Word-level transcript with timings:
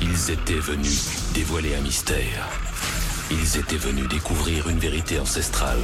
Ils 0.00 0.30
étaient 0.30 0.54
venus 0.54 1.08
dévoiler 1.34 1.74
un 1.74 1.80
mystère. 1.80 2.48
Ils 3.30 3.56
étaient 3.58 3.76
venus 3.76 4.08
découvrir 4.08 4.68
une 4.68 4.78
vérité 4.78 5.18
ancestrale. 5.18 5.82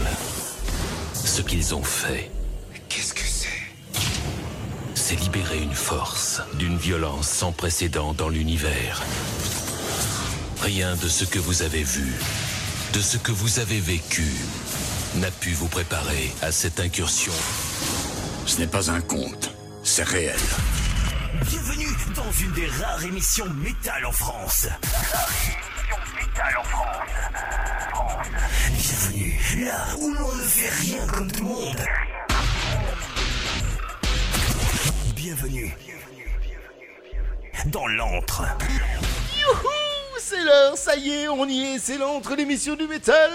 Ce 1.12 1.42
qu'ils 1.42 1.74
ont 1.74 1.82
fait, 1.82 2.30
Qu'est-ce 2.88 3.12
que 3.14 3.24
c'est? 3.26 3.48
C'est 4.94 5.16
libérer 5.16 5.60
une 5.60 5.74
force 5.74 6.40
d'une 6.54 6.76
violence 6.76 7.28
sans 7.28 7.50
précédent 7.50 8.14
dans 8.14 8.28
l'univers. 8.28 9.02
Rien 10.62 10.94
de 10.94 11.08
ce 11.08 11.24
que 11.24 11.40
vous 11.40 11.62
avez 11.62 11.82
vu, 11.82 12.14
de 12.92 13.00
ce 13.00 13.16
que 13.16 13.32
vous 13.32 13.58
avez 13.58 13.80
vécu, 13.80 14.30
n'a 15.16 15.32
pu 15.32 15.50
vous 15.54 15.66
préparer 15.66 16.32
à 16.40 16.52
cette 16.52 16.78
incursion. 16.78 17.32
Ce 18.46 18.58
n'est 18.60 18.68
pas 18.68 18.92
un 18.92 19.00
conte, 19.00 19.50
c'est 19.82 20.04
réel. 20.04 20.38
Dans 22.16 22.30
une 22.30 22.52
des 22.52 22.66
rares 22.66 23.04
émissions 23.04 23.48
métal 23.54 24.06
en 24.06 24.12
France. 24.12 24.68
Métal 26.16 26.56
en 26.58 26.64
France. 26.64 27.08
Bienvenue 28.70 29.64
là 29.64 29.84
où 29.98 30.14
l'on 30.14 30.34
ne 30.34 30.42
fait 30.42 30.68
rien 30.68 31.06
comme 31.06 31.30
tout 31.30 31.42
le 31.42 31.50
monde. 31.50 31.84
Bienvenue 35.16 35.76
dans 37.66 37.86
l'antre. 37.86 38.42
Youhou 39.40 40.18
C'est 40.20 40.42
l'heure, 40.42 40.76
ça 40.76 40.96
y 40.96 41.10
est, 41.10 41.28
on 41.28 41.46
y 41.48 41.62
est, 41.62 41.78
c'est 41.78 41.98
l'entre 41.98 42.36
l'émission 42.36 42.76
du 42.76 42.86
métal 42.86 43.30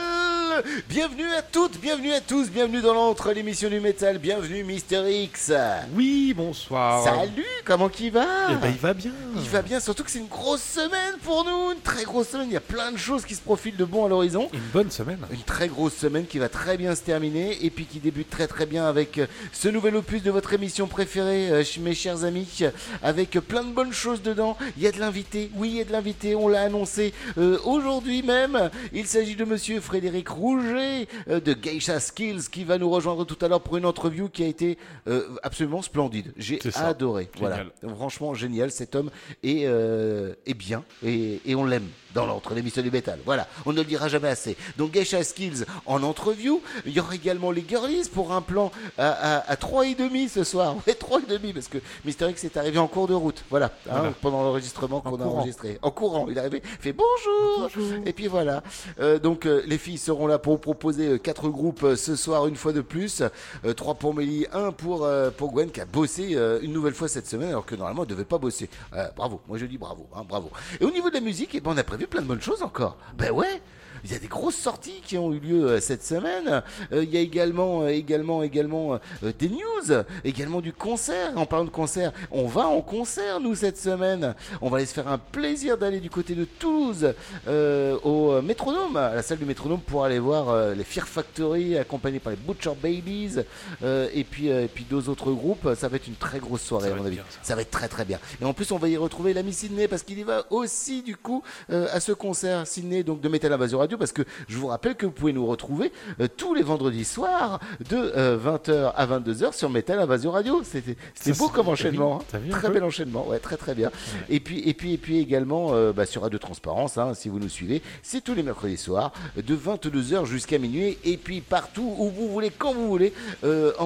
Bienvenue 0.90 1.30
à 1.38 1.42
toutes, 1.42 1.80
bienvenue 1.80 2.12
à 2.12 2.22
tous, 2.22 2.50
bienvenue 2.50 2.82
dans 2.82 2.94
l'entre 2.94 3.32
l'émission 3.32 3.70
du 3.70 3.80
métal, 3.80 4.18
bienvenue 4.18 4.64
Mister 4.64 5.04
X 5.24 5.54
Oui, 5.94 6.34
bonsoir. 6.36 7.04
Salut, 7.04 7.46
comment 7.64 7.88
qu'il 7.88 8.12
va 8.12 8.26
Eh 8.52 8.56
ben, 8.56 8.70
il 8.70 8.78
va 8.78 8.94
bien. 8.94 9.12
Il 9.36 9.50
va 9.50 9.62
bien, 9.62 9.80
surtout 9.80 10.04
que 10.04 10.12
c'est 10.12 10.20
une 10.20 10.28
grosse 10.28 10.64
semaine 10.64 11.16
pour 11.24 11.46
nous, 11.46 11.72
une 11.72 11.82
très 11.82 12.04
grosse 12.04 12.30
semaine, 12.30 12.48
il 12.50 12.54
y 12.54 12.58
a 12.58 12.62
plein 12.62 12.92
de 12.92 12.98
choses 12.98 13.26
qui 13.26 13.36
se 13.36 13.42
profilent 13.42 13.78
de 13.78 13.86
bon 13.86 14.06
à 14.06 14.10
l'horizon. 14.10 14.50
Une 14.54 14.60
bonne 14.74 14.92
semaine. 14.92 15.20
Une 15.32 15.42
très 15.44 15.68
grosse 15.68 15.96
semaine 15.96 16.26
qui 16.26 16.40
va 16.40 16.50
très 16.50 16.78
bien 16.78 16.96
se 16.96 17.02
terminer 17.02 17.64
et 17.66 17.70
puis 17.70 17.86
qui 17.86 18.00
débute 18.00 18.30
très 18.30 18.48
très 18.48 18.66
bien 18.66 18.86
avec 18.86 19.18
euh, 19.18 19.28
ce 19.54 19.70
nouvel 19.70 19.96
opus 19.96 20.24
de 20.24 20.32
votre 20.32 20.54
émission 20.54 20.88
préférée, 20.88 21.52
euh, 21.52 21.64
mes 21.82 21.94
chers 21.94 22.24
amis, 22.26 22.64
avec 23.04 23.32
plein 23.32 23.64
de 23.64 23.72
bonnes 23.72 23.94
choses 23.94 24.22
dedans. 24.22 24.58
Il 24.78 24.84
y 24.84 24.88
a 24.88 24.92
de 24.92 25.00
l'invité, 25.00 25.52
oui, 25.56 25.70
il 25.70 25.78
y 25.78 25.82
a 25.82 25.86
de 25.86 25.92
l'invité, 25.92 26.36
on 26.36 26.48
l'a 26.48 26.64
annoncé 26.64 27.14
euh, 27.38 27.58
aujourd'hui 27.64 28.24
même. 28.24 28.70
Il 28.94 29.06
s'agit 29.06 29.36
de 29.36 29.46
monsieur 29.46 29.80
Frédéric 29.80 30.28
Rouget 30.50 31.08
euh, 31.28 31.40
de 31.40 31.54
Geisha 31.54 32.00
Skills 32.00 32.50
qui 32.52 32.64
va 32.64 32.78
nous 32.78 32.90
rejoindre 32.90 33.26
tout 33.26 33.38
à 33.44 33.48
l'heure 33.48 33.62
pour 33.62 33.78
une 33.78 33.86
interview 33.86 34.30
qui 34.30 34.44
a 34.44 34.48
été 34.48 34.78
euh, 35.08 35.36
absolument 35.44 35.82
splendide. 35.82 36.34
J'ai 36.38 36.60
adoré. 36.76 37.30
Voilà. 37.38 37.66
Franchement, 37.96 38.34
génial. 38.34 38.72
Cet 38.72 38.96
homme 38.96 39.12
est, 39.44 39.66
euh, 39.66 40.34
est 40.46 40.54
bien 40.54 40.84
et, 41.06 41.40
et 41.46 41.56
on 41.56 41.66
l'aime 41.66 41.88
dans 42.14 42.26
l'entre 42.26 42.54
l'émission 42.54 42.82
du 42.82 42.92
métal. 42.92 43.20
Voilà, 43.26 43.48
on 43.66 43.72
ne 43.74 43.78
le 43.78 43.84
dira 43.86 44.08
jamais 44.08 44.30
assez. 44.30 44.58
Donc 44.78 44.92
Geisha 44.92 45.24
Skills 45.24 45.66
en 45.86 46.04
entreview. 46.04 46.62
Il 46.86 46.92
y 46.94 47.00
aura 47.00 47.16
également 47.16 47.52
les 47.52 47.64
Girlies 47.68 48.10
pour 48.14 48.32
un 48.32 48.42
plan 48.42 48.72
à, 48.98 49.10
à, 49.38 49.52
à 49.52 49.56
3,5 49.56 50.30
ce 50.30 50.44
soir. 50.44 50.76
Ouais, 50.88 50.94
3,5 50.94 51.54
parce 51.54 51.68
que 51.68 51.78
Mister 52.06 52.30
X 52.30 52.44
est 52.46 52.58
arrivé 52.58 52.78
en 52.80 52.88
cours 52.88 53.08
de 53.08 53.14
route. 53.14 53.44
Voilà, 53.50 53.68
hein, 53.88 53.92
Voilà. 53.98 54.12
pendant 54.22 54.44
l'enregistrement 54.44 55.02
qu'on 55.02 55.16
a 55.16 55.24
courant. 55.24 55.38
enregistré. 55.40 55.78
En 55.82 55.92
courant, 55.92 56.28
il 56.30 56.38
est 56.38 56.40
arrivé, 56.40 56.62
il 56.64 56.82
fait 56.82 56.94
bonjour. 56.94 57.70
Et 58.06 58.14
puis 58.14 58.28
voilà. 58.28 58.64
Euh, 59.00 59.20
donc 59.20 59.46
euh, 59.46 59.62
les 59.66 59.78
filles 59.78 59.98
seront 59.98 60.28
là 60.28 60.40
pour 60.40 60.54
vous 60.54 60.60
proposer 60.60 61.08
euh, 61.08 61.18
quatre 61.18 61.50
groupes 61.50 61.84
euh, 61.84 61.96
ce 61.96 62.16
soir 62.16 62.48
une 62.48 62.56
fois 62.56 62.74
de 62.74 62.82
plus. 62.82 63.22
Euh, 63.66 63.74
trois 63.74 63.96
pour 63.96 64.14
Mélie, 64.14 64.46
un 64.54 64.72
pour, 64.72 65.04
euh, 65.06 65.30
pour 65.32 65.52
Gwen 65.52 65.70
qui 65.72 65.82
a 65.82 65.86
bossé 65.86 66.30
euh, 66.36 66.60
une 66.62 66.74
nouvelle 66.74 66.94
fois 66.94 67.08
cette 67.08 67.28
semaine 67.28 67.50
alors 67.50 67.66
que 67.66 67.76
normalement 67.76 68.04
elle 68.04 68.10
devait 68.10 68.26
pas 68.26 68.38
bosser. 68.38 68.70
Euh, 68.94 69.08
bravo, 69.16 69.42
moi 69.48 69.58
je 69.58 69.66
dis 69.66 69.78
bravo, 69.78 70.08
hein, 70.16 70.24
bravo. 70.28 70.50
Et 70.80 70.86
au 70.86 70.92
niveau 70.92 71.10
de 71.10 71.16
la 71.16 71.22
musique, 71.22 71.52
eh 71.54 71.60
ben, 71.62 71.72
on 71.74 71.78
a 71.78 71.84
prévu 72.00 72.08
plein 72.08 72.22
de 72.22 72.28
bonnes 72.28 72.42
choses 72.42 72.64
encore. 72.64 72.98
Ben 73.18 73.32
ouais 73.32 73.62
il 74.04 74.12
y 74.12 74.16
a 74.16 74.20
des 74.20 74.28
grosses 74.28 74.56
sorties 74.56 75.02
qui 75.06 75.18
ont 75.18 75.34
eu 75.34 75.40
lieu 75.40 75.66
euh, 75.66 75.80
cette 75.80 76.04
semaine. 76.04 76.62
Euh, 76.92 77.04
il 77.04 77.10
y 77.10 77.18
a 77.18 77.22
également, 77.22 77.84
euh, 77.84 77.88
également, 77.90 78.44
également 78.44 79.00
des 79.22 79.50
news, 79.50 80.04
également 80.24 80.62
du 80.62 80.74
concert. 80.74 81.38
En 81.38 81.46
parlant 81.46 81.66
de 81.66 81.70
concert, 81.70 82.12
on 82.32 82.48
va 82.48 82.68
en 82.68 82.82
concert 82.82 83.40
nous 83.40 83.56
cette 83.56 83.78
semaine. 83.78 84.36
On 84.62 84.70
va 84.70 84.78
aller 84.78 84.86
se 84.86 84.94
faire 84.94 85.08
un 85.08 85.18
plaisir 85.18 85.78
d'aller 85.78 86.00
du 86.00 86.10
côté 86.10 86.36
de 86.36 86.46
Toulouse 86.46 87.14
euh, 87.48 87.98
au 88.04 88.42
Métronome, 88.42 88.98
à 88.98 89.16
la 89.16 89.22
salle 89.22 89.38
du 89.38 89.46
Métronome 89.46 89.82
pour 89.82 90.04
aller 90.04 90.20
voir 90.20 90.50
euh, 90.50 90.74
les 90.76 90.84
Fear 90.84 91.08
Factory 91.08 91.78
accompagnés 91.78 92.20
par 92.20 92.32
les 92.32 92.38
Butcher 92.38 92.72
Babies 92.82 93.38
euh, 93.84 94.08
et 94.14 94.24
puis 94.24 94.48
et 94.48 94.68
puis 94.68 94.86
deux 94.90 95.10
autres 95.10 95.32
groupes. 95.32 95.70
Ça 95.76 95.88
va 95.88 95.98
être 95.98 96.08
une 96.08 96.16
très 96.16 96.40
grosse 96.40 96.62
soirée 96.62 96.92
à 96.92 96.96
mon 96.96 97.06
avis. 97.06 97.16
bien, 97.16 97.26
ça. 97.30 97.40
Ça 97.42 97.56
va 97.56 97.62
être 97.62 97.72
très 97.72 97.88
très 97.88 98.06
bien. 98.06 98.20
Et 98.42 98.46
en 98.46 98.54
plus, 98.54 98.72
on 98.72 98.78
va 98.78 98.90
y 98.90 98.98
retrouver 98.98 99.34
l'ami 99.34 99.54
Sydney 99.54 99.88
parce 99.88 100.04
qu'il 100.04 100.20
y 100.20 100.24
va 100.24 100.46
aussi 100.50 101.02
du 101.02 101.16
coup 101.16 101.44
euh, 101.72 101.88
à 101.92 102.00
ce 102.00 102.12
concert 102.12 102.66
Sydney 102.68 103.04
donc 103.04 103.22
de 103.22 103.30
Metal 103.30 103.52
Invasion 103.52 103.80
Radio 103.90 103.98
parce 103.98 104.12
que 104.12 104.22
je 104.48 104.56
vous 104.56 104.68
rappelle 104.68 104.94
que 104.94 105.08
vous 105.08 105.12
pouvez 105.12 105.34
nous 105.34 105.48
retrouver 105.48 105.92
euh, 106.22 106.28
tous 106.38 106.54
les 106.54 106.62
vendredis 106.62 107.06
soirs 107.06 107.60
de 107.90 107.98
20h 108.38 108.94
à 108.96 109.08
22h 109.08 109.54
sur 109.56 109.68
Metal 109.72 109.98
Invasion 110.00 110.30
Radio. 110.30 110.62
C'était 110.64 110.96
beau 111.40 111.50
comme 111.50 111.70
enchaînement. 111.70 112.22
hein. 112.22 112.40
Très 112.52 112.70
bel 112.70 112.84
enchaînement. 112.84 113.28
Ouais, 113.28 113.40
très 113.40 113.58
très 113.58 113.74
bien. 113.74 113.90
Et 114.30 114.40
puis 114.40 114.60
et 114.70 114.76
puis 114.76 114.94
et 114.94 114.98
puis 115.00 115.18
également 115.18 115.70
euh, 115.74 115.92
bah, 115.92 116.06
sur 116.06 116.22
Radio 116.22 116.38
Transparence 116.38 117.00
hein, 117.00 117.16
si 117.16 117.30
vous 117.30 117.40
nous 117.40 117.50
suivez, 117.50 117.82
c'est 118.04 118.24
tous 118.24 118.36
les 118.36 118.44
mercredis 118.44 118.78
soirs 118.78 119.12
de 119.36 119.56
22h 119.56 120.26
jusqu'à 120.26 120.60
minuit 120.60 121.00
et 121.04 121.18
puis 121.18 121.42
partout 121.42 121.96
où 121.98 122.10
vous 122.12 122.28
voulez 122.30 122.52
quand 122.56 122.74
vous 122.74 122.88
voulez 122.88 123.12
euh, 123.44 123.72
en, 123.80 123.86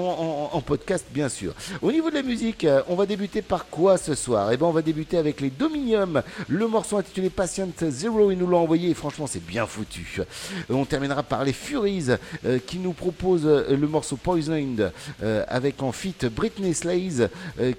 en- 0.52 0.58
en 0.58 0.62
podcast 0.62 1.06
bien 1.12 1.30
sûr. 1.30 1.54
Au 1.82 1.94
niveau 1.94 2.10
de 2.10 2.16
la 2.16 2.24
musique, 2.24 2.66
euh, 2.66 2.82
on 2.90 2.96
va 2.96 3.06
débuter 3.06 3.42
par 3.42 3.68
quoi 3.68 3.98
ce 3.98 4.16
soir? 4.16 4.52
Eh 4.52 4.58
ben 4.58 4.66
on 4.66 4.72
va 4.72 4.82
débuter 4.82 5.18
avec 5.18 5.40
les 5.40 5.50
Dominium, 5.50 6.24
le 6.50 6.68
morceau 6.68 6.98
intitulé 6.98 7.30
Patient 7.30 7.70
Zero, 7.90 8.32
ils 8.32 8.38
nous 8.38 8.48
l'ont 8.48 8.60
envoyé 8.64 8.90
et 8.90 8.94
franchement 8.94 9.28
c'est 9.28 9.40
bien 9.46 9.66
foutu. 9.66 9.93
Euh, 10.20 10.24
on 10.70 10.86
terminera 10.86 11.24
par 11.24 11.44
les 11.44 11.54
Furies 11.54 12.08
euh, 12.46 12.60
qui 12.66 12.78
nous 12.80 12.94
proposent 12.94 13.46
euh, 13.46 13.76
le 13.76 13.88
morceau 13.88 14.16
Poisoned 14.18 14.92
avec 15.48 15.82
en 15.82 15.92
feat 15.92 16.26
Britney 16.26 16.74
Slays 16.74 17.30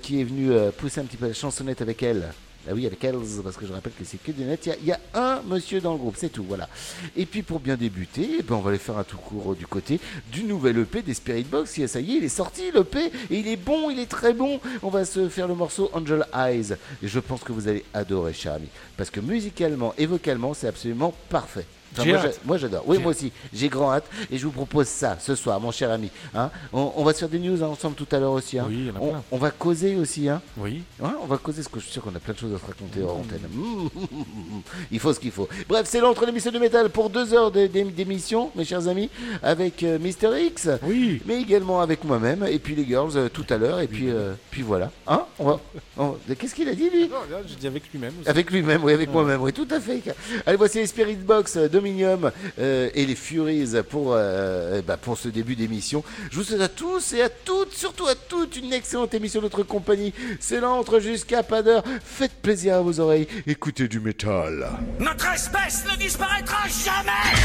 qui 0.03 0.21
est 0.21 0.25
venue 0.25 0.51
pousser 0.79 1.01
un 1.01 1.05
petit 1.05 1.17
peu 1.17 1.27
la 1.29 1.33
chansonnette 1.35 1.83
avec 1.83 2.03
elle. 2.03 2.33
Ah 2.67 2.73
oui, 2.73 2.87
avec 2.87 3.05
elles, 3.05 3.17
parce 3.43 3.57
que 3.59 3.67
je 3.67 3.73
rappelle 3.75 3.93
que 3.93 4.05
c'est 4.07 4.17
que 4.23 4.33
des 4.33 4.45
nets. 4.45 4.71
Il 4.81 4.87
y 4.87 4.93
a- 4.93 5.01
un 5.13 5.43
monsieur 5.43 5.83
dans 5.83 5.93
le 5.93 5.99
groupe, 5.99 6.15
c'est 6.17 6.31
tout, 6.31 6.45
voilà. 6.49 6.67
Et 7.15 7.27
puis 7.27 7.43
pour 7.43 7.61
bien 7.61 7.77
débuter, 7.77 8.37
eh 8.39 8.43
ben, 8.43 8.55
on 8.55 8.61
va 8.61 8.71
aller 8.71 8.79
faire 8.79 8.97
un 8.97 9.05
tout 9.05 9.19
court 9.19 9.55
du 9.55 9.67
côté 9.67 10.01
du 10.33 10.45
nouvel 10.45 10.79
EP 10.79 11.03
des 11.03 11.13
Spirit 11.13 11.43
Box. 11.45 11.79
Ça 11.87 12.01
y 12.01 12.13
est, 12.15 12.17
il 12.19 12.25
est 12.25 12.29
sorti 12.31 12.71
l'EP 12.73 12.99
et 13.31 13.39
il 13.39 13.49
est 13.49 13.57
bon, 13.57 13.91
il 13.91 13.99
est 13.99 14.07
très 14.11 14.33
bon. 14.33 14.61
On 14.83 14.89
va 14.89 15.05
se 15.05 15.29
faire 15.29 15.47
le 15.47 15.55
morceau 15.55 15.91
Angel 15.93 16.25
Eyes. 16.35 16.73
Et 17.03 17.09
je 17.09 17.21
pense 17.21 17.43
que 17.43 17.53
vous 17.53 17.69
allez 17.69 17.85
adorer, 17.93 18.33
cher 18.33 18.55
ami. 18.55 18.69
Parce 18.97 19.11
que 19.11 19.21
musicalement 19.21 19.93
et 19.99 20.07
vocalement, 20.07 20.55
c'est 20.55 20.69
absolument 20.69 21.13
parfait. 21.29 21.67
Enfin, 21.99 22.09
moi, 22.11 22.19
hâte. 22.19 22.25
j'a- 22.35 22.39
moi, 22.45 22.57
j'adore. 22.59 22.85
Oui, 22.87 22.99
moi 22.99 23.11
aussi. 23.13 23.33
J'ai 23.53 23.69
grand 23.69 23.93
hâte. 23.93 24.05
Et 24.31 24.39
je 24.39 24.45
vous 24.45 24.53
propose 24.53 24.87
ça 24.87 25.17
ce 25.21 25.35
soir, 25.35 25.61
mon 25.61 25.71
cher 25.71 25.91
ami. 25.91 26.11
Hein 26.35 26.51
on, 26.73 26.93
on 26.97 27.05
va 27.05 27.13
se 27.13 27.21
faire 27.21 27.29
des 27.29 27.39
news 27.39 27.63
hein, 27.63 27.69
ensemble 27.69 27.95
tout 27.97 28.07
à 28.13 28.19
l'heure 28.19 28.33
aussi. 28.33 28.59
hein. 28.59 28.67
Oui, 28.69 28.77
il 28.81 28.87
y 28.87 28.91
en 28.91 28.97
a 28.97 28.99
on, 29.01 29.11
plein. 29.11 29.23
on 29.33 29.39
va 29.39 29.51
causer 29.51 29.97
aussi. 29.97 30.29
Hein. 30.29 30.41
Oui. 30.57 30.83
On 31.01 31.27
va 31.27 31.39
causer, 31.39 31.63
parce 31.63 31.69
que 31.73 31.81
je 31.81 31.85
suis 31.85 31.93
sûr 31.93 32.03
qu'on 32.03 32.15
a 32.15 32.19
plein 32.19 32.35
de 32.35 32.39
choses 32.39 32.55
à 32.55 32.59
se 32.59 32.67
raconter 32.67 33.03
hors 33.03 33.17
antenne. 33.19 33.41
Mmh. 33.53 33.89
Il 34.93 34.99
faut 35.01 35.13
ce 35.13 35.21
qu'il 35.21 35.31
faut. 35.31 35.49
Bref, 35.69 35.87
c'est 35.89 36.01
l'entre 36.01 36.25
l'émission 36.27 36.51
de 36.51 36.59
métal 36.59 36.91
pour 36.91 37.11
deux 37.11 37.33
heures 37.35 37.51
de- 37.51 37.67
d'é- 37.67 37.85
d'émission, 37.85 38.51
mes 38.55 38.65
chers 38.65 38.89
amis, 38.89 39.11
avec 39.43 39.83
euh, 39.83 39.99
Mister 39.99 40.29
X, 40.47 40.69
Oui. 40.83 41.23
mais 41.27 41.41
également 41.41 41.81
avec 41.81 42.05
moi-même, 42.05 42.45
et 42.49 42.59
puis 42.59 42.75
les 42.75 42.85
girls 42.85 43.13
euh, 43.17 43.29
tout 43.29 43.47
à 43.51 43.57
l'heure, 43.57 43.81
et 43.81 43.87
puis, 43.89 44.11
euh, 44.11 44.35
puis 44.51 44.63
voilà. 44.63 44.91
Hein 45.07 45.23
on 45.39 45.45
va, 45.47 45.61
on- 45.99 46.17
Qu'est-ce 46.39 46.55
qu'il 46.55 46.69
a 46.69 46.75
dit, 46.75 46.91
lui? 46.91 47.09
Non, 47.09 47.17
là, 47.31 47.39
j'ai 47.47 47.57
dit 47.57 47.67
avec 47.67 47.85
lui-même. 47.93 48.13
avec 48.27 48.51
lui-même, 48.51 48.83
oui, 48.85 48.93
avec 48.93 49.11
moi-même, 49.13 49.41
oui, 49.43 49.53
tout 49.53 49.69
à 49.71 49.81
fait. 49.81 50.03
Allez, 50.47 50.57
voici 50.57 50.79
les 50.79 50.87
Spirit 50.87 51.17
Box, 51.17 51.57
euh, 51.57 51.69
Dominium 51.85 52.31
euh, 52.59 52.89
et 52.95 53.05
les 53.05 53.15
Furies 53.15 53.75
pour, 53.89 54.13
euh, 54.15 54.81
bah, 54.87 54.97
pour 54.97 55.19
ce 55.19 55.29
début 55.29 55.55
d'émission. 55.55 56.03
Je 56.31 56.37
vous 56.37 56.45
souhaite 56.45 56.63
à 56.63 56.69
tous 56.69 57.13
et 57.13 57.21
à 57.21 57.29
toutes, 57.29 57.75
surtout 57.75 58.07
à 58.07 58.15
toutes, 58.15 58.57
une 58.57 58.73
excellente 58.73 59.13
émission 59.13 59.41
de 59.41 59.47
notre 59.47 59.63
compagnie. 59.63 60.15
C'est 60.41 60.61
l'entre 60.61 60.99
jusqu'à 60.99 61.43
pas 61.43 61.63
d'heure. 61.63 61.85
Faites 62.03 62.33
plaisir 62.41 62.77
à 62.77 62.81
vos 62.81 63.01
oreilles, 63.01 63.29
écoutez 63.47 63.87
du 63.87 64.01
métal. 64.01 64.67
Notre 64.99 65.29
espèce 65.35 65.85
ne 65.93 65.97
disparaîtra 65.99 66.67
jamais 66.69 67.37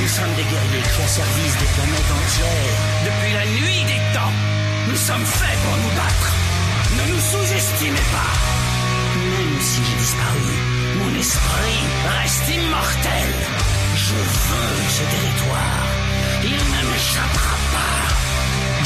Nous 0.00 0.08
sommes 0.08 0.34
des 0.36 0.46
guerriers 0.46 0.86
qui 0.94 1.02
asservissent 1.02 1.58
des 1.58 1.72
planètes 1.74 2.12
entières. 2.22 2.78
Depuis 3.02 3.32
la 3.34 3.46
nuit 3.46 3.82
des 3.90 4.14
temps, 4.14 4.34
nous 4.90 4.96
sommes 4.96 5.26
faits 5.26 5.58
pour 5.64 5.76
nous 5.76 5.96
battre. 5.96 6.30
Ne 6.98 7.12
nous 7.12 7.20
sous-estimez 7.20 8.06
pas. 8.14 8.62
Même 9.16 9.60
si 9.60 9.80
j'ai 9.82 9.96
disparu, 9.96 10.72
mon 10.98 11.18
esprit 11.18 11.80
reste 12.20 12.48
immortel. 12.48 13.71
Je 14.12 14.18
veux 14.18 14.88
ce 14.90 15.04
territoire. 15.14 15.86
Il 16.44 16.50
ne 16.50 16.90
m'échappera 16.90 17.56
pas. 17.72 17.98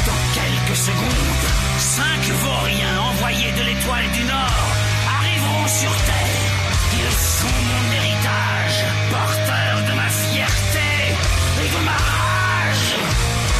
Dans 0.06 0.23
quelques 0.38 0.76
secondes, 0.76 1.46
cinq 1.78 2.23
vauriens 2.44 3.00
envoyés 3.11 3.50
de 3.58 3.62
l'étoile 3.62 4.08
du 4.12 4.23
Nord 4.23 4.67
arriveront 5.19 5.67
sur 5.67 5.90
Terre. 6.11 6.52
Ils 7.00 7.17
sont 7.38 7.58
mon 7.70 7.84
héritage, 7.99 8.78
porteurs 9.11 9.81
de 9.88 9.93
ma 10.00 10.08
fierté 10.08 10.90
et 11.62 11.69
de 11.75 11.84
ma 11.84 11.99
rage. 12.12 12.90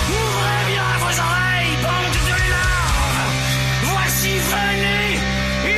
Ouvrez 0.09 0.63
bien 0.71 0.91
vos 1.03 1.17
oreilles, 1.27 1.77
bande 1.83 2.19
de 2.31 2.37
larves. 2.55 3.25
Voici 3.91 4.33
venue 4.55 5.19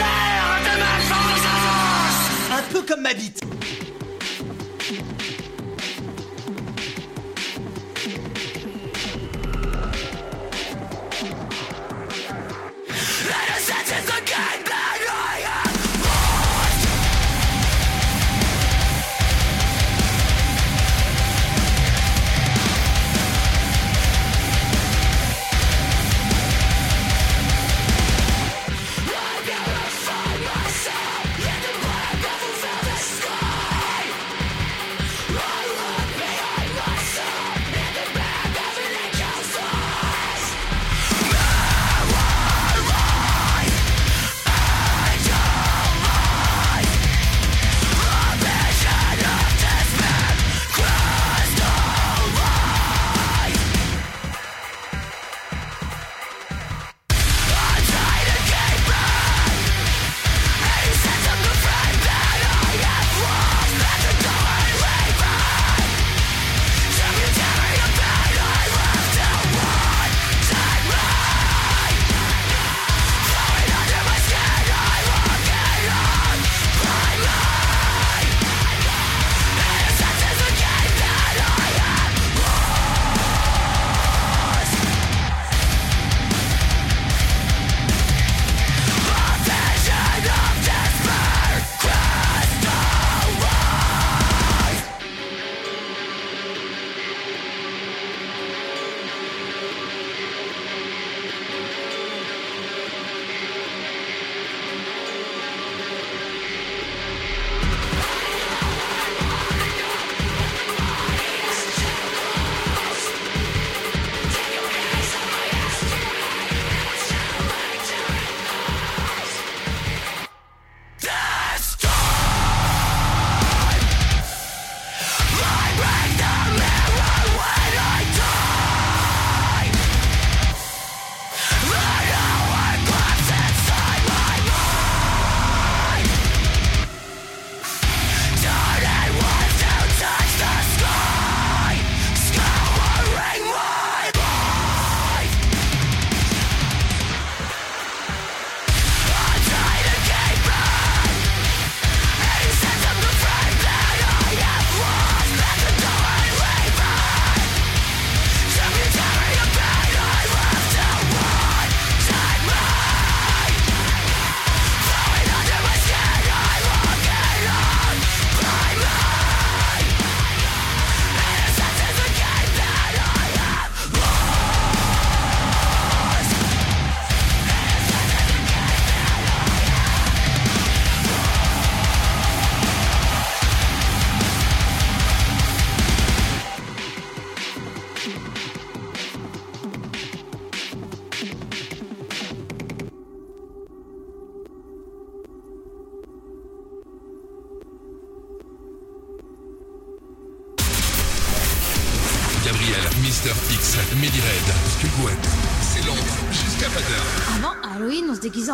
l'heure 0.01 0.59
de 0.69 0.75
ma 0.83 0.95
vengeance. 1.13 2.21
Un 2.59 2.63
peu 2.73 2.97
ma 3.01 3.15
bite. 3.15 3.48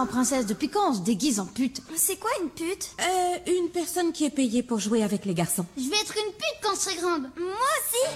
En 0.05 0.07
princesse. 0.07 0.47
Depuis 0.47 0.69
quand 0.69 0.91
on 0.91 0.95
se 0.95 1.01
déguise 1.01 1.41
en 1.41 1.47
pute 1.47 1.81
C'est 1.97 2.17
quoi 2.17 2.31
une 2.43 2.51
pute? 2.51 2.91
Euh, 3.01 3.53
une 3.59 3.71
personne 3.71 4.13
qui 4.13 4.25
est 4.25 4.31
payée 4.31 4.63
pour 4.63 4.79
jouer 4.79 5.03
avec 5.03 5.25
les 5.25 5.35
garçons. 5.35 5.67
Je 5.77 5.89
vais 5.89 5.97
être 5.97 6.15
une 6.17 6.33
pute 6.33 6.59
quand 6.63 6.75
je 6.75 6.81
serai 6.81 6.97
grande. 6.97 7.23
Moi 7.37 7.55
aussi 7.81 8.15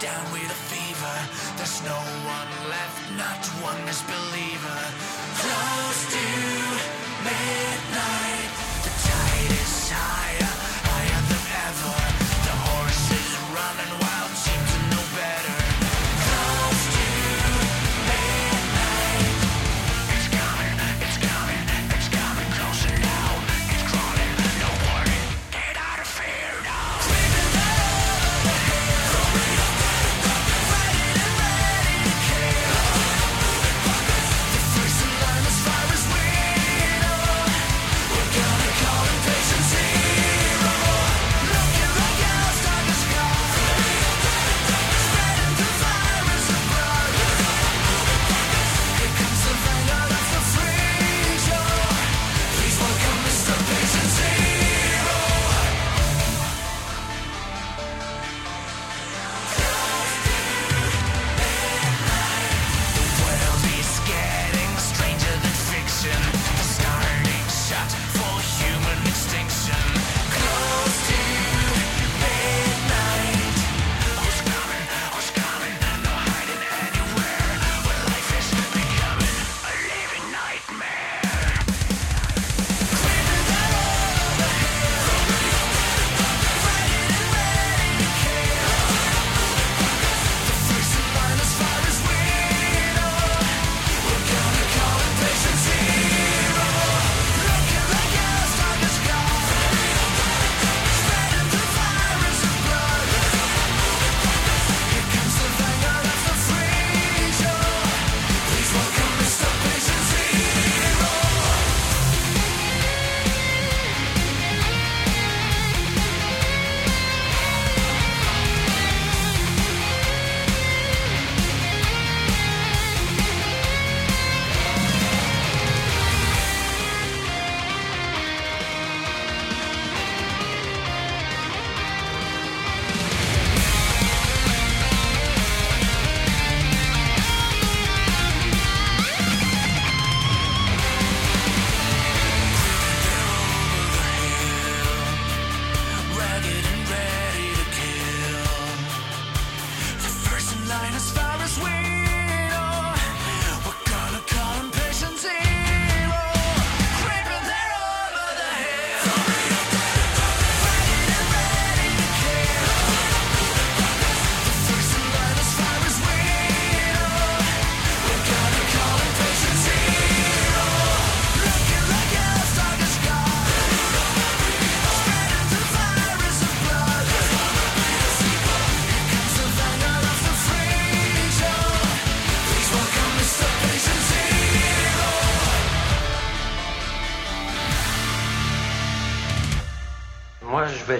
down 0.00 0.24
with 0.32 0.50
a 0.50 0.60
fever. 0.68 1.16
There's 1.56 1.80
no 1.82 1.96
one 2.36 2.50
left, 2.68 2.98
not 3.16 3.40
one 3.64 3.80
misbeliever. 3.86 4.80
Close 5.40 6.00
to 6.14 6.26
midnight, 7.24 8.43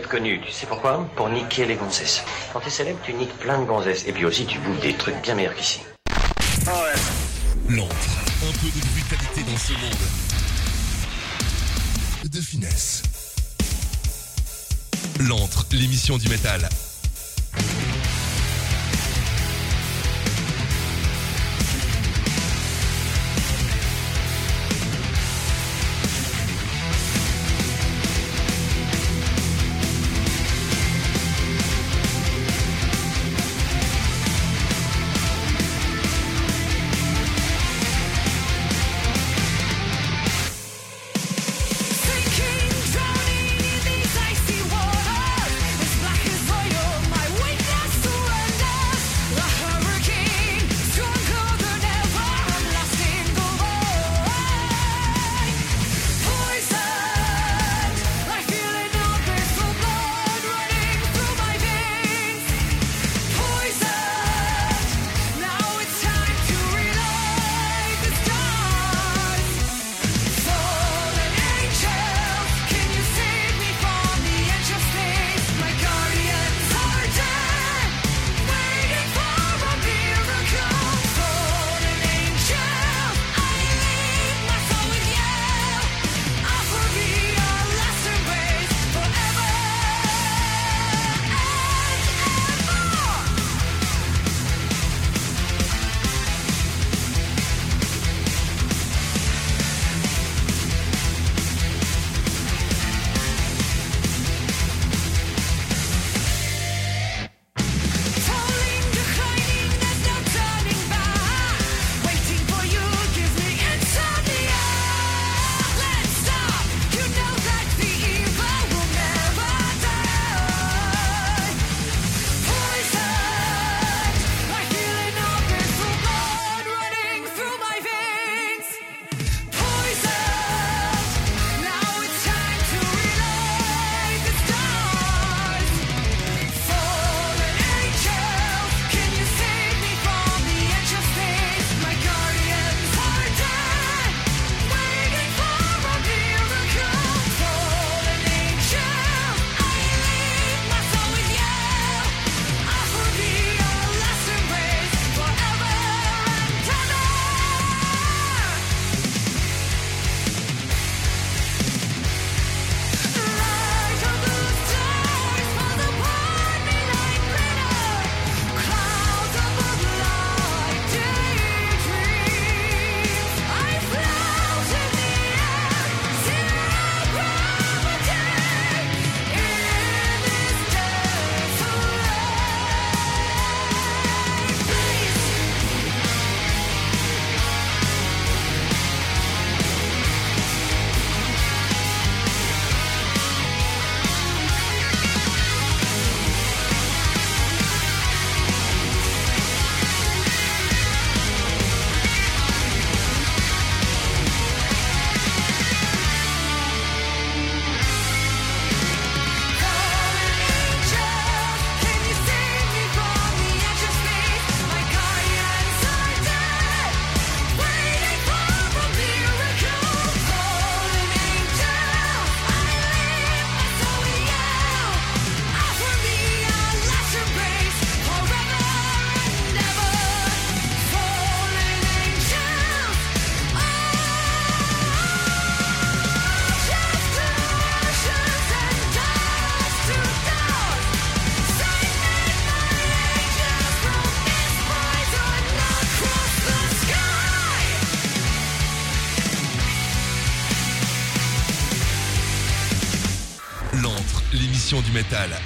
connu, 0.02 0.40
tu 0.40 0.52
sais 0.52 0.66
pourquoi? 0.66 1.08
Pour 1.16 1.28
niquer 1.28 1.66
les 1.66 1.76
gonzesses. 1.76 2.22
Quand 2.52 2.60
t'es 2.60 2.70
célèbre, 2.70 2.98
tu 3.04 3.14
niques 3.14 3.36
plein 3.38 3.58
de 3.58 3.64
gonzesses. 3.64 4.04
Et 4.06 4.12
puis 4.12 4.24
aussi, 4.24 4.46
tu 4.46 4.58
bouffes 4.58 4.80
des 4.80 4.94
trucs 4.94 5.20
bien 5.22 5.34
meilleurs 5.34 5.54
qu'ici. 5.54 5.80
Oh 6.66 6.70
un 8.46 8.52
peu 8.52 8.66
de 8.66 8.80
brutalité 8.92 9.42
dans 9.50 9.58
ce 9.58 9.72
monde. 9.72 10.04
De 12.30 12.40
finesse. 12.40 13.02
L'antre, 15.20 15.66
l'émission 15.72 16.18
du 16.18 16.28
métal. 16.28 16.68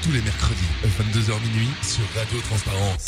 tous 0.03 0.13
les 0.13 0.23
mercredis, 0.23 0.61
22h 0.85 1.41
minuit, 1.43 1.69
sur 1.83 2.05
Radio 2.17 2.39
Transparence. 2.41 3.07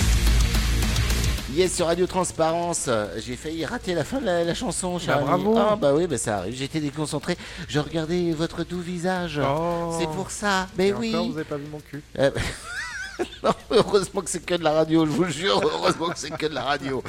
Yes, 1.55 1.75
sur 1.75 1.87
Radio 1.87 2.07
Transparence, 2.07 2.91
j'ai 3.25 3.37
failli 3.37 3.65
rater 3.65 3.95
la 3.95 4.05
fin 4.05 4.21
de 4.21 4.27
la, 4.27 4.55
chanson, 4.55 4.99
Ah, 5.09 5.19
bravo. 5.19 5.57
Ah, 5.57 5.77
bah 5.77 5.93
oui, 5.95 6.07
bah 6.07 6.19
ça 6.19 6.39
arrive, 6.39 6.55
j'étais 6.57 6.81
déconcentré. 6.81 7.37
Je 7.69 7.79
regardais 7.79 8.33
votre 8.33 8.65
doux 8.65 8.81
visage. 8.81 9.41
Oh. 9.43 9.97
C'est 9.99 10.09
pour 10.09 10.31
ça, 10.31 10.67
mais 10.77 10.93
oui. 10.93 11.11
Encore, 11.11 11.27
vous 11.27 11.39
avez 11.39 11.45
pas 11.45 11.57
vu 11.57 11.67
mon 11.71 11.81
cul. 11.81 12.03
Euh, 12.19 12.31
Heureusement 13.71 14.21
que 14.23 14.31
c'est 14.31 14.45
que 14.45 14.55
de 14.55 14.65
la 14.65 14.73
radio, 14.73 15.07
je 15.07 15.11
vous 15.11 15.29
jure, 15.31 15.61
heureusement 15.63 16.09
que 16.09 16.19
c'est 16.19 16.37
que 16.37 16.47
de 16.47 16.55
la 16.55 16.63
radio. 16.63 17.03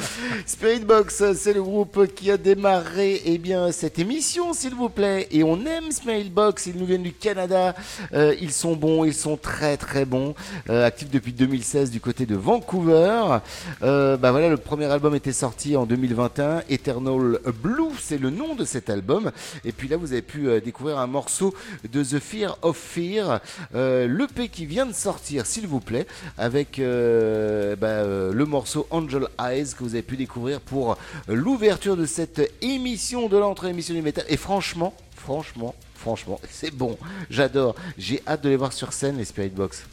Spirit 0.46 0.82
Box, 0.82 1.24
c'est 1.36 1.54
le 1.54 1.64
groupe 1.64 2.08
qui 2.14 2.32
a 2.32 2.38
démarré 2.38 3.22
eh 3.26 3.38
bien, 3.38 3.72
cette 3.72 4.00
émission, 4.00 4.54
s'il 4.54 4.76
vous 4.76 4.90
plaît. 4.90 5.28
Et 5.32 5.44
on 5.44 5.66
aime 5.66 5.92
Spirit 5.92 6.30
Box, 6.30 6.68
ils 6.68 6.78
nous 6.78 6.86
viennent 6.86 7.04
du 7.04 7.14
Canada. 7.14 7.76
Euh, 8.14 8.36
ils 8.40 8.52
sont 8.52 8.76
bons, 8.76 9.04
ils 9.06 9.14
sont 9.14 9.38
très 9.38 9.78
très 9.78 10.06
bons. 10.06 10.36
Euh, 10.70 10.86
actifs 10.86 11.10
depuis 11.10 11.34
2016 11.34 11.92
du 11.92 12.00
côté 12.00 12.26
de 12.26 12.36
Vancouver. 12.36 13.40
Euh, 13.82 14.18
bah 14.18 14.32
voilà, 14.32 14.50
le 14.50 14.58
premier 14.58 14.86
album 14.86 15.16
était 15.16 15.34
sorti 15.34 15.76
en 15.76 15.86
2021. 15.86 16.64
Eternal 16.70 17.40
Blue, 17.62 17.92
c'est 18.00 18.20
le 18.20 18.30
nom 18.30 18.56
de 18.56 18.66
cet 18.66 18.90
album. 18.90 19.32
Et 19.66 19.72
puis 19.72 19.88
là, 19.88 19.98
vous 19.98 20.12
avez 20.12 20.22
pu 20.22 20.48
découvrir 20.62 21.00
un 21.00 21.08
morceau 21.08 21.54
de 21.92 22.04
The 22.04 22.20
Fear 22.20 22.58
of 22.62 22.78
Fear, 22.78 23.42
l'EP 23.74 24.50
qui 24.50 24.66
vient 24.66 24.86
de 24.86 24.94
sortir, 24.94 25.46
s'il 25.46 25.68
vous 25.68 25.80
plaît, 25.80 26.01
avec 26.38 26.80
euh, 26.80 27.76
bah, 27.76 27.88
euh, 27.88 28.34
le 28.34 28.46
morceau 28.46 28.88
Angel 28.92 29.28
Eyes 29.40 29.74
que 29.78 29.84
vous 29.84 29.94
avez 29.96 30.02
pu 30.02 30.18
découvrir 30.18 30.60
pour 30.62 30.98
l'ouverture 31.28 31.98
de 31.98 32.06
cette 32.06 32.42
émission 32.62 33.28
de 33.28 33.38
l'entre 33.38 33.66
émission 33.66 33.94
du 33.94 34.02
métal. 34.02 34.26
Et 34.30 34.38
franchement, 34.38 34.94
franchement, 35.16 35.76
franchement, 35.96 36.40
c'est 36.50 36.72
bon. 36.74 36.98
J'adore. 37.30 37.76
J'ai 37.98 38.22
hâte 38.28 38.44
de 38.44 38.50
les 38.50 38.56
voir 38.58 38.74
sur 38.74 38.94
scène, 38.94 39.18
les 39.18 39.26
Spirit 39.26 39.50
Box. 39.50 39.84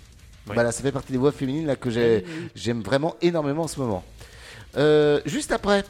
Voilà, 0.47 0.73
ça 0.73 0.83
fait 0.83 0.93
partie 0.93 1.13
des 1.13 1.19
voix 1.19 1.33
féminines 1.33 1.67
là, 1.67 1.77
que 1.77 1.91
j'ai- 1.91 2.25
j'aime 2.55 2.81
vraiment 2.81 3.17
énormément 3.21 3.65
en 3.65 3.69
ce 3.69 3.79
moment. 3.79 4.03
Euh, 4.79 5.21
juste 5.27 5.53
après, 5.53 5.85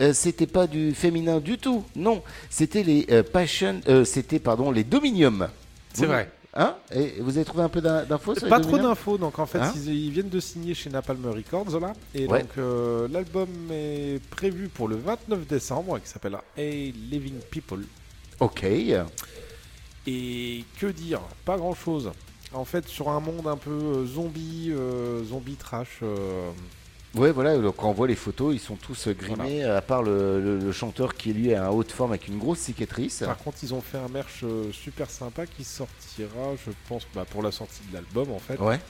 euh, 0.00 0.12
c'était 0.12 0.46
pas 0.46 0.66
du 0.68 0.92
féminin 0.94 1.40
du 1.40 1.58
tout, 1.58 1.84
non, 1.96 2.22
c'était 2.50 2.82
les 2.84 3.06
euh, 3.10 3.22
Passion, 3.24 3.80
euh, 3.88 4.04
c'était 4.04 4.38
pardon 4.38 4.70
les 4.70 4.84
Dominium. 4.84 5.48
C'est 5.92 6.06
vrai. 6.06 6.30
Hein 6.56 6.76
Et 6.92 7.20
vous 7.20 7.36
avez 7.36 7.44
trouvé 7.44 7.64
un 7.64 7.68
peu 7.68 7.80
d'in- 7.80 8.04
d'infos 8.04 8.34
Pas 8.48 8.60
trop 8.60 8.78
d'infos, 8.78 9.18
donc 9.18 9.38
en 9.40 9.46
fait 9.46 9.58
Hein 9.58 9.72
ils, 9.74 9.88
ils 10.06 10.10
viennent 10.10 10.28
de 10.28 10.38
signer 10.40 10.72
chez 10.74 10.88
Napalm 10.88 11.26
Records 11.26 11.80
là, 11.80 11.92
et 12.14 12.26
Ouais. 12.28 12.42
donc 12.42 12.50
euh, 12.58 13.08
l'album 13.10 13.48
est 13.72 14.22
prévu 14.30 14.68
pour 14.68 14.86
le 14.88 14.94
29 14.96 15.46
décembre, 15.48 15.98
qui 15.98 16.08
s'appellera 16.08 16.44
Hey 16.56 16.92
Living 16.92 17.40
People. 17.50 17.84
Ok. 18.40 18.64
Et 20.06 20.64
que 20.78 20.86
dire 20.86 21.20
Pas 21.44 21.56
grand 21.56 21.74
chose. 21.74 22.10
En 22.52 22.64
fait, 22.64 22.86
sur 22.86 23.08
un 23.08 23.18
monde 23.20 23.46
un 23.48 23.56
peu 23.56 23.70
euh, 23.70 24.06
zombie, 24.06 24.68
euh, 24.70 25.24
zombie 25.24 25.56
trash. 25.56 25.98
euh, 26.02 26.50
Ouais, 27.14 27.30
voilà, 27.30 27.54
quand 27.76 27.88
on 27.88 27.92
voit 27.92 28.08
les 28.08 28.16
photos, 28.16 28.54
ils 28.54 28.58
sont 28.60 28.74
tous 28.76 29.08
grimés, 29.08 29.62
à 29.64 29.80
part 29.80 30.02
le, 30.02 30.40
le- 30.40 30.58
le 30.58 30.72
chanteur 30.72 31.14
qui 31.14 31.32
lui 31.32 31.50
est 31.50 31.54
un 31.56 31.68
haut 31.68 31.84
de 31.84 31.92
forme 31.92 32.10
avec 32.12 32.26
une 32.28 32.38
grosse 32.38 32.58
cicatrice. 32.58 33.22
Par 33.24 33.38
contre, 33.38 33.58
ils 33.62 33.72
ont 33.72 33.80
fait 33.80 33.98
un 33.98 34.08
merch 34.08 34.40
euh, 34.42 34.72
super 34.72 35.08
sympa 35.08 35.46
qui 35.46 35.62
sortira, 35.62 36.54
je 36.66 36.72
pense, 36.88 37.06
bah, 37.14 37.24
pour 37.28 37.42
la 37.42 37.52
sortie 37.52 37.82
de 37.88 37.94
l'album 37.94 38.32
en 38.32 38.38
fait. 38.40 38.58
Ouais. 38.58 38.80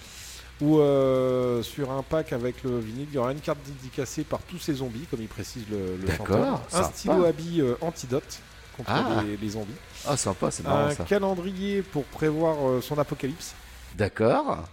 Ou 0.63 0.79
euh, 0.79 1.63
sur 1.63 1.91
un 1.91 2.03
pack 2.03 2.33
avec 2.33 2.63
le 2.63 2.79
vinyle, 2.79 3.09
il 3.11 3.15
y 3.15 3.19
aura 3.19 3.33
une 3.33 3.41
carte 3.41 3.59
dédicacée 3.67 4.23
par 4.25 4.41
tous 4.41 4.59
ces 4.59 4.75
zombies, 4.75 5.05
comme 5.11 5.21
il 5.21 5.29
précise 5.29 5.65
le, 5.71 5.97
le 6.01 6.07
D'accord, 6.07 6.27
chanteur. 6.27 6.61
Un 6.73 6.83
stylo 6.85 7.25
habit 7.25 7.61
euh, 7.61 7.75
antidote 7.81 8.39
contre 8.77 8.91
Ah. 8.91 9.23
les, 9.27 9.37
les 9.37 9.49
zombies. 9.51 9.75
Ah, 10.07 10.17
sympa, 10.17 10.51
c'est 10.51 10.63
marrant 10.63 10.87
Un 10.87 10.95
ça. 10.95 11.05
calendrier 11.05 11.83
pour 11.83 12.05
prévoir 12.05 12.57
euh, 12.67 12.81
son 12.81 12.97
apocalypse. 12.99 13.53
D'accord. 13.97 14.65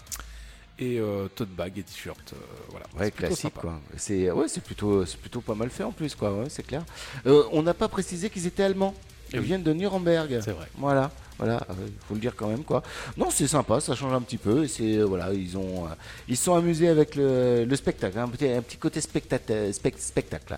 Et 0.82 1.00
euh, 1.00 1.28
tote 1.36 1.50
bag 1.50 1.78
et 1.78 1.84
t-shirt. 1.84 2.34
euh, 2.34 2.38
voilà. 2.70 2.88
Ouais, 3.00 3.12
classique 3.12 3.38
sympa. 3.54 3.62
quoi. 3.62 3.80
C'est 3.98 4.32
ouais, 4.32 4.48
c'est 4.48 4.63
plutôt 4.63 5.06
c'est 5.06 5.20
plutôt 5.20 5.39
pas 5.41 5.54
mal 5.54 5.70
fait 5.70 5.84
en 5.84 5.91
plus 5.91 6.15
quoi, 6.15 6.34
ouais, 6.34 6.50
c'est 6.50 6.63
clair. 6.63 6.84
Euh, 7.28 7.44
on 7.52 7.62
n'a 7.62 7.76
pas 7.76 7.88
précisé 7.88 8.30
qu'ils 8.32 8.48
étaient 8.48 8.63
allemands. 8.63 8.96
Ils 9.30 9.36
Eh 9.36 9.39
oui. 9.39 9.46
viennent 9.46 9.63
de 9.63 9.74
Nuremberg. 9.74 10.39
C'est 10.44 10.52
vrai. 10.52 10.67
Voilà, 10.78 11.12
voilà, 11.41 11.60
il 11.88 11.91
faut 12.08 12.13
le 12.13 12.19
dire 12.19 12.34
quand 12.36 12.47
même 12.49 12.63
quoi. 12.63 12.84
Non, 13.17 13.27
c'est 13.32 13.47
sympa, 13.47 13.80
ça 13.80 13.95
change 13.95 14.13
un 14.13 14.21
petit 14.21 14.38
peu. 14.38 14.63
et 14.63 14.67
C'est 14.67 14.97
euh, 14.97 15.06
voilà, 15.06 15.34
ils 15.34 15.58
ont 15.58 15.86
euh, 15.86 15.89
ils 16.27 16.38
sont 16.38 16.54
amusés 16.54 16.88
avec 16.88 17.15
le, 17.15 17.65
le 17.65 17.75
spectacle, 17.75 18.17
hein, 18.19 18.25
un 18.25 18.62
petit, 18.62 18.77
côté 18.77 19.01
spectacle. 19.01 19.71
spectacle. 19.97 20.58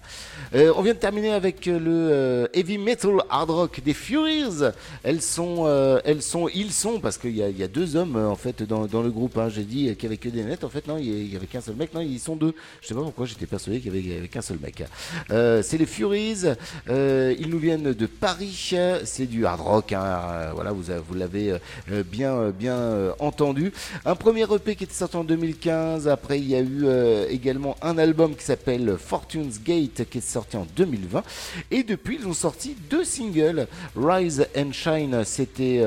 Euh, 0.56 0.74
on 0.76 0.82
vient 0.82 0.94
de 0.94 1.00
terminer 1.00 1.32
avec 1.32 1.68
euh, 1.68 1.80
le 1.80 1.92
euh, 2.12 2.48
heavy 2.54 2.78
metal 2.78 3.16
hard 3.30 3.50
rock 3.50 3.82
des 3.84 3.94
Furies. 3.94 4.62
Elles 5.04 5.22
sont 5.22 5.64
euh, 5.66 6.00
elles 6.04 6.22
sont 6.22 6.50
ils 6.54 6.72
sont 6.74 7.00
parce 7.00 7.18
qu'il 7.18 7.36
y 7.38 7.64
a, 7.64 7.68
deux 7.70 7.96
hommes 7.96 8.18
euh, 8.18 8.28
en 8.28 8.36
fait 8.36 8.62
dans, 8.64 8.82
le 9.02 9.10
groupe. 9.10 9.38
hein. 9.38 9.48
J'ai 9.50 9.64
dit 9.64 9.96
qu'il 9.96 10.04
y 10.04 10.06
avait 10.08 10.18
que 10.18 10.28
des 10.30 10.44
nets. 10.44 10.64
En 10.66 10.70
fait 10.70 10.86
non, 10.88 10.98
il 10.98 11.32
y- 11.32 11.36
avait 11.38 11.48
qu'un 11.48 11.62
seul 11.62 11.76
mec. 11.76 11.94
Non, 11.94 12.02
ils 12.02 12.20
sont 12.20 12.36
deux. 12.36 12.54
Je 12.82 12.88
sais 12.88 12.94
pas 12.94 13.02
pourquoi 13.02 13.26
j'étais 13.26 13.46
persuadé 13.46 13.80
qu'il 13.80 13.96
y 13.96 14.18
avait, 14.18 14.28
qu'un 14.28 14.42
seul 14.42 14.60
mec. 14.62 14.84
Euh, 15.32 15.62
c'est 15.64 15.78
les 15.78 15.86
Furies. 15.86 16.44
Euh, 16.90 17.34
ils 17.40 17.50
nous 17.50 17.60
viennent 17.60 17.94
de 17.94 18.06
Paris. 18.06 18.74
C'est 19.06 19.26
du 19.28 19.46
hard 19.46 19.62
rock. 19.62 19.94
hein. 19.94 20.04
Euh, 20.04 20.52
voilà, 20.54 20.73
vous, 20.74 20.90
avez- 20.92 21.02
vous 21.08 21.14
l'avez 21.14 21.52
euh, 21.92 22.04
bien, 22.04 22.34
euh, 22.36 22.52
bien 22.52 22.76
euh, 22.76 23.14
entendu. 23.20 23.72
Un 24.06 24.16
premier 24.16 24.44
EP 24.44 24.76
qui 24.76 24.84
était 24.84 24.94
sorti 24.94 25.16
en 25.16 25.24
2015. 25.24 26.08
Après, 26.08 26.40
il 26.40 26.48
y 26.50 26.56
a 26.56 26.60
eu 26.62 26.86
également 27.30 27.76
un 27.82 27.98
album 27.98 28.36
qui 28.36 28.44
s'appelle 28.44 28.96
Fortune's 28.98 29.62
Gate 29.64 30.10
qui 30.10 30.18
est 30.18 30.22
sorti 30.22 30.58
en 30.58 30.68
2020. 30.76 31.24
Et 31.72 31.84
depuis, 31.84 32.18
ils 32.22 32.28
ont 32.28 32.34
sorti 32.34 32.76
deux 32.90 33.04
singles. 33.04 33.68
Rise 33.96 34.46
and 34.58 34.72
Shine, 34.74 35.24
c'était 35.24 35.84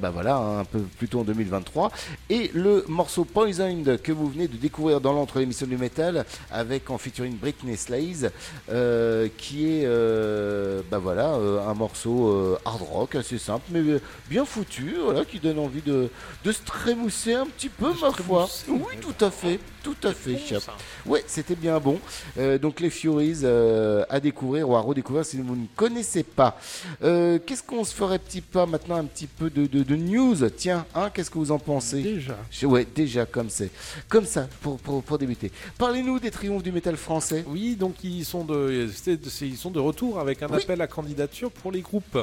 bah 0.00 0.10
voilà, 0.10 0.36
un 0.36 0.64
peu 0.64 0.80
plus 0.98 1.08
tôt 1.08 1.20
en 1.20 1.24
2023. 1.24 1.90
Et 2.30 2.50
le 2.54 2.84
morceau 2.88 3.24
Poisoned 3.24 4.00
que 4.02 4.12
vous 4.12 4.28
venez 4.28 4.48
de 4.48 4.56
découvrir 4.56 5.00
dans 5.00 5.12
l'entre 5.12 5.38
l'émission 5.38 5.66
du 5.66 5.76
métal 5.76 6.24
avec 6.50 6.90
en 6.90 6.98
featuring 6.98 7.36
Britney 7.36 7.76
Slays, 7.76 8.30
qui 9.36 9.66
est 9.66 9.86
bah 10.90 10.98
voilà, 10.98 11.28
un 11.66 11.74
morceau 11.74 12.56
hard 12.64 12.82
rock 12.82 13.14
assez 13.16 13.38
simple 13.38 13.64
bien 14.28 14.44
foutu, 14.44 14.94
voilà, 15.02 15.24
qui 15.24 15.38
donne 15.38 15.58
envie 15.58 15.82
de, 15.82 16.08
de 16.44 16.52
se 16.52 16.62
trémousser 16.62 17.34
un 17.34 17.46
petit 17.46 17.68
peu, 17.68 17.88
ma 18.00 18.10
foi. 18.12 18.48
Oui, 18.68 18.96
tout 19.00 19.24
à 19.24 19.30
fait, 19.30 19.58
tout 19.82 19.96
à 20.02 20.12
fait. 20.12 20.36
Ouais, 21.06 21.24
c'était 21.26 21.54
bien 21.56 21.78
bon. 21.80 21.98
Euh, 22.38 22.58
donc 22.58 22.80
les 22.80 22.90
Furies 22.90 23.40
euh, 23.44 24.04
à 24.08 24.20
découvrir 24.20 24.68
ou 24.68 24.76
à 24.76 24.80
redécouvrir 24.80 25.24
si 25.24 25.36
vous 25.38 25.56
ne 25.56 25.66
connaissez 25.76 26.22
pas. 26.22 26.58
Euh, 27.02 27.38
qu'est-ce 27.44 27.62
qu'on 27.62 27.84
se 27.84 27.94
ferait 27.94 28.18
petit 28.18 28.40
pas 28.40 28.66
maintenant 28.66 28.96
un 28.96 29.04
petit 29.04 29.26
peu 29.26 29.50
de, 29.50 29.66
de- 29.66 29.82
de 29.82 29.96
news? 29.96 30.36
Tiens, 30.56 30.86
hein, 30.94 31.10
qu'est-ce 31.12 31.30
que 31.30 31.38
vous 31.38 31.50
en 31.52 31.58
pensez? 31.58 32.02
Déjà. 32.02 32.36
Ouais, 32.64 32.86
déjà 32.94 33.26
comme 33.26 33.50
c'est, 33.50 33.70
comme 34.08 34.26
ça 34.26 34.48
pour, 34.60 34.78
pour, 34.78 35.02
pour 35.02 35.18
débuter. 35.18 35.50
Parlez-nous 35.78 36.18
des 36.20 36.30
triomphes 36.30 36.62
du 36.62 36.72
métal 36.72 36.96
français. 36.96 37.44
Oui, 37.46 37.74
donc 37.76 37.94
ils 38.04 38.24
sont 38.24 38.44
de, 38.44 38.88
c'est- 38.94 39.28
c'est- 39.28 39.46
ils 39.48 39.56
sont 39.56 39.70
de 39.70 39.80
retour 39.80 40.18
avec 40.20 40.42
un 40.42 40.48
Oui. 40.48 40.62
appel 40.62 40.80
à 40.80 40.86
candidature 40.86 41.50
pour 41.50 41.72
les 41.72 41.80
groupes. 41.80 42.18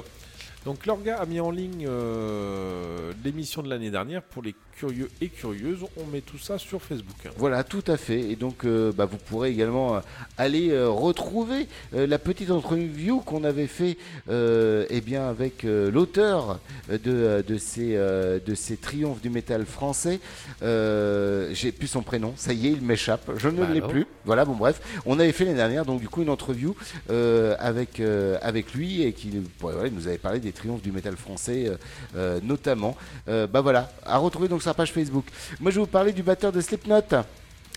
Donc 0.67 0.85
l'orga 0.85 1.15
a 1.17 1.25
mis 1.25 1.39
en 1.39 1.49
ligne 1.49 1.85
euh, 1.87 3.13
l'émission 3.23 3.63
de 3.63 3.69
l'année 3.69 3.89
dernière 3.89 4.21
pour 4.21 4.43
les 4.43 4.53
curieux 4.77 5.09
et 5.21 5.27
curieuses. 5.29 5.79
On 5.97 6.05
met 6.05 6.21
tout 6.21 6.37
ça 6.37 6.57
sur 6.57 6.81
Facebook. 6.81 7.15
Voilà, 7.37 7.63
tout 7.63 7.83
à 7.87 7.97
fait. 7.97 8.19
Et 8.19 8.35
donc, 8.35 8.63
euh, 8.63 8.91
bah, 8.91 9.05
vous 9.05 9.17
pourrez 9.17 9.49
également 9.49 9.95
euh, 9.95 9.99
aller 10.37 10.69
euh, 10.69 10.89
retrouver 10.89 11.67
euh, 11.93 12.05
la 12.05 12.19
petite 12.19 12.51
interview 12.51 13.19
qu'on 13.21 13.43
avait 13.43 13.67
fait 13.67 13.97
eh 14.29 15.01
bien, 15.01 15.27
avec 15.27 15.63
l'auteur 15.63 16.59
de, 16.89 17.43
de, 17.45 17.57
ces, 17.57 17.95
de 17.95 18.55
ces 18.55 18.77
triomphes 18.77 19.21
du 19.21 19.29
métal 19.29 19.65
français. 19.65 20.19
J'ai 20.61 21.71
plus 21.71 21.87
son 21.87 22.01
prénom, 22.01 22.33
ça 22.35 22.53
y 22.53 22.67
est, 22.67 22.71
il 22.71 22.81
m'échappe. 22.81 23.31
Je 23.37 23.49
ne 23.49 23.61
Bah 23.61 23.69
l'ai 23.73 23.81
plus. 23.81 24.05
Voilà, 24.25 24.45
bon, 24.45 24.53
bref. 24.53 24.81
On 25.05 25.19
avait 25.19 25.31
fait 25.31 25.45
l'année 25.45 25.57
dernière, 25.57 25.85
donc, 25.85 25.99
du 25.99 26.09
coup, 26.09 26.21
une 26.21 26.29
interview 26.29 26.75
avec, 27.59 28.01
avec 28.41 28.73
lui 28.73 29.03
et 29.03 29.13
qui 29.13 29.29
ouais, 29.29 29.41
voilà, 29.73 29.87
il 29.87 29.93
nous 29.93 30.07
avait 30.07 30.17
parlé 30.17 30.39
des 30.39 30.51
triomphes 30.51 30.81
du 30.81 30.91
métal 30.91 31.15
français, 31.15 31.71
notamment. 32.43 32.95
Bah 33.27 33.61
voilà, 33.61 33.91
à 34.05 34.17
retrouver 34.17 34.47
donc 34.47 34.61
la 34.67 34.73
page 34.73 34.93
Facebook. 34.93 35.25
Moi, 35.59 35.71
je 35.71 35.75
vais 35.75 35.81
vous 35.81 35.87
parler 35.87 36.13
du 36.13 36.23
batteur 36.23 36.51
de 36.51 36.61
Slipknot. 36.61 37.01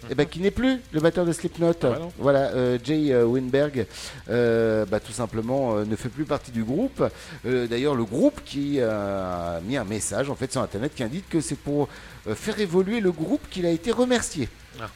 Eh 0.08 0.14
ben, 0.14 0.26
qui 0.26 0.40
n'est 0.40 0.50
plus 0.50 0.80
le 0.92 1.00
batteur 1.00 1.26
de 1.26 1.32
Slipknot. 1.32 1.72
Ah 1.82 1.90
bah 1.90 2.08
voilà, 2.18 2.50
euh, 2.52 2.78
Jay 2.82 3.12
euh, 3.12 3.24
Winberg, 3.24 3.86
euh, 4.30 4.86
bah, 4.86 4.98
tout 4.98 5.12
simplement, 5.12 5.76
euh, 5.76 5.84
ne 5.84 5.94
fait 5.96 6.08
plus 6.08 6.24
partie 6.24 6.50
du 6.50 6.64
groupe. 6.64 7.04
D'ailleurs, 7.44 7.94
le 7.94 8.04
groupe 8.04 8.40
qui 8.44 8.80
a 8.80 9.60
mis 9.66 9.76
un 9.76 9.84
message 9.84 10.30
en 10.30 10.34
fait 10.34 10.50
sur 10.50 10.62
Internet 10.62 10.94
qui 10.94 11.02
indique 11.02 11.28
que 11.28 11.40
c'est 11.40 11.56
pour 11.56 11.88
faire 12.34 12.58
évoluer 12.60 13.00
le 13.00 13.12
groupe 13.12 13.42
qu'il 13.50 13.66
a 13.66 13.70
été 13.70 13.90
remercié. 13.90 14.48
Ah. 14.80 14.88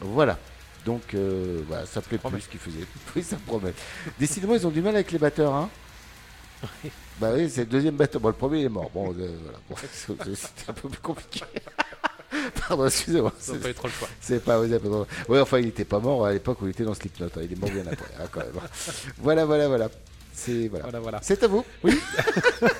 Voilà. 0.00 0.38
Donc, 0.84 1.14
voilà, 1.68 1.86
ça 1.86 2.00
plaît 2.00 2.18
plus 2.18 2.40
ce 2.40 2.48
qu'il 2.48 2.60
faisait. 2.60 2.86
Oui, 3.16 3.22
ça 3.22 3.36
promet. 3.46 3.72
Décidément, 4.18 4.54
ils 4.54 4.66
ont 4.66 4.70
du 4.70 4.82
mal 4.82 4.94
avec 4.94 5.12
les 5.12 5.18
batteurs, 5.18 5.54
hein. 5.54 5.68
Bah 7.20 7.30
oui, 7.34 7.48
c'est 7.50 7.60
le 7.62 7.66
deuxième 7.66 7.96
batteur. 7.96 8.20
Bon, 8.20 8.28
le 8.28 8.34
premier 8.34 8.60
il 8.60 8.64
est 8.66 8.68
mort. 8.68 8.90
Bon, 8.92 9.12
euh, 9.12 9.36
voilà. 9.42 9.58
Bon, 9.68 9.76
c'est- 9.92 10.34
c'était 10.34 10.70
un 10.70 10.72
peu 10.72 10.88
plus 10.88 11.00
compliqué. 11.00 11.44
Pardon, 12.68 12.86
excusez-moi. 12.86 13.32
Ça 13.38 13.52
n'a 13.52 13.58
pas 13.58 13.70
eu 13.70 13.74
trop 13.74 13.88
le 13.88 13.92
choix. 13.92 14.08
C'est 14.20 14.42
pas, 14.42 14.60
c'est 14.66 14.80
ouais, 15.28 15.40
enfin, 15.40 15.58
il 15.58 15.68
était 15.68 15.84
pas 15.84 15.98
mort 16.00 16.24
à 16.26 16.32
l'époque 16.32 16.62
où 16.62 16.66
il 16.66 16.70
était 16.70 16.84
dans 16.84 16.94
Slipknot. 16.94 17.26
hein. 17.26 17.40
Il 17.42 17.52
est 17.52 17.56
mort 17.60 17.70
bien 17.70 17.86
après, 17.86 18.10
hein, 18.18 18.26
quand 18.30 18.40
même. 18.40 18.52
Voilà, 19.18 19.44
voilà, 19.44 19.68
voilà. 19.68 19.88
C'est 20.32 20.68
voilà. 20.68 20.84
Voilà, 20.84 21.00
voilà. 21.00 21.20
C'est 21.22 21.42
à 21.42 21.46
vous. 21.46 21.64
Oui. 21.84 21.98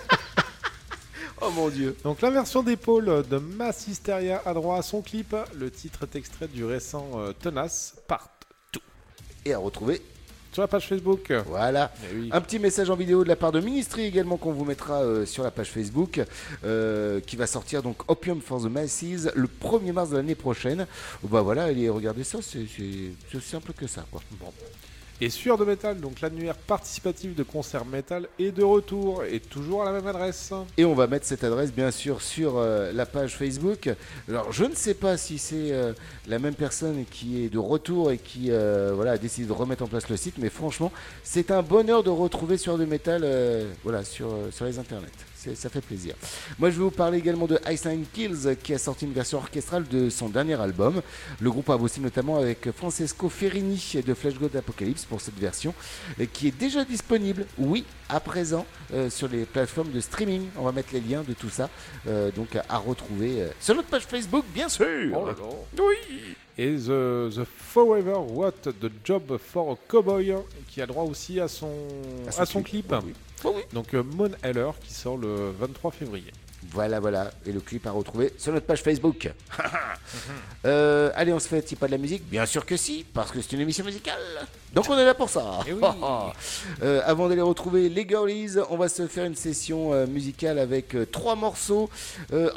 oh 1.40 1.50
mon 1.50 1.68
dieu. 1.68 1.96
Donc 2.02 2.20
la 2.22 2.30
version 2.30 2.62
d'épaule 2.62 3.24
de 3.28 3.36
Mass 3.38 3.86
Hysteria 3.88 4.42
a 4.44 4.54
droit 4.54 4.78
à 4.78 4.82
son 4.82 5.02
clip. 5.02 5.34
Le 5.54 5.70
titre 5.70 6.04
est 6.04 6.16
extrait 6.16 6.48
du 6.48 6.64
récent 6.64 7.10
euh, 7.16 7.32
Tenace 7.32 7.94
Part. 8.08 8.28
Et 9.44 9.52
à 9.54 9.58
retrouver 9.58 10.00
Sur 10.52 10.60
la 10.60 10.68
page 10.68 10.86
Facebook. 10.86 11.32
Voilà. 11.46 11.90
Eh 12.04 12.14
oui. 12.14 12.28
Un 12.30 12.40
petit 12.42 12.58
message 12.58 12.90
en 12.90 12.94
vidéo 12.94 13.24
de 13.24 13.28
la 13.28 13.36
part 13.36 13.52
de 13.52 13.60
Ministry 13.60 14.04
également 14.04 14.36
qu'on 14.36 14.52
vous 14.52 14.66
mettra 14.66 15.02
euh, 15.02 15.24
sur 15.24 15.42
la 15.42 15.50
page 15.50 15.70
Facebook, 15.70 16.20
euh, 16.64 17.20
qui 17.20 17.36
va 17.36 17.46
sortir 17.46 17.82
donc 17.82 17.96
Opium 18.08 18.42
for 18.42 18.60
the 18.60 18.70
Masses 18.70 19.30
le 19.34 19.48
1er 19.48 19.92
mars 19.92 20.10
de 20.10 20.16
l'année 20.16 20.34
prochaine. 20.34 20.86
Bah 21.22 21.40
voilà, 21.40 21.64
allez 21.64 21.88
regardez 21.88 22.22
ça, 22.22 22.40
c'est 22.42 22.58
aussi 22.60 23.14
simple 23.40 23.72
que 23.72 23.86
ça 23.86 24.04
quoi. 24.10 24.20
Bon. 24.32 24.52
Et 25.24 25.30
Sueur 25.30 25.56
de 25.56 25.64
Métal, 25.64 26.00
donc 26.00 26.20
l'annuaire 26.20 26.56
participatif 26.56 27.36
de 27.36 27.44
concert 27.44 27.84
métal, 27.84 28.26
est 28.40 28.50
de 28.50 28.64
retour 28.64 29.22
et 29.22 29.38
toujours 29.38 29.82
à 29.82 29.84
la 29.84 29.92
même 29.92 30.08
adresse. 30.08 30.52
Et 30.76 30.84
on 30.84 30.96
va 30.96 31.06
mettre 31.06 31.26
cette 31.26 31.44
adresse 31.44 31.72
bien 31.72 31.92
sûr 31.92 32.20
sur 32.20 32.56
euh, 32.56 32.90
la 32.90 33.06
page 33.06 33.36
Facebook. 33.36 33.88
Alors 34.28 34.50
je 34.50 34.64
ne 34.64 34.74
sais 34.74 34.94
pas 34.94 35.16
si 35.16 35.38
c'est 35.38 35.70
euh, 35.70 35.92
la 36.26 36.40
même 36.40 36.56
personne 36.56 37.04
qui 37.08 37.44
est 37.44 37.48
de 37.50 37.58
retour 37.60 38.10
et 38.10 38.18
qui 38.18 38.50
euh, 38.50 38.94
voilà, 38.96 39.12
a 39.12 39.16
décidé 39.16 39.46
de 39.46 39.52
remettre 39.52 39.84
en 39.84 39.86
place 39.86 40.08
le 40.08 40.16
site, 40.16 40.38
mais 40.38 40.50
franchement 40.50 40.90
c'est 41.22 41.52
un 41.52 41.62
bonheur 41.62 42.02
de 42.02 42.10
retrouver 42.10 42.56
sur 42.56 42.76
de 42.76 42.84
métal 42.84 43.24
voilà, 43.84 44.02
sur, 44.02 44.28
sur 44.50 44.64
les 44.64 44.80
internets. 44.80 45.06
Ça 45.54 45.68
fait 45.68 45.80
plaisir. 45.80 46.14
Moi, 46.58 46.70
je 46.70 46.76
vais 46.76 46.84
vous 46.84 46.90
parler 46.90 47.18
également 47.18 47.46
de 47.46 47.58
Iceland 47.68 48.02
Kills 48.12 48.56
qui 48.62 48.74
a 48.74 48.78
sorti 48.78 49.04
une 49.04 49.12
version 49.12 49.38
orchestrale 49.38 49.86
de 49.88 50.08
son 50.10 50.28
dernier 50.28 50.60
album. 50.60 51.02
Le 51.40 51.50
groupe 51.50 51.70
a 51.70 51.76
bossé 51.76 52.00
notamment 52.00 52.38
avec 52.38 52.70
Francesco 52.72 53.28
Ferrini 53.28 53.82
de 54.06 54.14
Flash 54.14 54.34
God 54.34 54.54
Apocalypse 54.56 55.04
pour 55.04 55.20
cette 55.20 55.38
version 55.38 55.74
euh, 56.20 56.26
qui 56.32 56.48
est 56.48 56.58
déjà 56.58 56.84
disponible, 56.84 57.46
oui, 57.58 57.84
à 58.08 58.20
présent 58.20 58.66
euh, 58.92 59.10
sur 59.10 59.28
les 59.28 59.44
plateformes 59.44 59.90
de 59.90 60.00
streaming. 60.00 60.46
On 60.56 60.64
va 60.64 60.72
mettre 60.72 60.92
les 60.92 61.00
liens 61.00 61.22
de 61.26 61.32
tout 61.32 61.48
ça 61.50 61.68
euh, 62.06 62.30
donc 62.30 62.56
à, 62.68 62.78
retrouver 62.78 63.42
euh, 63.42 63.48
sur 63.60 63.74
notre 63.74 63.88
page 63.88 64.02
Facebook, 64.04 64.44
bien 64.54 64.68
sûr. 64.68 64.86
Oh 65.14 65.26
là 65.26 65.32
là. 65.32 65.84
Et 66.58 66.74
The, 66.76 67.30
the 67.34 67.44
Forever 67.44 68.18
What 68.28 68.52
The 68.52 68.90
Job 69.04 69.38
for 69.38 69.72
a 69.72 69.76
Cowboy, 69.88 70.34
qui 70.68 70.82
a 70.82 70.86
droit 70.86 71.04
aussi 71.04 71.40
à 71.40 71.48
son, 71.48 71.70
À 72.26 72.28
à 72.28 72.32
son 72.32 72.52
son, 72.52 72.62
clip. 72.62 72.88
clip. 72.88 73.00
Oui, 73.04 73.14
oui. 73.50 73.62
Donc 73.72 73.94
euh, 73.94 74.02
Mon 74.02 74.30
Heller, 74.42 74.70
qui 74.80 74.92
sort 74.92 75.16
le 75.16 75.50
23 75.58 75.90
février. 75.90 76.30
Voilà, 76.70 77.00
voilà. 77.00 77.30
Et 77.46 77.52
le 77.52 77.60
clip 77.60 77.86
à 77.86 77.90
retrouver 77.90 78.32
sur 78.38 78.52
notre 78.52 78.66
page 78.66 78.82
Facebook. 78.82 79.30
Euh, 80.64 81.10
allez, 81.16 81.32
on 81.32 81.40
se 81.40 81.48
fait 81.48 81.74
pas 81.74 81.86
de 81.86 81.92
la 81.92 81.98
musique 81.98 82.22
Bien 82.28 82.46
sûr 82.46 82.64
que 82.64 82.76
si, 82.76 83.04
parce 83.12 83.32
que 83.32 83.40
c'est 83.40 83.52
une 83.52 83.62
émission 83.62 83.84
musicale. 83.84 84.20
Donc 84.72 84.88
on 84.88 84.96
est 84.96 85.04
là 85.04 85.14
pour 85.14 85.28
ça. 85.28 85.60
Eh 85.66 85.72
oui. 85.72 85.80
Euh, 86.82 87.00
avant 87.04 87.28
d'aller 87.28 87.40
retrouver 87.40 87.88
les 87.88 88.06
girlies, 88.06 88.56
on 88.70 88.76
va 88.76 88.88
se 88.88 89.06
faire 89.06 89.24
une 89.24 89.34
session 89.34 89.92
euh, 89.92 90.06
musicale 90.06 90.58
avec 90.58 90.96
trois 91.10 91.34
morceaux. 91.34 91.90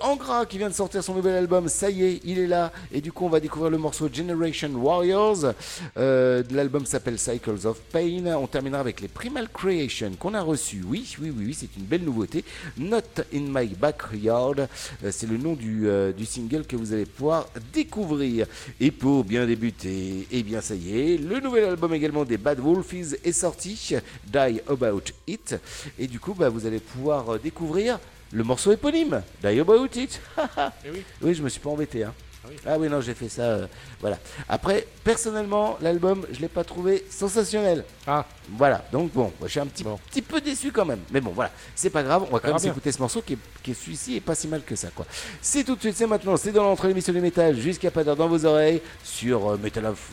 Angra 0.02 0.46
qui 0.46 0.58
vient 0.58 0.70
de 0.70 0.74
sortir 0.74 1.04
son 1.04 1.16
nouvel 1.16 1.36
album, 1.36 1.68
ça 1.68 1.90
y 1.90 2.04
est, 2.04 2.22
il 2.24 2.40
est 2.40 2.48
là. 2.48 2.72
Et 2.92 3.02
du 3.02 3.12
coup, 3.12 3.26
on 3.26 3.30
va 3.30 3.40
découvrir 3.40 3.72
le 3.72 3.78
morceau 3.78 4.10
Generation 4.12 4.70
Warriors. 4.70 5.54
L'album 5.96 6.86
s'appelle 6.86 7.18
Cycles 7.18 7.66
of 7.66 7.80
Pain. 7.92 8.36
On 8.36 8.48
terminera 8.48 8.80
avec 8.80 9.02
les 9.02 9.08
Primal 9.08 9.50
Creation 9.50 10.12
qu'on 10.20 10.34
a 10.34 10.42
reçus. 10.42 10.84
Oui, 10.86 11.16
oui, 11.20 11.34
oui, 11.36 11.46
oui, 11.48 11.54
c'est 11.54 11.76
une 11.78 11.86
belle 11.86 12.04
nouveauté. 12.04 12.44
Not 12.78 13.02
in 13.34 13.48
my 13.50 13.68
backyard. 14.00 14.68
Euh, 15.04 15.12
c'est 15.12 15.28
le 15.28 15.38
nom 15.38 15.54
du, 15.54 15.88
euh, 15.88 16.12
du 16.12 16.26
single 16.26 16.66
que 16.66 16.76
vous 16.76 16.94
allez 16.94 17.06
pouvoir 17.06 17.48
découvrir. 17.74 18.48
Et 18.80 18.92
pour 18.92 19.24
bien 19.24 19.46
débuter, 19.46 20.28
eh 20.32 20.44
bien 20.44 20.62
ça 20.62 20.76
y 20.76 21.14
est, 21.14 21.18
le 21.18 21.40
nouvel 21.40 21.66
album 21.66 21.94
également 21.94 22.26
des 22.26 22.38
Bad 22.38 22.60
Wolfies 22.60 23.16
est 23.24 23.32
sorti, 23.32 23.96
Die 24.28 24.62
About 24.68 25.02
It. 25.28 25.56
Et 26.00 26.08
du 26.08 26.20
coup, 26.20 26.34
bah, 26.34 26.50
vous 26.50 26.66
allez 26.66 26.80
pouvoir 26.80 27.30
euh, 27.36 27.40
découvrir 27.40 28.00
le 28.32 28.44
morceau 28.44 28.72
éponyme, 28.72 29.22
Die 29.44 29.60
About 29.60 29.88
It. 29.96 30.20
Eh 30.86 30.90
oui. 30.92 31.04
oui, 31.22 31.34
je 31.34 31.44
me 31.44 31.50
suis 31.50 31.60
pas 31.60 31.70
embêté. 31.70 32.04
Hein. 32.04 32.14
Ah 32.44 32.48
oui. 32.50 32.56
Ah 32.66 32.78
oui, 32.80 32.90
non, 32.90 33.02
j'ai 33.02 33.14
fait 33.16 33.30
ça. 33.30 33.42
euh, 33.42 33.68
voilà. 34.02 34.20
Après, 34.48 34.86
personnellement, 35.04 35.78
l'album, 35.82 36.26
je 36.32 36.40
l'ai 36.42 36.48
pas 36.48 36.64
trouvé 36.64 37.04
sensationnel. 37.10 37.84
Ah, 38.06 38.26
Voilà, 38.58 38.86
donc 38.92 39.12
bon, 39.12 39.32
je 39.44 39.48
suis 39.48 39.60
un 39.60 39.66
petit, 39.66 39.84
Bon. 39.84 39.98
petit 40.10 40.22
peu 40.22 40.40
déçu 40.40 40.72
quand 40.72 40.86
même. 40.86 41.00
Mais 41.12 41.20
bon, 41.22 41.32
voilà, 41.34 41.52
c'est 41.76 41.90
pas 41.90 42.04
grave, 42.04 42.26
on 42.30 42.34
va 42.34 42.40
quand 42.40 42.50
même 42.50 42.60
s'écouter 42.60 42.92
ce 42.92 43.00
morceau 43.00 43.22
qui 43.22 43.34
est, 43.34 43.38
qui 43.64 43.72
est 43.72 43.74
celui-ci 43.74 44.16
et 44.18 44.20
pas 44.22 44.36
si 44.36 44.48
mal 44.48 44.62
que 44.64 44.76
ça, 44.76 44.90
quoi. 44.96 45.06
C'est 45.42 45.64
tout 45.64 45.76
de 45.76 45.80
suite, 45.82 45.96
c'est 45.96 46.06
maintenant, 46.08 46.38
c'est 46.38 46.52
dans 46.52 46.64
l'entrée 46.64 46.88
de 46.90 46.94
l'émission 46.94 47.14
du 47.14 47.22
métal, 47.22 47.56
jusqu'à 47.58 47.90
pas 47.92 48.04
d'heure 48.04 48.16
dans 48.16 48.28
vos 48.28 48.46
oreilles, 48.46 48.82
sur 49.04 49.50
euh, 49.52 49.58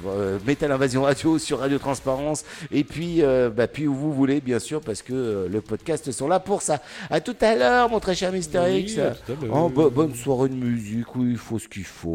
euh, 0.06 0.38
Invasion 0.62 1.02
Radio, 1.02 1.38
sur 1.38 1.58
Radio 1.58 1.78
Transparence, 1.78 2.44
et 2.70 2.84
puis, 2.84 3.22
euh, 3.22 3.50
bah, 3.50 3.66
puis 3.68 3.86
où 3.86 3.94
vous 3.94 4.12
voulez, 4.12 4.40
bien 4.40 4.58
sûr, 4.58 4.80
parce 4.80 5.02
que 5.02 5.12
euh, 5.12 5.48
le 5.48 5.60
podcast 5.60 6.10
sont 6.12 6.28
là 6.28 6.40
pour 6.40 6.62
ça. 6.62 6.80
À 7.10 7.20
tout 7.20 7.36
à 7.40 7.54
l'heure, 7.54 7.88
mon 7.90 8.00
très 8.00 8.14
cher 8.14 8.32
Mister 8.32 8.62
Oui, 8.66 8.80
X. 8.80 8.98
Oh, 9.52 9.68
bo- 9.68 9.90
bonne 9.90 10.14
soirée 10.14 10.48
de 10.48 10.54
musique, 10.54 11.14
oui, 11.16 11.28
il 11.32 11.36
faut 11.38 11.58
ce 11.58 11.68
qu'il 11.68 11.84
faut. 11.84 12.14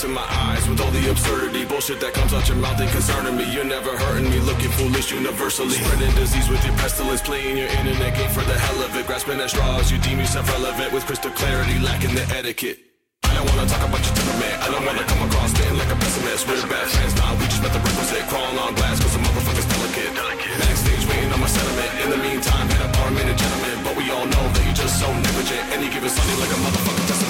To 0.00 0.08
my 0.08 0.24
eyes 0.48 0.64
with 0.64 0.80
all 0.80 0.90
the 0.96 1.10
absurdity. 1.12 1.68
Bullshit 1.68 2.00
that 2.00 2.16
comes 2.16 2.32
out 2.32 2.48
your 2.48 2.56
mouth 2.56 2.80
ain't 2.80 2.88
concerning 2.88 3.36
me. 3.36 3.44
You're 3.52 3.68
never 3.68 3.92
hurting 3.92 4.32
me, 4.32 4.40
looking 4.48 4.72
foolish 4.80 5.12
universally. 5.12 5.76
Spreading 5.76 6.08
disease 6.16 6.48
with 6.48 6.64
your 6.64 6.72
pestilence, 6.80 7.20
playing 7.20 7.60
your 7.60 7.68
internet 7.68 8.16
game 8.16 8.32
for 8.32 8.40
the 8.48 8.56
hell 8.56 8.80
of 8.80 8.96
it. 8.96 9.04
Grasping 9.04 9.36
at 9.44 9.52
straws, 9.52 9.92
you 9.92 10.00
deem 10.00 10.16
yourself 10.16 10.48
relevant 10.56 10.96
with 10.96 11.04
crystal 11.04 11.30
clarity, 11.36 11.76
lacking 11.84 12.14
the 12.16 12.24
etiquette. 12.32 12.80
I 13.28 13.36
don't 13.36 13.44
wanna 13.52 13.68
talk 13.68 13.84
about 13.84 14.00
your 14.00 14.14
temperament. 14.16 14.56
I 14.64 14.66
don't 14.72 14.84
wanna 14.88 15.04
come 15.04 15.20
across 15.28 15.52
spitting 15.52 15.76
like 15.76 15.92
a 15.92 15.98
pessimist. 16.00 16.48
We're 16.48 16.64
bad 16.64 16.88
friends, 16.88 17.14
nah, 17.20 17.36
we 17.36 17.44
just 17.52 17.60
met 17.60 17.72
the 17.76 17.82
requisite. 17.84 18.24
Crawling 18.32 18.56
on 18.56 18.72
glass, 18.80 18.96
cause 19.04 19.12
the 19.12 19.20
motherfucker's 19.20 19.68
delicate. 19.68 20.16
Backstage 20.64 21.04
waiting 21.12 21.28
on 21.28 21.40
my 21.44 21.50
sentiment. 21.52 21.90
In 22.00 22.08
the 22.08 22.20
meantime, 22.24 22.72
hit 22.72 22.80
up 22.80 22.96
our 23.04 23.10
minute 23.12 23.36
gentleman. 23.36 23.76
But 23.84 24.00
we 24.00 24.08
all 24.08 24.24
know 24.24 24.44
that 24.48 24.62
you're 24.64 24.80
just 24.80 24.96
so 24.96 25.12
negligent. 25.12 25.60
And 25.76 25.84
you 25.84 25.92
give 25.92 26.04
us 26.08 26.16
something 26.16 26.40
like 26.40 26.52
a 26.56 26.60
motherfucking 26.64 27.04
testament. 27.04 27.29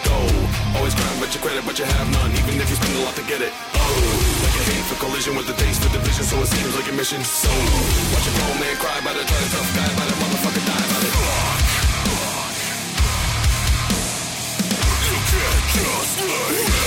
Always 0.75 0.95
crying 0.95 1.17
about 1.19 1.33
your 1.33 1.43
credit, 1.43 1.63
but 1.65 1.77
you 1.79 1.85
have 1.85 2.07
none, 2.11 2.31
even 2.31 2.55
if 2.61 2.69
you 2.69 2.75
spend 2.75 2.95
a 2.95 3.03
lot 3.03 3.15
to 3.15 3.23
get 3.23 3.41
it. 3.41 3.51
Oh, 3.75 3.81
like 4.43 4.55
a 4.55 4.63
hate 4.71 4.85
for 4.87 4.95
collision 5.03 5.35
with 5.35 5.47
the 5.47 5.53
taste 5.53 5.83
for 5.83 5.91
division, 5.91 6.23
so 6.23 6.39
it 6.39 6.47
seems 6.47 6.73
like 6.75 6.87
a 6.87 6.95
mission. 6.95 7.23
So, 7.23 7.51
watch 8.15 8.27
a 8.27 8.33
grown 8.39 8.57
man 8.59 8.75
cry 8.77 8.97
by 9.03 9.13
the 9.13 9.23
try 9.27 9.39
to 9.39 9.49
tough 9.51 9.71
guy, 9.75 9.89
by 9.99 10.05
the 10.07 10.15
motherfucker 10.15 10.63
die 10.63 10.87
by 10.91 10.99
the. 11.03 11.09
You 15.07 15.17
can't 15.31 15.65
just 15.75 16.15
No 16.23 16.80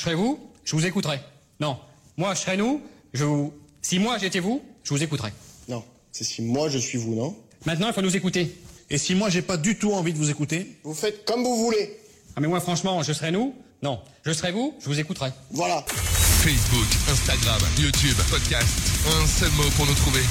je 0.00 0.04
serais 0.06 0.14
vous, 0.14 0.40
je 0.64 0.74
vous 0.74 0.86
écouterais. 0.86 1.20
Non. 1.60 1.78
Moi, 2.16 2.32
je 2.32 2.40
serais 2.40 2.56
nous, 2.56 2.80
je 3.12 3.22
vous. 3.22 3.52
Si 3.82 3.98
moi 3.98 4.16
j'étais 4.16 4.40
vous, 4.40 4.62
je 4.82 4.94
vous 4.94 5.02
écouterais. 5.02 5.34
Non, 5.68 5.84
c'est 6.10 6.24
si 6.24 6.40
moi 6.40 6.70
je 6.70 6.78
suis 6.78 6.96
vous, 6.96 7.14
non 7.14 7.36
Maintenant, 7.66 7.88
il 7.88 7.92
faut 7.92 8.00
nous 8.00 8.16
écouter. 8.16 8.56
Et 8.88 8.96
si 8.96 9.14
moi 9.14 9.28
j'ai 9.28 9.42
pas 9.42 9.58
du 9.58 9.76
tout 9.76 9.92
envie 9.92 10.14
de 10.14 10.18
vous 10.18 10.30
écouter 10.30 10.78
Vous 10.84 10.94
faites 10.94 11.26
comme 11.26 11.42
vous 11.42 11.54
voulez. 11.54 11.98
Ah, 12.34 12.40
mais 12.40 12.48
moi, 12.48 12.60
franchement, 12.60 13.02
je 13.02 13.12
serais 13.12 13.30
nous 13.30 13.54
Non. 13.82 14.00
Je 14.24 14.32
serais 14.32 14.52
vous, 14.52 14.74
je 14.80 14.86
vous 14.86 14.98
écouterais. 14.98 15.34
Voilà. 15.50 15.84
Facebook, 15.86 16.88
Instagram, 17.10 17.60
YouTube, 17.78 18.16
podcast. 18.30 18.68
Un 19.06 19.26
seul 19.26 19.50
mot 19.50 19.68
pour 19.76 19.84
nous 19.84 19.94
trouver. 19.94 20.22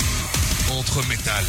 Entre 0.71 1.07
métal. 1.07 1.45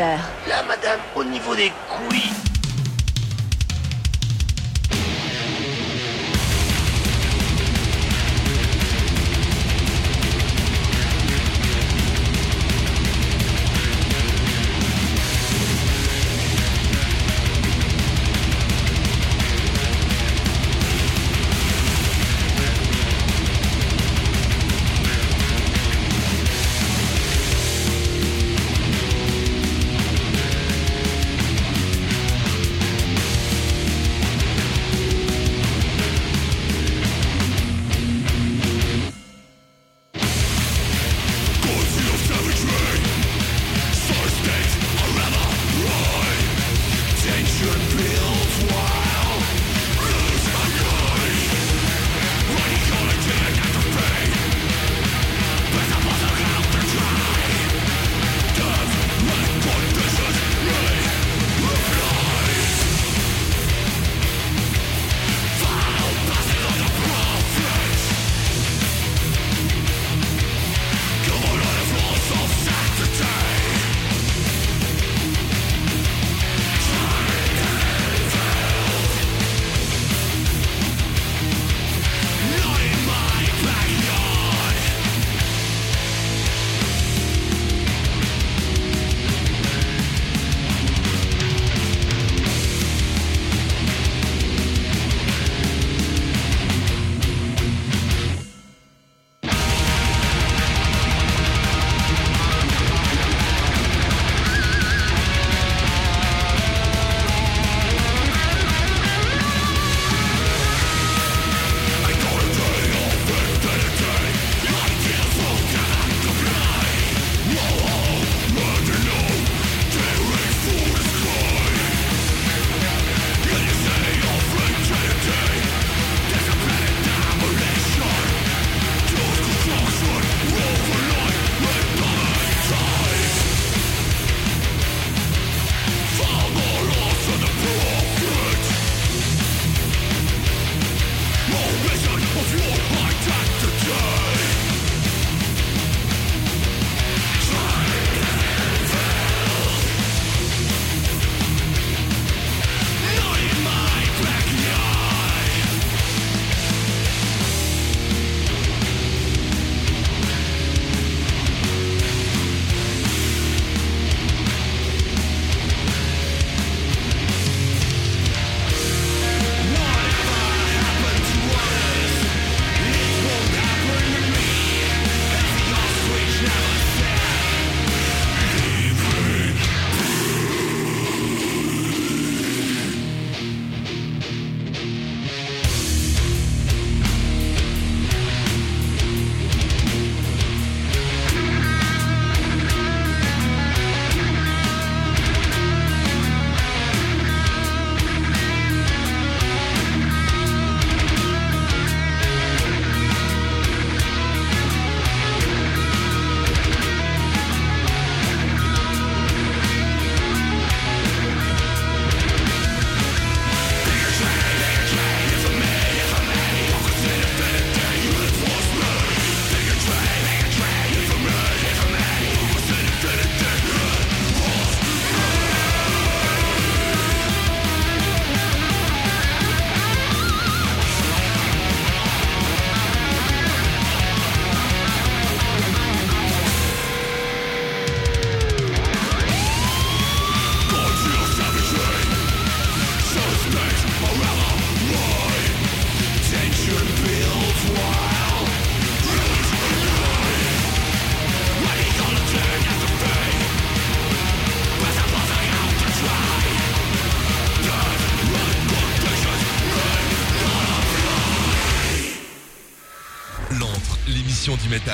Oreilles. 0.00 0.29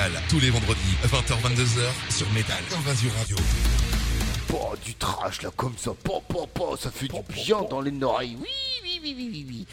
Métal, 0.07 0.21
tous 0.29 0.39
les 0.39 0.49
vendredis, 0.49 0.95
20h-22h 1.05 2.15
sur 2.15 2.29
Métal 2.31 2.57
Invasion 2.77 3.09
Radio. 3.17 3.35
Oh, 4.53 4.73
du 4.83 4.93
trash 4.95 5.41
là 5.41 5.49
comme 5.55 5.73
ça, 5.77 5.91
po, 6.03 6.21
po, 6.27 6.47
po, 6.47 6.77
ça 6.77 6.91
fait 6.91 7.07
du 7.07 7.19
bien 7.33 7.61
dans 7.69 7.81
les 7.81 7.91
oreilles. 8.03 8.37
Oui, 8.39 8.47
oui, 9.15 9.29
oui, 9.31 9.45
oui. 9.47 9.67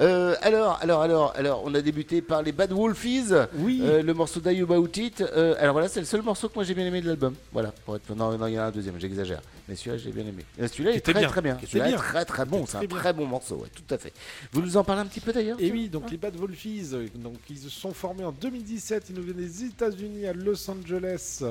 Euh, 0.00 0.34
alors, 0.42 0.78
alors, 0.80 1.02
alors, 1.02 1.32
alors, 1.36 1.62
on 1.64 1.74
a 1.74 1.80
débuté 1.80 2.22
par 2.22 2.42
les 2.42 2.52
Bad 2.52 2.72
Wolfies. 2.72 3.32
Oui. 3.56 3.80
Euh, 3.82 4.02
le 4.02 4.14
morceau 4.14 4.40
Die 4.40 4.60
About 4.60 4.88
It. 4.96 5.20
Euh, 5.20 5.54
alors 5.58 5.72
voilà, 5.72 5.88
c'est 5.88 6.00
le 6.00 6.06
seul 6.06 6.22
morceau 6.22 6.48
que 6.48 6.54
moi 6.54 6.64
j'ai 6.64 6.74
bien 6.74 6.86
aimé 6.86 7.00
de 7.00 7.08
l'album. 7.08 7.34
Voilà. 7.52 7.72
Pour 7.84 7.96
être... 7.96 8.14
Non, 8.14 8.36
non, 8.36 8.46
il 8.46 8.54
y 8.54 8.58
en 8.58 8.62
a 8.62 8.66
un 8.66 8.70
deuxième, 8.70 8.98
j'exagère. 9.00 9.40
Mais 9.68 9.74
celui-là, 9.76 9.98
j'ai 9.98 10.10
bien 10.12 10.24
aimé. 10.26 10.44
Celui-là, 10.58 10.92
il 10.92 10.96
est 10.96 11.00
très, 11.00 11.12
bien. 11.14 11.28
très 11.28 11.42
bien. 11.42 11.58
Celui-là 11.66 11.90
est 11.90 11.96
très, 11.96 12.24
très 12.24 12.44
bon. 12.44 12.64
C'est 12.66 12.76
un 12.78 12.80
bien. 12.80 12.98
très 12.98 13.12
bon 13.12 13.26
morceau, 13.26 13.56
ouais, 13.56 13.68
tout 13.74 13.94
à 13.94 13.98
fait. 13.98 14.12
Vous 14.52 14.62
nous 14.62 14.76
en 14.76 14.84
parlez 14.84 15.02
un 15.02 15.06
petit 15.06 15.20
peu 15.20 15.32
d'ailleurs 15.32 15.58
Et 15.60 15.64
tiens 15.66 15.72
oui, 15.74 15.88
donc 15.88 16.10
les 16.10 16.16
Bad 16.16 16.36
Wolfies, 16.36 16.90
donc 17.16 17.34
ils 17.50 17.58
se 17.58 17.68
sont 17.68 17.92
formés 17.92 18.24
en 18.24 18.32
2017, 18.32 19.06
ils 19.10 19.16
nous 19.16 19.22
viennent 19.22 19.36
des 19.36 19.64
États-Unis 19.64 20.26
à 20.26 20.32
Los 20.32 20.70
Angeles. 20.70 21.42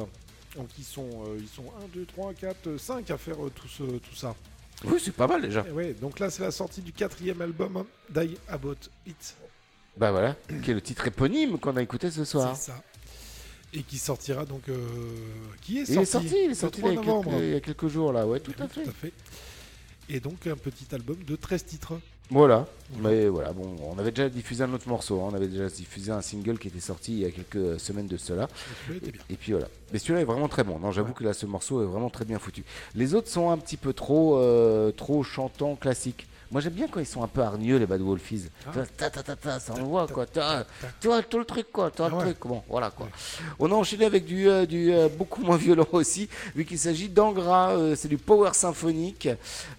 Donc 0.56 0.70
ils 0.80 0.84
sont, 0.86 1.08
euh, 1.28 1.38
ils 1.40 1.48
sont 1.48 1.66
1, 1.84 1.88
2, 1.94 2.06
3, 2.06 2.34
4, 2.34 2.78
5 2.78 3.12
à 3.12 3.18
faire 3.18 3.46
euh, 3.46 3.52
tout, 3.54 3.68
ce- 3.68 3.84
tout 3.84 4.16
ça. 4.16 4.34
Oui, 4.86 5.00
c'est 5.04 5.14
pas 5.14 5.28
mal 5.28 5.42
déjà. 5.42 5.66
Et 5.68 5.72
ouais, 5.72 5.94
donc 5.94 6.20
là 6.20 6.30
c'est 6.30 6.44
la 6.44 6.52
sortie 6.52 6.82
du 6.82 6.94
quatrième 6.94 7.42
album, 7.42 7.78
hein, 7.78 7.86
Die 8.10 8.38
About 8.48 8.76
It. 9.06 9.36
Bah 9.98 10.12
voilà, 10.12 10.36
qui 10.64 10.72
est 10.72 10.74
le 10.76 10.82
titre 10.82 11.08
éponyme 11.08 11.58
qu'on 11.58 11.76
a 11.78 11.82
écouté 11.82 12.12
ce 12.12 12.24
soir. 12.26 12.56
C'est 12.56 12.72
ça. 12.72 12.84
Et 13.74 13.84
qui 13.84 13.98
sortira 13.98 14.46
donc. 14.46 14.70
euh, 14.70 14.78
qui 15.62 15.80
est 15.80 15.90
Il 15.90 15.96
sorti 15.96 16.00
est 16.02 16.06
sorti, 16.06 16.28
il 16.30 16.38
est 16.46 16.48
le 16.50 16.54
sorti 16.54 16.80
3 16.80 16.92
il 16.92 16.96
y, 16.96 16.98
a 16.98 17.02
novembre. 17.02 17.32
quelques, 17.32 17.44
il 17.44 17.50
y 17.52 17.56
a 17.56 17.60
quelques 17.60 17.88
jours 17.88 18.14
là, 18.14 18.26
ouais, 18.26 18.40
tout 18.40 18.54
Oui, 18.58 18.64
à 18.64 18.68
fait. 18.68 18.84
tout 18.84 18.90
à 18.90 18.94
fait. 18.94 19.14
Et 20.10 20.20
donc 20.20 20.48
un 20.48 20.56
petit 20.56 20.88
album 20.94 21.18
de 21.24 21.36
13 21.36 21.66
titres. 21.66 22.00
Voilà, 22.30 22.66
mais 23.00 23.28
voilà, 23.28 23.54
bon, 23.54 23.76
on 23.90 23.98
avait 23.98 24.12
déjà 24.12 24.28
diffusé 24.28 24.64
un 24.64 24.74
autre 24.74 24.90
morceau, 24.90 25.22
hein, 25.22 25.30
on 25.32 25.36
avait 25.36 25.48
déjà 25.48 25.68
diffusé 25.70 26.12
un 26.12 26.22
single 26.22 26.60
qui 26.60 26.68
était 26.68 26.82
sorti 26.82 27.14
il 27.14 27.20
y 27.20 27.26
a 27.26 27.32
quelques 27.32 27.80
semaines 27.80 28.08
de 28.08 28.18
cela. 28.18 28.50
Et 29.30 29.36
puis 29.36 29.54
voilà. 29.54 29.68
Mais 29.94 30.00
celui-là 30.00 30.22
est 30.22 30.26
vraiment 30.26 30.50
très 30.50 30.64
bon. 30.66 30.78
Non, 30.80 30.92
j'avoue 30.92 31.14
que 31.14 31.24
là, 31.24 31.34
ce 31.34 31.46
morceau 31.46 31.82
est 31.82 31.86
vraiment 31.86 32.10
très 32.10 32.26
bien 32.26 32.38
foutu. 32.38 32.64
Les 32.96 33.14
autres 33.16 33.30
sont 33.30 33.50
un 33.50 33.58
petit 33.58 33.78
peu 33.78 33.94
trop, 33.94 34.38
euh, 34.38 34.92
trop 34.92 35.24
chantants 35.24 35.76
classiques. 35.76 36.28
Moi, 36.52 36.62
j'aime 36.62 36.74
bien 36.74 36.88
quand 36.88 37.00
ils 37.02 37.06
sont 37.06 37.24
un 37.24 37.28
peu 37.28 37.42
hargneux, 37.42 37.78
les 37.78 37.86
Bad 37.86 38.02
Wolfies. 38.02 38.50
Ah. 38.66 38.72
Ta, 38.98 39.10
ta, 39.10 39.22
ta, 39.24 39.36
ta, 39.36 39.60
ça 39.60 39.74
envoie, 39.74 40.08
quoi. 40.08 40.26
Tu 41.02 41.08
vois, 41.08 41.22
tout 41.24 41.40
le 41.40 41.46
truc, 41.46 41.68
quoi. 41.72 41.92
Tu 41.92 41.98
vois, 41.98 42.08
le 42.10 42.16
Ah 42.16 42.18
ouais. 42.20 42.24
truc. 42.34 42.38
Bon, 42.48 42.64
voilà, 42.70 42.90
quoi. 42.90 43.08
On 43.60 43.70
a 43.72 43.76
enchaîné 43.76 44.06
avec 44.06 44.26
du, 44.26 44.48
euh, 44.50 44.66
du 44.66 44.94
euh, 44.94 45.10
beaucoup 45.10 45.42
moins 45.42 45.58
violent 45.58 45.88
aussi, 45.92 46.30
vu 46.56 46.64
qu'il 46.66 46.80
s'agit 46.80 47.10
d'Angra. 47.10 47.72
euh, 47.72 47.96
c'est 47.98 48.08
du 48.08 48.18
power 48.18 48.52
symphonique 48.54 49.28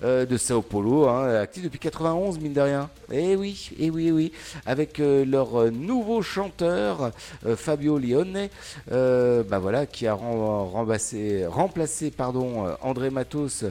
de 0.03 0.37
Sao 0.37 0.61
Paulo, 0.62 1.09
hein, 1.09 1.35
actif 1.41 1.62
depuis 1.64 1.79
91, 1.79 2.39
mine 2.39 2.53
de 2.53 2.61
rien. 2.61 2.91
Eh 3.11 3.35
oui, 3.37 3.71
eh 3.79 3.91
oui, 3.91 4.09
eh 4.09 4.12
oui. 4.12 4.33
Avec 4.66 4.99
leur 4.99 5.71
nouveau 5.73 6.21
chanteur, 6.23 7.12
Fabio 7.57 7.99
Lione, 7.99 8.49
euh, 8.93 9.43
bah 9.43 9.59
voilà, 9.59 9.87
qui 9.87 10.07
a 10.07 10.12
ren- 10.14 10.64
remplacé, 10.71 11.47
remplacé 11.47 12.11
pardon, 12.11 12.66
André 12.83 13.09
Matos, 13.11 13.64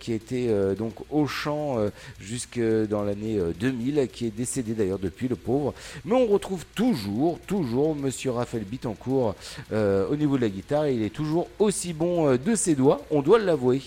qui 0.00 0.12
était 0.12 0.48
donc 0.76 0.94
au 1.10 1.26
chant 1.26 1.76
jusque 2.20 2.60
dans 2.88 3.02
l'année 3.02 3.38
euh, 3.38 3.52
2000, 3.58 4.08
qui 4.12 4.26
est 4.26 4.30
décédé 4.30 4.74
d'ailleurs 4.74 4.98
depuis, 4.98 5.28
le 5.28 5.36
pauvre. 5.36 5.74
Mais 6.04 6.14
on 6.14 6.26
retrouve 6.26 6.64
toujours, 6.74 7.38
toujours 7.46 7.94
Monsieur 7.94 8.30
Raphaël 8.30 8.64
Bittencourt 8.64 9.34
euh, 9.72 10.08
au 10.08 10.16
niveau 10.16 10.36
de 10.36 10.42
la 10.42 10.48
guitare, 10.48 10.88
il 10.88 11.02
est 11.02 11.10
toujours 11.10 11.48
aussi 11.58 11.92
bon 11.92 12.28
euh, 12.28 12.38
de 12.38 12.54
ses 12.54 12.74
doigts, 12.74 13.00
on 13.10 13.22
doit 13.22 13.38
l'avouer. 13.38 13.80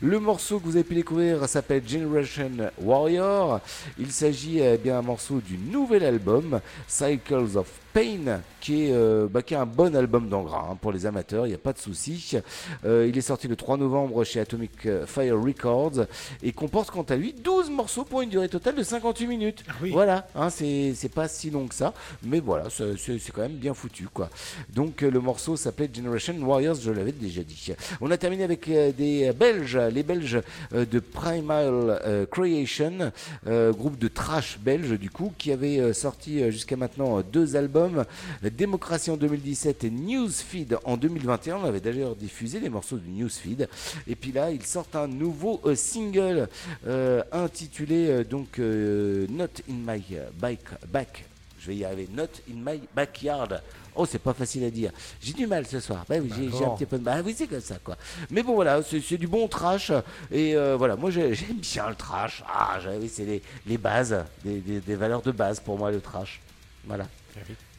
Le 0.00 0.20
morceau 0.20 0.58
que 0.58 0.64
vous 0.64 0.76
avez 0.76 0.84
pu 0.84 0.94
découvrir 0.94 1.48
s'appelle 1.48 1.82
Generation 1.86 2.50
Warrior. 2.80 3.60
Il 3.98 4.10
s'agit 4.10 4.60
euh, 4.60 4.76
bien 4.76 4.98
un 4.98 5.02
morceau 5.02 5.40
du 5.40 5.58
nouvel 5.58 6.04
album 6.04 6.60
Cycles 6.86 7.56
of 7.56 7.68
Pain, 7.98 8.40
qui 8.60 8.84
est, 8.84 8.92
euh, 8.92 9.26
bah, 9.28 9.42
qui 9.42 9.54
est 9.54 9.56
un 9.56 9.66
bon 9.66 9.96
album 9.96 10.28
d'Angra 10.28 10.68
hein, 10.70 10.78
pour 10.80 10.92
les 10.92 11.04
amateurs, 11.04 11.46
il 11.46 11.48
n'y 11.48 11.54
a 11.54 11.58
pas 11.58 11.72
de 11.72 11.78
souci. 11.78 12.36
Euh, 12.84 13.06
il 13.08 13.18
est 13.18 13.22
sorti 13.22 13.48
le 13.48 13.56
3 13.56 13.76
novembre 13.76 14.22
chez 14.22 14.38
Atomic 14.38 14.86
euh, 14.86 15.04
Fire 15.04 15.40
Records 15.40 16.06
et 16.42 16.52
comporte 16.52 16.92
quant 16.92 17.02
à 17.02 17.16
lui 17.16 17.32
12 17.32 17.70
morceaux 17.70 18.04
pour 18.04 18.22
une 18.22 18.30
durée 18.30 18.48
totale 18.48 18.76
de 18.76 18.84
58 18.84 19.26
minutes. 19.26 19.64
Voilà, 19.90 20.28
hein, 20.36 20.48
c'est 20.48 21.12
pas 21.12 21.26
si 21.26 21.50
long 21.50 21.66
que 21.66 21.74
ça, 21.74 21.92
mais 22.22 22.38
voilà, 22.38 22.68
c'est 22.70 23.32
quand 23.32 23.42
même 23.42 23.56
bien 23.56 23.74
foutu 23.74 24.06
quoi. 24.12 24.28
Donc 24.72 25.00
le 25.00 25.20
morceau 25.20 25.56
s'appelait 25.56 25.90
Generation 25.92 26.34
Warriors, 26.40 26.76
je 26.76 26.92
l'avais 26.92 27.12
déjà 27.12 27.42
dit. 27.42 27.72
On 28.00 28.10
a 28.12 28.16
terminé 28.16 28.44
avec 28.44 28.68
des 28.68 29.32
Belges, 29.32 29.76
les 29.76 30.02
Belges 30.02 30.40
de 30.72 31.00
Primal 31.00 32.28
Creation, 32.30 33.12
groupe 33.46 33.98
de 33.98 34.08
trash 34.08 34.58
belge 34.60 34.98
du 34.98 35.10
coup, 35.10 35.32
qui 35.36 35.52
avait 35.52 35.92
sorti 35.92 36.50
jusqu'à 36.52 36.76
maintenant 36.76 37.22
deux 37.22 37.56
albums, 37.56 37.87
euh, 37.98 38.50
Démocratie 38.50 39.10
en 39.10 39.16
2017 39.16 39.84
et 39.84 39.90
Newsfeed 39.90 40.78
en 40.84 40.96
2021. 40.96 41.56
On 41.56 41.64
avait 41.64 41.80
d'ailleurs 41.80 42.14
diffusé 42.16 42.60
les 42.60 42.68
morceaux 42.68 42.98
du 42.98 43.08
Newsfeed. 43.10 43.68
Et 44.06 44.14
puis 44.16 44.32
là, 44.32 44.50
ils 44.50 44.64
sortent 44.64 44.96
un 44.96 45.06
nouveau 45.08 45.60
euh, 45.64 45.74
single 45.74 46.48
euh, 46.86 47.22
intitulé 47.32 48.08
euh, 48.08 48.24
donc 48.24 48.58
Not 48.58 49.62
in 49.70 49.74
my 49.86 50.02
bike, 50.38 50.60
back. 50.88 51.24
Je 51.60 51.66
vais 51.68 51.76
y 51.76 51.84
arriver. 51.84 52.08
Not 52.14 52.24
in 52.50 52.54
my 52.64 52.80
backyard. 52.94 53.60
Oh, 54.00 54.06
c'est 54.06 54.20
pas 54.20 54.32
facile 54.32 54.62
à 54.62 54.70
dire. 54.70 54.92
J'ai 55.20 55.32
du 55.32 55.48
mal 55.48 55.66
ce 55.66 55.80
soir. 55.80 56.04
Bah 56.08 56.14
oui, 56.22 56.30
j'ai 56.56 56.64
un 56.64 56.68
petit 56.76 56.86
peu 56.86 56.98
de 56.98 57.02
mal. 57.02 57.16
Ah 57.18 57.22
oui, 57.26 57.34
c'est 57.36 57.48
comme 57.48 57.60
ça, 57.60 57.78
quoi. 57.82 57.96
Mais 58.30 58.44
bon, 58.44 58.54
voilà, 58.54 58.80
c'est 58.82 59.18
du 59.18 59.26
bon 59.26 59.48
trash. 59.48 59.90
Et 60.30 60.54
euh, 60.54 60.76
voilà, 60.76 60.94
moi, 60.94 61.10
j'ai- 61.10 61.34
j'aime 61.34 61.56
bien 61.56 61.88
le 61.88 61.96
trash. 61.96 62.44
Ah, 62.48 62.78
oui, 63.00 63.10
c'est 63.12 63.24
les, 63.24 63.42
les 63.66 63.76
bases, 63.76 64.16
des, 64.44 64.58
des- 64.60 64.80
des 64.80 64.94
valeurs 64.94 65.20
de 65.22 65.32
base 65.32 65.58
pour 65.58 65.76
moi, 65.76 65.90
le 65.90 66.00
trash. 66.00 66.40
Voilà. 66.86 67.08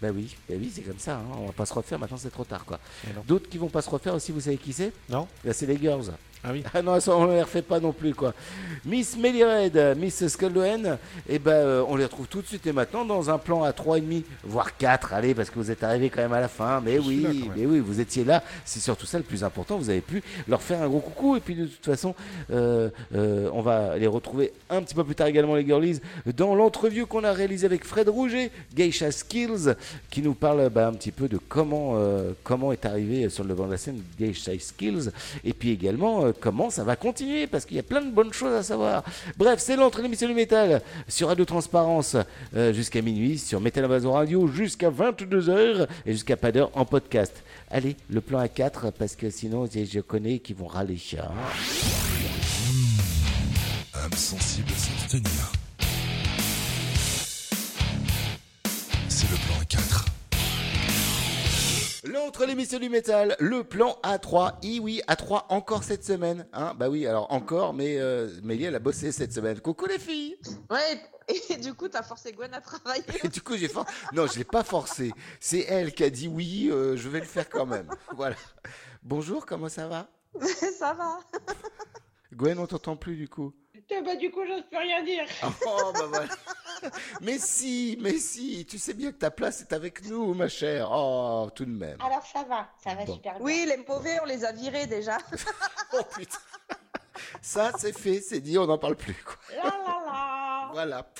Bah 0.02 0.10
oui, 0.14 0.34
bah 0.48 0.56
oui, 0.58 0.72
c'est 0.74 0.82
comme 0.82 0.98
ça. 1.00 1.18
hein. 1.18 1.26
On 1.38 1.48
va 1.48 1.52
pas 1.52 1.66
se 1.66 1.74
refaire. 1.74 2.00
Maintenant, 2.00 2.18
c'est 2.18 2.30
trop 2.30 2.46
tard, 2.46 2.64
quoi. 2.66 2.80
D'autres 3.28 3.50
qui 3.50 3.58
vont 3.58 3.68
pas 3.70 3.82
se 3.82 3.90
refaire 3.90 4.16
aussi, 4.16 4.32
vous 4.32 4.40
savez 4.42 4.58
qui 4.58 4.72
c'est? 4.72 4.94
Non 5.10 5.28
Bah, 5.44 5.52
c'est 5.54 5.66
les 5.66 5.78
girls. 5.78 6.12
Ah 6.42 6.50
oui. 6.54 6.64
Ah 6.74 6.82
non, 6.82 6.98
ça, 7.02 7.16
on 7.18 7.28
ne 7.28 7.34
les 7.34 7.42
refait 7.42 7.62
pas 7.62 7.82
non 7.82 7.92
plus, 7.92 8.14
quoi. 8.14 8.34
Miss 8.86 9.18
Melly 9.18 9.44
Red, 9.44 9.98
Miss 9.98 10.26
Scullohen, 10.26 10.98
et 11.28 11.38
ben, 11.38 11.52
euh, 11.52 11.84
on 11.88 11.98
les 11.98 12.06
retrouve 12.06 12.28
tout 12.28 12.42
de 12.42 12.48
suite 12.48 12.66
et 12.66 12.72
maintenant 12.72 13.04
dans 13.04 13.30
un 13.30 13.38
plan 13.38 13.64
à 13.64 13.72
3,5, 13.72 14.24
voire 14.44 14.78
4, 14.78 15.14
allez, 15.14 15.36
parce 15.36 15.50
que 15.50 15.56
vous 15.56 15.70
êtes 15.70 15.84
arrivés 15.84 16.10
quand 16.10 16.22
même 16.22 16.32
à 16.32 16.40
la 16.40 16.48
fin. 16.48 16.80
Mais 16.80 16.96
Je 16.96 17.02
oui, 17.02 17.22
là, 17.24 17.30
mais 17.58 17.66
oui, 17.66 17.80
vous 17.80 18.00
étiez 18.00 18.24
là. 18.24 18.42
C'est 18.64 18.80
surtout 18.80 19.06
ça 19.06 19.18
le 19.18 19.26
plus 19.26 19.44
important. 19.44 19.78
Vous 19.78 19.90
avez 19.90 20.00
pu 20.00 20.24
leur 20.48 20.62
faire 20.62 20.82
un 20.82 20.88
gros 20.88 21.02
coucou. 21.02 21.36
Et 21.36 21.42
puis 21.42 21.56
de 21.56 21.66
toute 21.66 21.84
façon, 21.86 22.16
euh, 22.52 22.90
euh, 23.14 23.50
on 23.52 23.62
va 23.62 23.98
les 23.98 24.08
retrouver 24.08 24.54
un 24.70 24.82
petit 24.82 24.96
peu 24.96 25.04
plus 25.04 25.16
tard 25.16 25.28
également, 25.28 25.56
les 25.56 25.66
girlies, 25.66 26.00
dans 26.38 26.56
l'entrevue 26.56 27.06
qu'on 27.06 27.26
a 27.26 27.34
réalisé 27.34 27.66
avec 27.66 27.84
Fred 27.84 28.08
Rouget, 28.08 28.52
Geisha 28.74 29.12
Skills, 29.12 29.76
qui 30.10 30.22
nous 30.22 30.36
parle 30.36 30.70
bah, 30.70 30.88
un 30.88 30.94
petit 30.94 31.12
peu 31.12 31.28
de 31.28 31.38
comment, 31.38 31.98
comment 32.44 32.72
est 32.72 32.86
arrivé 32.86 33.30
sur 33.30 33.44
le 33.44 33.50
devant 33.50 33.66
de 33.66 33.72
la 33.72 33.78
scène 33.78 34.02
Geisha 34.18 34.52
Skills, 34.60 35.12
et 35.44 35.54
puis 35.54 35.72
également 35.72 36.29
euh, 36.30 36.34
comment 36.40 36.70
ça 36.70 36.84
va 36.84 36.96
continuer, 36.96 37.48
parce 37.48 37.66
qu'il 37.66 37.78
y 37.78 37.80
a 37.80 37.84
plein 37.84 38.02
de 38.02 38.12
bonnes 38.12 38.34
choses 38.34 38.54
à 38.54 38.64
savoir. 38.64 39.04
Bref, 39.38 39.60
c'est 39.60 39.76
l'entrée 39.76 40.02
de 40.02 40.04
l'émission 40.08 40.28
du 40.28 40.34
métal 40.34 40.82
sur 41.08 41.28
Radio 41.28 41.46
Transparence 41.46 42.16
euh, 42.56 42.74
jusqu'à 42.74 43.02
minuit, 43.02 43.38
sur 43.38 43.60
Metal 43.62 43.84
Invasion 43.84 44.14
Radio 44.14 44.48
jusqu'à 44.48 44.90
22h 44.90 45.88
et 46.06 46.12
jusqu'à 46.12 46.38
pas 46.38 46.52
d'heure 46.52 46.72
en 46.74 46.86
podcast. 46.86 47.44
Allez, 47.72 47.96
le 48.10 48.22
plan 48.22 48.40
à 48.40 48.48
4, 48.48 48.92
parce 48.92 49.16
que 49.16 49.30
sinon, 49.30 49.68
je 49.72 50.00
connais 50.00 50.40
qui 50.40 50.54
vont 50.54 50.68
râler. 50.68 50.98
hein. 51.18 51.30
âme 53.94 54.14
sensible 54.14 54.72
s'abstenir. 54.72 55.52
C'est 59.08 59.30
le 59.30 59.36
plan 59.36 59.56
4. 59.68 60.09
L'entre 62.06 62.46
l'émission 62.46 62.80
du 62.80 62.88
métal, 62.88 63.36
le 63.40 63.66
plan 63.66 63.98
A3. 64.04 64.56
I 64.64 64.80
oui, 64.80 65.02
A3 65.10 65.48
encore 65.50 65.84
cette 65.84 66.06
semaine. 66.06 66.48
Hein 66.54 66.74
bah 66.78 66.88
oui, 66.90 67.06
alors 67.06 67.30
encore, 67.30 67.74
mais 67.74 68.00
euh, 68.00 68.30
Mélie, 68.42 68.64
elle 68.64 68.76
a 68.76 68.80
bossé 68.80 69.12
cette 69.12 69.34
semaine. 69.34 69.60
Coucou 69.60 69.86
les 69.86 70.00
filles 70.00 70.38
Ouais, 70.70 71.02
et 71.50 71.58
du 71.58 71.74
coup, 71.74 71.90
t'as 71.90 72.02
forcé 72.02 72.32
Gwen 72.32 72.54
à 72.54 72.62
travailler. 72.62 73.04
Et 73.22 73.28
du 73.28 73.42
coup, 73.42 73.58
j'ai 73.58 73.68
for... 73.68 73.86
Non, 74.14 74.28
je 74.28 74.38
l'ai 74.38 74.46
pas 74.46 74.64
forcé. 74.64 75.12
C'est 75.42 75.66
elle 75.68 75.94
qui 75.94 76.06
a 76.06 76.10
dit 76.10 76.30
oui, 76.30 76.70
euh, 76.72 76.96
je 76.96 77.10
vais 77.10 77.20
le 77.20 77.26
faire 77.26 77.50
quand 77.50 77.66
même. 77.66 77.90
Voilà. 78.16 78.38
Bonjour, 79.04 79.46
comment 79.46 79.70
ça 79.70 79.88
va? 79.88 80.08
Ça 80.80 80.94
va. 80.94 81.20
Gwen, 82.34 82.60
on 82.60 82.68
t'entend 82.68 82.96
plus 82.96 83.18
du 83.18 83.28
coup. 83.28 83.54
bah, 84.06 84.16
du 84.16 84.32
coup, 84.32 84.46
j'ose 84.48 84.64
plus 84.70 84.78
rien 84.78 85.04
dire. 85.04 85.26
Oh, 85.66 85.92
bah 85.94 86.06
voilà. 86.08 86.30
Mais 87.22 87.38
si, 87.38 87.98
mais 88.02 88.18
si, 88.18 88.66
tu 88.66 88.78
sais 88.78 88.94
bien 88.94 89.12
que 89.12 89.18
ta 89.18 89.32
place 89.32 89.62
est 89.62 89.74
avec 89.74 90.06
nous, 90.06 90.34
ma 90.34 90.48
chère. 90.48 90.90
Oh, 90.92 91.50
tout 91.54 91.66
de 91.66 91.72
même. 91.72 91.98
Alors, 92.02 92.26
ça 92.26 92.44
va, 92.44 92.70
ça 92.84 92.96
va 92.96 93.06
Bon. 93.06 93.16
super 93.16 93.34
bien. 93.36 93.44
Oui, 93.44 93.66
les 93.68 93.78
mauvais, 93.88 94.20
on 94.22 94.26
les 94.26 94.46
a 94.46 94.52
virés 94.52 94.88
déjà. 94.88 95.18
oh 95.94 96.02
putain. 96.16 96.38
Ça, 97.42 97.72
c'est 97.78 97.98
fait, 97.98 98.22
c'est 98.22 98.40
dit, 98.40 98.58
on 98.58 98.66
n'en 98.68 98.78
parle 98.78 98.96
plus. 98.96 99.16
Quoi. 99.26 99.36
La 99.56 99.64
la 99.64 100.06
la. 100.06 100.70
Voilà. 100.74 101.12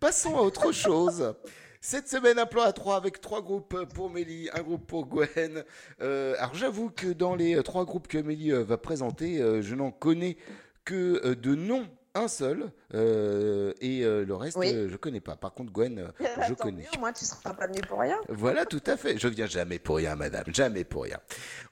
Passons 0.00 0.36
à 0.36 0.40
autre 0.42 0.72
chose. 0.72 1.34
Cette 1.80 2.08
semaine, 2.08 2.38
un 2.38 2.46
plan 2.46 2.62
à 2.62 2.72
trois 2.72 2.96
avec 2.96 3.20
trois 3.20 3.40
groupes 3.40 3.84
pour 3.94 4.10
Mélie, 4.10 4.50
un 4.52 4.62
groupe 4.62 4.86
pour 4.86 5.06
Gwen. 5.06 5.64
Euh, 6.00 6.34
alors 6.38 6.54
j'avoue 6.54 6.90
que 6.90 7.06
dans 7.06 7.34
les 7.36 7.62
trois 7.62 7.84
groupes 7.84 8.08
que 8.08 8.18
Mélie 8.18 8.52
euh, 8.52 8.64
va 8.64 8.76
présenter, 8.78 9.40
euh, 9.40 9.62
je 9.62 9.74
n'en 9.76 9.92
connais 9.92 10.36
que 10.84 11.34
de 11.34 11.54
nom 11.54 11.86
un 12.18 12.28
seul 12.28 12.72
euh, 12.94 13.72
et 13.80 14.04
euh, 14.04 14.24
le 14.24 14.34
reste 14.34 14.56
Oui. 14.56 14.72
euh, 14.74 14.88
je 14.90 14.96
connais 14.96 15.20
pas. 15.20 15.36
Par 15.36 15.52
contre 15.54 15.72
Gwen, 15.72 16.12
je 16.48 16.54
connais. 16.54 16.82
mieux, 16.82 16.98
moins, 17.00 17.12
tu 17.12 17.24
seras 17.24 17.54
pas 17.54 17.66
venu 17.66 17.80
pour 17.82 18.00
rien. 18.00 18.18
Voilà, 18.28 18.66
tout 18.66 18.82
à 18.86 18.96
fait. 18.96 19.18
Je 19.18 19.28
viens 19.28 19.46
jamais 19.46 19.78
pour 19.78 19.96
rien, 19.96 20.16
madame, 20.16 20.44
jamais 20.48 20.84
pour 20.84 21.04
rien. 21.04 21.18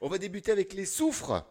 On 0.01 0.09
va 0.09 0.17
débuter 0.17 0.51
avec 0.51 0.73
les 0.73 0.85
soufres. 0.85 1.45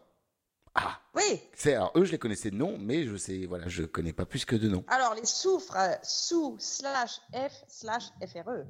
Oui. 1.15 1.41
C'est 1.55 1.75
alors 1.75 1.93
eux, 1.97 2.05
je 2.05 2.13
les 2.13 2.19
connaissais 2.19 2.51
de 2.51 2.57
nom, 2.57 2.77
mais 2.79 3.05
je 3.07 3.17
sais, 3.17 3.47
voilà, 3.47 3.67
je 3.69 3.85
connais 3.85 4.13
pas 4.13 4.27
plus 4.27 4.45
que 4.45 4.55
de 4.57 4.69
nom. 4.69 4.85
Alors, 4.89 5.15
les 5.15 5.25
soufres, 5.25 5.77
sous 6.03 6.57
slash 6.59 7.21
F 7.33 7.65
slash 7.69 8.05
FRE. 8.29 8.67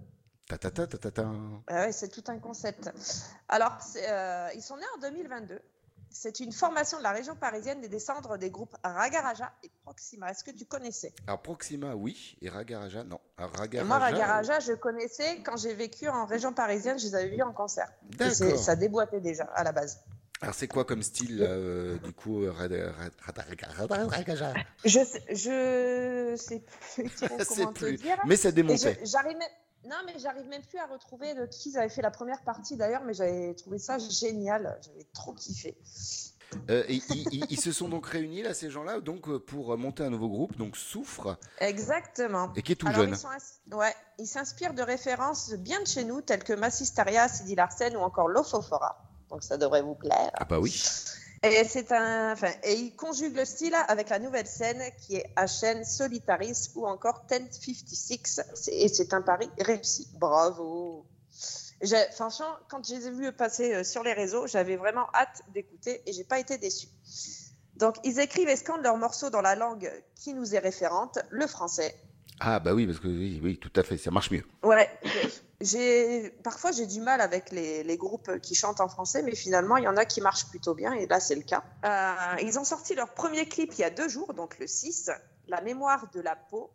Ta 0.49 0.57
ta 0.57 0.71
ta 0.71 0.87
ta 0.87 0.99
ta 0.99 1.11
ta. 1.11 1.27
Ah 1.67 1.87
ouais, 1.87 1.93
c'est 1.93 2.09
tout 2.09 2.23
un 2.29 2.39
concept. 2.39 2.89
Alors, 3.49 3.77
ils 4.55 4.63
sont 4.63 4.77
nés 4.77 4.85
en 4.97 5.01
2022. 5.01 5.59
C'est 6.11 6.41
une 6.41 6.53
formation 6.53 6.99
de 6.99 7.03
la 7.03 7.13
région 7.13 7.37
parisienne 7.37 7.81
des 7.81 7.89
descendres 7.89 8.39
des 8.39 8.51
groupes 8.51 8.77
Ragaraja 8.83 9.53
et 9.63 9.71
Proxima. 9.83 10.31
Est-ce 10.31 10.45
que 10.45 10.51
tu 10.51 10.65
connaissais? 10.65 11.13
Alors 11.27 11.43
Proxima, 11.43 11.95
oui, 11.95 12.37
et 12.41 12.49
Ragaraja, 12.49 13.05
non. 13.05 13.21
Alors, 13.37 13.53
Et 13.55 13.59
Ragaraja, 13.59 13.87
Moi, 13.87 13.99
Ragaraja, 13.99 14.61
je 14.61 14.73
connaissais 14.73 15.43
quand 15.45 15.57
j'ai 15.57 15.75
vécu 15.75 16.09
en 16.09 16.27
région 16.27 16.53
parisienne, 16.53 16.99
je 16.99 17.07
les 17.07 17.15
avais 17.15 17.29
vus 17.29 17.43
en 17.43 17.53
concert. 17.53 17.91
D'accord. 18.03 18.59
Ça 18.59 18.77
déboîtait 18.77 19.21
déjà 19.21 19.45
à 19.45 19.65
la 19.65 19.73
base. 19.73 20.01
Alors 20.43 20.55
c'est 20.55 20.69
quoi 20.69 20.85
comme 20.85 21.03
style, 21.03 21.39
euh, 21.41 21.97
du 21.99 22.13
coup, 22.13 22.43
euh, 22.43 22.53
Ragaraja? 22.53 24.55
Je 24.85 25.05
sais, 25.05 25.25
je 25.31 26.35
sais 26.37 26.63
plus 26.95 27.11
trop 27.11 27.37
te 27.73 27.97
dire. 27.97 28.19
Mais 28.27 28.37
ça 28.37 28.53
démontait. 28.53 28.99
Non, 29.89 29.97
mais 30.05 30.19
j'arrive 30.19 30.49
même 30.49 30.63
plus 30.63 30.79
à 30.79 30.87
retrouver 30.87 31.35
de 31.35 31.47
qui 31.47 31.71
ils 31.71 31.79
avaient 31.79 31.89
fait 31.89 32.03
la 32.03 32.11
première 32.11 32.43
partie 32.43 32.77
d'ailleurs, 32.77 33.03
mais 33.05 33.15
j'avais 33.15 33.55
trouvé 33.55 33.79
ça 33.79 33.99
génial. 33.99 34.79
J'avais 34.85 35.07
trop 35.13 35.33
kiffé. 35.33 35.77
Euh, 36.71 36.85
et 36.89 37.01
ils, 37.51 37.61
se 37.61 37.73
sont 37.73 37.89
donc 37.89 38.07
réunis 38.07 38.43
là, 38.43 38.55
ces 38.55 38.71
gens-là, 38.71 39.01
donc 39.01 39.29
euh, 39.29 39.39
pour 39.39 39.77
monter 39.77 40.05
un 40.05 40.11
nouveau 40.11 40.29
groupe, 40.29 40.57
donc 40.57 40.77
Souffre, 40.77 41.37
Exactement. 41.59 42.53
et 42.55 42.63
qui 42.63 42.73
est 42.73 42.77
tout 42.77 42.87
Alors, 42.87 43.01
jeune. 43.01 43.11
Ils, 43.11 43.17
sont 43.17 43.77
ouais, 43.77 43.95
ils 44.19 44.27
s'inspirent 44.27 44.75
de 44.75 44.83
références 44.83 45.53
bien 45.55 45.81
de 45.83 45.87
chez 45.87 46.05
nous, 46.05 46.21
telles 46.21 46.45
que 46.45 46.53
Massistaria, 46.53 47.29
Sidi 47.29 47.57
Larsen 47.57 47.97
ou 47.97 48.01
encore 48.01 48.29
Lofofora. 48.29 49.05
Donc 49.29 49.43
ça 49.43 49.59
devrait 49.59 49.83
vous 49.83 49.97
plaire. 49.97 50.31
Ah 50.35 50.45
bah 50.45 50.61
oui. 50.61 50.73
Et 51.49 51.65
c'est 51.65 51.93
un, 51.93 52.35
et 52.65 52.75
il 52.75 52.97
conjugue 52.97 53.37
le 53.37 53.45
style 53.45 53.75
avec 53.87 54.09
la 54.09 54.19
nouvelle 54.19 54.49
scène 54.49 54.83
qui 55.01 55.15
est 55.17 55.33
HN 55.37 55.85
Solitaris 55.85 56.71
ou 56.75 56.87
encore 56.89 57.25
1056. 57.31 58.41
C'est- 58.55 58.75
Et 58.75 58.89
c'est 58.89 59.15
un 59.15 59.23
pari 59.23 59.49
réussi. 59.61 60.09
Bravo. 60.15 61.07
Franchement, 62.17 62.53
quand 62.69 62.85
je 62.85 62.95
les 62.95 63.07
ai 63.07 63.11
vus 63.13 63.33
passer 63.33 63.75
euh, 63.75 63.85
sur 63.85 64.03
les 64.03 64.13
réseaux, 64.15 64.47
j'avais 64.47 64.77
vraiment 64.77 65.07
hâte 65.15 65.43
d'écouter 65.55 66.03
et 66.07 66.13
j'ai 66.13 66.25
pas 66.25 66.41
été 66.41 66.59
déçue. 66.59 66.89
Donc, 67.77 67.97
ils 68.03 68.19
écrivent 68.19 68.49
et 68.49 68.57
scandent 68.57 68.83
leurs 68.83 68.97
morceaux 68.97 69.31
dans 69.31 69.43
la 69.43 69.55
langue 69.55 69.91
qui 70.17 70.33
nous 70.35 70.55
est 70.55 70.59
référente, 70.59 71.19
le 71.31 71.47
français. 71.47 71.95
Ah 72.41 72.61
bah 72.61 72.75
oui, 72.75 72.87
parce 72.87 72.99
que 72.99 73.09
oui, 73.09 73.41
oui, 73.43 73.59
tout 73.59 73.73
à 73.77 73.83
fait, 73.83 73.97
ça 73.97 74.11
marche 74.11 74.31
mieux. 74.31 74.45
Ouais, 74.63 74.89
j'ai 75.61 76.31
parfois 76.43 76.71
j'ai 76.73 76.87
du 76.87 77.01
mal 77.01 77.21
avec 77.21 77.51
les, 77.51 77.83
les 77.83 77.97
groupes 77.97 78.39
qui 78.41 78.55
chantent 78.55 78.81
en 78.81 78.89
français, 78.89 79.23
mais 79.23 79.35
finalement 79.35 79.77
il 79.77 79.85
y 79.85 79.89
en 79.89 79.97
a 79.97 80.05
qui 80.05 80.21
marchent 80.21 80.47
plutôt 80.49 80.75
bien 80.75 80.93
et 80.93 81.07
là 81.07 81.21
c'est 81.21 81.35
le 81.35 81.43
cas. 81.43 81.65
Euh, 81.85 82.43
ils 82.43 82.59
ont 82.59 82.65
sorti 82.65 82.95
leur 82.95 83.15
premier 83.15 83.47
clip 83.47 83.73
il 83.75 83.81
y 83.81 83.85
a 83.85 83.91
deux 83.91 84.09
jours, 84.09 84.35
donc 84.35 84.59
le 84.59 84.67
6, 84.67 85.11
La 85.49 85.61
mémoire 85.63 86.11
de 86.13 86.21
la 86.21 86.37
peau. 86.37 86.71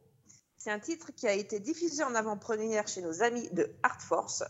C'est 0.58 0.72
un 0.72 0.80
titre 0.80 1.12
qui 1.16 1.28
a 1.28 1.34
été 1.34 1.60
diffusé 1.60 2.04
en 2.04 2.14
avant-première 2.14 2.88
chez 2.88 3.02
nos 3.02 3.24
amis 3.24 3.50
de 3.52 3.72
Art 3.82 4.00
Force. 4.00 4.44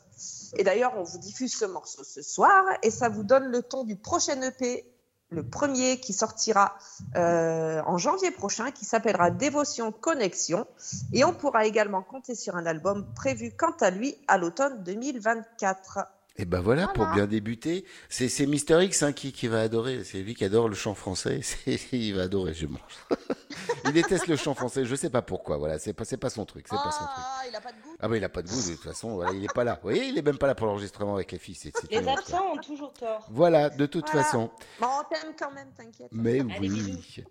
Et 0.58 0.64
d'ailleurs, 0.64 0.92
on 0.98 1.04
vous 1.04 1.18
diffuse 1.20 1.56
ce 1.56 1.64
morceau 1.64 2.04
ce 2.04 2.22
soir 2.22 2.66
et 2.84 2.92
ça 2.92 3.08
vous 3.08 3.24
donne 3.24 3.46
le 3.46 3.64
ton 3.64 3.86
du 3.86 3.96
prochain 3.96 4.42
EP, 4.42 4.86
le 5.32 5.44
premier 5.44 6.00
qui 6.00 6.14
sortira 6.14 6.78
euh, 7.16 7.82
en 7.86 7.98
janvier 7.98 8.32
prochain, 8.32 8.72
qui 8.72 8.86
s'appellera 8.86 9.32
Dévotion 9.32 9.92
Connexion. 9.92 10.68
Et 11.14 11.24
on 11.24 11.34
pourra 11.34 11.66
également 11.66 12.02
compter 12.02 12.36
sur 12.36 12.56
un 12.58 12.66
album 12.66 13.06
prévu 13.16 13.52
quant 13.58 13.76
à 13.80 13.90
lui 13.90 14.16
à 14.28 14.38
l'automne 14.38 14.84
2024. 14.84 16.00
Et 16.38 16.46
ben 16.46 16.62
voilà, 16.62 16.88
pour 16.88 17.08
bien 17.08 17.28
débuter, 17.28 17.86
c'est 18.10 18.30
c'est 18.30 18.46
Mister 18.46 18.82
X 18.84 19.04
hein, 19.04 19.12
qui, 19.14 19.32
qui 19.34 19.48
va 19.48 19.62
adorer. 19.62 20.04
C'est 20.04 20.20
lui 20.22 20.34
qui 20.34 20.46
adore 20.46 20.70
le 20.70 20.76
chant 20.76 20.96
français. 20.96 21.42
C'est- 21.44 21.80
Il 21.92 22.16
va 22.16 22.24
adorer, 22.24 22.54
je 22.54 22.68
mange. 22.68 22.80
il 23.86 23.94
déteste 23.94 24.28
le 24.28 24.36
chant 24.36 24.54
français, 24.54 24.86
je 24.86 24.96
sais 24.96 25.10
pas 25.10 25.22
pourquoi. 25.22 25.58
Voilà, 25.58 25.80
c'est 25.80 25.94
pas, 25.94 26.06
c'est 26.06 26.18
pas 26.18 26.30
son 26.30 26.46
truc. 26.46 26.66
C'est 26.70 26.76
pas 26.76 26.92
son 26.92 27.06
truc. 27.06 27.16
Ah, 27.18 27.42
il 27.50 27.56
a 27.56 27.62
pas 27.62 27.72
de 27.72 27.82
goût. 27.82 27.96
Ah 28.00 28.08
bah 28.08 28.18
il 28.18 28.24
a 28.24 28.30
pas 28.30 28.42
de 28.42 28.48
goût 28.48 28.62
de 28.62 28.76
toute 28.76 28.84
façon. 28.84 29.16
Voilà, 29.16 29.32
il 29.32 29.44
est 29.44 29.54
pas 29.54 29.64
là. 29.64 29.74
Vous 29.76 29.90
voyez, 29.90 30.06
il 30.06 30.18
est 30.18 30.22
même 30.22 30.38
pas 30.38 30.48
là 30.48 30.56
pour 30.56 30.68
l'enregistrement 30.68 31.16
avec 31.16 31.32
les 31.32 31.38
filles. 31.40 31.56
c'est 31.56 31.74
Les 31.92 32.08
absents 32.08 32.54
ont 32.54 32.58
toujours 32.58 32.94
tort. 32.94 33.28
Voilà, 33.30 33.70
de 33.70 33.86
toute 33.86 34.08
Voilà. 34.10 34.24
façon. 34.24 34.50
Bon, 34.80 34.88
on 35.00 35.04
t'aime 35.14 35.34
quand 35.38 35.52
même, 35.52 35.70
t'inquiète. 35.78 36.10
Mais 36.12 36.40
Allez, 36.40 36.60
oui. 36.60 37.24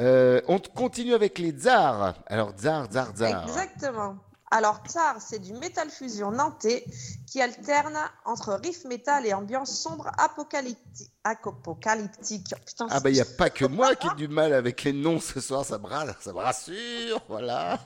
Euh, 0.00 0.40
on 0.48 0.58
continue 0.58 1.12
avec 1.14 1.38
les 1.38 1.50
Tsars. 1.52 2.14
Alors 2.26 2.52
Tsar, 2.52 2.86
Tsar, 2.86 3.10
Tsar. 3.12 3.42
Exactement. 3.44 4.16
Alors, 4.54 4.82
Tsar, 4.86 5.16
c'est 5.22 5.38
du 5.38 5.54
metal 5.54 5.88
fusion 5.88 6.30
nantais 6.30 6.84
qui 7.26 7.40
alterne 7.40 7.96
entre 8.26 8.52
riff 8.52 8.84
metal 8.84 9.24
et 9.24 9.32
ambiance 9.32 9.70
sombre 9.74 10.10
apocalypti- 10.18 11.08
apocalyptique. 11.24 12.54
Putain, 12.66 12.86
Ah 12.90 13.00
bah 13.00 13.08
il 13.08 13.14
n'y 13.14 13.20
a 13.20 13.24
pas 13.24 13.48
que 13.48 13.64
moi 13.64 13.94
qui 13.96 14.06
ai 14.08 14.14
du 14.14 14.28
mal 14.40 14.52
avec 14.52 14.82
les 14.84 14.92
noms 14.92 15.20
ce 15.20 15.40
soir, 15.40 15.64
ça 15.64 15.78
me, 15.78 15.86
ra- 15.86 16.04
ça 16.20 16.32
me 16.34 16.38
rassure, 16.38 17.22
voilà. 17.28 17.78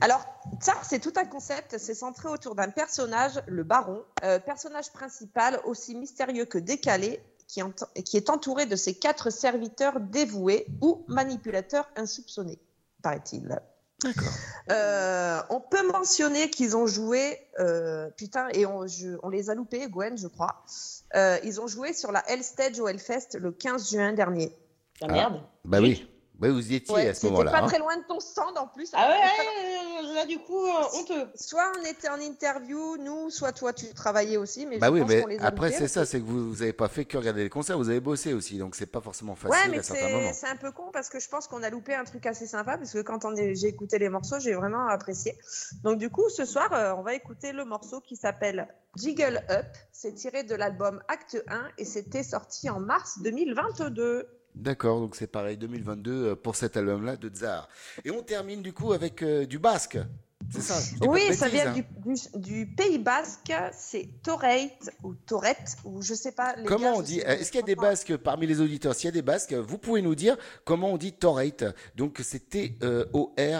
Alors, 0.00 0.20
Tsar, 0.60 0.84
c'est 0.84 0.98
tout 0.98 1.12
un 1.16 1.24
concept. 1.26 1.78
C'est 1.78 1.94
centré 1.94 2.28
autour 2.28 2.56
d'un 2.56 2.70
personnage, 2.70 3.40
le 3.46 3.62
baron, 3.62 4.02
euh, 4.24 4.40
personnage 4.40 4.92
principal 4.92 5.60
aussi 5.64 5.94
mystérieux 5.94 6.44
que 6.44 6.58
décalé, 6.58 7.22
qui, 7.46 7.62
ent- 7.62 7.72
qui 8.04 8.16
est 8.16 8.30
entouré 8.30 8.66
de 8.66 8.74
ses 8.74 8.94
quatre 8.94 9.30
serviteurs 9.30 10.00
dévoués 10.00 10.66
ou 10.82 11.04
manipulateurs 11.06 11.88
insoupçonnés, 11.96 12.58
paraît-il. 13.00 13.60
Euh, 14.70 15.40
on 15.50 15.60
peut 15.60 15.86
mentionner 15.90 16.50
qu'ils 16.50 16.76
ont 16.76 16.86
joué, 16.86 17.38
euh, 17.58 18.10
putain, 18.16 18.48
et 18.52 18.66
on, 18.66 18.86
je- 18.86 19.16
on 19.22 19.28
les 19.28 19.50
a 19.50 19.54
loupés, 19.54 19.88
Gwen, 19.88 20.16
je 20.16 20.28
crois. 20.28 20.62
Euh, 21.16 21.38
ils 21.42 21.60
ont 21.60 21.66
joué 21.66 21.92
sur 21.94 22.12
la 22.12 22.22
Hell 22.30 22.44
Stage 22.44 22.78
au 22.78 22.86
Hellfest 22.88 23.36
le 23.40 23.50
15 23.50 23.90
juin 23.90 24.12
dernier. 24.12 24.54
Ah, 25.02 25.06
Bah 25.64 25.80
oui, 25.80 26.08
bah, 26.38 26.50
vous 26.50 26.72
y 26.72 26.76
étiez 26.76 26.94
Ouais, 26.94 27.08
à 27.08 27.14
ce 27.14 27.20
c'était 27.20 27.30
moment-là. 27.32 27.50
pas 27.50 27.62
hein. 27.62 27.66
très 27.66 27.78
loin 27.78 27.96
de 27.96 28.02
ton 28.04 28.20
stand 28.20 28.56
en 28.56 28.66
plus. 28.68 28.90
Ah 28.94 29.08
ouais, 29.10 30.14
là 30.14 30.24
du 30.26 30.38
coup, 30.38 30.66
honteux. 30.94 31.28
Soit 31.34 31.72
on 31.80 31.84
était 31.84 32.08
en 32.08 32.20
interview, 32.20 32.96
nous, 32.98 33.30
soit 33.30 33.52
toi 33.52 33.72
tu 33.72 33.92
travaillais 33.94 34.36
aussi, 34.36 34.64
mais 34.66 34.78
Bah 34.78 34.86
je 34.88 34.92
oui, 34.92 35.00
pense 35.00 35.08
mais 35.10 35.20
qu'on 35.22 35.26
les 35.28 35.38
a 35.38 35.44
après 35.46 35.72
c'est 35.72 35.88
ça, 35.88 36.06
c'est 36.06 36.20
que 36.20 36.24
vous 36.24 36.48
vous 36.50 36.62
avez 36.62 36.72
pas 36.72 36.88
fait 36.88 37.04
que 37.04 37.16
regarder 37.18 37.42
les 37.42 37.50
concerts, 37.50 37.76
vous 37.78 37.88
avez 37.90 38.00
bossé 38.00 38.32
aussi, 38.34 38.58
donc 38.58 38.74
c'est 38.76 38.86
pas 38.86 39.00
forcément 39.00 39.34
facile 39.34 39.50
Ouais, 39.50 39.68
mais 39.70 39.78
à 39.78 39.82
certains 39.82 40.06
c'est 40.06 40.12
moments. 40.12 40.32
c'est 40.32 40.46
un 40.48 40.56
peu 40.56 40.70
con 40.72 40.90
parce 40.92 41.08
que 41.08 41.18
je 41.20 41.28
pense 41.28 41.46
qu'on 41.48 41.62
a 41.62 41.70
loupé 41.70 41.94
un 41.94 42.04
truc 42.04 42.24
assez 42.26 42.46
sympa 42.46 42.78
parce 42.78 42.92
que 42.92 43.00
quand 43.02 43.24
on 43.24 43.34
j'ai 43.36 43.66
écouté 43.66 43.98
les 43.98 44.08
morceaux, 44.08 44.38
j'ai 44.38 44.54
vraiment 44.54 44.86
apprécié. 44.88 45.36
Donc 45.82 45.98
du 45.98 46.08
coup, 46.10 46.28
ce 46.30 46.44
soir, 46.44 46.72
euh, 46.72 46.94
on 46.96 47.02
va 47.02 47.14
écouter 47.14 47.52
le 47.52 47.64
morceau 47.64 48.00
qui 48.00 48.16
s'appelle 48.16 48.68
Jiggle 48.96 49.42
Up. 49.50 49.66
C'est 49.92 50.14
tiré 50.14 50.44
de 50.44 50.54
l'album 50.54 51.00
Acte 51.08 51.42
1 51.48 51.68
et 51.78 51.84
c'était 51.84 52.22
sorti 52.22 52.70
en 52.70 52.80
mars 52.80 53.18
2022. 53.22 54.28
D'accord, 54.58 54.98
donc 55.00 55.14
c'est 55.14 55.28
pareil, 55.28 55.56
2022 55.56 56.10
euh, 56.12 56.34
pour 56.36 56.56
cet 56.56 56.76
album-là 56.76 57.16
de 57.16 57.28
Tsar. 57.28 57.68
Et 58.04 58.10
on 58.10 58.22
termine 58.22 58.60
du 58.60 58.72
coup 58.72 58.92
avec 58.92 59.22
euh, 59.22 59.46
du 59.46 59.58
basque, 59.60 59.98
c'est 60.50 60.60
ça 60.62 60.74
Oui, 61.06 61.32
ça 61.34 61.48
vient 61.48 61.68
hein. 61.68 61.74
du, 61.74 61.84
du- 62.12 62.40
du 62.40 62.66
Pays 62.74 62.98
Basque, 62.98 63.52
c'est 63.72 64.08
Torreit 64.22 64.72
ou 65.02 65.14
Torrette 65.14 65.76
ou 65.84 66.00
je 66.02 66.14
sais 66.14 66.32
pas. 66.32 66.56
les 66.56 66.64
Comment 66.64 66.92
gars, 66.92 66.98
on 66.98 67.02
dit 67.02 67.18
Est-ce 67.20 67.50
qu'il 67.52 67.60
y 67.60 67.62
a 67.62 67.66
des 67.66 67.74
basques 67.76 68.16
parmi 68.16 68.46
les 68.46 68.60
auditeurs? 68.60 68.94
S'il 68.94 69.06
y 69.06 69.08
a 69.08 69.12
des 69.12 69.22
basques, 69.22 69.52
vous 69.52 69.78
pouvez 69.78 70.00
nous 70.02 70.14
dire 70.14 70.36
comment 70.64 70.90
on 70.92 70.96
dit 70.96 71.12
torreit. 71.12 71.56
Donc 71.96 72.20
c'est 72.22 72.48
T-O-R-H-E-I-T-E. 72.48 73.56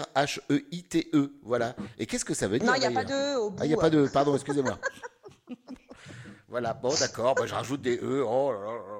E, 1.17 1.31
Voilà. 1.43 1.75
Et 1.97 2.05
qu'est-ce 2.07 2.25
que 2.25 2.33
ça 2.33 2.47
veut 2.47 2.59
dire 2.59 2.67
Non, 2.67 2.75
il 2.75 2.79
n'y 2.79 2.85
a 2.87 2.91
pas 2.91 3.05
de 3.05 3.13
E 3.13 3.39
au 3.39 3.49
bout. 3.51 3.57
Ah, 3.59 3.65
il 3.65 3.69
n'y 3.69 3.73
a 3.75 3.77
pas 3.77 3.89
de. 3.89 4.07
Pardon, 4.07 4.33
excusez-moi. 4.35 4.79
voilà, 6.49 6.73
bon, 6.73 6.93
d'accord, 6.99 7.35
bah, 7.35 7.45
je 7.45 7.53
rajoute 7.53 7.81
des 7.81 7.97
E. 7.97 8.23
Oh 8.27 8.51
là 8.51 8.59
là 8.59 8.98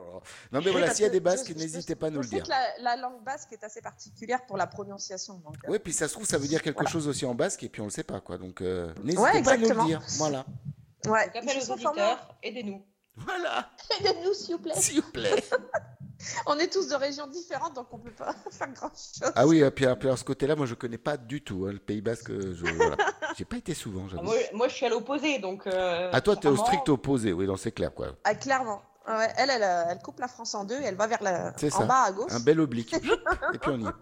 Non, 0.51 0.61
mais 0.63 0.71
voilà, 0.71 0.93
s'il 0.93 1.03
y 1.03 1.07
a 1.07 1.11
des 1.11 1.19
basques, 1.19 1.49
n'hésitez 1.55 1.95
pas 1.95 2.07
à 2.07 2.09
nous 2.09 2.21
Je 2.23 2.27
le 2.27 2.29
sais 2.29 2.35
dire. 2.35 2.43
que 2.45 2.49
la, 2.49 2.95
la 2.95 2.95
langue 3.01 3.23
basque 3.23 3.51
est 3.53 3.63
assez 3.63 3.81
particulière 3.81 4.45
pour 4.45 4.57
la 4.57 4.67
prononciation. 4.67 5.35
donc, 5.39 5.55
euh, 5.65 5.71
Oui, 5.71 5.79
puis 5.79 5.93
ça 5.93 6.07
se 6.07 6.13
trouve, 6.13 6.25
ça 6.25 6.37
veut 6.37 6.47
dire 6.47 6.61
quelque 6.61 6.75
Voilà. 6.77 6.89
chose 6.89 7.07
aussi 7.07 7.25
en 7.25 7.35
basque, 7.35 7.63
et 7.63 7.69
puis 7.69 7.81
on 7.81 7.85
le 7.85 7.91
sait 7.91 8.03
pas, 8.03 8.19
quoi. 8.21 8.37
Donc, 8.37 8.61
euh, 8.61 8.93
n'hésitez 9.03 9.21
Ouais, 9.21 9.41
pas 9.43 9.51
à 9.53 9.57
nous 9.57 9.69
le 9.69 9.85
dire. 9.85 10.01
Voilà. 10.17 10.45
Ouais. 11.05 11.27
Donc 11.27 11.35
appelle 11.43 11.57
Ils 11.61 11.69
aux 11.69 11.73
auditeurs, 11.73 12.35
aidez-nous. 12.43 12.83
Voilà. 13.15 13.69
Aidez-nous, 13.99 14.33
s'il 14.33 14.55
vous 14.55 14.61
plaît. 14.61 14.75
S'il 14.75 15.01
vous 15.01 15.11
plaît. 15.11 15.43
On 16.45 16.57
est 16.59 16.67
tous 16.71 16.87
de 16.89 16.95
régions 16.95 17.27
différentes, 17.27 17.75
donc 17.75 17.87
on 17.93 17.97
peut 17.97 18.11
pas 18.11 18.35
faire 18.51 18.67
grand-chose. 18.73 19.31
Ah 19.35 19.47
oui, 19.47 19.59
et 19.61 19.71
puis, 19.71 19.85
puis 19.97 20.07
alors, 20.07 20.17
ce 20.17 20.23
côté-là, 20.25 20.55
moi, 20.55 20.65
je 20.65 20.73
connais 20.73 20.97
pas 20.97 21.15
du 21.15 21.41
tout. 21.41 21.65
hein, 21.65 21.71
le 21.71 21.79
Pays 21.79 22.01
basque, 22.01 22.29
euh, 22.29 22.53
je 22.55 22.65
voilà. 22.75 22.97
J'ai 23.37 23.45
pas 23.45 23.55
été 23.55 23.73
souvent, 23.73 24.05
Ah, 24.17 24.21
moi, 24.21 24.35
moi, 24.53 24.67
je 24.67 24.73
suis 24.75 24.85
à 24.85 24.89
l'opposé, 24.89 25.39
donc. 25.39 25.65
euh, 25.67 26.09
Ah, 26.13 26.19
toi, 26.19 26.35
t'es 26.35 26.47
au 26.47 26.51
vraiment- 26.51 26.65
strict 26.65 26.89
opposé, 26.89 27.31
oui, 27.31 27.45
non, 27.47 27.55
c'est 27.55 27.71
clair, 27.71 27.93
quoi. 27.93 28.07
Ah, 28.25 28.35
clairement. 28.35 28.81
Ouais, 29.09 29.33
elle, 29.37 29.49
elle, 29.49 29.63
euh, 29.63 29.83
elle 29.89 29.99
coupe 29.99 30.19
la 30.19 30.27
France 30.27 30.53
en 30.53 30.65
deux 30.65 30.79
et 30.79 30.83
elle 30.83 30.95
va 30.95 31.07
vers 31.07 31.23
la, 31.23 31.51
en 31.51 31.69
ça. 31.69 31.85
bas 31.85 32.03
à 32.03 32.11
gauche. 32.11 32.31
Un 32.31 32.39
bel 32.39 32.59
oblique. 32.59 32.93
et 33.53 33.57
puis 33.57 33.71
on 33.71 33.79
y 33.79 33.87
est. 33.87 33.93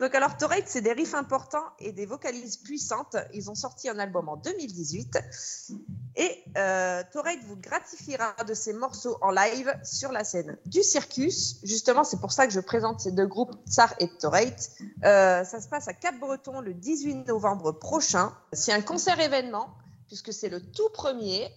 Donc 0.00 0.14
alors 0.14 0.36
Torreit, 0.36 0.62
c'est 0.66 0.80
des 0.80 0.92
riffs 0.92 1.14
importants 1.14 1.64
et 1.80 1.92
des 1.92 2.06
vocalises 2.06 2.56
puissantes. 2.58 3.16
Ils 3.34 3.50
ont 3.50 3.54
sorti 3.54 3.88
un 3.88 3.98
album 3.98 4.28
en 4.28 4.36
2018 4.36 5.18
et 6.16 6.44
euh, 6.56 7.02
vous 7.46 7.56
gratifiera 7.56 8.34
de 8.46 8.54
ses 8.54 8.72
morceaux 8.72 9.18
en 9.20 9.30
live 9.30 9.72
sur 9.84 10.12
la 10.12 10.24
scène 10.24 10.56
du 10.66 10.82
Circus. 10.82 11.58
Justement, 11.64 12.04
c'est 12.04 12.20
pour 12.20 12.32
ça 12.32 12.46
que 12.46 12.52
je 12.52 12.60
présente 12.60 13.00
ces 13.00 13.12
deux 13.12 13.26
groupes, 13.26 13.54
Tsar 13.68 13.92
et 13.98 14.08
Torreit. 14.18 14.56
Euh, 15.04 15.44
ça 15.44 15.60
se 15.60 15.68
passe 15.68 15.88
à 15.88 15.94
Cap-Breton 15.94 16.60
le 16.60 16.74
18 16.74 17.26
novembre 17.26 17.72
prochain. 17.72 18.32
C'est 18.52 18.72
un 18.72 18.82
concert 18.82 19.18
événement 19.18 19.68
puisque 20.06 20.32
c'est 20.32 20.48
le 20.48 20.60
tout 20.60 20.88
premier. 20.92 21.52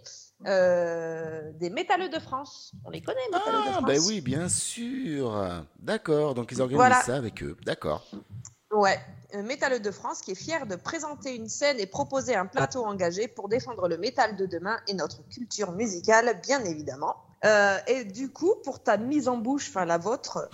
Euh, 0.45 1.51
des 1.53 1.69
métalleux 1.69 2.09
de 2.09 2.19
France. 2.19 2.71
On 2.85 2.89
les 2.89 3.01
connaît, 3.01 3.19
métalleux 3.31 3.57
de 3.57 3.67
Ah, 3.67 3.71
France 3.73 3.85
bah 3.85 4.05
oui, 4.07 4.21
bien 4.21 4.49
sûr. 4.49 5.63
D'accord, 5.79 6.33
donc 6.33 6.51
ils 6.51 6.61
organisent 6.61 6.77
Voilà. 6.77 7.01
ça 7.01 7.15
avec 7.15 7.43
eux. 7.43 7.57
D'accord. 7.65 8.05
Ouais, 8.71 8.99
Métalleux 9.35 9.79
de 9.79 9.91
France 9.91 10.21
qui 10.21 10.31
est 10.31 10.35
fier 10.35 10.65
de 10.65 10.75
présenter 10.75 11.35
une 11.35 11.47
scène 11.47 11.79
et 11.79 11.85
proposer 11.85 12.35
un 12.35 12.45
plateau 12.45 12.85
engagé 12.85 13.27
pour 13.27 13.47
défendre 13.49 13.87
le 13.87 13.97
métal 13.97 14.35
de 14.35 14.45
demain 14.45 14.77
et 14.87 14.93
notre 14.93 15.27
culture 15.29 15.71
musicale, 15.71 16.39
bien 16.43 16.63
évidemment. 16.65 17.15
Euh, 17.45 17.77
et 17.87 18.03
du 18.03 18.31
coup, 18.31 18.53
pour 18.63 18.83
ta 18.83 18.97
mise 18.97 19.27
en 19.27 19.37
bouche, 19.37 19.69
enfin 19.69 19.85
la 19.85 19.97
vôtre, 19.97 20.49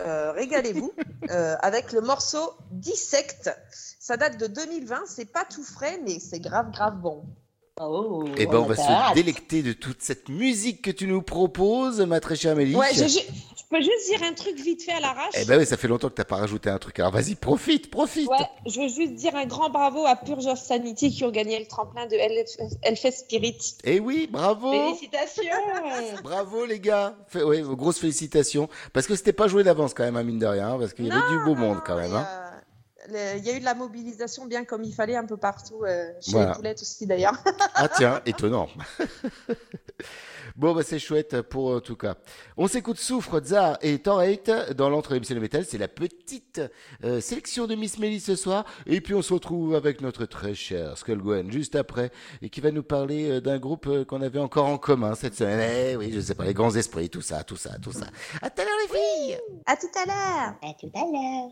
euh, 0.00 0.32
régalez-vous 0.32 0.92
euh, 1.30 1.56
avec 1.60 1.92
le 1.92 2.00
morceau 2.00 2.54
Dissect. 2.70 3.50
Ça 3.70 4.16
date 4.16 4.38
de 4.38 4.46
2020, 4.46 5.02
c'est 5.06 5.26
pas 5.26 5.44
tout 5.44 5.62
frais, 5.62 6.00
mais 6.04 6.18
c'est 6.18 6.40
grave, 6.40 6.70
grave 6.72 6.96
bon. 6.96 7.24
Oh, 7.80 8.24
Et 8.36 8.44
ben 8.46 8.58
on 8.58 8.66
va 8.66 8.76
se 8.76 9.14
délecter 9.14 9.62
de 9.62 9.72
toute 9.72 10.02
cette 10.02 10.28
musique 10.28 10.82
que 10.82 10.90
tu 10.90 11.06
nous 11.06 11.22
proposes, 11.22 12.00
ma 12.02 12.20
très 12.20 12.36
chère 12.36 12.52
Amélie. 12.52 12.76
Ouais, 12.76 12.92
je, 12.92 13.04
je- 13.04 13.18
je 13.18 13.62
peux 13.70 13.78
juste 13.80 14.10
dire 14.10 14.22
un 14.28 14.34
truc 14.34 14.56
vite 14.60 14.82
fait 14.82 14.92
à 14.92 15.00
l'arrache. 15.00 15.32
Eh 15.40 15.46
ben 15.46 15.58
oui, 15.58 15.64
ça 15.64 15.78
fait 15.78 15.88
longtemps 15.88 16.10
que 16.10 16.14
t'as 16.14 16.26
pas 16.26 16.36
rajouté 16.36 16.68
un 16.68 16.76
truc. 16.76 16.98
Alors 17.00 17.12
vas-y, 17.12 17.34
profite, 17.34 17.90
profite. 17.90 18.28
Ouais, 18.28 18.36
je 18.66 18.78
veux 18.78 18.88
juste 18.88 19.14
dire 19.14 19.34
un 19.34 19.46
grand 19.46 19.70
bravo 19.70 20.04
à 20.04 20.16
Purge 20.16 20.44
of 20.46 20.58
Sanity 20.58 21.10
qui 21.10 21.24
ont 21.24 21.30
gagné 21.30 21.58
le 21.58 21.66
tremplin 21.66 22.06
de 22.06 22.14
Hellf- 22.14 22.76
Hellfest 22.82 23.12
Spirit. 23.20 23.56
Eh 23.84 24.00
oui, 24.00 24.28
bravo. 24.30 24.70
Félicitations 24.70 25.42
Bravo 26.22 26.66
les 26.66 26.78
gars. 26.78 27.16
Fait- 27.28 27.42
ouais, 27.42 27.62
grosses 27.62 27.98
félicitations. 27.98 28.68
Parce 28.92 29.06
que 29.06 29.16
c'était 29.16 29.32
pas 29.32 29.48
joué 29.48 29.64
d'avance 29.64 29.94
quand 29.94 30.04
même, 30.04 30.16
à 30.16 30.22
mine 30.22 30.38
de 30.38 30.46
rien. 30.46 30.74
hein, 30.74 30.76
Parce 30.78 30.92
qu'il 30.92 31.06
y 31.06 31.10
avait 31.10 31.20
du 31.38 31.42
beau 31.46 31.54
monde 31.54 31.78
quand 31.86 31.96
même. 31.96 32.12
hein. 32.14 32.28
Il 33.08 33.44
y 33.44 33.50
a 33.50 33.56
eu 33.56 33.60
de 33.60 33.64
la 33.64 33.74
mobilisation 33.74 34.46
bien 34.46 34.64
comme 34.64 34.84
il 34.84 34.94
fallait 34.94 35.16
un 35.16 35.26
peu 35.26 35.36
partout, 35.36 35.82
euh, 35.84 36.08
chez 36.20 36.32
Voilà. 36.32 36.50
les 36.50 36.54
poulettes 36.56 36.82
aussi 36.82 37.06
d'ailleurs. 37.06 37.34
Ah 37.74 37.88
tiens, 37.88 38.20
étonnant. 38.26 38.68
Bon, 40.56 40.74
bah 40.74 40.82
c'est 40.84 40.98
chouette 40.98 41.40
pour 41.40 41.68
en 41.76 41.80
tout 41.80 41.96
cas. 41.96 42.16
On 42.58 42.68
s'écoute 42.68 42.98
Souffre, 42.98 43.38
Tsar 43.40 43.78
et 43.80 43.98
Torrate 44.00 44.72
dans 44.74 44.90
l'entre 44.90 45.14
émission 45.14 45.34
de 45.34 45.40
métal. 45.40 45.64
C'est 45.64 45.78
la 45.78 45.88
petite 45.88 46.60
euh, 47.04 47.22
sélection 47.22 47.66
de 47.66 47.74
Miss 47.74 47.98
Melly 47.98 48.20
ce 48.20 48.36
soir. 48.36 48.66
Et 48.84 49.00
puis 49.00 49.14
on 49.14 49.22
se 49.22 49.32
retrouve 49.32 49.74
avec 49.74 50.02
notre 50.02 50.26
très 50.26 50.54
cher 50.54 50.98
Skullgwen 50.98 51.50
juste 51.50 51.74
après 51.74 52.10
et 52.42 52.50
qui 52.50 52.60
va 52.60 52.70
nous 52.70 52.82
parler 52.82 53.30
euh, 53.30 53.40
d'un 53.40 53.58
groupe 53.58 53.86
euh, 53.86 54.04
qu'on 54.04 54.20
avait 54.20 54.40
encore 54.40 54.66
en 54.66 54.76
commun 54.76 55.14
cette 55.14 55.36
semaine. 55.36 55.60
Eh 55.92 55.96
oui, 55.96 56.10
je 56.12 56.20
sais 56.20 56.34
pas, 56.34 56.44
les 56.44 56.54
grands 56.54 56.74
esprits, 56.76 57.08
tout 57.08 57.22
ça, 57.22 57.44
tout 57.44 57.56
ça, 57.56 57.78
tout 57.80 57.92
ça. 57.92 58.06
À 58.42 58.50
tout 58.50 58.60
à 58.60 58.64
l'heure 58.64 58.74
les 58.82 58.98
filles 58.98 59.38
À 59.64 59.76
tout 59.76 59.86
à 59.94 60.04
l'heure 60.06 60.54
À 60.62 60.74
tout 60.78 60.90
à 60.94 61.00
l'heure 61.00 61.50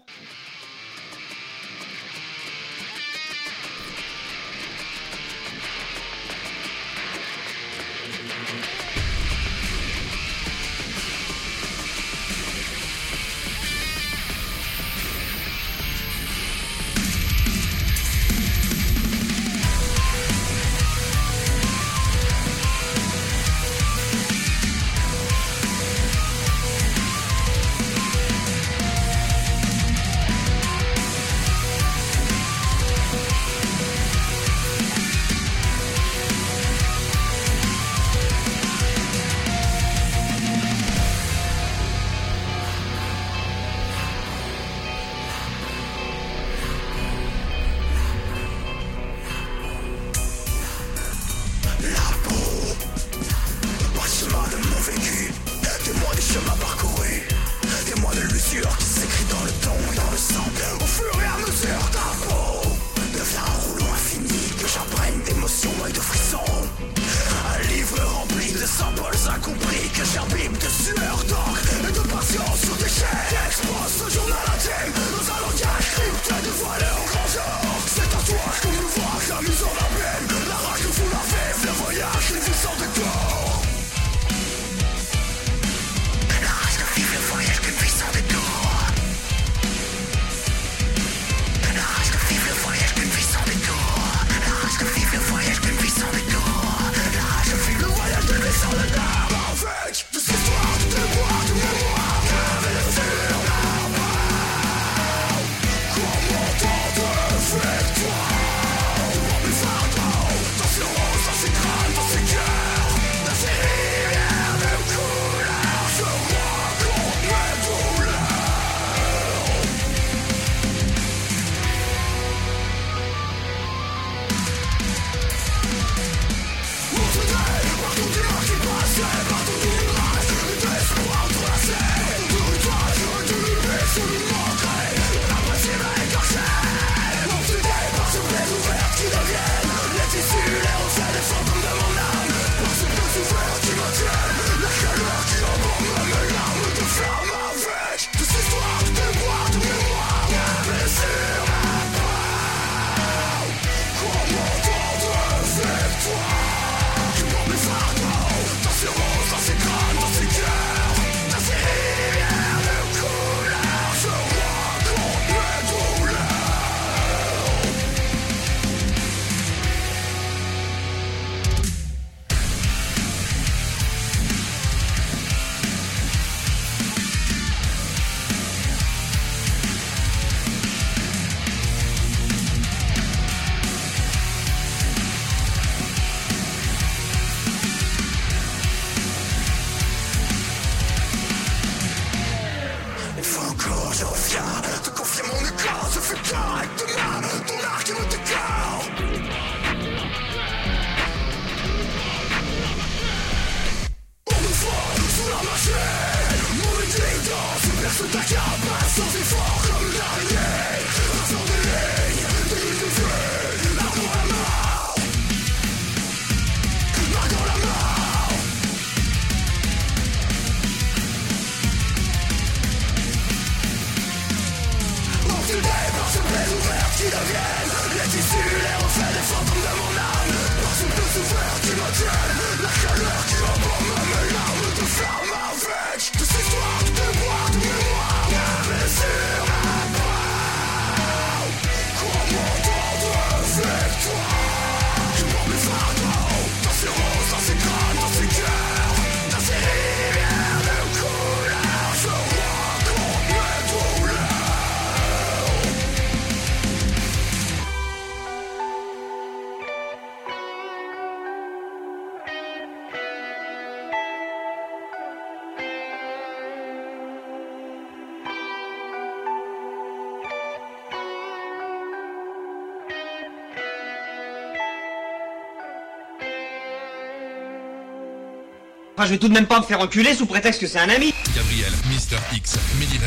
Je 279.04 279.12
vais 279.12 279.18
tout 279.18 279.28
de 279.28 279.32
même 279.34 279.46
pas 279.46 279.58
me 279.60 279.64
faire 279.64 279.80
enculer 279.80 280.14
sous 280.14 280.26
prétexte 280.26 280.60
que 280.60 280.66
c'est 280.66 280.78
un 280.78 280.88
ami. 280.88 281.14
Gabriel, 281.34 281.72
Mister 281.88 282.16
X, 282.34 282.58
Millired, 282.78 283.02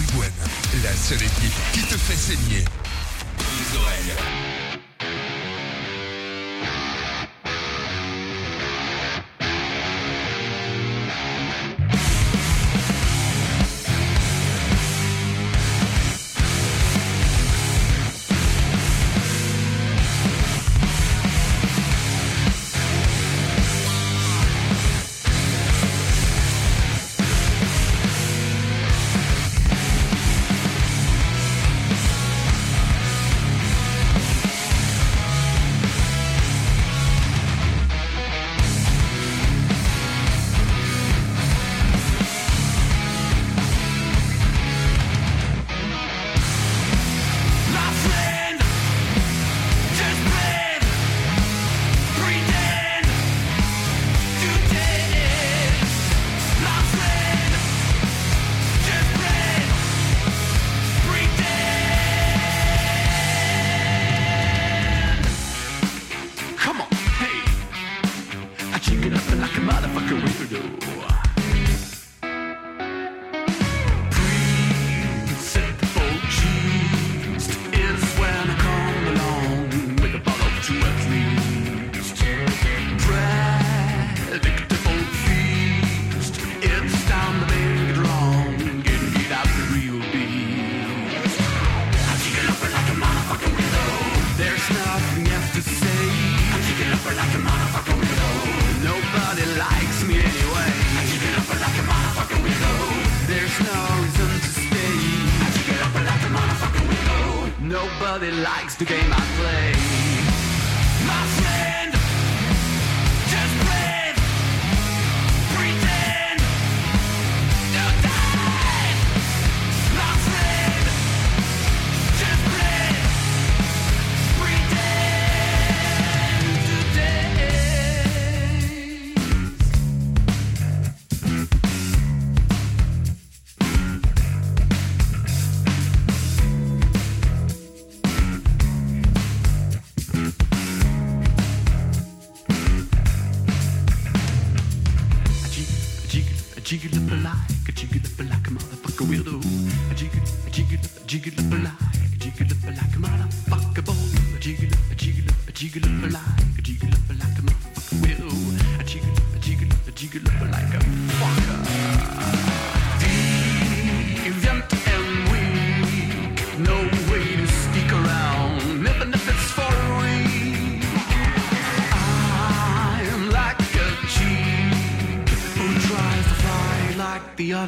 Huguen, 0.00 0.30
la 0.82 0.92
seule 0.94 1.22
équipe 1.22 1.52
qui 1.72 1.80
te 1.80 1.96
fait 1.98 2.16
saigner 2.16 2.64
les 3.38 3.78
oreilles. 3.78 4.53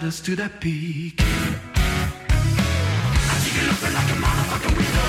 ladders 0.06 0.20
to 0.20 0.36
that 0.36 0.60
peak. 0.60 1.14
I 1.18 1.22
think 3.42 3.54
you're 3.58 3.70
looking 3.70 3.94
like 3.98 4.10
a 4.14 4.18
motherfucking 4.22 4.74
weirdo. 4.78 5.06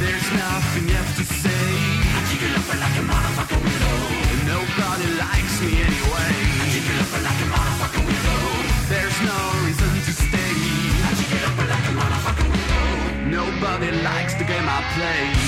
There's 0.00 0.28
nothing 0.32 0.86
left 0.88 1.12
to 1.18 1.24
say. 1.24 1.64
I 2.16 2.20
think 2.26 2.40
you're 2.40 2.56
looking 2.56 2.80
like 2.80 2.96
a 2.96 3.04
motherfucking 3.12 3.60
weirdo. 3.66 3.94
Nobody 4.54 5.08
likes 5.20 5.54
me 5.60 5.72
anyway. 5.88 6.32
I 6.64 6.66
think 6.72 6.84
you're 6.88 7.00
looking 7.02 7.24
like 7.28 7.40
a 7.44 7.48
motherfucking 7.54 8.04
weirdo. 8.08 8.38
There's 8.92 9.18
no 9.32 9.38
reason 9.66 9.92
to 10.06 10.12
stay. 10.16 10.54
I 11.08 11.12
think 11.16 11.28
you're 11.28 11.44
looking 11.48 11.68
like 11.74 11.86
a 11.92 11.94
motherfucking 12.00 12.48
weirdo. 12.52 12.82
Nobody 13.38 13.90
likes 14.00 14.34
the 14.40 14.44
game 14.44 14.64
I 14.64 14.80
play. 14.96 15.47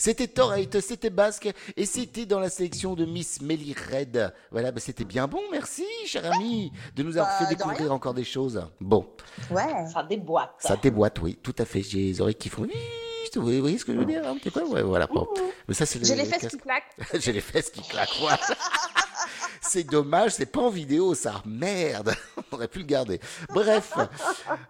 C'était 0.00 0.28
Torrate, 0.28 0.80
c'était 0.80 1.10
Basque, 1.10 1.50
et 1.76 1.84
c'était 1.84 2.24
dans 2.24 2.40
la 2.40 2.48
sélection 2.48 2.94
de 2.94 3.04
Miss 3.04 3.42
Melly 3.42 3.74
Red. 3.92 4.32
Voilà, 4.50 4.72
bah, 4.72 4.80
c'était 4.80 5.04
bien 5.04 5.26
bon, 5.28 5.42
merci, 5.52 5.84
cher 6.06 6.24
ami, 6.32 6.72
de 6.96 7.02
nous 7.02 7.18
avoir 7.18 7.38
Bah, 7.38 7.46
fait 7.46 7.54
découvrir 7.54 7.92
encore 7.92 8.14
des 8.14 8.24
choses. 8.24 8.64
Bon, 8.80 9.06
Ouais. 9.50 9.86
Ça 9.92 10.02
déboîte. 10.02 10.54
ça 10.58 10.76
déboîte, 10.76 11.20
oui, 11.20 11.38
tout 11.42 11.54
à 11.58 11.66
fait. 11.66 11.82
J'ai 11.82 11.98
les 11.98 12.20
oreilles 12.22 12.34
qui 12.34 12.48
font. 12.48 12.66
Vous 13.34 13.60
voyez, 13.60 13.76
ce 13.76 13.84
que 13.84 13.92
je 13.92 13.98
veux 13.98 14.06
dire 14.06 14.26
un 14.26 14.36
petit 14.38 14.50
peu 14.50 14.64
Ouais, 14.64 14.80
voilà. 14.82 15.06
Bon. 15.06 15.28
Mais 15.68 15.74
ça, 15.74 15.84
c'est 15.84 16.02
J'ai 16.02 16.16
le 16.16 16.22
les 16.22 16.26
fesses 16.28 16.48
qui 16.50 16.56
claquent. 16.56 16.96
J'ai 17.20 17.32
les 17.34 17.40
fesses 17.42 17.68
qui 17.68 17.82
claquent. 17.82 18.16
voilà. 18.20 18.40
c'est 19.60 19.84
dommage, 19.84 20.32
c'est 20.32 20.46
pas 20.46 20.62
en 20.62 20.70
vidéo, 20.70 21.14
ça. 21.14 21.42
Merde, 21.44 22.14
on 22.50 22.56
aurait 22.56 22.68
pu 22.68 22.78
le 22.78 22.86
garder. 22.86 23.20
Bref, 23.50 23.92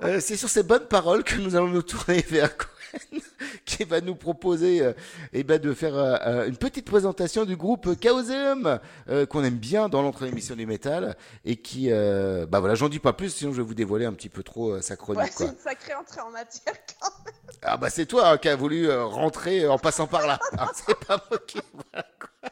euh, 0.03 0.19
c'est 0.21 0.37
sur 0.37 0.49
ces 0.49 0.65
bonnes 0.65 0.87
paroles 0.89 1.23
que 1.23 1.37
nous 1.37 1.55
allons 1.55 1.69
nous 1.69 1.83
tourner 1.83 2.21
vers 2.29 2.51
Gwen, 2.57 2.69
qui 3.65 3.85
va 3.85 4.01
nous 4.01 4.15
proposer 4.15 4.83
euh, 4.83 4.93
eh 5.33 5.43
ben, 5.45 5.59
de 5.61 5.73
faire 5.75 5.97
euh, 5.97 6.17
euh, 6.27 6.49
une 6.49 6.57
petite 6.57 6.85
présentation 6.87 7.45
du 7.45 7.57
groupe 7.57 7.89
Chaosium, 8.03 8.79
euh, 9.09 9.27
qu'on 9.27 9.45
aime 9.45 9.57
bien 9.57 9.89
dans 9.89 10.03
l'entre 10.03 10.25
émission 10.25 10.55
du 10.57 10.67
métal, 10.67 11.17
et 11.45 11.57
qui, 11.57 11.91
euh, 11.91 12.47
bah 12.47 12.61
voilà, 12.61 12.75
j'en 12.75 12.89
dis 12.89 12.99
pas 12.99 13.13
plus, 13.13 13.31
sinon 13.35 13.53
je 13.53 13.59
vais 13.59 13.67
vous 13.67 13.75
dévoiler 13.75 14.05
un 14.07 14.13
petit 14.13 14.29
peu 14.29 14.43
trop 14.43 14.71
euh, 14.73 14.81
sa 14.83 14.97
chronique. 14.97 15.23
Ouais, 15.23 15.29
c'est 15.31 15.45
quoi. 15.45 15.53
une 15.53 15.59
sacrée 15.59 15.95
entrée 15.95 16.21
en 16.21 16.31
matière 16.31 16.75
quand 17.01 17.11
même. 17.25 17.35
Ah 17.63 17.77
bah 17.77 17.91
c'est 17.91 18.07
toi 18.07 18.31
hein, 18.31 18.39
qui 18.39 18.49
as 18.49 18.57
voulu 18.57 18.89
euh, 18.89 19.05
rentrer 19.05 19.67
en 19.69 19.79
passant 19.79 20.07
par 20.07 20.27
là. 20.27 20.39
Hein, 20.59 20.69
c'est 20.75 20.99
pas 21.07 21.23
moi 21.31 21.39
qui... 21.47 21.59
voilà, 21.93 22.07
quoi. 22.19 22.51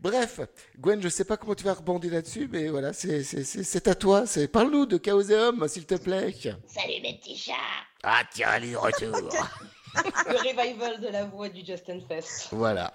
Bref, 0.00 0.40
Gwen, 0.78 1.00
je 1.00 1.08
sais 1.08 1.24
pas 1.24 1.36
comment 1.38 1.54
tu 1.54 1.64
vas 1.64 1.72
rebondir 1.72 2.12
là-dessus, 2.12 2.46
mais 2.52 2.68
voilà, 2.68 2.92
c'est 2.92 3.22
c'est- 3.22 3.42
c'est- 3.44 3.62
c'est 3.62 3.88
à 3.88 3.94
toi. 3.94 4.26
C'est 4.26 4.48
Parle-nous 4.48 4.84
de 4.86 5.00
Chaosium, 5.02 5.66
s'il 5.66 5.86
te 5.86 5.94
plaît. 5.94 6.30
Salut 6.42 7.00
mes 7.02 7.18
petits 7.18 7.36
chats 7.38 7.52
Ah 8.04 8.22
tiens, 8.32 8.60
de 8.60 8.76
retour. 8.76 9.18
Le 10.28 10.36
revival 10.38 11.00
de 11.00 11.08
la 11.08 11.24
voix 11.24 11.48
du 11.48 11.64
Justin 11.64 12.00
Fest. 12.08 12.48
voilà. 12.50 12.92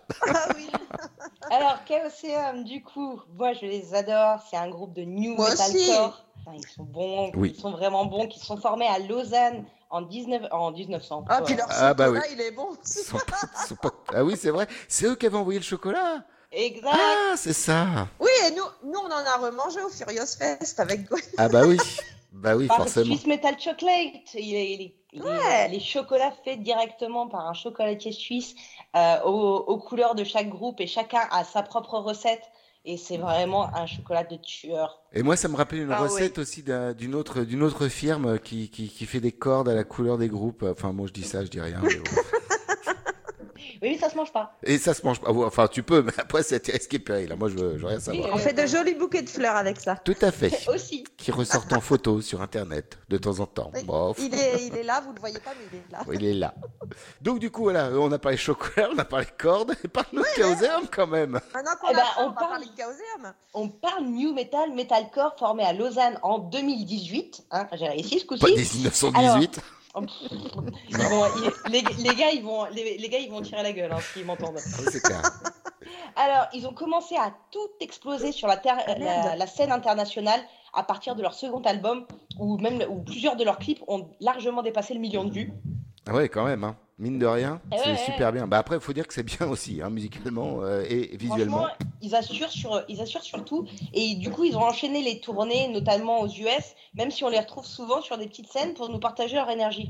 Alors, 1.49 1.78
Chaosium, 1.88 2.64
du 2.66 2.84
coup, 2.84 3.22
moi 3.38 3.53
je 3.53 3.66
les 3.66 3.93
adore. 3.95 4.41
C'est 4.49 4.57
un 4.57 4.70
groupe 4.70 4.93
de 4.93 5.03
new 5.03 5.36
Moi 5.36 5.51
aussi. 5.53 5.74
metalcore. 5.74 6.26
Enfin, 6.45 6.57
ils 6.57 6.68
sont 6.68 6.84
bons, 6.84 7.32
Oui. 7.36 7.53
ils 7.55 7.60
sont 7.60 7.72
vraiment 7.72 8.05
bons, 8.05 8.28
qui 8.28 8.39
sont 8.39 8.57
formés 8.57 8.88
à 8.88 8.99
Lausanne 8.99 9.66
en, 9.89 10.01
19, 10.01 10.43
en 10.51 10.72
1900. 10.72 11.26
Ah, 11.30 11.41
puis 11.41 11.55
leur 11.55 11.68
Ah, 11.70 11.93
bah 11.93 12.05
chocolat, 12.07 12.24
oui. 12.28 12.34
il 12.34 12.41
est 12.41 12.51
bon. 12.51 12.70
Ah 14.14 14.24
oui, 14.24 14.36
c'est 14.38 14.49
vrai. 14.49 14.68
C'est 14.88 15.05
eux 15.05 15.16
qui 15.16 15.26
avaient 15.26 15.38
envoyé 15.38 15.60
le 15.60 15.66
chocolat. 15.66 16.24
Exact. 16.51 16.89
Ah, 16.93 17.34
c'est 17.38 17.53
ça. 17.53 18.07
Oui, 18.20 18.30
et 18.47 18.51
nous, 18.51 18.64
nous, 18.91 18.99
on 18.99 19.05
en 19.05 19.10
a 19.12 19.38
remangé 19.38 19.82
au 19.82 19.89
Furious 19.89 20.36
Fest 20.38 20.80
avec 20.80 21.05
Gwen. 21.07 21.22
Ah 21.38 21.47
bah 21.47 21.62
oui. 21.66 21.78
Bah 22.32 22.55
oui, 22.55 22.68
Par 22.68 22.78
forcément. 22.78 23.05
Swiss 23.07 23.26
Metal 23.26 23.60
Chocolate. 23.60 24.34
Il 24.36 24.53
est- 24.55 24.74
il 24.74 24.82
est- 24.84 24.95
il 25.14 25.22
est- 25.26 25.68
les 25.70 25.80
chocolats 25.80 26.32
faits 26.43 26.62
directement 26.62 27.28
par 27.28 27.47
un 27.47 27.53
chocolatier 27.53 28.12
suisse 28.12 28.55
euh, 28.95 29.22
aux, 29.26 29.57
aux 29.57 29.78
couleurs 29.78 30.16
de 30.16 30.24
chaque 30.24 30.49
groupe 30.49 30.80
et 30.82 30.88
chacun 30.88 31.22
a 31.32 31.43
sa 31.43 31.62
propre 31.64 31.97
recette. 31.99 32.43
Et 32.86 32.95
c'est 32.95 33.18
vraiment 33.18 33.76
un 33.76 33.86
chocolat 33.86 34.24
de 34.24 34.38
tueur. 34.38 35.01
Et 35.12 35.22
moi, 35.22 35.36
ça 35.36 35.49
me 35.49 35.55
rappelle 35.57 35.80
une 35.82 35.91
Ah 35.91 36.01
oui. 36.01 36.07
recette 36.07 36.38
aussi 36.38 36.64
d'un- 36.64 36.93
d'une 36.93 37.14
autre, 37.14 37.41
d'une 37.41 37.62
autre 37.62 37.89
firme 37.89 38.39
qui, 38.39 38.70
qui, 38.70 38.88
qui 38.88 39.05
fait 39.05 39.20
des 39.20 39.34
cordes 39.34 39.68
à 39.68 39.76
la 39.76 39.84
couleur 39.84 40.18
des 40.18 40.30
groupes. 40.30 40.64
Enfin, 40.64 40.93
moi, 40.93 41.05
je 41.07 41.12
dis 41.14 41.24
ça, 41.24 41.43
je 41.43 41.49
dis 41.49 41.60
rien. 41.60 41.80
mais 41.84 41.95
bon. 41.97 42.03
Oui, 43.82 43.97
ça 43.99 44.09
se 44.09 44.15
mange 44.15 44.32
pas. 44.32 44.57
Et 44.63 44.78
ça 44.78 44.93
se 44.93 45.05
mange 45.05 45.20
pas. 45.20 45.32
Enfin, 45.32 45.67
tu 45.67 45.84
peux, 45.84 46.01
mais 46.01 46.11
après, 46.17 46.43
c'est 46.43 46.65
risqué 46.67 46.99
péril. 46.99 47.34
Moi, 47.38 47.49
je 47.49 47.55
veux, 47.55 47.78
je 47.78 47.82
veux 47.82 47.88
rien 47.88 47.99
savoir. 47.99 48.30
On 48.34 48.38
fait 48.38 48.53
de 48.53 48.65
jolis 48.65 48.93
bouquets 48.95 49.22
de 49.22 49.30
fleurs 49.30 49.55
avec 49.55 49.80
ça. 49.80 49.95
Tout 50.03 50.15
à 50.22 50.32
fait. 50.32 50.51
Aussi. 50.74 51.03
Qui 51.17 51.32
ressortent 51.32 51.74
en 51.74 51.82
photo 51.82 52.22
sur 52.22 52.41
Internet 52.41 52.97
de 53.09 53.17
temps 53.17 53.39
en 53.39 53.45
temps. 53.45 53.72
Bon, 53.86 54.13
Il 54.17 54.34
est, 54.34 54.67
il 54.67 54.76
est 54.78 54.84
là, 54.84 55.01
vous 55.01 55.09
ne 55.11 55.15
le 55.15 55.20
voyez 55.20 55.39
pas, 55.39 55.51
mais 55.59 55.65
il 55.72 55.78
est 55.78 55.91
là. 55.91 55.99
il 56.13 56.26
est 56.26 56.34
là. 56.39 56.53
Donc, 57.22 57.39
du 57.39 57.51
coup, 57.51 57.63
voilà, 57.63 57.89
on 57.93 58.11
a 58.11 58.20
parlé 58.20 58.38
chocolat, 58.38 58.89
on 58.93 58.97
a 58.97 59.05
parlé 59.05 59.28
cordes, 59.38 59.76
et 59.84 59.88
parle-nous 59.88 60.22
de 60.22 60.28
Chaosium 60.36 60.88
quand 60.91 61.07
même. 61.07 61.39
Maintenant 61.53 61.72
qu'on 61.82 61.89
Eh 61.91 61.95
faim, 61.95 62.01
on 62.20 62.32
parle- 62.32 62.49
parler 62.49 62.65
de 62.65 62.72
Chaosium. 62.82 63.34
On 63.53 63.67
parle 63.70 64.05
New 64.05 64.34
Metal, 64.34 64.72
Metalcore 64.74 65.36
formé 65.38 65.63
à 65.63 65.74
Lausanne 65.74 66.17
en 66.24 66.39
2018. 66.39 67.43
Hein, 67.51 67.67
J'ai 67.74 67.88
réussi 67.88 68.20
ce 68.20 68.26
coup-ci. 68.26 68.41
Pas 68.41 68.47
des 68.49 68.55
1918. 68.57 69.15
Alors, 69.15 69.39
ils 70.90 70.98
vont- 70.98 71.26
ils- 71.38 71.72
les, 71.72 71.82
les 71.82 72.16
gars, 72.16 72.30
ils 72.32 72.44
vont, 72.44 72.66
les, 72.66 72.98
les 72.98 73.10
gars, 73.10 73.18
ils 73.20 73.30
vont 73.30 73.42
tirer 73.42 73.64
la 73.64 73.72
gueule 73.72 73.92
hein, 73.92 74.00
s'ils 74.14 74.26
m'entendent. 74.26 74.58
Ah 74.60 74.82
Oui. 74.86 75.00
Alors, 76.16 76.48
ils 76.54 76.68
ont 76.68 76.74
commencé 76.74 77.16
à 77.16 77.34
tout 77.52 77.68
exploser 77.80 78.32
sur 78.32 78.48
la, 78.48 78.58
terre- 78.58 78.84
Ah, 78.88 79.36
la 79.36 79.48
scène 79.48 79.72
internationale 79.72 80.42
à 80.74 80.84
partir 80.84 81.16
de 81.16 81.22
leur 81.22 81.34
second 81.34 81.62
album, 81.62 82.06
où 82.40 82.58
même 82.58 82.84
où 82.90 83.02
plusieurs 83.02 83.36
de 83.36 83.44
leurs 83.44 83.58
clips 83.58 83.82
ont 83.88 84.10
largement 84.20 84.62
dépassé 84.62 84.94
le 84.94 85.00
million 85.00 85.24
de 85.24 85.32
vues. 85.32 85.54
Ah 86.08 86.14
ouais, 86.14 86.30
quand 86.30 86.46
même, 86.46 86.64
hein. 86.64 86.76
Mine 87.00 87.18
de 87.18 87.26
rien, 87.26 87.62
Eh 87.72 87.78
c'est 87.78 87.89
ouais, 87.89 87.95
super 87.97 88.28
ouais. 88.28 88.34
bien. 88.34 88.47
Bah 88.47 88.58
après, 88.60 88.76
il 88.76 88.82
faut 88.82 88.93
dire 88.93 89.08
que 89.08 89.14
c'est 89.14 89.24
bien 89.24 89.47
aussi, 89.50 89.82
hein, 89.82 89.89
musicalement 89.89 90.62
euh, 90.62 90.84
et 90.88 91.16
visuellement. 91.18 91.68
Ils 92.02 92.16
assurent 92.16 92.50
sur, 92.52 92.82
ils 92.88 93.02
assurent 93.02 93.24
surtout. 93.24 93.66
Et 93.93 94.16
du 94.16 94.30
coup, 94.30 94.45
ils 94.45 94.56
ont 94.56 94.62
enchaîné 94.64 95.02
les 95.02 95.20
tournées, 95.20 95.68
notamment 95.68 96.22
aux 96.22 96.28
US, 96.28 96.76
même 96.95 97.12
si 97.12 97.24
on 97.26 97.30
les 97.30 97.39
retrouve 97.39 97.66
souvent 97.66 98.02
sur 98.02 98.18
des 98.18 98.28
petites 98.28 98.47
scènes 98.47 98.74
pour 98.74 98.89
nous 98.89 99.00
partager 99.00 99.36
leur 99.36 99.50
énergie. 99.50 99.89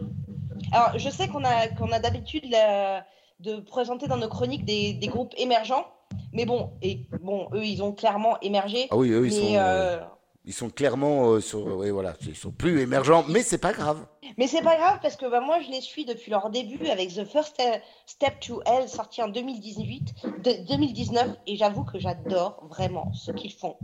Alors, 0.72 0.92
je 0.98 1.10
sais 1.10 1.28
qu'on 1.28 1.44
a, 1.44 1.68
qu'on 1.68 1.92
a 1.92 2.00
d'habitude 2.00 2.50
la- 2.50 3.06
de 3.40 3.60
présenter 3.60 4.08
dans 4.08 4.18
nos 4.18 4.28
chroniques 4.28 4.66
des, 4.66 4.94
des 4.94 5.08
groupes 5.08 5.34
émergents, 5.38 5.86
mais 6.34 6.46
bon, 6.46 6.72
et 6.82 7.06
bon, 7.22 7.48
eux, 7.54 7.64
ils 7.66 7.82
ont 7.84 7.94
clairement 7.94 8.40
émergé. 8.42 8.88
Ah 8.92 8.98
oui, 8.98 9.12
eux, 9.12 9.26
ils 9.28 9.32
mais, 9.32 9.40
sont, 9.40 9.54
euh, 9.56 9.58
euh, 9.60 10.00
ils 10.46 10.54
sont 10.54 10.70
clairement 10.70 11.32
euh, 11.32 11.42
sur, 11.42 11.60
oui, 11.78 11.90
voilà, 11.90 12.14
ils 12.28 12.36
sont 12.36 12.52
plus 12.52 12.80
émergents, 12.82 13.24
mais 13.28 13.42
c'est 13.44 13.58
pas 13.58 13.74
grave. 13.74 14.06
Mais 14.38 14.48
c'est 14.48 14.62
pas 14.62 14.78
grave 14.78 15.00
parce 15.02 15.16
que 15.16 15.30
bah, 15.30 15.42
moi 15.42 15.60
je 15.62 15.70
les 15.70 15.82
suis 15.82 16.06
depuis 16.06 16.32
leur 16.32 16.50
début 16.50 16.88
avec 16.88 17.10
The 17.10 17.26
First 17.26 17.60
Ste- 17.60 17.82
Step 18.06 18.40
to 18.40 18.62
Hell 18.66 18.88
sorti 18.88 19.22
en 19.22 19.28
2018, 19.28 20.14
de- 20.44 20.68
2019 20.68 21.30
et 21.48 21.56
j'avoue 21.56 21.84
que 21.84 22.00
j'adore 22.00 22.64
vraiment 22.70 23.12
ce 23.14 23.32
qu'ils 23.32 23.52
font. 23.54 23.76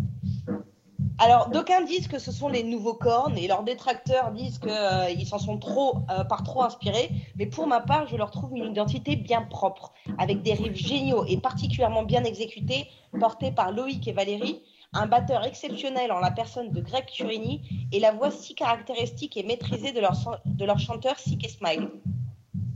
Alors 1.18 1.50
d'aucuns 1.50 1.82
disent 1.84 2.08
que 2.10 2.20
ce 2.20 2.32
sont 2.32 2.50
les 2.50 2.64
nouveaux 2.64 2.94
cornes 2.94 3.38
et 3.38 3.48
leurs 3.48 3.64
détracteurs 3.64 4.32
disent 4.32 4.60
qu'ils 4.60 5.26
s'en 5.28 5.40
sont 5.40 5.58
trop 5.58 6.00
euh, 6.10 6.24
par 6.26 6.44
trop 6.44 6.64
inspirés, 6.64 7.10
mais 7.38 7.46
pour 7.46 7.68
ma 7.68 7.80
part 7.82 8.08
je 8.08 8.18
leur 8.18 8.32
trouve 8.32 8.56
une 8.56 8.72
identité 8.72 9.16
bien 9.16 9.42
propre 9.42 9.94
avec 10.18 10.42
des 10.42 10.54
riffs 10.54 10.76
géniaux 10.76 11.24
et 11.26 11.38
particulièrement 11.38 12.04
bien 12.04 12.24
exécutés 12.24 12.88
portés 13.20 13.52
par 13.52 13.72
Loïc 13.72 14.08
et 14.08 14.12
Valérie 14.14 14.62
un 14.96 15.08
batteur 15.08 15.46
exceptionnel 15.46 16.12
en 16.12 16.20
la 16.20 16.32
personne 16.32 16.72
de 16.72 16.82
Greg 16.82 17.06
Turini 17.06 17.88
et 17.92 18.00
la 18.00 18.12
voix 18.12 18.32
si 18.32 18.56
caractéristique 18.56 19.38
et 19.38 19.44
maîtrisée 19.44 19.92
de 19.92 20.00
leur, 20.00 20.80
chanteur 20.80 21.20
Sick 21.20 21.48
Smile. 21.50 21.90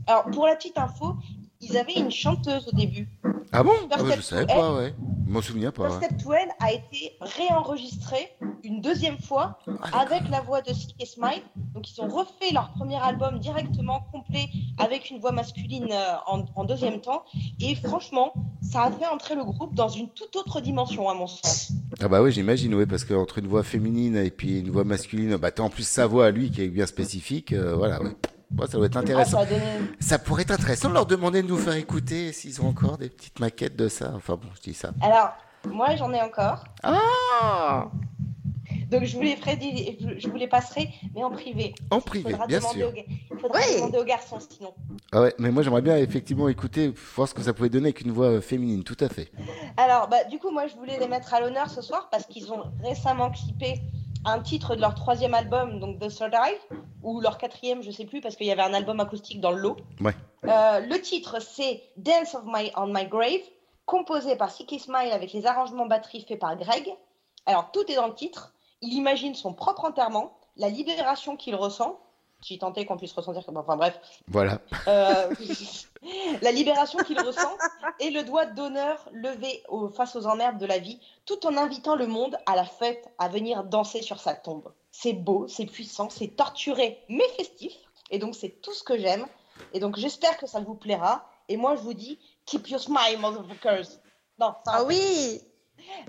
Alors, 0.05 0.25
pour 0.31 0.45
la 0.45 0.55
petite 0.55 0.77
info, 0.77 1.15
ils 1.61 1.77
avaient 1.77 1.97
une 1.97 2.11
chanteuse 2.11 2.67
au 2.71 2.75
début. 2.75 3.09
Ah 3.51 3.63
bon? 3.63 3.71
Ah 3.91 4.03
ouais, 4.03 4.15
Je 4.15 4.21
savais 4.21 4.45
pas, 4.45 4.75
ouais. 4.75 4.93
Je 5.27 5.33
m'en 5.33 5.41
souviens 5.41 5.71
pas. 5.71 5.89
Step 5.91 6.17
to 6.23 6.31
a 6.31 6.71
été 6.71 7.17
réenregistré 7.21 8.17
une 8.63 8.81
deuxième 8.81 9.17
fois 9.19 9.59
avec 9.93 10.27
la 10.29 10.41
voix 10.41 10.61
de 10.61 10.73
Sick 10.73 10.95
et 10.99 11.05
Smile. 11.05 11.41
Donc, 11.73 11.89
ils 11.91 12.01
ont 12.01 12.07
refait 12.07 12.51
leur 12.53 12.71
premier 12.73 12.97
album 12.97 13.39
directement 13.39 14.01
complet 14.11 14.49
avec 14.77 15.09
une 15.09 15.19
voix 15.19 15.31
masculine 15.31 15.89
euh, 15.91 16.13
en, 16.27 16.45
en 16.55 16.63
deuxième 16.63 17.01
temps. 17.01 17.23
Et 17.61 17.75
franchement, 17.75 18.33
ça 18.61 18.83
a 18.83 18.91
fait 18.91 19.05
entrer 19.07 19.35
le 19.35 19.43
groupe 19.43 19.75
dans 19.75 19.89
une 19.89 20.09
toute 20.09 20.35
autre 20.35 20.61
dimension, 20.61 21.09
à 21.09 21.13
mon 21.13 21.27
sens. 21.27 21.71
Ah 22.01 22.07
bah 22.07 22.21
oui, 22.21 22.31
j'imagine, 22.31 22.73
oui, 22.75 22.85
parce 22.85 23.03
qu'entre 23.03 23.39
une 23.39 23.47
voix 23.47 23.63
féminine 23.63 24.15
et 24.15 24.31
puis 24.31 24.59
une 24.59 24.71
voix 24.71 24.83
masculine, 24.83 25.35
bah 25.37 25.51
t'as 25.51 25.63
en 25.63 25.69
plus 25.69 25.87
sa 25.87 26.07
voix 26.07 26.27
à 26.27 26.31
lui 26.31 26.49
qui 26.51 26.61
est 26.61 26.69
bien 26.69 26.85
spécifique, 26.85 27.53
euh, 27.53 27.75
voilà, 27.75 28.01
ouais. 28.01 28.11
Ça 28.57 28.77
doit 28.77 28.85
être 28.87 28.97
intéressant. 28.97 29.39
Ah, 29.41 29.45
ça 29.45 29.49
donné- 29.53 29.65
Ça 29.99 30.19
pourrait 30.19 30.41
être 30.43 30.51
intéressant 30.51 30.89
de 30.89 30.93
leur 30.95 31.05
demander 31.05 31.41
de 31.43 31.47
nous 31.47 31.57
faire 31.57 31.75
écouter 31.75 32.33
s'ils 32.33 32.61
ont 32.61 32.67
encore 32.67 32.97
des 32.97 33.09
petites 33.09 33.39
maquettes 33.39 33.75
de 33.75 33.87
ça. 33.87 34.11
Enfin 34.15 34.35
bon, 34.35 34.47
je 34.55 34.61
dis 34.61 34.73
ça. 34.73 34.91
Alors, 35.01 35.29
moi, 35.67 35.95
j'en 35.95 36.11
ai 36.13 36.21
encore. 36.21 36.63
Ah 36.83 37.85
Donc, 38.91 39.03
je 39.03 39.15
vous 39.15 39.21
les 39.21 39.35
ferai, 39.35 39.57
je 40.17 40.27
vous 40.27 40.35
les 40.35 40.47
passerai, 40.47 40.89
mais 41.13 41.23
en 41.23 41.29
privé. 41.29 41.75
En 41.91 42.01
privé, 42.01 42.31
Faudra 42.31 42.47
bien 42.47 42.57
demander 42.59 42.79
sûr. 42.79 42.89
aux 42.89 42.91
ga- 42.91 43.39
faudra 43.39 43.59
demander 43.75 43.97
aux 43.99 44.03
garçons, 44.03 44.39
sinon. 44.39 44.73
Ah 45.11 45.21
ouais, 45.21 45.33
mais 45.37 45.51
moi 45.51 45.61
j'aimerais 45.63 45.81
bien 45.83 45.97
effectivement 45.97 46.49
écouter, 46.49 46.91
voir 47.15 47.27
ce 47.27 47.33
que 47.35 47.41
ça 47.43 47.53
pouvait 47.53 47.69
donner 47.69 47.87
avec 47.87 48.01
une 48.01 48.11
voix 48.11 48.27
euh, 48.27 48.41
féminine, 48.41 48.83
tout 48.83 48.97
à 48.99 49.07
fait. 49.09 49.31
Alors, 49.77 50.07
bah, 50.07 50.23
du 50.23 50.39
coup, 50.39 50.49
moi, 50.51 50.65
je 50.67 50.75
voulais 50.75 50.97
les 50.99 51.07
mettre 51.07 51.33
à 51.35 51.39
l'honneur 51.39 51.69
ce 51.69 51.81
soir 51.81 52.09
parce 52.11 52.25
qu'ils 52.25 52.51
ont 52.51 52.63
récemment 52.83 53.29
clippé 53.29 53.79
un 54.25 54.39
titre 54.41 54.75
de 54.75 54.81
leur 54.81 54.95
troisième 54.95 55.33
album, 55.33 55.79
donc 55.79 55.99
The 55.99 56.09
Survive, 56.09 56.59
ou 57.03 57.21
leur 57.21 57.37
quatrième, 57.37 57.81
je 57.81 57.91
sais 57.91 58.05
plus, 58.05 58.21
parce 58.21 58.35
qu'il 58.35 58.47
y 58.47 58.51
avait 58.51 58.61
un 58.61 58.73
album 58.73 58.99
acoustique 58.99 59.39
dans 59.39 59.51
le 59.51 59.59
lot. 59.59 59.77
Ouais. 60.01 60.15
Euh, 60.45 60.79
le 60.79 61.01
titre, 61.01 61.41
c'est 61.41 61.83
Dance 61.97 62.35
of 62.35 62.43
My, 62.45 62.71
on 62.75 62.87
My 62.87 63.05
Grave, 63.05 63.41
composé 63.85 64.35
par 64.35 64.51
Sicky 64.51 64.79
Smile 64.79 65.11
avec 65.11 65.33
les 65.33 65.45
arrangements 65.45 65.85
batterie 65.85 66.25
faits 66.27 66.39
par 66.39 66.55
Greg. 66.57 66.93
Alors, 67.45 67.71
tout 67.71 67.89
est 67.89 67.95
dans 67.95 68.07
le 68.07 68.13
titre. 68.13 68.53
Il 68.81 68.93
imagine 68.93 69.35
son 69.35 69.53
propre 69.53 69.85
enterrement, 69.85 70.37
la 70.57 70.69
libération 70.69 71.35
qu'il 71.35 71.55
ressent, 71.55 71.99
tant 72.59 72.73
est 72.73 72.85
qu'on 72.85 72.97
puisse 72.97 73.13
ressentir 73.13 73.45
comme... 73.45 73.57
Enfin 73.57 73.75
bref, 73.77 73.99
Voilà. 74.27 74.59
euh, 74.87 75.29
la 76.41 76.51
libération 76.51 76.99
qu'il 76.99 77.19
ressent 77.19 77.57
et 77.99 78.09
le 78.09 78.23
doigt 78.23 78.45
d'honneur 78.45 79.07
levé 79.13 79.63
au- 79.67 79.89
face 79.89 80.15
aux 80.15 80.25
emmerdes 80.25 80.57
de 80.57 80.65
la 80.65 80.79
vie, 80.79 80.99
tout 81.25 81.45
en 81.45 81.57
invitant 81.57 81.95
le 81.95 82.07
monde 82.07 82.37
à 82.45 82.55
la 82.55 82.65
fête 82.65 83.09
à 83.17 83.27
venir 83.27 83.63
danser 83.63 84.01
sur 84.01 84.19
sa 84.19 84.33
tombe. 84.33 84.71
C'est 84.91 85.13
beau, 85.13 85.47
c'est 85.47 85.65
puissant, 85.65 86.09
c'est 86.09 86.29
torturé, 86.35 87.03
mais 87.09 87.27
festif. 87.37 87.73
Et 88.09 88.19
donc, 88.19 88.35
c'est 88.35 88.61
tout 88.61 88.73
ce 88.73 88.83
que 88.83 88.97
j'aime. 88.97 89.25
Et 89.73 89.79
donc, 89.79 89.97
j'espère 89.97 90.37
que 90.37 90.47
ça 90.47 90.59
vous 90.61 90.73
plaira. 90.75 91.29
Et 91.47 91.57
moi, 91.57 91.75
je 91.75 91.81
vous 91.81 91.93
dis, 91.93 92.17
keep 92.45 92.67
your 92.69 92.79
smile, 92.79 93.19
motherfuckers. 93.19 93.87
Non, 94.39 94.53
ça, 94.65 94.71
Ah 94.73 94.83
oui 94.85 95.41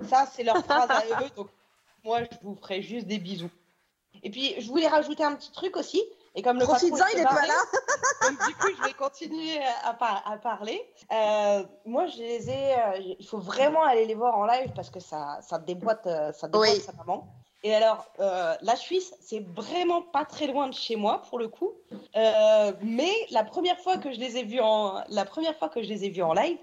Ça, 0.09 0.25
c'est 0.31 0.43
leur 0.43 0.57
phrase 0.63 0.89
à 0.89 1.03
eux. 1.21 1.29
Donc, 1.35 1.47
moi, 2.03 2.23
je 2.23 2.37
vous 2.41 2.55
ferai 2.55 2.81
juste 2.81 3.05
des 3.07 3.19
bisous. 3.19 3.51
Et 4.23 4.29
puis, 4.31 4.55
je 4.59 4.67
voulais 4.67 4.87
rajouter 4.87 5.23
un 5.23 5.35
petit 5.35 5.51
truc 5.51 5.75
aussi. 5.77 6.01
Et 6.35 6.41
comme 6.41 6.57
le 6.59 6.65
Profites-en, 6.65 7.05
il 7.13 7.19
est 7.19 7.23
pas 7.23 7.45
là. 7.45 7.61
donc, 8.29 8.47
du 8.47 8.55
coup, 8.55 8.67
je 8.77 8.83
vais 8.87 8.93
continuer 8.93 9.59
à, 9.83 9.93
par- 9.93 10.23
à 10.25 10.37
parler. 10.37 10.81
Euh, 11.11 11.63
moi, 11.85 12.05
je 12.07 12.17
les 12.19 12.49
ai. 12.49 12.73
euh, 12.79 13.13
il 13.19 13.27
faut 13.27 13.39
vraiment 13.39 13.83
aller 13.83 14.05
les 14.05 14.15
voir 14.15 14.37
en 14.37 14.45
live 14.45 14.71
parce 14.75 14.89
que 14.89 14.99
ça, 15.01 15.39
ça 15.41 15.59
déboîte, 15.59 16.07
euh, 16.07 16.31
ça 16.31 16.47
déboîte 16.47 16.69
Oui. 16.71 16.79
sa 16.79 16.93
maman. 16.93 17.27
Et 17.63 17.75
alors, 17.75 18.05
euh, 18.19 18.55
la 18.61 18.75
Suisse, 18.75 19.13
c'est 19.21 19.45
vraiment 19.55 20.01
pas 20.01 20.25
très 20.25 20.47
loin 20.47 20.67
de 20.69 20.73
chez 20.73 20.95
moi 20.95 21.21
pour 21.29 21.37
le 21.37 21.47
coup. 21.49 21.73
Euh, 22.15 22.71
mais 22.81 23.11
la 23.31 23.43
première 23.43 23.77
fois 23.79 23.97
que 23.97 24.11
je 24.11 24.19
les 24.19 24.37
ai 24.37 24.43
vus 24.43 24.61
en, 24.61 25.03
la 25.09 25.25
première 25.25 25.55
fois 25.57 25.69
que 25.69 25.83
je 25.83 25.87
les 25.89 26.05
ai 26.05 26.09
vus 26.09 26.23
en 26.23 26.33
live, 26.33 26.57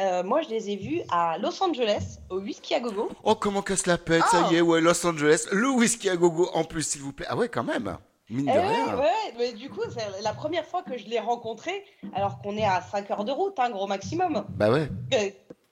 euh, 0.00 0.22
moi, 0.22 0.40
je 0.42 0.48
les 0.48 0.70
ai 0.70 0.76
vus 0.76 1.02
à 1.10 1.38
Los 1.38 1.60
Angeles, 1.62 2.18
au 2.30 2.38
Whisky 2.38 2.72
à 2.76 2.80
Gogo. 2.80 3.10
Oh, 3.24 3.34
comment 3.34 3.62
casse 3.62 3.86
la 3.86 3.98
pète, 3.98 4.22
ça 4.30 4.44
Oh. 4.46 4.52
y 4.52 4.56
est, 4.56 4.60
ouais, 4.60 4.80
Los 4.80 5.04
Angeles, 5.04 5.46
le 5.50 5.68
whisky 5.70 6.08
à 6.08 6.16
gogo 6.16 6.48
en 6.54 6.62
plus, 6.62 6.82
s'il 6.84 7.02
vous 7.02 7.12
plaît. 7.12 7.26
Ah 7.28 7.36
ouais, 7.36 7.48
quand 7.48 7.64
même, 7.64 7.98
mine 8.30 8.46
de 8.46 8.50
Eh 8.54 8.58
rien. 8.58 8.96
ouais, 8.96 9.02
ouais, 9.02 9.34
mais 9.38 9.52
du 9.52 9.68
coup, 9.70 9.82
c'est 9.90 10.22
la 10.22 10.32
première 10.32 10.66
fois 10.66 10.82
que 10.82 10.96
je 10.98 11.06
l'ai 11.06 11.18
rencontré, 11.20 11.84
alors 12.14 12.40
qu'on 12.40 12.56
est 12.56 12.64
à 12.64 12.80
5 12.82 13.10
heures 13.10 13.24
de 13.24 13.32
route, 13.32 13.58
un 13.58 13.70
gros 13.70 13.86
maximum. 13.86 14.44
Bah 14.50 14.70
ouais. 14.70 14.88
Euh, 15.14 15.30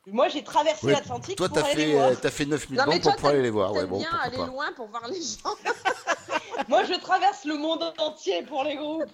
moi, 0.09 0.29
j'ai 0.29 0.45
traversé 0.45 0.87
Ouais, 0.87 0.93
l'Atlantique 0.93 1.37
Toi, 1.37 1.49
pour 1.49 1.57
t'as 1.59 1.65
aller 1.65 1.75
les 1.75 1.87
fait, 1.87 1.93
voir. 1.99 2.09
euh, 2.11 2.15
t'as 2.21 2.31
fait 2.31 2.45
9000 2.47 2.79
Non, 2.79 2.85
mais 2.87 2.93
bancs 2.95 3.03
toi, 3.03 3.11
pour 3.13 3.17
pouvoir 3.17 3.33
aller 3.33 3.43
les 3.43 3.51
voir. 3.51 3.73
Ouais, 3.73 3.87
bon, 3.87 3.99
bien 3.99 4.09
aller 4.23 4.37
pas. 4.37 4.47
loin 4.47 4.67
pour 4.77 4.87
voir 4.89 5.09
les 5.09 5.21
gens. 5.21 5.51
Moi, 6.69 6.85
je 6.85 6.95
traverse 6.95 7.45
le 7.45 7.57
monde 7.59 7.83
entier 7.99 8.43
pour 8.43 8.63
les 8.65 8.77
groupes. 8.77 9.05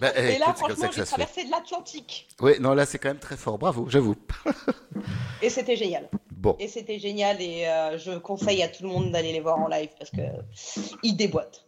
Bah, 0.00 0.10
eh, 0.16 0.34
Et 0.34 0.38
là, 0.38 0.54
franchement, 0.54 0.86
j'ai 0.92 1.00
fait. 1.02 1.04
traversé 1.06 1.44
de 1.44 1.50
l'Atlantique. 1.50 2.26
Ouais, 2.40 2.58
non, 2.58 2.72
là, 2.74 2.86
c'est 2.86 2.98
quand 2.98 3.08
même 3.10 3.18
très 3.18 3.36
fort. 3.36 3.58
Bravo, 3.58 3.86
j'avoue. 3.88 4.16
Et 5.42 5.50
c'était 5.50 5.76
génial. 5.76 6.08
Bon. 6.32 6.56
Et 6.58 6.68
c'était 6.68 6.98
génial. 6.98 7.40
Et 7.40 7.66
euh, 7.68 7.98
je 7.98 8.12
conseille 8.18 8.62
à 8.62 8.68
tout 8.68 8.82
le 8.82 8.88
monde 8.88 9.12
d'aller 9.12 9.32
les 9.32 9.40
voir 9.40 9.58
en 9.58 9.68
live 9.68 9.90
parce 9.98 10.10
que 10.10 10.22
ils 11.02 11.14
déboîtent. 11.16 11.66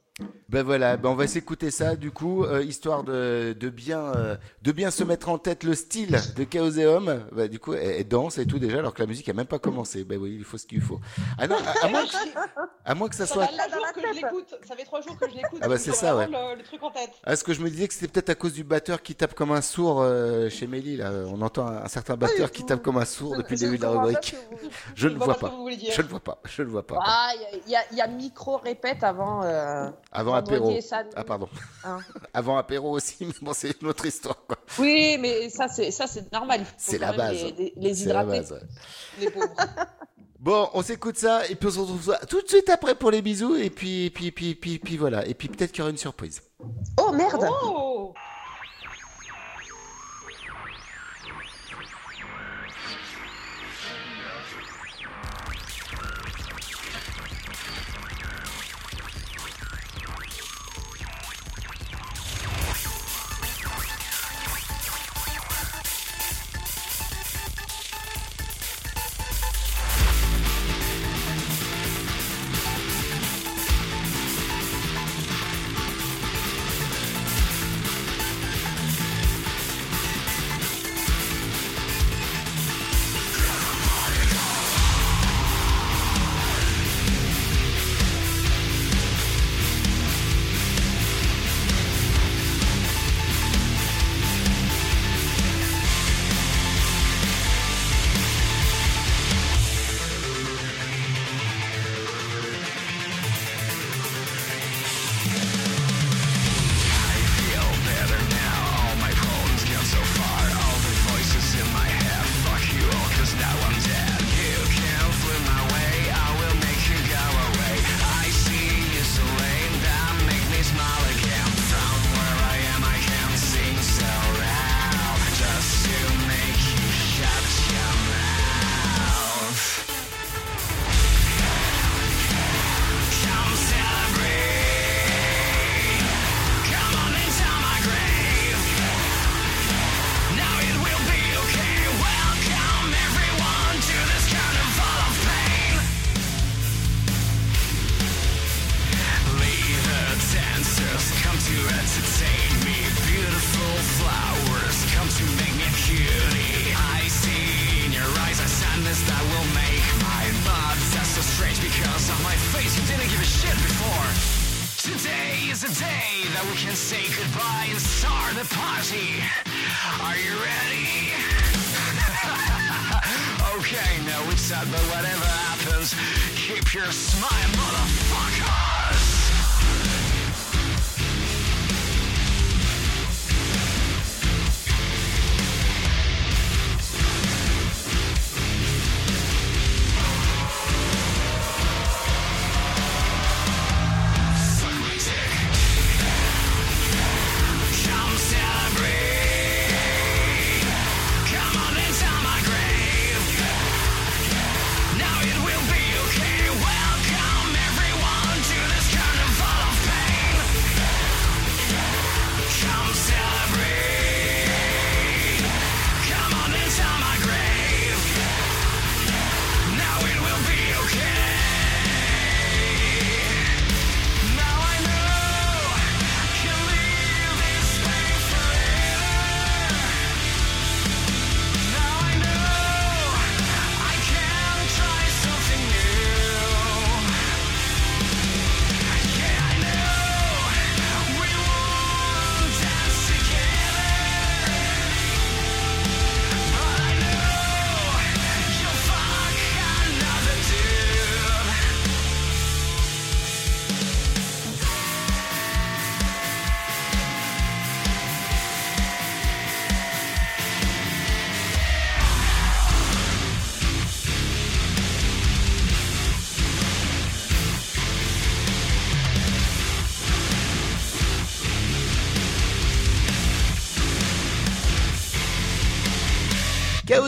Ben 0.48 0.62
voilà, 0.62 0.97
ben 0.97 1.09
on 1.10 1.14
va 1.16 1.26
s'écouter 1.26 1.70
ça 1.72 1.97
du 1.97 2.10
coup, 2.12 2.44
euh, 2.44 2.62
histoire 2.62 3.02
de, 3.02 3.55
de 3.59 3.68
bien 3.68 4.01
euh, 4.14 4.36
de 4.62 4.70
bien 4.72 4.90
se 4.93 5.02
mettre 5.05 5.28
en 5.28 5.38
tête 5.38 5.64
le 5.64 5.74
style 5.74 6.16
de 6.36 6.44
Chaoseum. 6.44 7.26
Ben, 7.32 7.48
du 7.48 7.59
coup, 7.59 7.74
elle, 7.74 7.97
elle 7.98 8.09
danse 8.09 8.38
et 8.38 8.47
tout 8.47 8.59
déjà, 8.60 8.78
alors 8.78 8.94
que 8.94 9.02
la 9.02 9.06
musique 9.09 9.28
a 9.28 9.32
même 9.32 9.47
pas 9.47 9.59
commencé. 9.59 10.05
Ben 10.05 10.18
oui, 10.18 10.36
il 10.38 10.44
faut 10.44 10.56
ce 10.56 10.64
qu'il 10.66 10.80
faut. 10.80 11.01
Ah 11.36 11.48
non, 11.48 11.56
à, 11.56 11.86
à 11.86 11.88
moins, 11.90 12.05
que, 12.06 12.12
à 12.84 12.94
moins 12.94 13.09
que 13.09 13.16
ça 13.16 13.26
Ça 13.26 13.34
soit. 13.34 13.47
fait 13.48 13.56
trois 13.56 13.68
jours 13.78 13.93
que 13.93 14.01
je 14.09 14.14
l'écoute. 14.14 14.55
Ça 14.66 14.76
fait 14.76 14.84
trois 14.84 15.01
jours 15.02 15.18
que 15.18 15.28
je 15.28 15.34
l'écoute. 15.34 15.59
Ah 15.60 15.68
bah, 15.68 15.74
donc 15.74 15.78
c'est 15.80 15.93
ça, 15.93 16.16
ouais. 16.16 16.26
Le, 16.28 16.56
le 16.59 16.62
truc 16.62 16.82
en 16.82 16.90
tête. 16.93 17.10
Ah, 17.24 17.34
ce 17.36 17.43
que 17.44 17.52
je 17.52 17.60
me 17.60 17.68
disais 17.68 17.88
que 17.88 17.94
c'était 17.94 18.09
peut-être 18.09 18.30
à 18.30 18.34
cause 18.36 18.52
du 18.52 18.62
batteur 18.64 19.02
qui 19.02 19.16
tape 19.16 19.34
comme 19.34 19.51
un 19.51 19.60
sourd 19.60 20.01
euh, 20.01 20.48
chez 20.48 20.68
Mélie. 20.68 20.97
Là, 20.97 21.10
on 21.26 21.43
entend 21.43 21.66
un, 21.66 21.82
un 21.82 21.88
certain 21.88 22.16
batteur 22.16 22.52
qui 22.52 22.64
tape 22.64 22.82
comme 22.82 22.97
un 22.98 23.05
sourd 23.05 23.36
depuis 23.36 23.56
le 23.56 23.60
début 23.60 23.78
de 23.78 23.82
la 23.82 23.90
rubrique. 23.90 24.36
Je 24.94 25.09
ne 25.09 25.14
je 25.14 25.18
vois 25.18 25.26
vois 25.26 25.34
pas. 25.34 25.47
ce 25.48 25.51
que 25.51 25.56
vous 25.56 25.62
voulez 25.62 25.76
dire. 25.76 25.93
Je 25.93 26.02
ne 26.02 26.06
vois 26.09 26.20
pas. 26.20 26.38
Je 26.44 26.62
ne 26.62 26.68
vois 26.68 26.86
pas. 26.86 26.98
Ah, 27.05 27.32
il 27.66 27.70
y, 27.72 27.74
a- 27.76 27.84
il 27.90 27.98
y 27.98 28.01
a 28.01 28.06
micro 28.06 28.56
répète 28.59 29.02
avant. 29.02 29.43
Avant 30.16 30.34
apéro. 30.34 30.80
samedi. 30.80 31.10
Ah 31.16 31.24
pardon. 31.24 31.48
Hein. 31.84 31.98
Avant 32.34 32.56
apéro 32.59 32.90
aussi, 32.97 33.16
mais 33.20 33.32
bon, 33.43 33.52
c'est 33.52 33.80
une 33.80 33.88
autre 33.88 34.06
histoire. 34.06 34.36
quoi. 34.47 34.56
Oui, 34.78 35.16
mais 35.20 35.48
ça 35.51 35.68
c'est 35.68 35.90
ça 35.90 36.06
c'est 36.06 36.30
normal. 36.32 36.64
C'est 36.76 36.98
la 36.98 37.12
base. 37.12 37.34
Les, 37.43 37.52
les- 37.52 37.72
les 37.76 37.94
C'est 37.94 38.06
la 38.12 38.22
hydrater. 38.22 38.38
base, 38.40 38.52
ouais. 38.52 38.60
Les 39.20 39.30
pauvres. 39.30 39.47
Bon, 40.38 40.68
on 40.74 40.82
s'écoute 40.82 41.16
ça 41.16 41.47
et 41.48 41.56
puis 41.56 41.68
on 41.68 41.72
se 41.72 41.78
retrouve 41.80 42.05
ça 42.05 42.18
tout 42.26 42.40
de 42.40 42.47
suite 42.47 42.68
après 42.68 42.94
pour 42.94 43.10
les 43.10 43.20
bisous 43.22 43.56
et 43.56 43.70
puis 43.70 44.05
et 44.06 44.10
puis 44.10 44.26
et 44.26 44.30
puis 44.30 44.51
et 44.51 44.55
puis, 44.55 44.74
et 44.74 44.78
puis 44.78 44.97
voilà 44.97 45.26
et 45.26 45.34
puis 45.34 45.48
peut-être 45.48 45.72
qu'il 45.72 45.80
y 45.80 45.82
aura 45.82 45.90
une 45.90 45.97
surprise. 45.97 46.40
Oh 47.01 47.10
merde. 47.10 47.48
Oh 47.64 48.14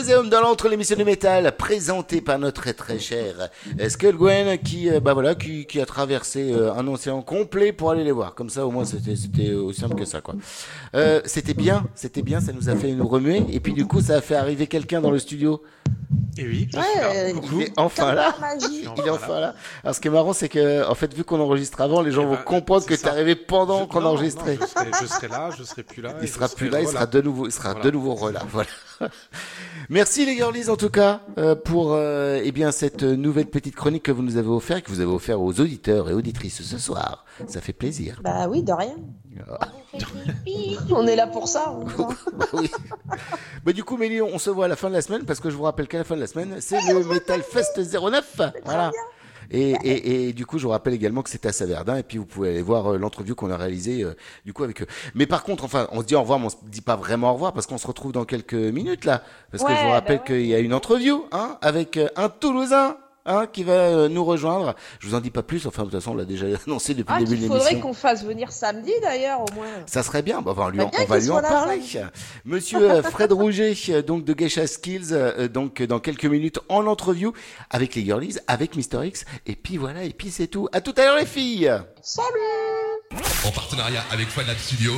Dans 0.09 0.41
l'entre 0.41 0.69
l'émission 0.69 0.95
du 0.97 1.03
métal, 1.03 1.55
présentée 1.55 2.19
par 2.19 2.39
notre 2.39 2.71
très 2.71 2.97
cher 2.97 3.49
euh, 3.79 3.89
Skull 3.89 4.15
Gwen, 4.15 4.57
qui, 4.57 4.89
euh, 4.89 4.99
bah 4.99 5.13
voilà, 5.13 5.35
qui, 5.35 5.67
qui 5.67 5.79
a 5.79 5.85
traversé 5.85 6.51
euh, 6.51 6.73
un 6.73 6.87
océan 6.87 7.21
complet 7.21 7.71
pour 7.73 7.91
aller 7.91 8.03
les 8.03 8.11
voir. 8.11 8.33
Comme 8.33 8.49
ça, 8.49 8.65
au 8.65 8.71
moins, 8.71 8.85
c'était 8.85 9.53
aussi 9.53 9.81
simple 9.81 9.93
que 9.93 10.05
ça, 10.05 10.21
quoi. 10.21 10.33
C'était 11.25 11.53
bien, 11.53 11.85
c'était 11.93 12.23
bien, 12.23 12.41
ça 12.41 12.53
nous 12.53 12.69
a 12.69 12.75
fait 12.75 12.91
nous 12.93 13.07
remuer, 13.07 13.43
et 13.51 13.59
puis 13.59 13.73
du 13.73 13.85
coup, 13.85 14.01
ça 14.01 14.15
a 14.15 14.21
fait 14.21 14.33
arriver 14.33 14.65
quelqu'un 14.65 14.99
dans 14.99 15.11
le 15.11 15.19
studio. 15.19 15.61
Et 16.39 16.47
oui, 16.47 16.69
je 16.71 16.77
Ouais, 16.77 16.83
euh. 17.03 17.33
Il 17.51 17.61
est 17.63 17.73
enfin 17.77 18.13
là. 18.13 18.33
Il 18.71 18.85
est 18.85 19.09
enfin 19.09 19.39
là. 19.41 19.55
Alors 19.83 19.93
ce 19.93 19.99
qui 19.99 20.07
est 20.07 20.11
marrant, 20.11 20.31
c'est 20.31 20.47
que 20.47 20.87
en 20.87 20.95
fait, 20.95 21.13
vu 21.13 21.25
qu'on 21.25 21.39
enregistre 21.41 21.81
avant, 21.81 22.01
les 22.01 22.11
gens 22.11 22.23
vont 22.25 22.35
ben, 22.35 22.43
comprendre 22.43 22.85
que 22.85 22.93
tu 22.93 23.01
es 23.01 23.07
arrivé 23.09 23.35
pendant 23.35 23.87
qu'on 23.87 24.05
enregistrait. 24.05 24.55
non, 24.55 24.65
je, 24.65 24.67
serai, 24.67 24.91
je 25.01 25.05
serai 25.07 25.27
là, 25.27 25.49
je 25.57 25.63
serai 25.63 25.83
plus 25.83 26.01
là. 26.01 26.13
Il 26.21 26.29
sera 26.29 26.47
plus 26.47 26.69
là, 26.69 26.79
il 26.79 26.87
sera 26.87 27.05
de 27.05 27.21
nouveau, 27.21 27.47
il 27.47 27.51
sera 27.51 27.73
Voilà. 27.73 27.85
de 27.85 27.91
nouveau 27.91 28.15
relà. 28.15 28.43
Voilà. 28.51 28.69
Merci 29.89 30.25
les 30.25 30.35
girlies 30.35 30.69
en 30.69 30.75
tout 30.75 30.89
cas 30.89 31.21
euh, 31.37 31.55
pour 31.55 31.93
euh, 31.93 32.41
eh 32.43 32.51
bien 32.51 32.71
cette 32.71 33.03
nouvelle 33.03 33.45
petite 33.47 33.75
chronique 33.75 34.03
que 34.03 34.11
vous 34.11 34.23
nous 34.23 34.37
avez 34.37 34.47
offert, 34.49 34.81
que 34.83 34.89
vous 34.89 34.99
avez 35.01 35.11
offert 35.11 35.41
aux 35.41 35.59
auditeurs 35.59 36.09
et 36.09 36.13
auditrices 36.13 36.61
ce 36.61 36.77
soir. 36.77 37.25
Ça 37.47 37.61
fait 37.61 37.73
plaisir. 37.73 38.19
Bah 38.23 38.47
oui, 38.49 38.63
de 38.63 38.73
rien. 38.73 38.95
Ah. 39.49 39.69
On 40.91 41.07
est 41.07 41.15
là 41.15 41.27
pour 41.27 41.47
ça. 41.47 41.73
Bah 42.33 42.45
oui. 42.53 42.69
Bah 43.63 43.73
du 43.73 43.83
coup, 43.83 43.97
Mélie, 43.97 44.21
on 44.21 44.39
se 44.39 44.49
voit 44.49 44.65
à 44.65 44.67
la 44.67 44.75
fin 44.75 44.89
de 44.89 44.93
la 44.93 45.01
semaine 45.01 45.23
parce 45.25 45.39
que 45.39 45.49
je 45.49 45.55
vous 45.55 45.63
rappelle 45.63 45.87
qu'à 45.87 45.97
la 45.99 46.03
fin 46.03 46.15
de 46.15 46.21
la 46.21 46.27
semaine, 46.27 46.57
c'est 46.59 46.81
le 46.91 47.03
Metal 47.03 47.41
Fest 47.41 47.79
09. 47.79 48.41
Voilà. 48.65 48.91
Et, 49.51 49.71
et, 49.83 50.27
et 50.29 50.33
du 50.33 50.45
coup, 50.45 50.59
je 50.59 50.63
vous 50.63 50.69
rappelle 50.69 50.93
également 50.93 51.23
que 51.23 51.29
c'était 51.29 51.47
à 51.49 51.51
Saverdin 51.51 51.97
et 51.97 52.03
puis 52.03 52.19
vous 52.19 52.25
pouvez 52.25 52.49
aller 52.49 52.61
voir 52.61 52.93
euh, 52.93 52.97
l'entrevue 52.97 53.33
qu'on 53.33 53.49
a 53.49 53.57
réalisée 53.57 54.03
euh, 54.03 54.13
du 54.45 54.53
coup 54.53 54.63
avec 54.63 54.83
eux. 54.83 54.87
Mais 55.15 55.25
par 55.25 55.43
contre, 55.43 55.63
enfin, 55.63 55.87
on 55.91 56.01
se 56.01 56.05
dit 56.05 56.15
au 56.15 56.21
revoir, 56.21 56.37
mais 56.39 56.45
on 56.45 56.49
se 56.49 56.57
dit 56.67 56.81
pas 56.81 56.95
vraiment 56.95 57.31
au 57.31 57.33
revoir 57.33 57.53
parce 57.53 57.65
qu'on 57.65 57.79
se 57.79 57.87
retrouve 57.87 58.11
dans 58.11 58.25
quelques 58.25 58.53
minutes 58.53 59.05
là. 59.05 59.23
Parce 59.51 59.63
que 59.63 59.75
je 59.75 59.83
vous 59.83 59.91
rappelle 59.91 60.19
bah 60.19 60.23
qu'il 60.27 60.45
y 60.45 60.53
a 60.53 60.59
une 60.59 60.73
entrevue 60.73 61.15
hein, 61.31 61.57
avec 61.61 61.97
euh, 61.97 62.09
un 62.15 62.29
Toulousain. 62.29 62.97
Hein, 63.25 63.47
qui 63.51 63.63
va 63.63 63.73
euh, 63.73 64.09
nous 64.09 64.23
rejoindre. 64.23 64.75
Je 64.99 65.07
vous 65.07 65.13
en 65.13 65.19
dis 65.19 65.29
pas 65.29 65.43
plus. 65.43 65.67
Enfin, 65.67 65.83
de 65.83 65.89
toute 65.89 65.99
façon, 65.99 66.11
on 66.11 66.15
l'a 66.15 66.25
déjà 66.25 66.47
annoncé 66.67 66.93
depuis 66.95 67.13
Ah, 67.15 67.19
le 67.19 67.25
début 67.25 67.35
de 67.35 67.41
qu'il 67.41 67.47
faudrait 67.49 67.69
l'émission. 67.71 67.87
qu'on 67.89 67.93
fasse 67.93 68.23
venir 68.23 68.51
samedi 68.51 68.91
d'ailleurs, 69.01 69.41
au 69.41 69.53
moins. 69.53 69.67
Ça 69.85 70.01
serait 70.03 70.21
bien. 70.23 70.41
Bah, 70.41 70.51
on 70.51 70.59
va 70.59 70.71
lui, 70.71 70.77
Bah, 70.79 70.85
bien 70.91 70.99
on 71.03 71.05
va 71.05 71.19
lui 71.19 71.29
en 71.29 71.41
là, 71.41 71.49
parler. 71.49 71.81
Monsieur 72.45 72.89
euh, 72.89 73.03
Fred 73.03 73.31
Rouget, 73.31 73.75
euh, 73.89 74.01
donc 74.01 74.23
de 74.23 74.33
Geisha 74.33 74.65
Skills, 74.65 75.13
donc 75.53 75.83
dans 75.83 75.99
quelques 75.99 76.25
minutes 76.25 76.59
en 76.69 76.87
interview 76.87 77.33
avec 77.69 77.93
les 77.95 78.03
girlies, 78.03 78.37
avec 78.47 78.75
Mister 78.75 78.99
X. 79.05 79.25
Et 79.45 79.55
puis 79.55 79.77
voilà, 79.77 80.03
et 80.05 80.13
puis 80.13 80.31
c'est 80.31 80.47
tout. 80.47 80.67
À 80.71 80.81
tout 80.81 80.93
à 80.97 81.01
l'heure 81.03 81.17
les 81.17 81.25
filles. 81.25 81.71
Salut 82.01 82.25
En 83.45 83.51
partenariat 83.51 84.03
avec 84.11 84.27
Fanat 84.29 84.55
Studio. 84.57 84.93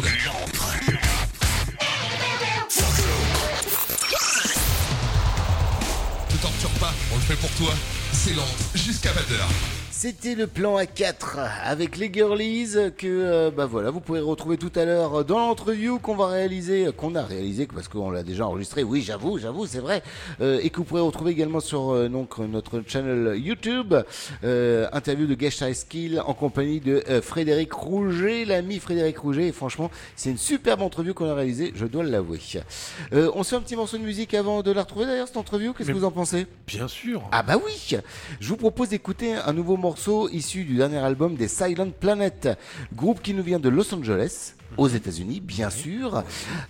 Ne 6.32 6.38
torture 6.42 6.70
pas, 6.80 6.94
on 7.12 7.16
le 7.16 7.22
fait 7.22 7.36
pour 7.36 7.50
toi. 7.52 7.74
C'est 8.24 8.36
lent, 8.36 8.46
jusqu'à 8.76 9.10
20h. 9.10 9.81
C'était 10.02 10.34
le 10.34 10.48
plan 10.48 10.80
A4 10.80 11.38
avec 11.64 11.96
les 11.96 12.12
girlies 12.12 12.74
que 12.98 13.06
euh, 13.06 13.52
bah 13.52 13.68
voilà 13.68 13.92
vous 13.92 14.00
pourrez 14.00 14.20
retrouver 14.20 14.58
tout 14.58 14.72
à 14.74 14.84
l'heure 14.84 15.24
dans 15.24 15.38
l'interview 15.38 16.00
qu'on 16.00 16.16
va 16.16 16.26
réaliser 16.26 16.88
qu'on 16.98 17.14
a 17.14 17.22
réalisé 17.22 17.68
parce 17.68 17.88
qu'on 17.88 18.10
l'a 18.10 18.24
déjà 18.24 18.48
enregistré. 18.48 18.82
Oui 18.82 19.04
j'avoue 19.06 19.38
j'avoue 19.38 19.68
c'est 19.68 19.78
vrai. 19.78 20.02
Euh, 20.42 20.60
et 20.64 20.72
que 20.72 20.78
vous 20.78 20.86
pourrez 20.86 21.02
retrouver 21.02 21.34
également 21.34 21.60
sur 21.60 21.92
euh, 21.92 22.10
donc 22.10 22.40
notre 22.40 22.82
channel 22.88 23.38
YouTube 23.38 23.94
interview 24.42 25.28
de 25.28 25.36
High 25.36 25.76
Skill 25.76 26.20
en 26.26 26.34
compagnie 26.34 26.80
de 26.80 27.04
Frédéric 27.22 27.72
Rouget 27.72 28.46
l'ami 28.46 28.80
Frédéric 28.80 29.20
Rouget. 29.20 29.50
Et 29.50 29.52
franchement 29.52 29.92
c'est 30.16 30.32
une 30.32 30.40
superbe 30.40 30.82
interview 30.82 31.14
qu'on 31.14 31.30
a 31.30 31.36
réalisée 31.36 31.74
je 31.76 31.86
dois 31.86 32.04
l'avouer. 32.04 32.40
On 33.12 33.44
se 33.44 33.50
fait 33.50 33.56
un 33.56 33.62
petit 33.62 33.76
morceau 33.76 34.00
de 34.00 34.04
musique 34.04 34.34
avant 34.34 34.64
de 34.64 34.72
la 34.72 34.82
retrouver 34.82 35.06
d'ailleurs 35.06 35.28
cette 35.28 35.38
interview 35.38 35.74
qu'est-ce 35.74 35.90
que 35.90 35.94
vous 35.94 36.06
en 36.06 36.10
pensez? 36.10 36.48
Bien 36.66 36.88
sûr. 36.88 37.22
ah 37.32 37.44
bah 37.44 37.58
oui! 37.64 37.98
Je 38.40 38.50
vous 38.50 38.58
propose 38.58 38.90
d'écouter 38.90 39.36
un 39.36 39.54
nouveau 39.54 39.78
morceau 39.78 39.91
issu 40.32 40.64
du 40.64 40.76
dernier 40.76 40.98
album 40.98 41.36
des 41.36 41.48
Silent 41.48 41.92
Planet, 42.00 42.50
groupe 42.96 43.22
qui 43.22 43.34
nous 43.34 43.44
vient 43.44 43.60
de 43.60 43.70
Los 43.70 43.94
Angeles, 43.94 44.56
aux 44.78 44.88
États-Unis, 44.88 45.40
bien 45.42 45.70
sûr, 45.70 46.24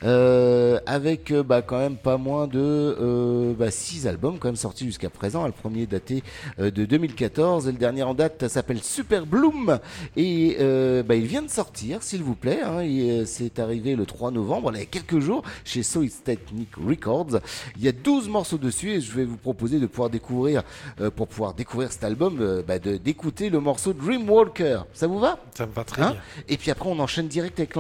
euh, 0.04 0.80
avec 0.86 1.32
euh, 1.32 1.44
bah, 1.44 1.62
quand 1.62 1.78
même 1.78 1.98
pas 1.98 2.18
moins 2.18 2.48
de 2.48 2.60
euh, 2.60 3.54
bah, 3.58 3.72
six 3.72 4.08
albums 4.08 4.38
quand 4.40 4.48
même 4.48 4.56
sortis 4.56 4.86
jusqu'à 4.86 5.10
présent. 5.10 5.46
Le 5.46 5.52
premier 5.52 5.86
daté 5.86 6.24
euh, 6.60 6.72
de 6.72 6.86
2014 6.86 7.68
et 7.68 7.72
le 7.72 7.78
dernier 7.78 8.04
en 8.04 8.14
date 8.14 8.48
s'appelle 8.48 8.82
Super 8.82 9.26
Bloom 9.26 9.80
et 10.18 10.58
euh, 10.60 11.04
bah, 11.04 11.16
il 11.16 11.26
vient 11.26 11.42
de 11.42 11.50
sortir, 11.50 12.02
s'il 12.04 12.24
vous 12.24 12.36
plaît. 12.36 12.62
Hein, 12.64 12.82
et, 12.82 13.12
euh, 13.22 13.26
c'est 13.26 13.60
arrivé 13.60 13.96
le 13.96 14.06
3 14.06 14.32
novembre, 14.32 14.72
il 14.74 14.80
y 14.80 14.84
a 14.84 14.86
quelques 14.86 15.20
jours, 15.20 15.44
chez 15.64 15.84
Solid 15.84 16.12
Technique 16.24 16.76
Records. 16.76 17.40
Il 17.78 17.84
y 17.84 17.88
a 17.88 17.92
12 17.92 18.30
morceaux 18.30 18.58
dessus 18.58 18.92
et 18.92 19.02
je 19.02 19.12
vais 19.14 19.26
vous 19.26 19.38
proposer 19.38 19.80
de 19.80 19.86
pouvoir 19.86 20.10
découvrir, 20.10 20.64
euh, 21.00 21.10
pour 21.12 21.28
pouvoir 21.28 21.54
découvrir 21.54 21.92
cet 21.92 22.04
album, 22.04 22.62
bah, 22.68 22.80
de- 22.80 22.98
d'écouter 22.98 23.50
le 23.50 23.60
morceau 23.60 23.94
Dreamwalker. 23.94 24.86
Ça 24.94 25.08
vous 25.08 25.20
va? 25.20 25.40
Ça 25.56 25.66
me 25.66 25.72
va 25.72 25.84
très 25.84 26.02
Hein? 26.02 26.12
bien. 26.12 26.22
Et 26.50 26.58
puis 26.58 26.72
après, 26.72 26.90
on 26.90 27.00
enchaîne 27.00 27.28
direct 27.28 27.60
avec 27.60 27.78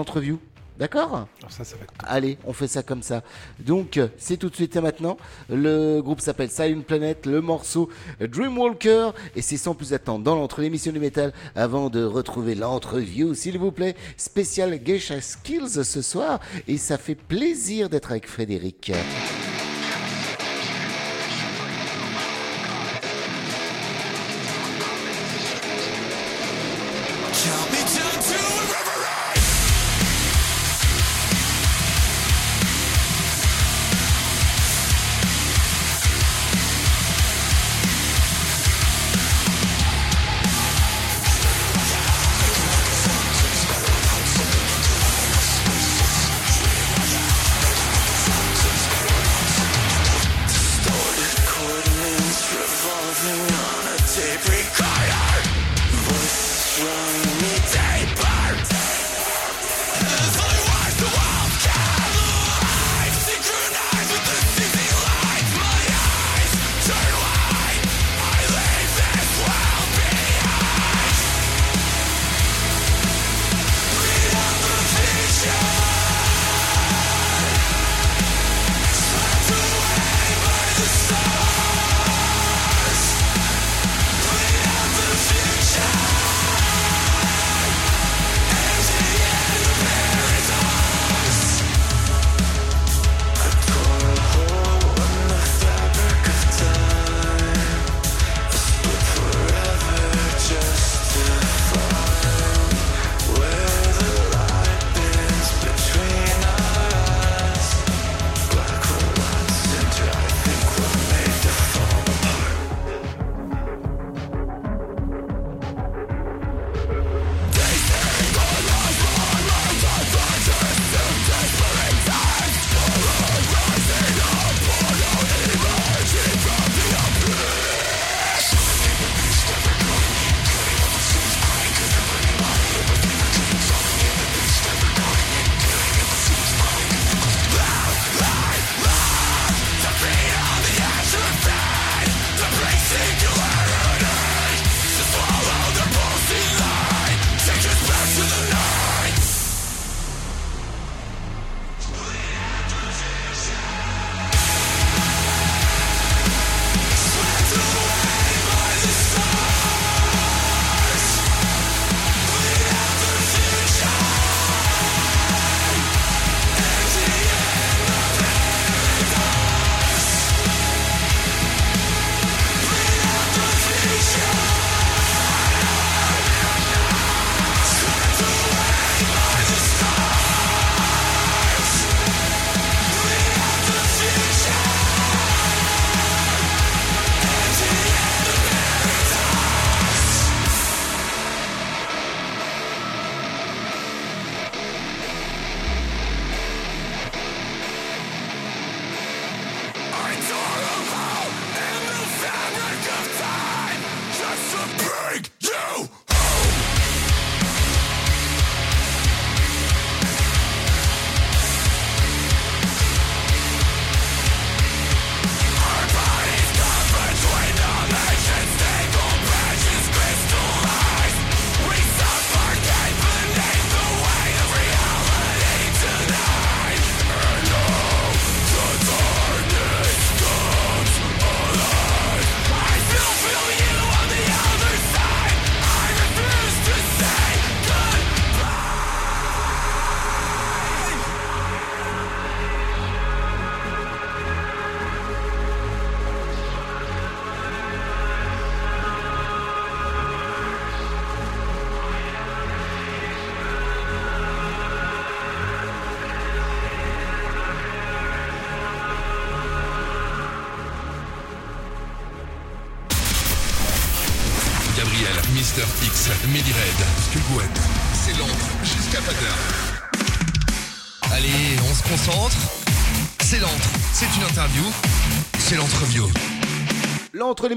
D'accord 0.81 1.27
Alors 1.39 1.51
ça, 1.51 1.63
Allez, 2.07 2.39
on 2.43 2.53
fait 2.53 2.67
ça 2.67 2.81
comme 2.81 3.03
ça. 3.03 3.21
Donc, 3.59 3.97
euh, 3.97 4.07
c'est 4.17 4.37
tout 4.37 4.49
de 4.49 4.55
suite 4.55 4.75
et 4.75 4.81
maintenant. 4.81 5.15
Le 5.47 6.01
groupe 6.01 6.21
s'appelle 6.21 6.49
Silent 6.49 6.81
Planet, 6.81 7.27
le 7.27 7.39
morceau 7.39 7.89
Dreamwalker. 8.19 9.11
Et 9.35 9.43
c'est 9.43 9.57
sans 9.57 9.75
plus 9.75 9.93
attendre 9.93 10.23
dans 10.23 10.33
l'entre 10.33 10.61
l'émission 10.61 10.91
du 10.91 10.99
métal 10.99 11.33
avant 11.55 11.91
de 11.91 12.03
retrouver 12.03 12.55
l'entreview, 12.55 13.35
s'il 13.35 13.59
vous 13.59 13.71
plaît. 13.71 13.95
Spécial 14.17 14.75
Geisha 14.81 15.21
Skills 15.21 15.83
ce 15.83 16.01
soir. 16.01 16.39
Et 16.67 16.77
ça 16.77 16.97
fait 16.97 17.13
plaisir 17.13 17.87
d'être 17.87 18.09
avec 18.09 18.27
Frédéric. 18.27 18.91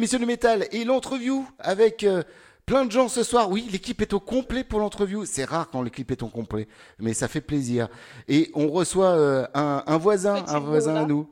L'émission 0.05 0.19
du 0.19 0.27
métal 0.27 0.67
et 0.71 0.85
l'entreview 0.85 1.47
avec 1.59 2.05
euh, 2.05 2.23
plein 2.67 2.85
de 2.85 2.93
gens 2.93 3.09
ce 3.09 3.23
soir. 3.23 3.51
Oui, 3.51 3.67
l'équipe 3.73 4.03
est 4.03 4.13
au 4.13 4.21
complet 4.21 4.63
pour 4.63 4.79
l'entreview. 4.81 5.25
C'est 5.25 5.45
rare 5.45 5.71
quand 5.71 5.81
l'équipe 5.81 6.11
est 6.11 6.23
au 6.23 6.29
complet, 6.29 6.69
mais 6.99 7.15
ça 7.15 7.27
fait 7.27 7.41
plaisir. 7.41 7.89
Et 8.29 8.51
on 8.53 8.69
reçoit 8.69 9.13
euh, 9.13 9.47
un, 9.55 9.83
un 9.87 9.97
voisin, 9.97 10.45
un 10.47 10.59
voisin 10.59 10.95
à 10.97 11.07
nous. 11.07 11.27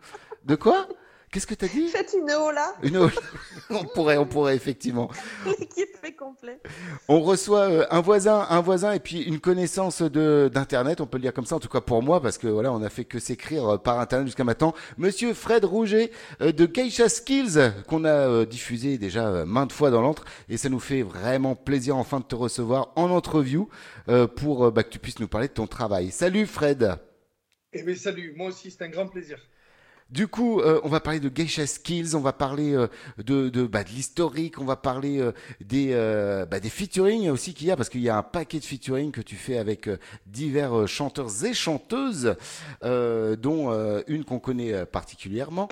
De 0.46 0.54
quoi? 0.54 0.88
Qu'est-ce 1.32 1.46
que 1.46 1.54
t'as 1.54 1.66
dit? 1.66 1.88
Faites 1.88 2.14
une 2.14 2.30
hola. 2.30 2.74
Une 2.82 2.98
hola. 2.98 3.12
On 3.70 3.84
pourrait, 3.84 4.18
on 4.18 4.26
pourrait 4.26 4.54
effectivement. 4.54 5.10
L'équipe 5.46 5.96
est 6.04 6.12
complète. 6.12 6.62
On 7.08 7.22
reçoit 7.22 7.70
euh, 7.70 7.86
un 7.90 8.02
voisin, 8.02 8.46
un 8.50 8.60
voisin 8.60 8.92
et 8.92 9.00
puis 9.00 9.22
une 9.22 9.40
connaissance 9.40 10.02
de 10.02 10.50
d'internet, 10.52 11.00
on 11.00 11.06
peut 11.06 11.16
le 11.16 11.22
dire 11.22 11.32
comme 11.32 11.46
ça, 11.46 11.56
en 11.56 11.58
tout 11.58 11.70
cas 11.70 11.80
pour 11.80 12.02
moi, 12.02 12.20
parce 12.20 12.36
que 12.36 12.48
voilà, 12.48 12.70
on 12.70 12.82
a 12.82 12.90
fait 12.90 13.06
que 13.06 13.18
s'écrire 13.18 13.66
euh, 13.66 13.78
par 13.78 13.98
internet 13.98 14.26
jusqu'à 14.26 14.44
maintenant. 14.44 14.74
Monsieur 14.98 15.32
Fred 15.32 15.64
Rouget 15.64 16.10
euh, 16.42 16.52
de 16.52 16.66
Geisha 16.66 17.08
Skills, 17.08 17.72
qu'on 17.88 18.04
a 18.04 18.44
diffusé 18.44 18.98
déjà 18.98 19.46
maintes 19.46 19.72
fois 19.72 19.90
dans 19.90 20.02
l'antre, 20.02 20.26
et 20.50 20.58
ça 20.58 20.68
nous 20.68 20.80
fait 20.80 21.00
vraiment 21.00 21.54
plaisir 21.54 21.96
enfin 21.96 22.20
de 22.20 22.24
te 22.24 22.34
recevoir 22.34 22.92
en 22.94 23.08
entreview 23.10 23.70
euh, 24.10 24.26
pour 24.26 24.70
bah, 24.70 24.82
que 24.82 24.90
tu 24.90 24.98
puisses 24.98 25.18
nous 25.18 25.28
parler 25.28 25.48
de 25.48 25.54
ton 25.54 25.66
travail. 25.66 26.10
Salut 26.10 26.44
Fred. 26.44 26.96
Eh 27.72 27.82
bien, 27.84 27.94
salut, 27.94 28.34
moi 28.36 28.48
aussi, 28.48 28.70
c'est 28.70 28.84
un 28.84 28.90
grand 28.90 29.06
plaisir. 29.06 29.38
Du 30.12 30.28
coup, 30.28 30.60
euh, 30.60 30.78
on 30.84 30.90
va 30.90 31.00
parler 31.00 31.20
de 31.20 31.30
Geisha 31.30 31.66
Skills, 31.66 32.14
on 32.14 32.20
va 32.20 32.34
parler 32.34 32.74
euh, 32.74 32.86
de, 33.16 33.48
de, 33.48 33.66
bah, 33.66 33.82
de 33.82 33.88
l'historique, 33.88 34.60
on 34.60 34.66
va 34.66 34.76
parler 34.76 35.18
euh, 35.18 35.32
des, 35.64 35.92
euh, 35.92 36.44
bah, 36.44 36.60
des 36.60 36.68
featuring 36.68 37.30
aussi 37.30 37.54
qu'il 37.54 37.68
y 37.68 37.70
a, 37.70 37.76
parce 37.76 37.88
qu'il 37.88 38.02
y 38.02 38.10
a 38.10 38.18
un 38.18 38.22
paquet 38.22 38.58
de 38.58 38.64
featuring 38.64 39.10
que 39.10 39.22
tu 39.22 39.36
fais 39.36 39.56
avec 39.56 39.88
euh, 39.88 39.96
divers 40.26 40.80
euh, 40.80 40.86
chanteurs 40.86 41.30
et 41.46 41.54
chanteuses, 41.54 42.36
dont 42.82 44.02
une 44.06 44.24
qu'on 44.24 44.38
connaît 44.38 44.84
particulièrement. 44.84 45.68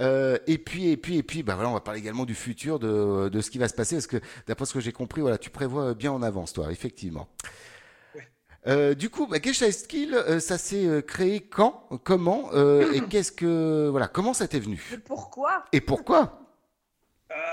Et 0.00 0.58
puis, 0.58 0.88
et 0.88 0.96
puis, 0.96 1.18
et 1.18 1.22
puis, 1.22 1.42
bah 1.44 1.54
voilà, 1.54 1.70
on 1.70 1.74
va 1.74 1.80
parler 1.80 2.00
également 2.00 2.24
du 2.24 2.34
futur, 2.34 2.80
de, 2.80 3.28
de 3.28 3.40
ce 3.40 3.50
qui 3.50 3.58
va 3.58 3.68
se 3.68 3.74
passer, 3.74 3.94
parce 3.94 4.08
que 4.08 4.16
d'après 4.48 4.66
ce 4.66 4.74
que 4.74 4.80
j'ai 4.80 4.92
compris, 4.92 5.20
voilà, 5.20 5.38
tu 5.38 5.50
prévois 5.50 5.94
bien 5.94 6.10
en 6.10 6.22
avance, 6.22 6.52
toi, 6.52 6.72
effectivement. 6.72 7.28
Euh, 8.66 8.94
du 8.94 9.10
coup, 9.10 9.26
bah, 9.26 9.38
Geisha 9.38 9.70
Skill, 9.70 10.14
euh, 10.14 10.40
ça 10.40 10.58
s'est 10.58 10.86
euh, 10.86 11.00
créé 11.00 11.40
quand, 11.40 11.88
comment, 12.04 12.50
euh, 12.54 12.92
et 12.92 13.00
qu'est-ce 13.08 13.32
que, 13.32 13.88
voilà, 13.88 14.08
comment 14.08 14.34
ça 14.34 14.48
t'est 14.48 14.58
venu? 14.58 14.82
Et 14.92 14.98
pourquoi? 14.98 15.64
Et 15.72 15.80
pourquoi? 15.80 16.40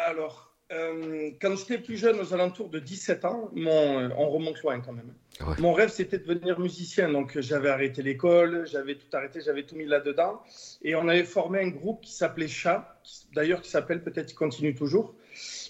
Alors, 0.07 0.56
euh, 0.72 1.31
quand 1.41 1.56
j'étais 1.56 1.77
plus 1.77 1.98
jeune, 1.98 2.19
aux 2.19 2.34
alentours 2.34 2.69
de 2.69 2.80
17 2.80 3.26
ans, 3.26 3.49
mon, 3.53 3.99
euh, 3.99 4.10
on 4.18 4.30
remonte 4.30 4.61
loin 4.64 4.80
quand 4.81 4.94
même. 4.94 5.14
Ouais. 5.41 5.56
Mon 5.60 5.73
rêve, 5.73 5.90
c'était 5.90 6.18
de 6.18 6.26
devenir 6.34 6.60
musicien. 6.60 7.10
Donc, 7.11 7.40
j'avais 7.40 7.69
arrêté 7.69 8.02
l'école, 8.02 8.65
j'avais 8.68 8.95
tout 8.95 9.06
arrêté, 9.15 9.41
j'avais 9.41 9.64
tout 9.64 9.76
mis 9.76 9.85
là-dedans. 9.85 10.41
Et 10.84 10.95
on 10.95 11.07
avait 11.07 11.23
formé 11.26 11.60
un 11.60 11.69
groupe 11.69 12.02
qui 12.02 12.14
s'appelait 12.14 12.48
Chat, 12.48 12.99
qui- 13.03 13.27
d'ailleurs 13.34 13.61
qui 13.61 13.69
s'appelle, 13.69 14.03
peut-être 14.03 14.31
il 14.31 14.35
continue 14.35 14.73
toujours. 14.76 15.14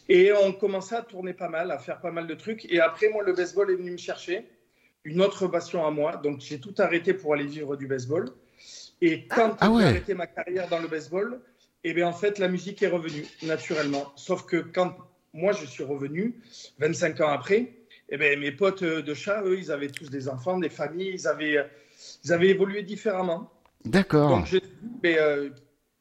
Et 0.10 0.32
on 0.34 0.52
commençait 0.53 0.95
à 0.95 1.02
tourner 1.02 1.34
pas 1.34 1.48
mal, 1.49 1.72
à 1.72 1.80
faire 1.80 2.02
pas 2.02 2.11
mal 2.11 2.28
de 2.28 2.34
trucs. 2.34 2.65
Et 2.72 2.80
après, 2.82 3.10
moi, 3.10 3.24
le 3.24 3.34
baseball 3.34 3.72
est 3.72 3.76
venu 3.76 3.91
me 3.91 3.98
chercher. 3.98 4.48
Une 5.06 5.22
autre 5.22 5.48
passion 5.48 5.86
à 5.86 5.92
moi. 5.92 6.18
Donc, 6.18 6.40
j'ai 6.42 6.60
tout 6.60 6.74
arrêté 6.78 7.14
pour 7.14 7.34
aller 7.34 7.46
vivre 7.46 7.76
du 7.76 7.88
baseball. 7.88 8.30
Et 9.02 9.28
quand 9.28 9.58
Ah 9.60 9.70
ouais. 9.70 9.82
j'ai 9.82 9.90
arrêté 9.90 10.14
ma 10.14 10.28
carrière 10.28 10.70
dans 10.70 10.80
le 10.80 10.88
baseball, 10.88 11.42
et 11.84 11.94
bien 11.94 12.08
en 12.08 12.14
fait, 12.14 12.40
la 12.40 12.48
musique 12.48 12.82
est 12.84 12.88
revenue 12.88 13.26
naturellement. 13.42 14.14
Sauf 14.16 14.46
que 14.46 14.58
quand 14.58 14.96
moi 15.34 15.52
je 15.52 15.66
suis 15.66 15.84
revenu, 15.84 16.40
25 16.80 17.20
ans 17.22 17.30
après, 17.30 17.74
et 18.10 18.18
ben 18.18 18.40
mes 18.40 18.52
potes 18.52 18.84
de 18.84 19.14
chat, 19.14 19.44
eux, 19.44 19.58
ils 19.58 19.72
avaient 19.72 19.90
tous 19.90 20.10
des 20.10 20.30
enfants, 20.30 20.58
des 20.58 20.70
familles, 20.70 21.12
ils 21.14 21.28
avaient, 21.28 21.70
ils 22.24 22.32
avaient 22.32 22.50
évolué 22.50 22.84
différemment. 22.84 23.52
D'accord. 23.84 24.30
Donc 24.30 24.46
j'ai 24.46 24.62
dit, 24.62 24.68
ben, 25.02 25.18
euh, 25.18 25.50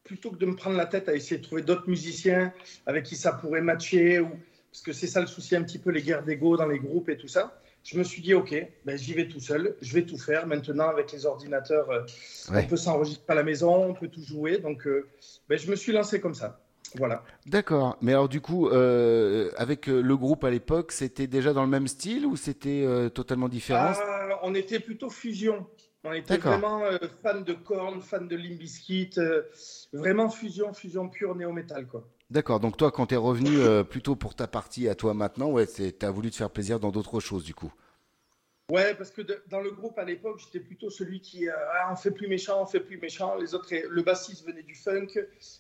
plutôt 0.05 0.31
que 0.31 0.37
de 0.37 0.47
me 0.47 0.55
prendre 0.55 0.77
la 0.77 0.87
tête 0.87 1.09
à 1.09 1.15
essayer 1.15 1.39
de 1.39 1.43
trouver 1.43 1.63
d'autres 1.63 1.89
musiciens 1.89 2.53
avec 2.87 3.05
qui 3.05 3.17
ça 3.17 3.33
pourrait 3.33 3.63
matcher, 3.63 4.21
ou... 4.21 4.29
parce 4.71 4.83
que 4.83 4.93
c'est 4.93 5.07
ça 5.07 5.21
le 5.21 5.27
souci 5.27 5.57
un 5.57 5.63
petit 5.63 5.79
peu, 5.79 5.91
les 5.91 6.03
guerres 6.03 6.23
d'ego 6.23 6.57
dans 6.57 6.67
les 6.67 6.79
groupes 6.79 7.09
et 7.09 7.17
tout 7.17 7.29
ça, 7.29 7.61
je 7.85 7.99
me 7.99 8.05
suis 8.05 8.23
dit, 8.23 8.35
ok, 8.35 8.55
ben, 8.85 8.97
j'y 8.97 9.15
vais 9.15 9.29
tout 9.29 9.41
seul, 9.41 9.77
je 9.81 9.93
vais 9.95 10.05
tout 10.05 10.19
faire. 10.19 10.47
Maintenant, 10.47 10.89
avec 10.89 11.13
les 11.13 11.27
ordinateurs, 11.27 11.91
euh, 11.91 12.03
Ouais. 12.51 12.63
on 12.65 12.69
peut 12.69 12.77
s'enregistrer 12.77 13.25
à 13.29 13.35
la 13.35 13.43
maison, 13.43 13.85
on 13.85 13.95
peut 13.95 14.09
tout 14.09 14.23
jouer. 14.23 14.59
Donc, 14.59 14.87
euh, 14.87 15.09
ben, 15.49 15.59
je 15.59 15.71
me 15.71 15.77
suis 15.77 15.93
lancé 15.93 16.21
comme 16.21 16.35
ça. 16.35 16.61
Voilà. 16.97 17.25
D'accord. 17.47 17.97
Mais 18.03 18.13
alors, 18.13 18.29
du 18.29 18.41
coup, 18.41 18.69
euh, 18.69 19.51
avec 19.57 19.87
le 19.87 20.17
groupe 20.17 20.45
à 20.45 20.51
l'époque, 20.51 20.93
c'était 20.93 21.27
déjà 21.27 21.53
dans 21.53 21.63
le 21.63 21.71
même 21.71 21.89
style 21.89 22.27
ou 22.27 22.37
c'était 22.37 22.85
euh, 22.85 23.09
totalement 23.09 23.49
différent? 23.49 23.93
Ah, 23.97 24.39
on 24.43 24.55
était 24.55 24.81
plutôt 24.81 25.09
fusion. 25.09 25.67
On 26.05 26.13
était 26.13 26.37
vraiment 26.37 26.83
euh, 26.83 26.99
fan 27.23 27.45
de 27.45 27.53
Korn, 27.53 28.01
fan 28.01 28.27
de 28.27 28.37
euh, 29.19 29.43
vraiment 29.93 30.29
fusion, 30.29 30.73
fusion 30.73 31.09
pure 31.09 31.37
néo-métal, 31.37 31.87
quoi. 31.87 32.09
D'accord. 32.33 32.61
Donc, 32.61 32.79
toi, 32.79 32.91
quand 32.91 33.05
t'es 33.05 33.17
revenu 33.17 33.59
euh, 33.59 33.85
plutôt 33.85 34.17
pour 34.17 34.35
ta 34.35 34.47
partie 34.47 34.89
à 34.89 34.95
toi 34.95 35.13
maintenant, 35.13 35.51
ouais, 35.51 35.67
t'as 35.67 36.11
voulu 36.11 36.31
te 36.31 36.37
faire 36.37 36.49
plaisir 36.49 36.81
dans 36.81 36.91
d'autres 36.91 37.21
choses, 37.21 37.45
du 37.45 37.53
coup. 37.55 37.71
Ouais, 38.71 38.95
parce 38.95 39.11
que 39.11 39.21
de- 39.21 39.43
dans 39.51 39.61
le 39.61 39.71
groupe 39.71 39.99
à 39.99 40.05
l'époque, 40.05 40.41
j'étais 40.43 40.65
plutôt 40.65 40.89
celui 40.89 41.21
qui 41.21 41.47
euh, 41.47 41.53
ah, 41.75 41.91
on 41.93 41.97
fait 41.97 42.11
plus 42.11 42.29
méchant, 42.29 42.63
on 42.63 42.65
fait 42.65 42.81
plus 42.81 42.97
méchant. 42.97 43.37
Les 43.37 43.55
autres, 43.55 43.69
le 43.87 44.03
bassiste 44.03 44.47
venait 44.47 44.63
du 44.63 44.75
funk, 44.75 45.09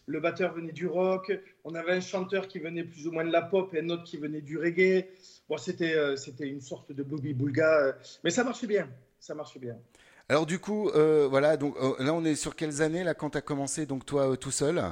le 0.06 0.20
batteur 0.20 0.54
venait 0.54 0.72
du 0.72 0.86
rock. 0.86 1.30
On 1.64 1.74
avait 1.74 1.92
un 1.92 2.00
chanteur 2.00 2.48
qui 2.48 2.58
venait 2.58 2.84
plus 2.84 3.06
ou 3.06 3.12
moins 3.12 3.24
de 3.26 3.32
la 3.32 3.42
pop 3.42 3.74
et 3.74 3.80
un 3.80 3.90
autre 3.90 4.04
qui 4.04 4.16
venait 4.16 4.40
du 4.40 4.56
reggae. 4.56 5.08
Bon, 5.50 5.58
c'était 5.58 5.94
euh, 5.94 6.16
c'était 6.16 6.48
une 6.48 6.62
sorte 6.62 6.90
de 6.90 7.02
boogie 7.02 7.34
boulga, 7.34 7.80
euh, 7.80 7.92
mais 8.24 8.30
ça 8.30 8.44
marchait 8.44 8.66
bien, 8.66 8.88
ça 9.20 9.34
marchait 9.34 9.58
bien. 9.58 9.76
Alors, 10.30 10.46
du 10.46 10.58
coup, 10.58 10.90
voilà. 11.28 11.58
Donc, 11.58 11.76
là, 11.98 12.14
on 12.14 12.24
est 12.24 12.36
sur 12.36 12.56
quelles 12.56 12.80
années, 12.80 13.04
là, 13.04 13.12
quand 13.12 13.28
t'as 13.28 13.42
commencé, 13.42 13.84
donc, 13.84 14.06
toi, 14.06 14.34
tout 14.38 14.52
seul? 14.52 14.82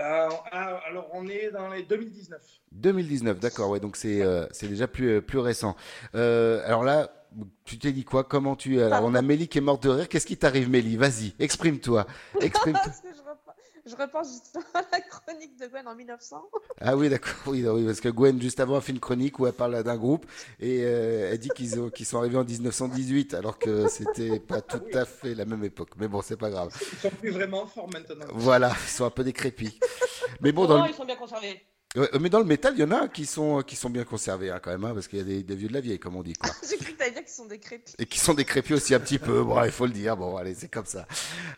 Alors 0.00 1.08
on 1.12 1.26
est 1.28 1.50
dans 1.50 1.68
les 1.68 1.82
2019. 1.82 2.40
2019, 2.72 3.40
d'accord, 3.40 3.70
ouais, 3.70 3.80
donc 3.80 3.96
c'est 3.96 4.22
euh, 4.22 4.46
c'est 4.52 4.68
déjà 4.68 4.86
plus, 4.86 5.16
euh, 5.16 5.20
plus 5.20 5.38
récent. 5.38 5.76
Euh, 6.14 6.62
alors 6.66 6.84
là, 6.84 7.10
tu 7.64 7.78
t'es 7.78 7.92
dit 7.92 8.04
quoi? 8.04 8.24
Comment 8.24 8.56
tu. 8.56 8.80
Alors 8.80 9.04
on 9.04 9.14
a 9.14 9.22
Mélie 9.22 9.48
qui 9.48 9.58
est 9.58 9.62
morte 9.62 9.82
de 9.82 9.90
rire. 9.90 10.08
Qu'est-ce 10.08 10.26
qui 10.26 10.36
t'arrive, 10.36 10.68
Mélie? 10.70 10.96
Vas-y, 10.96 11.34
exprime-toi. 11.38 12.06
Exprime 12.40 12.74
Parce 12.74 13.00
que 13.00 13.08
je 13.86 13.96
repense, 13.96 14.28
justement 14.32 14.64
à 14.74 14.82
la 14.92 15.00
chronique 15.00 15.58
de 15.58 15.66
Gwen 15.66 15.86
en 15.88 15.94
1900. 15.94 16.42
ah 16.80 16.96
oui, 16.96 17.08
d'accord, 17.08 17.34
oui, 17.46 17.66
oui, 17.66 17.84
parce 17.86 18.00
que 18.00 18.08
Gwen, 18.08 18.40
juste 18.40 18.60
avant, 18.60 18.76
a 18.76 18.80
fait 18.80 18.92
une 18.92 19.00
chronique 19.00 19.38
où 19.38 19.46
elle 19.46 19.52
parle 19.52 19.82
d'un 19.82 19.96
groupe 19.96 20.26
et 20.58 20.82
euh, 20.84 21.30
elle 21.32 21.38
dit 21.38 21.48
qu'ils 21.50 21.80
ont- 21.80 21.90
qu'ils 21.90 22.06
sont 22.06 22.18
arrivés 22.18 22.36
en 22.38 22.44
1918, 22.44 23.34
alors 23.34 23.58
que 23.58 23.88
c'était 23.88 24.38
pas 24.40 24.60
tout 24.60 24.80
à 24.94 25.04
fait 25.04 25.34
la 25.34 25.44
même 25.44 25.64
époque. 25.64 25.90
Mais 25.98 26.08
bon, 26.08 26.22
c'est 26.22 26.36
pas 26.36 26.50
grave. 26.50 26.72
Ils 26.92 26.98
sont 26.98 27.10
plus 27.10 27.30
vraiment 27.30 27.66
forts 27.66 27.88
maintenant. 27.92 28.26
Voilà, 28.34 28.72
ils 28.86 28.90
sont 28.90 29.04
un 29.04 29.10
peu 29.10 29.24
décrépits. 29.24 29.78
Mais 30.40 30.52
bon, 30.52 30.66
dans 30.66 30.80
Oh, 30.80 30.84
le... 30.84 30.90
ils 30.90 30.94
sont 30.94 31.04
bien 31.04 31.16
conservés. 31.16 31.60
Ouais, 31.96 32.08
mais 32.20 32.28
dans 32.30 32.38
le 32.38 32.44
métal, 32.44 32.74
il 32.76 32.80
y 32.80 32.84
en 32.84 32.92
a 32.92 33.08
qui 33.08 33.26
sont, 33.26 33.62
qui 33.62 33.74
sont 33.74 33.90
bien 33.90 34.04
conservés 34.04 34.48
hein, 34.50 34.60
quand 34.62 34.70
même, 34.70 34.84
hein, 34.84 34.92
parce 34.94 35.08
qu'il 35.08 35.18
y 35.18 35.22
a 35.22 35.24
des, 35.24 35.42
des 35.42 35.56
vieux 35.56 35.66
de 35.66 35.72
la 35.74 35.80
vieille, 35.80 35.98
comme 35.98 36.14
on 36.14 36.22
dit. 36.22 36.34
Quoi. 36.34 36.48
J'ai 36.70 36.76
cru 36.76 36.92
que 36.92 36.98
t'allais 36.98 37.10
dire 37.10 37.24
qu'ils 37.24 37.32
sont 37.34 37.46
décrépits. 37.46 37.94
et 37.98 38.06
qui 38.06 38.20
sont 38.20 38.32
décrépits 38.34 38.74
aussi 38.74 38.94
un 38.94 39.00
petit 39.00 39.18
peu. 39.18 39.42
Bon, 39.42 39.60
il 39.64 39.72
faut 39.72 39.86
le 39.86 39.92
dire. 39.92 40.16
Bon, 40.16 40.36
allez, 40.36 40.54
c'est 40.54 40.68
comme 40.70 40.86
ça. 40.86 41.06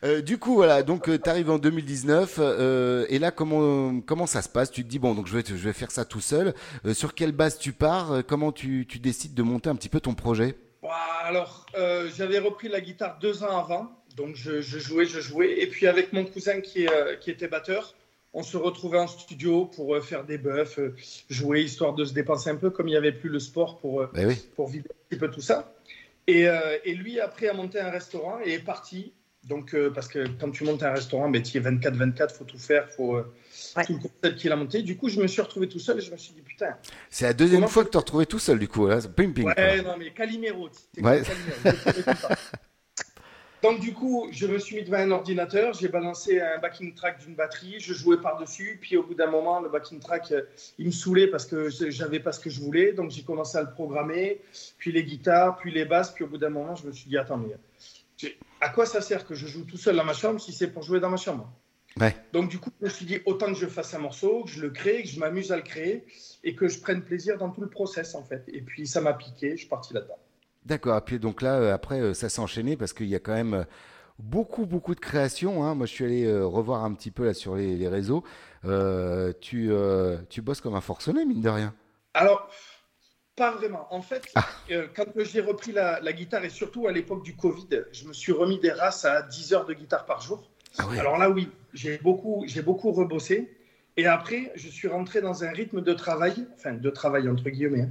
Euh, 0.04 0.22
du 0.22 0.38
coup, 0.38 0.54
voilà. 0.54 0.82
Donc, 0.82 1.04
tu 1.22 1.28
arrives 1.28 1.50
en 1.50 1.59
2019 1.59 2.36
euh, 2.38 3.04
et 3.10 3.18
là, 3.18 3.30
comment 3.30 4.00
comment 4.00 4.26
ça 4.26 4.40
se 4.40 4.48
passe? 4.48 4.70
Tu 4.70 4.84
te 4.84 4.88
dis 4.88 4.98
bon, 4.98 5.14
donc 5.14 5.26
je 5.26 5.36
vais 5.36 5.44
je 5.46 5.52
vais 5.54 5.74
faire 5.74 5.90
ça 5.90 6.06
tout 6.06 6.20
seul. 6.22 6.54
Euh, 6.86 6.94
sur 6.94 7.14
quelle 7.14 7.32
base 7.32 7.59
tu 7.59 7.72
pars? 7.72 8.12
Euh, 8.12 8.22
Comment 8.26 8.52
tu, 8.52 8.86
tu 8.88 8.98
décides 8.98 9.34
de 9.34 9.42
monter 9.42 9.68
un 9.68 9.74
petit 9.76 9.90
peu 9.90 10.00
ton 10.00 10.14
projet? 10.14 10.54
Ouah, 10.82 10.94
Alors, 11.24 11.66
euh, 11.76 12.09
j'avais 12.16 12.38
repris 12.38 12.68
la 12.68 12.80
guitare 12.80 13.18
deux 13.20 13.42
ans 13.44 13.59
avant, 13.59 13.90
donc 14.16 14.34
je, 14.36 14.62
je 14.62 14.78
jouais, 14.78 15.04
je 15.04 15.20
jouais. 15.20 15.60
Et 15.60 15.66
puis 15.66 15.86
avec 15.86 16.14
mon 16.14 16.24
cousin 16.24 16.60
qui, 16.62 16.88
euh, 16.88 17.16
qui 17.16 17.30
était 17.30 17.48
batteur, 17.48 17.94
on 18.34 18.42
se 18.42 18.56
retrouvait 18.56 18.98
en 18.98 19.06
studio 19.06 19.66
pour 19.66 19.94
euh, 19.94 20.00
faire 20.00 20.24
des 20.24 20.38
buffs, 20.38 20.78
euh, 20.78 20.94
jouer, 21.28 21.62
histoire 21.62 21.94
de 21.94 22.04
se 22.04 22.14
dépenser 22.14 22.50
un 22.50 22.56
peu, 22.56 22.70
comme 22.70 22.88
il 22.88 22.92
n'y 22.92 22.96
avait 22.96 23.12
plus 23.12 23.28
le 23.28 23.38
sport 23.38 23.78
pour, 23.78 24.00
euh, 24.00 24.10
Ben 24.14 24.26
oui. 24.28 24.36
pour 24.56 24.68
vider 24.68 24.88
un 24.90 25.09
petit 25.09 25.18
peu 25.18 25.30
tout 25.30 25.40
ça. 25.42 25.74
Et, 26.26 26.48
euh, 26.48 26.78
et 26.84 26.94
lui, 26.94 27.20
après, 27.20 27.48
a 27.48 27.52
monté 27.52 27.80
un 27.80 27.90
restaurant 27.90 28.38
et 28.44 28.52
est 28.54 28.59
parti. 28.64 29.12
Donc, 29.44 29.74
euh, 29.74 29.90
parce 29.90 30.06
que 30.06 30.24
quand 30.40 30.52
tu 30.52 30.62
montes 30.62 30.84
un 30.84 30.92
restaurant, 30.92 31.28
ben, 31.28 31.42
tu 31.42 31.59
es 31.59 31.60
24-24, 31.60 32.30
faut 32.32 32.44
tout 32.44 32.59
faire, 32.59 32.88
faut 32.90 33.16
euh, 33.16 33.34
tout 33.84 33.94
le 33.94 33.98
concept 33.98 34.38
qu'il 34.38 34.52
a 34.52 34.56
monté. 34.56 34.82
Du 34.82 34.96
coup, 34.96 35.09
je 35.09 35.20
me 35.20 35.26
suis 35.26 35.42
retrouvé 35.42 35.68
tout 35.68 35.80
seul 35.80 35.98
et 35.98 36.00
je 36.00 36.12
me 36.12 36.16
suis 36.16 36.32
dit, 36.32 36.42
putain, 36.42 36.76
C'est 37.10 37.24
la 37.24 37.32
deuxième 37.32 37.66
fois 37.66 37.82
que 37.82 37.88
tu 37.88 37.94
te 37.94 37.98
retrouvé 37.98 38.24
tout 38.24 38.38
seul, 38.38 38.60
du 38.60 38.68
coup. 38.68 38.86
Là, 38.86 39.00
c'est 39.00 39.12
ping 39.12 39.34
ping. 39.34 39.46
Ouais, 39.48 39.82
non, 39.82 39.96
mais 39.98 40.12
Calimero. 40.12 40.68
c'est 40.94 41.02
Ouais. 41.02 41.22
Calimero, 41.22 41.54
je 41.64 41.70
trouvais 41.90 42.14
tout 42.14 42.20
ça. 42.20 42.36
Donc, 43.62 43.78
du 43.78 43.93
coup, 43.94 44.26
je 44.32 44.47
me 44.47 44.59
suis 44.59 44.76
mis 44.76 44.82
devant 44.82 44.98
un 44.98 45.10
ordinateur, 45.12 45.72
j'ai 45.72 45.86
balancé 45.89 46.40
un 46.40 46.59
backing 46.59 46.94
track 46.94 47.24
d'une 47.24 47.36
batterie, 47.36 47.76
je 47.78 47.94
jouais 47.94 48.16
par-dessus, 48.16 48.78
puis 48.80 48.97
au 48.97 49.05
bout 49.05 49.14
d'un 49.14 49.30
moment, 49.30 49.60
le 49.60 49.68
backing 49.68 50.01
track, 50.01 50.32
euh, 50.32 50.43
il 50.78 50.86
me 50.86 50.90
saoulait 50.90 51.28
parce 51.28 51.47
que 51.47 51.68
je- 51.70 51.90
j'avais 51.90 52.18
pas 52.18 52.32
ce 52.32 52.40
que 52.40 52.51
je 52.51 52.60
voulais, 52.60 52.93
donc 52.93 53.12
j'ai 53.12 53.22
commencé 53.22 53.56
à 53.56 53.62
le 53.62 53.70
programmer, 53.70 54.40
puis 54.78 54.90
les 54.90 55.05
guitares, 55.05 55.56
puis 55.59 55.70
les 55.70 55.84
basses, 55.84 56.10
puis 56.12 56.24
au 56.24 56.26
bout 56.26 56.39
d'un 56.39 56.51
moment, 56.51 56.74
je 56.74 56.86
me 56.86 56.93
suis 56.93 57.09
dit, 57.09 57.16
attends, 57.16 57.39
mais 57.39 57.55
à 58.60 58.68
quoi 58.68 58.84
ça 58.84 59.01
sert 59.01 59.26
que 59.26 59.34
je 59.34 59.47
joue 59.47 59.64
tout 59.64 59.76
seul 59.76 59.97
dans 59.97 60.05
ma 60.05 60.12
chambre 60.14 60.40
si 60.40 60.52
c'est 60.52 60.68
pour 60.68 60.82
jouer 60.82 60.98
dans 60.98 61.10
ma 61.10 61.16
chambre? 61.16 61.48
Ouais. 62.01 62.16
Donc 62.32 62.48
du 62.48 62.59
coup, 62.59 62.70
je 62.80 62.86
me 62.86 62.90
suis 62.90 63.05
dit 63.05 63.20
autant 63.26 63.47
que 63.47 63.59
je 63.59 63.66
fasse 63.66 63.93
un 63.94 63.98
morceau, 63.98 64.44
que 64.44 64.51
je 64.51 64.62
le 64.62 64.70
crée, 64.70 65.02
que 65.02 65.09
je 65.09 65.20
m'amuse 65.20 65.52
à 65.52 65.56
le 65.56 65.62
créer 65.62 66.05
et 66.43 66.55
que 66.55 66.66
je 66.66 66.80
prenne 66.80 67.02
plaisir 67.02 67.36
dans 67.39 67.51
tout 67.51 67.60
le 67.60 67.68
process 67.68 68.14
en 68.14 68.24
fait. 68.24 68.43
Et 68.48 68.62
puis 68.62 68.86
ça 68.86 69.01
m'a 69.01 69.12
piqué, 69.12 69.51
je 69.52 69.56
suis 69.56 69.68
parti 69.68 69.93
là-dedans. 69.93 70.18
D'accord. 70.66 70.97
Et 70.98 71.01
puis 71.01 71.18
donc 71.18 71.43
là, 71.43 71.59
euh, 71.59 71.74
après, 71.74 72.01
euh, 72.01 72.14
ça 72.14 72.28
s'est 72.28 72.40
enchaîné 72.40 72.76
parce 72.76 72.93
qu'il 72.93 73.06
y 73.09 73.14
a 73.14 73.18
quand 73.18 73.34
même 73.34 73.55
euh, 73.55 73.64
beaucoup, 74.18 74.66
beaucoup 74.66 74.94
de 74.94 75.01
créations. 75.01 75.64
hein. 75.64 75.74
Moi, 75.74 75.86
je 75.86 75.93
suis 75.93 76.05
allé 76.05 76.24
euh, 76.24 76.47
revoir 76.47 76.84
un 76.84 76.94
petit 76.94 77.10
peu 77.10 77.24
là 77.24 77.34
sur 77.34 77.56
les, 77.56 77.76
les 77.76 77.89
réseaux. 77.89 78.22
Euh, 78.64 79.32
tu, 79.40 79.72
euh, 79.72 80.18
tu 80.28 80.40
bosses 80.43 80.60
comme 80.60 80.74
un 80.74 80.80
forcené, 80.80 81.24
mine 81.24 81.40
de 81.40 81.48
rien. 81.48 81.74
Alors, 82.14 82.48
pas 83.34 83.51
vraiment. 83.51 83.89
En 83.90 84.02
fait, 84.02 84.22
euh, 84.70 84.86
quand 84.94 85.06
j'ai 85.16 85.40
repris 85.40 85.72
la, 85.72 85.98
la 86.01 86.12
guitare 86.12 86.44
et 86.44 86.51
surtout 86.51 86.86
à 86.86 86.93
l'époque 86.93 87.24
du 87.24 87.34
Covid, 87.34 87.66
je 87.90 88.06
me 88.06 88.12
suis 88.12 88.30
remis 88.32 88.60
des 88.60 88.70
races 88.72 89.05
à 89.05 89.22
10 89.22 89.55
heures 89.55 89.66
de 89.66 89.74
guitare 89.74 90.05
par 90.05 90.20
jour. 90.20 90.48
Alors 90.98 91.18
là, 91.18 91.28
oui, 91.28 91.48
j'ai 91.74 91.98
beaucoup, 91.98 92.44
j'ai 92.47 92.62
beaucoup 92.62 92.93
rebossé. 92.93 93.51
Et 93.97 94.06
après, 94.06 94.52
je 94.55 94.68
suis 94.68 94.89
rentré 94.89 95.20
dans 95.20 95.44
un 95.44 95.51
rythme 95.51 95.82
de 95.82 95.93
travail, 95.93 96.47
enfin 96.55 96.72
de 96.72 96.89
travail 96.90 97.28
entre 97.28 97.51
guillemets, 97.51 97.89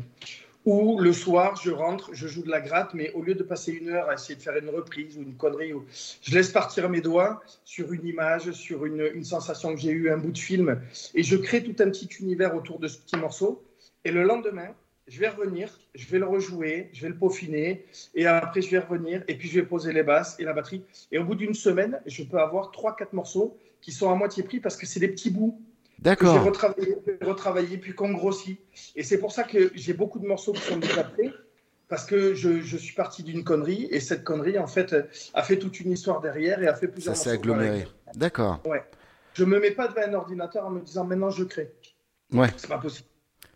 où 0.65 0.99
le 0.99 1.11
soir, 1.13 1.59
je 1.63 1.71
rentre, 1.71 2.13
je 2.13 2.27
joue 2.27 2.43
de 2.43 2.49
la 2.49 2.61
gratte, 2.61 2.93
mais 2.93 3.11
au 3.13 3.23
lieu 3.23 3.33
de 3.33 3.43
passer 3.43 3.71
une 3.71 3.89
heure 3.89 4.09
à 4.09 4.13
essayer 4.13 4.35
de 4.35 4.41
faire 4.41 4.55
une 4.57 4.69
reprise 4.69 5.17
ou 5.17 5.21
une 5.21 5.35
connerie, 5.35 5.73
ou- 5.73 5.85
je 6.21 6.33
laisse 6.35 6.49
partir 6.51 6.89
mes 6.89 7.01
doigts 7.01 7.41
sur 7.65 7.91
une 7.93 8.05
image, 8.05 8.51
sur 8.51 8.85
une, 8.85 9.09
une 9.13 9.23
sensation 9.23 9.73
que 9.73 9.79
j'ai 9.81 9.91
eue, 9.91 10.11
un 10.11 10.17
bout 10.17 10.31
de 10.31 10.37
film, 10.37 10.79
et 11.15 11.23
je 11.23 11.35
crée 11.35 11.63
tout 11.63 11.75
un 11.83 11.89
petit 11.89 12.09
univers 12.19 12.55
autour 12.55 12.79
de 12.79 12.87
ce 12.87 12.99
petit 12.99 13.17
morceau. 13.17 13.63
Et 14.05 14.11
le 14.11 14.23
lendemain, 14.23 14.69
je 15.07 15.19
vais 15.19 15.29
revenir, 15.29 15.79
je 15.95 16.07
vais 16.07 16.19
le 16.19 16.27
rejouer, 16.27 16.89
je 16.93 17.01
vais 17.01 17.09
le 17.09 17.15
peaufiner, 17.17 17.83
et 18.13 18.27
après 18.27 18.61
je 18.61 18.69
vais 18.69 18.79
revenir, 18.79 19.23
et 19.27 19.35
puis 19.35 19.47
je 19.49 19.59
vais 19.59 19.65
poser 19.65 19.91
les 19.93 20.03
basses 20.03 20.35
et 20.39 20.43
la 20.43 20.53
batterie. 20.53 20.83
Et 21.11 21.17
au 21.17 21.23
bout 21.23 21.35
d'une 21.35 21.55
semaine, 21.55 21.99
je 22.05 22.23
peux 22.23 22.39
avoir 22.39 22.71
3-4 22.71 23.13
morceaux 23.13 23.57
qui 23.81 23.91
sont 23.91 24.11
à 24.11 24.15
moitié 24.15 24.43
pris 24.43 24.59
parce 24.59 24.77
que 24.77 24.85
c'est 24.85 24.99
des 24.99 25.07
petits 25.07 25.31
bouts 25.31 25.59
D'accord. 26.01 26.33
j'ai 26.33 26.39
retravaillé, 26.49 26.95
retravaillé, 27.21 27.77
puis 27.77 27.93
qu'on 27.93 28.11
grossit. 28.11 28.59
Et 28.95 29.03
c'est 29.03 29.19
pour 29.19 29.31
ça 29.31 29.43
que 29.43 29.71
j'ai 29.75 29.93
beaucoup 29.93 30.19
de 30.19 30.25
morceaux 30.27 30.53
qui 30.53 30.61
sont 30.61 30.79
prêts, 30.79 31.31
parce 31.87 32.05
que 32.05 32.33
je, 32.33 32.61
je 32.61 32.77
suis 32.77 32.95
parti 32.95 33.21
d'une 33.23 33.43
connerie, 33.43 33.87
et 33.91 33.99
cette 33.99 34.23
connerie, 34.23 34.57
en 34.57 34.67
fait, 34.67 34.95
a 35.33 35.43
fait 35.43 35.57
toute 35.59 35.79
une 35.79 35.91
histoire 35.91 36.21
derrière 36.21 36.61
et 36.63 36.67
a 36.67 36.73
fait 36.73 36.87
Ça 36.87 36.91
plusieurs 36.91 37.15
s'est 37.15 37.29
morceaux. 37.29 37.39
aggloméré. 37.51 37.87
D'accord. 38.15 38.61
Ouais. 38.65 38.83
Je 39.33 39.45
me 39.45 39.59
mets 39.59 39.71
pas 39.71 39.87
devant 39.87 40.01
un 40.01 40.13
ordinateur 40.13 40.65
en 40.65 40.71
me 40.71 40.81
disant 40.81 41.05
maintenant 41.05 41.29
je 41.29 41.43
crée. 41.45 41.71
Ouais. 42.33 42.49
C'est 42.57 42.67
pas 42.67 42.77
possible. 42.79 43.07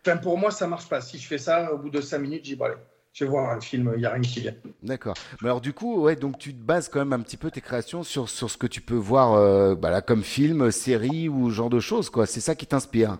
Enfin, 0.06 0.16
pour 0.16 0.38
moi, 0.38 0.50
ça 0.50 0.66
marche 0.66 0.88
pas. 0.88 1.00
Si 1.00 1.18
je 1.18 1.26
fais 1.26 1.38
ça, 1.38 1.72
au 1.72 1.78
bout 1.78 1.90
de 1.90 2.00
5 2.00 2.18
minutes, 2.18 2.56
bon, 2.56 2.66
allez, 2.66 2.76
je 3.16 3.24
vais 3.24 3.30
voir 3.30 3.50
un 3.50 3.60
film, 3.62 3.92
il 3.94 4.00
n'y 4.00 4.04
a 4.04 4.10
rien 4.10 4.20
qui 4.20 4.40
vient. 4.40 4.54
D'accord. 4.82 5.14
Mais 5.40 5.48
alors 5.48 5.62
du 5.62 5.72
coup, 5.72 6.02
ouais, 6.02 6.16
donc 6.16 6.38
tu 6.38 6.52
te 6.52 6.62
bases 6.62 6.90
quand 6.90 6.98
même 6.98 7.14
un 7.14 7.20
petit 7.20 7.38
peu 7.38 7.50
tes 7.50 7.62
créations 7.62 8.02
sur, 8.02 8.28
sur 8.28 8.50
ce 8.50 8.58
que 8.58 8.66
tu 8.66 8.82
peux 8.82 8.94
voir 8.94 9.32
euh, 9.32 9.74
bah 9.74 9.90
là, 9.90 10.02
comme 10.02 10.22
film, 10.22 10.70
série 10.70 11.30
ou 11.30 11.48
genre 11.48 11.70
de 11.70 11.80
choses, 11.80 12.10
quoi. 12.10 12.26
C'est 12.26 12.40
ça 12.40 12.54
qui 12.54 12.66
t'inspire. 12.66 13.16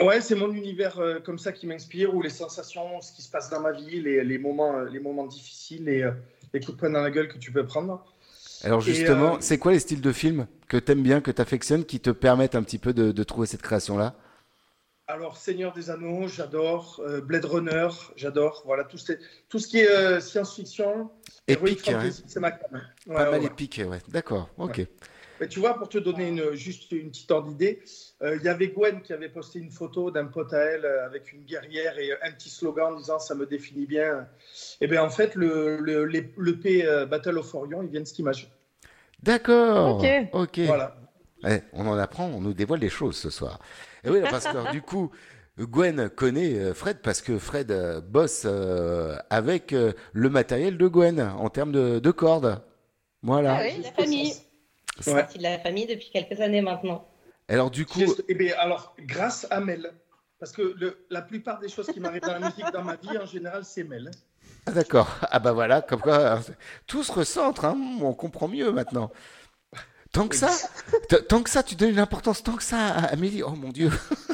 Ouais, 0.00 0.22
c'est 0.22 0.34
mon 0.34 0.50
univers 0.50 0.98
euh, 0.98 1.20
comme 1.20 1.38
ça 1.38 1.52
qui 1.52 1.66
m'inspire, 1.66 2.14
où 2.14 2.22
les 2.22 2.30
sensations, 2.30 3.02
ce 3.02 3.12
qui 3.12 3.20
se 3.20 3.30
passe 3.30 3.50
dans 3.50 3.60
ma 3.60 3.72
vie, 3.72 4.00
les, 4.00 4.24
les 4.24 4.38
moments, 4.38 4.78
euh, 4.78 4.88
les 4.88 4.98
moments 4.98 5.26
difficiles 5.26 5.90
et 5.90 6.02
euh, 6.02 6.12
les 6.54 6.60
coups 6.60 6.72
de 6.72 6.80
poing 6.80 6.90
dans 6.90 7.02
la 7.02 7.10
gueule 7.10 7.28
que 7.28 7.36
tu 7.36 7.52
peux 7.52 7.66
prendre. 7.66 8.02
Alors 8.64 8.80
justement, 8.80 9.34
euh, 9.34 9.38
c'est 9.40 9.58
quoi 9.58 9.72
les 9.72 9.78
styles 9.78 10.00
de 10.00 10.12
films 10.12 10.46
que 10.68 10.78
t'aimes 10.78 11.02
bien, 11.02 11.20
que 11.20 11.30
t'affectionnes, 11.30 11.84
qui 11.84 12.00
te 12.00 12.08
permettent 12.08 12.54
un 12.54 12.62
petit 12.62 12.78
peu 12.78 12.94
de, 12.94 13.12
de 13.12 13.24
trouver 13.24 13.46
cette 13.46 13.62
création-là? 13.62 14.14
Alors, 15.08 15.36
Seigneur 15.36 15.72
des 15.72 15.90
Anneaux, 15.90 16.28
j'adore. 16.28 17.00
Euh, 17.04 17.20
Blade 17.20 17.44
Runner, 17.44 17.88
j'adore. 18.16 18.62
Voilà, 18.64 18.84
tout, 18.84 18.98
ce- 18.98 19.12
tout 19.48 19.58
ce 19.58 19.66
qui 19.66 19.78
est 19.80 19.90
euh, 19.90 20.20
science-fiction, 20.20 21.10
heroic 21.48 21.70
Épique, 21.72 21.88
hein. 21.88 22.00
fantasy, 22.00 22.22
c'est 22.26 22.40
ma 22.40 22.52
cam. 22.52 22.80
Ouais, 23.06 23.14
Pas 23.14 23.24
ouais, 23.24 23.30
mal 23.32 23.40
ouais. 23.40 23.46
épique, 23.46 23.80
ouais. 23.86 23.98
D'accord, 24.08 24.48
ok. 24.58 24.86
Mais 25.40 25.48
tu 25.48 25.58
vois, 25.58 25.76
pour 25.76 25.88
te 25.88 25.98
donner 25.98 26.28
une, 26.28 26.54
juste 26.54 26.92
une 26.92 27.10
petite 27.10 27.30
ordre 27.32 27.48
d'idée, 27.48 27.82
euh, 28.22 28.36
il 28.36 28.42
y 28.44 28.48
avait 28.48 28.68
Gwen 28.68 29.02
qui 29.02 29.12
avait 29.12 29.28
posté 29.28 29.58
une 29.58 29.72
photo 29.72 30.12
d'un 30.12 30.26
pote 30.26 30.52
à 30.52 30.58
elle 30.58 30.86
avec 30.86 31.32
une 31.32 31.42
guerrière 31.44 31.98
et 31.98 32.12
un 32.22 32.30
petit 32.30 32.48
slogan 32.48 32.92
en 32.92 32.96
disant 32.96 33.18
ça 33.18 33.34
me 33.34 33.44
définit 33.44 33.86
bien. 33.86 34.28
Et 34.80 34.86
bien 34.86 35.02
en 35.02 35.10
fait, 35.10 35.34
le, 35.34 35.78
le, 35.78 36.04
les- 36.04 36.32
le 36.36 36.60
P 36.60 36.86
euh, 36.86 37.06
Battle 37.06 37.38
of 37.38 37.52
Orion, 37.56 37.82
il 37.82 37.88
vient 37.88 38.00
de 38.00 38.04
cette 38.06 38.20
image. 38.20 38.52
D'accord. 39.20 39.96
Ok. 39.98 40.06
Ok. 40.32 40.58
Voilà. 40.60 40.96
Ouais, 41.42 41.64
on 41.72 41.88
en 41.88 41.98
apprend, 41.98 42.26
on 42.26 42.40
nous 42.40 42.54
dévoile 42.54 42.78
des 42.78 42.88
choses 42.88 43.16
ce 43.16 43.28
soir. 43.30 43.58
Et 44.04 44.10
oui, 44.10 44.20
parce 44.22 44.46
que 44.46 44.72
du 44.72 44.82
coup, 44.82 45.10
Gwen 45.58 46.08
connaît 46.10 46.54
euh, 46.58 46.74
Fred 46.74 46.98
parce 47.02 47.20
que 47.20 47.38
Fred 47.38 47.70
euh, 47.70 48.00
bosse 48.00 48.42
euh, 48.46 49.16
avec 49.30 49.72
euh, 49.72 49.92
le 50.12 50.28
matériel 50.28 50.76
de 50.78 50.88
Gwen 50.88 51.20
en 51.20 51.48
termes 51.50 51.72
de, 51.72 51.98
de 51.98 52.10
cordes. 52.10 52.62
Voilà. 53.22 53.58
Ah 53.60 53.62
oui, 53.64 53.82
la 53.82 53.92
famille. 53.92 54.32
Fais 55.00 55.14
partie 55.14 55.38
de 55.38 55.42
la 55.42 55.58
famille 55.58 55.86
depuis 55.86 56.10
quelques 56.10 56.40
années 56.40 56.60
maintenant. 56.62 57.08
Alors 57.48 57.70
du 57.70 57.86
coup, 57.86 58.00
Eh 58.28 58.34
bien, 58.34 58.54
alors, 58.58 58.94
grâce 59.00 59.46
à 59.50 59.60
Mel. 59.60 59.92
Parce 60.38 60.52
que 60.52 60.74
le- 60.76 61.06
la 61.10 61.22
plupart 61.22 61.60
des 61.60 61.68
choses 61.68 61.86
qui 61.86 62.00
m'arrivent 62.00 62.22
dans 62.22 62.32
la 62.38 62.40
musique 62.50 62.70
dans 62.72 62.82
ma 62.82 62.96
vie, 62.96 63.16
en 63.16 63.26
général, 63.26 63.64
c'est 63.64 63.84
Mel. 63.84 64.10
ah, 64.66 64.72
d'accord. 64.72 65.08
Ah 65.30 65.38
bah 65.38 65.52
voilà, 65.52 65.82
comme 65.82 66.00
quoi 66.00 66.32
hein, 66.38 66.40
tout 66.86 67.04
se 67.04 67.12
recentre, 67.12 67.64
hein, 67.64 67.76
on 68.00 68.12
comprend 68.12 68.48
mieux 68.48 68.72
maintenant. 68.72 69.12
Tant 70.12 70.28
que 70.28 70.36
ça, 70.36 70.50
tant 71.28 71.42
que 71.42 71.48
ça, 71.48 71.62
tu 71.62 71.74
donnes 71.74 71.90
une 71.90 71.98
importance 71.98 72.42
tant 72.42 72.54
que 72.56 72.62
ça 72.62 72.76
à 72.88 73.04
Amélie. 73.12 73.42
Oh 73.42 73.52
mon 73.52 73.70
Dieu. 73.70 73.90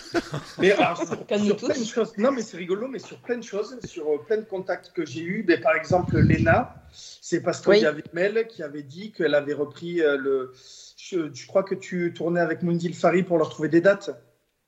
Mais 0.58 0.72
alors, 0.72 0.96
sur, 0.96 1.06
sur 1.06 1.26
plein 1.26 1.38
de 1.78 1.84
choses, 1.84 2.12
non 2.18 2.32
mais 2.32 2.42
c'est 2.42 2.56
rigolo, 2.56 2.88
mais 2.88 2.98
sur 2.98 3.18
plein 3.20 3.36
de 3.36 3.44
choses, 3.44 3.78
sur 3.84 4.08
euh, 4.08 4.18
plein 4.26 4.38
de 4.38 4.42
contacts 4.44 4.90
que 4.92 5.06
j'ai 5.06 5.20
eus, 5.22 5.44
ben, 5.44 5.60
par 5.60 5.76
exemple 5.76 6.18
Lena, 6.18 6.74
c'est 6.90 7.40
parce 7.42 7.60
qu'il 7.60 7.70
Oui. 7.70 7.80
y 7.80 7.86
avait 7.86 8.02
Mel 8.12 8.46
qui 8.48 8.62
avait 8.64 8.82
dit 8.82 9.12
qu'elle 9.12 9.34
avait 9.36 9.52
repris 9.52 10.00
euh, 10.00 10.16
le. 10.16 10.52
Je, 10.96 11.32
je 11.32 11.46
crois 11.46 11.62
que 11.62 11.76
tu 11.76 12.12
tournais 12.12 12.40
avec 12.40 12.62
Mundil 12.62 12.94
Fari 12.94 13.22
pour 13.22 13.38
leur 13.38 13.50
trouver 13.50 13.68
des 13.68 13.80
dates? 13.80 14.10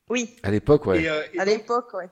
Oui. 0.08 0.36
À 0.44 0.50
l'époque, 0.52 0.86
ouais. 0.86 1.02
Et, 1.02 1.08
euh, 1.08 1.22
et 1.34 1.40
À 1.40 1.44
l'époque, 1.44 1.92
ouais. 1.94 2.08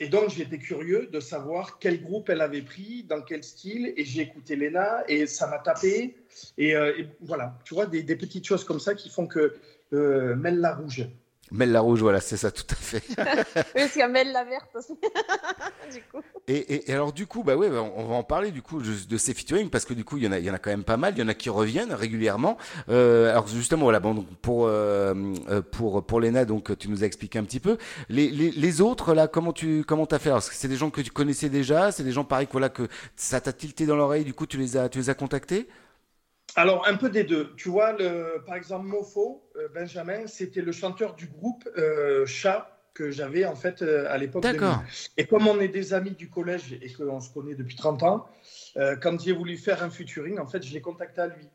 et 0.00 0.08
donc 0.08 0.30
j'étais 0.30 0.58
curieux 0.58 1.08
de 1.12 1.20
savoir 1.20 1.78
quel 1.78 2.02
groupe 2.02 2.28
elle 2.30 2.40
avait 2.40 2.62
pris, 2.62 3.04
dans 3.04 3.22
quel 3.22 3.44
style, 3.44 3.92
et 3.96 4.04
j'ai 4.04 4.22
écouté 4.22 4.56
Lena 4.56 5.04
et 5.06 5.26
ça 5.28 5.46
m'a 5.46 5.58
tapé. 5.58 6.16
Et, 6.58 6.74
euh, 6.76 6.92
et 6.98 7.08
voilà, 7.20 7.58
tu 7.64 7.74
vois, 7.74 7.86
des, 7.86 8.02
des 8.02 8.16
petites 8.16 8.46
choses 8.46 8.64
comme 8.64 8.80
ça 8.80 8.94
qui 8.94 9.08
font 9.10 9.26
que 9.26 9.54
euh, 9.92 10.34
Mel 10.36 10.58
la 10.60 10.74
Rouge. 10.74 11.06
Mel 11.52 11.72
la 11.72 11.80
rouge, 11.80 12.00
voilà, 12.00 12.20
c'est 12.20 12.36
ça, 12.36 12.52
tout 12.52 12.62
à 12.70 12.76
fait. 12.76 13.02
Oui, 13.18 13.62
parce 13.74 13.90
qu'il 13.90 13.98
y 13.98 14.02
a 14.04 14.08
Mel 14.08 14.30
la 14.30 14.44
verte 14.44 14.70
aussi. 14.76 14.92
du 15.92 16.00
coup. 16.02 16.22
Et, 16.46 16.54
et- 16.58 16.90
et 16.90 16.94
alors 16.94 17.12
du 17.12 17.26
coup, 17.26 17.42
bah 17.42 17.56
ouais, 17.56 17.68
bah, 17.68 17.82
on 17.82 18.04
va 18.04 18.14
en 18.14 18.22
parler 18.22 18.52
du 18.52 18.62
coup 18.62 18.80
de, 18.80 19.16
ces 19.16 19.34
featuring 19.34 19.68
parce 19.68 19.84
que 19.84 19.92
du 19.92 20.04
coup, 20.04 20.16
il 20.16 20.22
y 20.22 20.28
en 20.28 20.32
a, 20.32 20.38
il 20.38 20.44
y 20.44 20.50
en 20.50 20.54
a 20.54 20.60
quand 20.60 20.70
même 20.70 20.84
pas 20.84 20.96
mal. 20.96 21.14
Il 21.16 21.20
y 21.20 21.22
en 21.24 21.28
a 21.28 21.34
qui 21.34 21.50
reviennent 21.50 21.92
régulièrement. 21.92 22.56
Euh, 22.88 23.30
alors 23.32 23.48
justement, 23.48 23.82
voilà, 23.82 23.98
bon, 23.98 24.14
donc, 24.14 24.28
pour 24.40 24.66
euh, 24.68 25.12
pour 25.72 26.06
pour 26.06 26.20
Lena, 26.20 26.44
donc 26.44 26.78
tu 26.78 26.88
nous 26.88 27.02
as 27.02 27.06
expliqué 27.06 27.40
un 27.40 27.44
petit 27.44 27.58
peu. 27.60 27.78
Les, 28.08 28.30
les, 28.30 28.52
les 28.52 28.80
autres 28.80 29.12
là, 29.12 29.26
comment 29.26 29.52
tu 29.52 29.82
comment 29.84 30.06
t'as 30.06 30.20
fait? 30.20 30.30
C'est 30.52 30.68
des 30.68 30.76
gens 30.76 30.90
que 30.90 31.00
tu 31.00 31.10
connaissais 31.10 31.48
déjà 31.48 31.90
C'est 31.90 32.04
des 32.04 32.12
gens 32.12 32.22
pareil 32.24 32.46
que 32.46 32.52
voilà 32.52 32.68
que 32.68 32.86
ça 33.16 33.40
t'a 33.40 33.52
tilté 33.52 33.86
dans 33.86 33.96
l'oreille. 33.96 34.22
Du 34.24 34.34
coup, 34.34 34.46
tu 34.46 34.56
les 34.56 34.76
as 34.76 34.88
tu 34.88 34.98
les 34.98 35.10
as 35.10 35.14
contactés? 35.14 35.66
Alors, 36.56 36.86
un 36.86 36.96
peu 36.96 37.10
des 37.10 37.24
deux. 37.24 37.54
Tu 37.56 37.68
vois, 37.68 37.92
le, 37.92 38.42
par 38.46 38.56
exemple, 38.56 38.86
Mofo, 38.86 39.50
euh, 39.56 39.68
Benjamin, 39.74 40.26
c'était 40.26 40.62
le 40.62 40.72
chanteur 40.72 41.14
du 41.14 41.26
groupe 41.26 41.68
euh, 41.76 42.26
Chat 42.26 42.76
que 42.94 43.10
j'avais 43.10 43.44
en 43.44 43.54
fait 43.54 43.82
euh, 43.82 44.06
à 44.10 44.18
l'époque. 44.18 44.42
D'accord. 44.42 44.78
2000. 44.78 44.86
Et 45.16 45.26
comme 45.26 45.46
on 45.46 45.60
est 45.60 45.68
des 45.68 45.94
amis 45.94 46.12
du 46.12 46.28
collège 46.28 46.76
et 46.80 46.92
qu'on 46.92 47.20
se 47.20 47.32
connaît 47.32 47.54
depuis 47.54 47.76
30 47.76 48.02
ans, 48.02 48.26
euh, 48.76 48.96
quand 48.96 49.20
j'ai 49.20 49.32
voulu 49.32 49.56
faire 49.56 49.82
un 49.82 49.90
featuring, 49.90 50.38
en 50.38 50.46
fait, 50.46 50.62
je 50.62 50.72
l'ai 50.72 50.80
contacté 50.80 51.20
à 51.20 51.28
lui. 51.28 51.48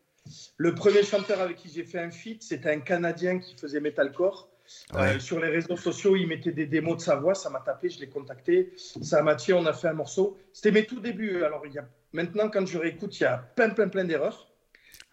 Le 0.57 0.73
premier 0.73 1.03
chanteur 1.03 1.39
avec 1.39 1.57
qui 1.57 1.69
j'ai 1.69 1.83
fait 1.83 1.99
un 1.99 2.09
feat, 2.09 2.41
c'était 2.41 2.71
un 2.71 2.79
Canadien 2.79 3.39
qui 3.39 3.55
faisait 3.55 3.79
metalcore. 3.79 4.49
Ouais. 4.95 5.19
sur 5.19 5.39
les 5.39 5.49
réseaux 5.49 5.77
sociaux, 5.77 6.15
il 6.15 6.25
mettait 6.25 6.51
des 6.51 6.65
démos 6.65 6.97
de 6.97 7.01
sa 7.03 7.17
voix, 7.17 7.35
ça 7.35 7.51
m'a 7.51 7.59
tapé, 7.59 7.87
je 7.87 7.99
l'ai 7.99 8.09
contacté, 8.09 8.73
ça 8.75 9.21
m'a 9.21 9.35
tiré, 9.35 9.59
on 9.59 9.65
a 9.67 9.73
fait 9.73 9.89
un 9.89 9.93
morceau. 9.93 10.39
C'était 10.53 10.71
mes 10.71 10.87
tout 10.87 10.99
débuts. 10.99 11.43
Alors, 11.43 11.61
il 11.67 11.73
y 11.73 11.77
a... 11.77 11.87
maintenant, 12.13 12.49
quand 12.49 12.65
je 12.65 12.79
réécoute, 12.79 13.19
il 13.19 13.23
y 13.23 13.25
a 13.27 13.37
plein, 13.37 13.69
plein, 13.69 13.89
plein 13.89 14.05
d'erreurs. 14.05 14.54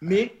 Mais 0.03 0.33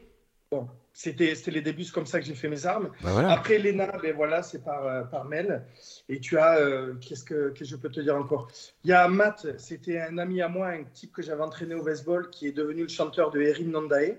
bon, 0.51 0.67
c'était 0.91 1.33
les 1.47 1.61
débuts, 1.61 1.85
c'est 1.85 1.93
comme 1.93 2.05
ça 2.05 2.19
que 2.19 2.25
j'ai 2.25 2.35
fait 2.35 2.49
mes 2.49 2.65
armes. 2.65 2.89
Bah 3.01 3.11
voilà. 3.13 3.31
Après, 3.31 3.57
Lena, 3.57 3.87
ben 4.01 4.13
voilà, 4.13 4.43
c'est 4.43 4.63
par, 4.63 4.85
euh, 4.85 5.03
par 5.03 5.25
Mel. 5.25 5.63
Et 6.09 6.19
tu 6.19 6.37
as, 6.37 6.57
euh, 6.57 6.95
qu'est-ce 6.95 7.23
que 7.23 7.49
que 7.49 7.63
je 7.63 7.75
peux 7.77 7.89
te 7.89 8.01
dire 8.01 8.15
encore? 8.15 8.49
Il 8.83 8.89
y 8.89 8.93
a 8.93 9.07
Matt, 9.07 9.47
c'était 9.57 9.99
un 10.01 10.17
ami 10.17 10.41
à 10.41 10.49
moi, 10.49 10.67
un 10.67 10.83
type 10.83 11.13
que 11.13 11.21
j'avais 11.21 11.41
entraîné 11.41 11.75
au 11.75 11.83
baseball, 11.83 12.29
qui 12.29 12.47
est 12.47 12.51
devenu 12.51 12.83
le 12.83 12.89
chanteur 12.89 13.31
de 13.31 13.41
Erin 13.41 13.65
Nandae. 13.65 14.17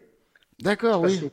D'accord, 0.61 1.03
oui. 1.03 1.19
si 1.19 1.31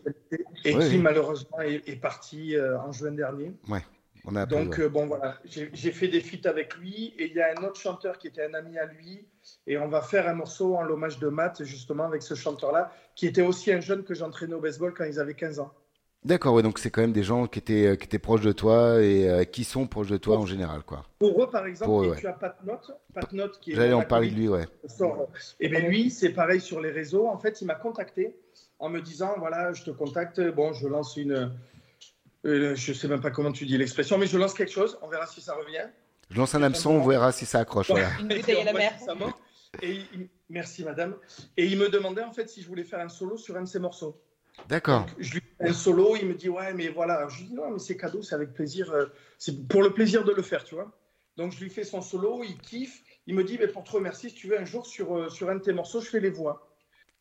Et 0.65 0.75
Oui, 0.75 0.89
qui 0.89 0.97
malheureusement 0.97 1.61
est, 1.61 1.87
est 1.87 1.95
parti 1.95 2.55
euh, 2.55 2.77
en 2.79 2.91
juin 2.91 3.11
dernier. 3.11 3.53
Ouais. 3.69 3.83
On 4.25 4.35
a 4.35 4.41
appris, 4.41 4.55
Donc, 4.55 4.79
euh, 4.79 4.89
bon, 4.89 5.07
voilà, 5.07 5.37
j'ai 5.45 5.91
fait 5.91 6.07
des 6.07 6.21
feats 6.21 6.47
avec 6.47 6.75
lui 6.75 7.13
et 7.17 7.27
il 7.27 7.33
y 7.33 7.41
a 7.41 7.53
un 7.57 7.63
autre 7.63 7.79
chanteur 7.79 8.17
qui 8.17 8.27
était 8.27 8.43
un 8.43 8.53
ami 8.53 8.77
à 8.77 8.85
lui. 8.85 9.25
Et 9.65 9.77
on 9.77 9.87
va 9.87 10.01
faire 10.01 10.27
un 10.27 10.33
morceau 10.33 10.75
en 10.75 10.83
l'hommage 10.83 11.19
de 11.19 11.27
Matt, 11.27 11.63
justement, 11.63 12.05
avec 12.05 12.21
ce 12.21 12.35
chanteur-là, 12.35 12.93
qui 13.15 13.25
était 13.25 13.41
aussi 13.41 13.71
un 13.71 13.81
jeune 13.81 14.03
que 14.03 14.13
j'entraînais 14.13 14.53
au 14.53 14.61
baseball 14.61 14.93
quand 14.93 15.05
ils 15.05 15.19
avaient 15.19 15.33
15 15.33 15.59
ans. 15.59 15.71
D'accord, 16.23 16.53
ouais, 16.53 16.61
donc 16.61 16.77
c'est 16.77 16.91
quand 16.91 17.01
même 17.01 17.13
des 17.13 17.23
gens 17.23 17.47
qui 17.47 17.57
étaient 17.57 17.87
euh, 17.87 17.95
qui 17.95 18.05
étaient 18.05 18.19
proches 18.19 18.41
de 18.41 18.51
toi 18.51 19.01
et 19.01 19.27
euh, 19.27 19.43
qui 19.43 19.63
sont 19.63 19.87
proches 19.87 20.09
de 20.09 20.17
toi 20.17 20.37
en 20.37 20.45
général, 20.45 20.83
quoi. 20.83 21.03
Pour 21.17 21.41
eux, 21.41 21.49
par 21.49 21.65
exemple, 21.65 21.89
Pour 21.89 22.03
eux, 22.03 22.05
et 22.05 22.09
ouais. 22.11 22.17
tu 22.19 22.27
as 22.27 22.33
Pat 22.33 22.55
Note, 22.63 22.91
Pat 23.11 23.33
Note 23.33 23.59
qui 23.59 23.71
est. 23.71 23.75
J'allais 23.75 23.93
en 23.93 24.03
parler 24.03 24.29
de 24.29 24.35
lui, 24.35 24.47
ouais. 24.47 24.67
sort. 24.85 25.29
Et 25.59 25.67
bien 25.67 25.79
lui, 25.79 26.11
c'est 26.11 26.29
pareil 26.29 26.61
sur 26.61 26.79
les 26.79 26.91
réseaux. 26.91 27.27
En 27.27 27.39
fait, 27.39 27.61
il 27.61 27.65
m'a 27.65 27.73
contacté 27.73 28.35
en 28.77 28.89
me 28.89 29.01
disant 29.01 29.33
voilà, 29.39 29.73
je 29.73 29.83
te 29.83 29.89
contacte. 29.89 30.39
Bon, 30.39 30.73
je 30.73 30.87
lance 30.87 31.17
une 31.17 31.51
Euh, 32.45 32.75
je 32.75 32.93
sais 32.93 33.07
même 33.07 33.21
pas 33.21 33.29
comment 33.31 33.51
tu 33.51 33.65
dis 33.65 33.77
l'expression, 33.77 34.17
mais 34.17 34.25
je 34.27 34.37
lance 34.37 34.53
quelque 34.53 34.71
chose, 34.71 34.97
on 35.01 35.07
verra 35.07 35.27
si 35.27 35.41
ça 35.41 35.53
revient. 35.53 35.85
Je 36.29 36.37
lance 36.37 36.55
un 36.55 36.63
hameçon, 36.63 36.91
on 36.91 37.07
verra 37.07 37.31
si 37.31 37.45
ça 37.45 37.59
accroche. 37.59 37.89
Voilà. 37.89 38.09
Une 38.19 38.27
bouteille 38.29 38.61
à 38.61 38.63
la 38.63 38.73
mer. 38.73 38.93
Et 39.81 39.91
il- 40.13 40.29
Merci 40.49 40.83
madame. 40.83 41.15
Et 41.55 41.65
il 41.65 41.77
me 41.77 41.87
demandait 41.87 42.23
en 42.23 42.33
fait 42.33 42.49
si 42.49 42.61
je 42.61 42.67
voulais 42.67 42.83
faire 42.83 42.99
un 42.99 43.07
solo 43.07 43.37
sur 43.37 43.55
un 43.55 43.61
de 43.61 43.67
ses 43.67 43.79
morceaux. 43.79 44.21
D'accord. 44.67 45.05
Je 45.17 45.35
lui 45.35 45.41
fais 45.57 45.69
un 45.69 45.73
solo, 45.73 46.17
il 46.17 46.27
me 46.27 46.33
dit 46.33 46.49
ouais 46.49 46.73
mais 46.73 46.89
voilà. 46.89 47.13
Alors, 47.15 47.29
je 47.29 47.39
lui 47.39 47.47
dis 47.49 47.53
non 47.53 47.69
mais 47.71 47.79
c'est 47.79 47.95
cadeau, 47.95 48.21
c'est 48.21 48.35
avec 48.35 48.53
plaisir, 48.53 48.91
euh, 48.91 49.05
c'est 49.37 49.67
pour 49.69 49.81
le 49.81 49.93
plaisir 49.93 50.25
de 50.25 50.33
le 50.33 50.41
faire, 50.41 50.63
tu 50.65 50.75
vois. 50.75 50.91
Donc 51.37 51.53
je 51.53 51.59
lui 51.63 51.69
fais 51.69 51.85
son 51.85 52.01
solo, 52.01 52.43
il 52.43 52.57
kiffe, 52.57 53.01
il 53.27 53.35
me 53.35 53.45
dit 53.45 53.57
mais 53.57 53.67
pour 53.67 53.85
te 53.85 53.91
remercier, 53.91 54.27
si 54.29 54.35
tu 54.35 54.47
veux 54.47 54.59
un 54.59 54.65
jour 54.65 54.85
sur, 54.85 55.15
euh, 55.15 55.29
sur 55.29 55.49
un 55.49 55.55
de 55.55 55.61
tes 55.61 55.71
morceaux, 55.73 56.01
je 56.01 56.09
fais 56.09 56.19
les 56.19 56.29
voix. 56.31 56.70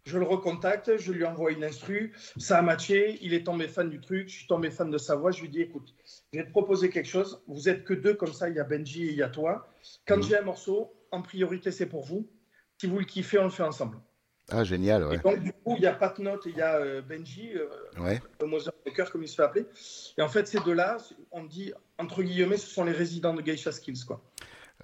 Je 0.05 0.18
le 0.18 0.24
recontacte, 0.24 0.97
je 0.97 1.12
lui 1.12 1.24
envoie 1.24 1.52
une 1.52 1.64
instru, 1.64 2.12
ça 2.39 2.59
a 2.59 2.62
matché, 2.62 3.18
il 3.22 3.35
est 3.35 3.44
tombé 3.44 3.68
fan 3.68 3.90
du 3.90 4.01
truc, 4.01 4.28
je 4.28 4.35
suis 4.39 4.47
tombé 4.47 4.70
fan 4.70 4.90
de 4.90 4.98
sa 4.98 5.14
voix, 5.16 5.31
je 5.31 5.43
lui 5.43 5.48
dis 5.48 5.60
écoute, 5.60 5.94
je 6.32 6.39
vais 6.39 6.47
te 6.47 6.51
proposer 6.51 6.90
quelque 6.90 7.09
chose, 7.09 7.43
vous 7.47 7.68
êtes 7.68 7.85
que 7.85 7.94
deux 7.94 8.14
comme 8.14 8.32
ça, 8.32 8.48
il 8.48 8.56
y 8.56 8.60
a 8.60 8.64
Benji 8.64 9.05
et 9.06 9.10
il 9.10 9.16
y 9.16 9.22
a 9.22 9.28
toi. 9.28 9.68
Quand 10.06 10.22
j'ai 10.22 10.39
un 10.39 10.43
morceau, 10.43 10.93
en 11.10 11.22
priorité 11.22 11.70
c'est 11.70 11.86
pour 11.86 12.05
vous. 12.05 12.28
Si 12.81 12.86
vous 12.86 12.98
le 12.98 13.05
kiffez, 13.05 13.39
on 13.39 13.44
le 13.44 13.51
fait 13.51 13.62
ensemble. 13.62 13.98
Ah, 14.52 14.64
génial, 14.64 15.02
Et 15.02 15.06
ouais. 15.06 15.18
donc, 15.18 15.39
du 15.44 15.52
coup, 15.52 15.74
il 15.77 15.82
y 15.82 15.86
a 15.86 15.93
Pat 15.93 16.18
Note 16.18 16.44
et 16.47 16.51
il 16.51 16.56
y 16.56 16.62
a 16.62 16.77
euh, 16.78 17.02
Benji, 17.02 17.52
euh, 17.55 17.68
Ouais. 18.01 18.20
le 18.40 18.47
Mother 18.48 18.72
Maker, 18.85 19.12
comme 19.12 19.22
il 19.22 19.28
se 19.28 19.36
fait 19.36 19.43
appeler. 19.44 19.64
Et 20.18 20.22
en 20.22 20.28
fait, 20.28 20.48
ces 20.48 20.59
deux-là, 20.60 20.97
on 21.31 21.44
dit, 21.44 21.72
entre 21.98 22.22
guillemets, 22.24 22.56
ce 22.56 22.66
sont 22.66 22.82
les 22.82 22.90
résidents 22.90 23.32
de 23.35 23.43
Geisha 23.43 23.70
Skills. 23.70 24.05
Quoi. 24.05 24.24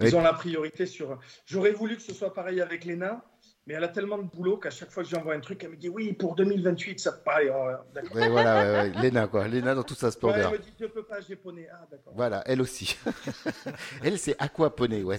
Ils 0.00 0.14
ont 0.14 0.20
la 0.20 0.34
priorité 0.34 0.86
sur. 0.86 1.18
J'aurais 1.46 1.72
voulu 1.72 1.96
que 1.96 2.02
ce 2.02 2.12
soit 2.14 2.32
pareil 2.32 2.60
avec 2.60 2.84
Lena, 2.84 3.24
mais 3.66 3.74
elle 3.74 3.84
a 3.84 3.88
tellement 3.88 4.18
de 4.18 4.22
boulot 4.24 4.58
qu'à 4.58 4.70
chaque 4.70 4.90
fois 4.90 5.02
que 5.02 5.08
j'envoie 5.08 5.34
un 5.34 5.40
truc, 5.40 5.62
elle 5.64 5.70
me 5.70 5.76
dit 5.76 5.88
oui, 5.88 6.12
pour 6.12 6.36
2028, 6.36 7.00
ça 7.00 7.12
pareil. 7.12 7.50
oh, 7.52 7.70
d'accord. 7.94 8.14
Ouais, 8.16 8.28
voilà, 8.28 8.62
ouais, 8.84 8.90
ouais. 8.94 9.02
Léna, 9.02 9.26
quoi. 9.26 9.48
Léna 9.48 9.74
dans 9.74 9.82
toute 9.82 9.98
sa 9.98 10.06
Ouais, 10.06 10.12
splendeur. 10.12 10.52
elle 10.52 10.58
me 10.60 10.64
dit 10.64 10.72
je 10.78 10.86
peux 10.86 11.02
pas, 11.02 11.20
j'ai 11.20 11.34
poney. 11.34 11.66
Ah, 11.72 11.86
d'accord. 11.90 12.12
Voilà, 12.16 12.42
elle 12.46 12.62
aussi. 12.62 12.96
elle, 14.04 14.18
c'est 14.18 14.36
aquaponé, 14.38 15.02
ouais. 15.02 15.18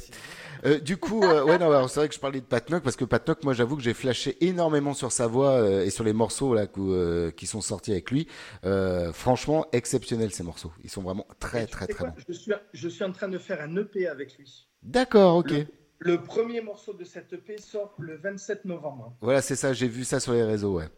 Euh, 0.65 0.79
du 0.79 0.95
coup, 0.97 1.23
euh, 1.23 1.43
ouais, 1.43 1.57
non, 1.59 1.87
c'est 1.87 1.99
vrai 1.99 2.07
que 2.09 2.15
je 2.15 2.19
parlais 2.19 2.39
de 2.39 2.45
Patnock 2.45 2.83
parce 2.83 2.95
que 2.95 3.05
Patnock, 3.05 3.43
moi, 3.43 3.53
j'avoue 3.53 3.75
que 3.75 3.83
j'ai 3.83 3.93
flashé 3.93 4.37
énormément 4.45 4.93
sur 4.93 5.11
sa 5.11 5.27
voix 5.27 5.51
euh, 5.51 5.83
et 5.83 5.89
sur 5.89 6.03
les 6.05 6.13
morceaux 6.13 6.53
là 6.53 6.67
euh, 6.77 7.31
qui 7.31 7.47
sont 7.47 7.61
sortis 7.61 7.91
avec 7.91 8.11
lui. 8.11 8.27
Euh, 8.65 9.11
franchement, 9.11 9.65
exceptionnels 9.73 10.31
ces 10.31 10.43
morceaux. 10.43 10.71
Ils 10.83 10.89
sont 10.89 11.01
vraiment 11.01 11.27
très, 11.39 11.67
très, 11.67 11.87
très 11.87 12.05
bons. 12.05 12.13
je, 12.27 12.33
suis, 12.33 12.53
je 12.73 12.87
suis 12.87 13.03
en 13.03 13.11
train 13.11 13.27
de 13.27 13.37
faire 13.37 13.61
un 13.61 13.75
EP 13.75 14.07
avec 14.07 14.37
lui. 14.37 14.67
D'accord, 14.83 15.35
ok. 15.37 15.51
Le, 15.51 15.65
le 15.99 16.21
premier 16.21 16.61
morceau 16.61 16.93
de 16.93 17.03
cet 17.03 17.33
EP 17.33 17.57
sort 17.57 17.95
le 17.97 18.17
27 18.17 18.65
novembre. 18.65 19.15
Voilà, 19.21 19.41
c'est 19.41 19.55
ça. 19.55 19.73
J'ai 19.73 19.87
vu 19.87 20.03
ça 20.03 20.19
sur 20.19 20.33
les 20.33 20.43
réseaux, 20.43 20.77
ouais. 20.77 20.89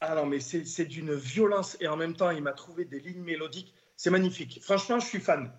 Ah 0.00 0.14
non, 0.14 0.26
mais 0.26 0.40
c'est 0.40 0.66
c'est 0.66 0.84
d'une 0.84 1.14
violence 1.14 1.76
et 1.80 1.88
en 1.88 1.96
même 1.96 2.14
temps, 2.14 2.30
il 2.30 2.42
m'a 2.42 2.52
trouvé 2.52 2.84
des 2.84 3.00
lignes 3.00 3.22
mélodiques. 3.22 3.74
C'est 3.96 4.10
magnifique. 4.10 4.60
Franchement, 4.62 5.00
je 5.00 5.06
suis 5.06 5.20
fan. 5.20 5.50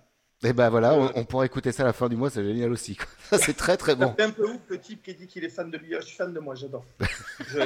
Et 0.43 0.53
ben 0.53 0.69
voilà, 0.69 0.93
on, 0.93 1.11
on 1.15 1.23
pourra 1.25 1.47
écouter 1.47 1.71
ça 1.71 1.81
à 1.81 1.87
la 1.87 1.93
fin 1.93 2.07
du 2.07 2.15
mois, 2.15 2.29
c'est 2.29 2.43
génial 2.43 2.71
aussi. 2.71 2.95
c'est 3.39 3.57
très, 3.57 3.75
très 3.75 3.95
bon. 3.95 4.13
C'est 4.15 4.23
un 4.23 4.29
peu 4.29 4.43
ouf 4.47 4.59
le 4.67 4.79
type 4.79 5.01
qui 5.01 5.15
dit 5.15 5.25
qu'il 5.25 5.43
est 5.43 5.49
fan 5.49 5.71
de 5.71 5.77
lui. 5.79 5.95
Je 5.99 6.05
suis 6.05 6.15
fan 6.15 6.31
de 6.31 6.39
moi, 6.39 6.53
j'adore. 6.53 6.85
Je- 7.47 7.59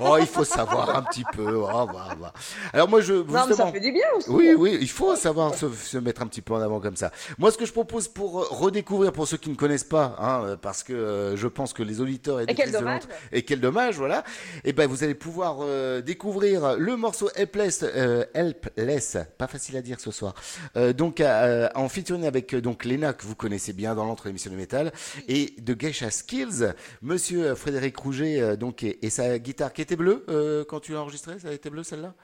Oh, 0.00 0.16
il 0.18 0.26
faut 0.26 0.44
savoir 0.44 0.96
un 0.96 1.02
petit 1.02 1.24
peu. 1.34 1.54
Oh, 1.54 1.86
bah, 1.86 2.16
bah. 2.18 2.32
Alors 2.72 2.88
moi, 2.88 3.02
je 3.02 3.12
Non, 3.12 3.24
mais 3.26 3.32
ça 3.34 3.46
justement- 3.48 3.72
fait 3.72 3.80
du 3.80 3.92
bien 3.92 4.06
aussi. 4.16 4.30
Oui, 4.30 4.54
oui, 4.56 4.78
il 4.80 4.88
faut 4.88 5.14
savoir 5.16 5.54
se, 5.54 5.70
se 5.70 5.98
mettre 5.98 6.22
un 6.22 6.26
petit 6.26 6.40
peu 6.40 6.54
en 6.54 6.62
avant 6.62 6.80
comme 6.80 6.96
ça. 6.96 7.12
Moi, 7.36 7.50
ce 7.50 7.58
que 7.58 7.66
je 7.66 7.72
propose 7.72 8.08
pour 8.08 8.40
euh, 8.40 8.46
redécouvrir, 8.50 9.12
pour 9.12 9.28
ceux 9.28 9.36
qui 9.36 9.50
ne 9.50 9.54
connaissent 9.54 9.84
pas, 9.84 10.16
hein, 10.18 10.44
euh, 10.44 10.56
parce 10.56 10.82
que 10.82 10.94
euh, 10.94 11.36
je 11.36 11.46
pense 11.46 11.74
que 11.74 11.82
les 11.82 12.00
auditeurs 12.00 12.40
et, 12.40 12.44
Et 12.48 12.54
quel 12.54 12.72
dommage. 12.72 13.02
Et 13.32 13.42
quel 13.44 13.60
dommage, 13.60 13.96
voilà. 13.98 14.24
Et 14.64 14.72
ben, 14.72 14.88
vous 14.88 15.04
allez 15.04 15.14
pouvoir 15.14 15.58
euh, 15.60 16.00
découvrir 16.00 16.76
le 16.78 16.96
morceau 16.96 17.28
Helpless, 17.34 17.82
euh, 17.84 18.24
Helpless, 18.32 19.18
pas 19.36 19.46
facile 19.46 19.76
à 19.76 19.82
dire 19.82 20.00
ce 20.00 20.10
soir. 20.10 20.34
Euh, 20.78 20.94
donc, 20.94 21.20
euh, 21.20 21.68
en 21.74 21.90
featuring 21.90 22.13
avec 22.22 22.54
euh, 22.54 22.60
donc 22.60 22.84
Lena 22.84 23.12
que 23.12 23.26
vous 23.26 23.34
connaissez 23.34 23.72
bien 23.72 23.94
dans 23.94 24.04
l'entre 24.04 24.28
émission 24.28 24.50
de 24.50 24.56
métal 24.56 24.92
et 25.26 25.54
de 25.58 25.74
Geisha 25.74 26.10
Skills, 26.10 26.72
Monsieur 27.02 27.46
euh, 27.46 27.56
Frédéric 27.56 27.96
Rouget, 27.96 28.40
euh, 28.40 28.56
donc 28.56 28.82
et, 28.84 29.04
et 29.04 29.10
sa 29.10 29.38
guitare 29.38 29.72
qui 29.72 29.82
était 29.82 29.96
bleue 29.96 30.24
euh, 30.28 30.64
quand 30.64 30.80
tu 30.80 30.92
l'as 30.92 31.00
enregistrée, 31.00 31.38
ça 31.38 31.48
a 31.48 31.52
été 31.52 31.70
bleu 31.70 31.82
celle-là? 31.82 32.14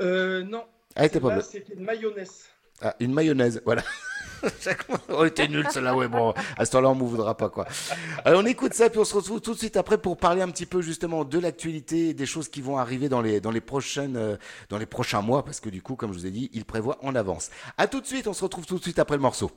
Euh, 0.00 0.42
non. 0.44 0.64
Ah, 0.94 1.00
elle 1.00 1.06
était 1.06 1.20
pas 1.20 1.34
bleue. 1.34 1.42
C'était 1.42 1.74
une 1.74 1.84
mayonnaise. 1.84 2.44
Ah, 2.80 2.94
une 3.00 3.12
mayonnaise, 3.12 3.60
voilà. 3.64 3.82
On 5.08 5.24
était 5.24 5.48
nuls 5.48 5.66
celle-là, 5.70 5.94
ouais, 5.94 6.08
bon, 6.08 6.34
à 6.56 6.64
ce 6.64 6.70
temps-là, 6.72 6.90
on 6.90 6.94
ne 6.94 7.02
voudra 7.02 7.36
pas, 7.36 7.48
quoi. 7.48 7.66
Alors, 8.24 8.42
on 8.42 8.46
écoute 8.46 8.74
ça, 8.74 8.90
puis 8.90 8.98
on 8.98 9.04
se 9.04 9.14
retrouve 9.14 9.40
tout 9.40 9.54
de 9.54 9.58
suite 9.58 9.76
après 9.76 9.98
pour 9.98 10.16
parler 10.16 10.42
un 10.42 10.48
petit 10.48 10.66
peu, 10.66 10.82
justement, 10.82 11.24
de 11.24 11.38
l'actualité, 11.38 12.14
des 12.14 12.26
choses 12.26 12.48
qui 12.48 12.60
vont 12.60 12.78
arriver 12.78 13.08
dans 13.08 13.20
les, 13.20 13.40
dans 13.40 13.50
les 13.50 13.60
prochaines, 13.60 14.16
euh, 14.16 14.36
dans 14.68 14.78
les 14.78 14.86
prochains 14.86 15.22
mois, 15.22 15.44
parce 15.44 15.60
que 15.60 15.68
du 15.68 15.82
coup, 15.82 15.96
comme 15.96 16.12
je 16.12 16.18
vous 16.18 16.26
ai 16.26 16.30
dit, 16.30 16.50
il 16.52 16.64
prévoit 16.64 16.98
en 17.02 17.14
avance. 17.14 17.50
À 17.78 17.86
tout 17.86 18.00
de 18.00 18.06
suite, 18.06 18.26
on 18.26 18.32
se 18.32 18.42
retrouve 18.42 18.66
tout 18.66 18.78
de 18.78 18.82
suite 18.82 18.98
après 18.98 19.16
le 19.16 19.22
morceau. 19.22 19.50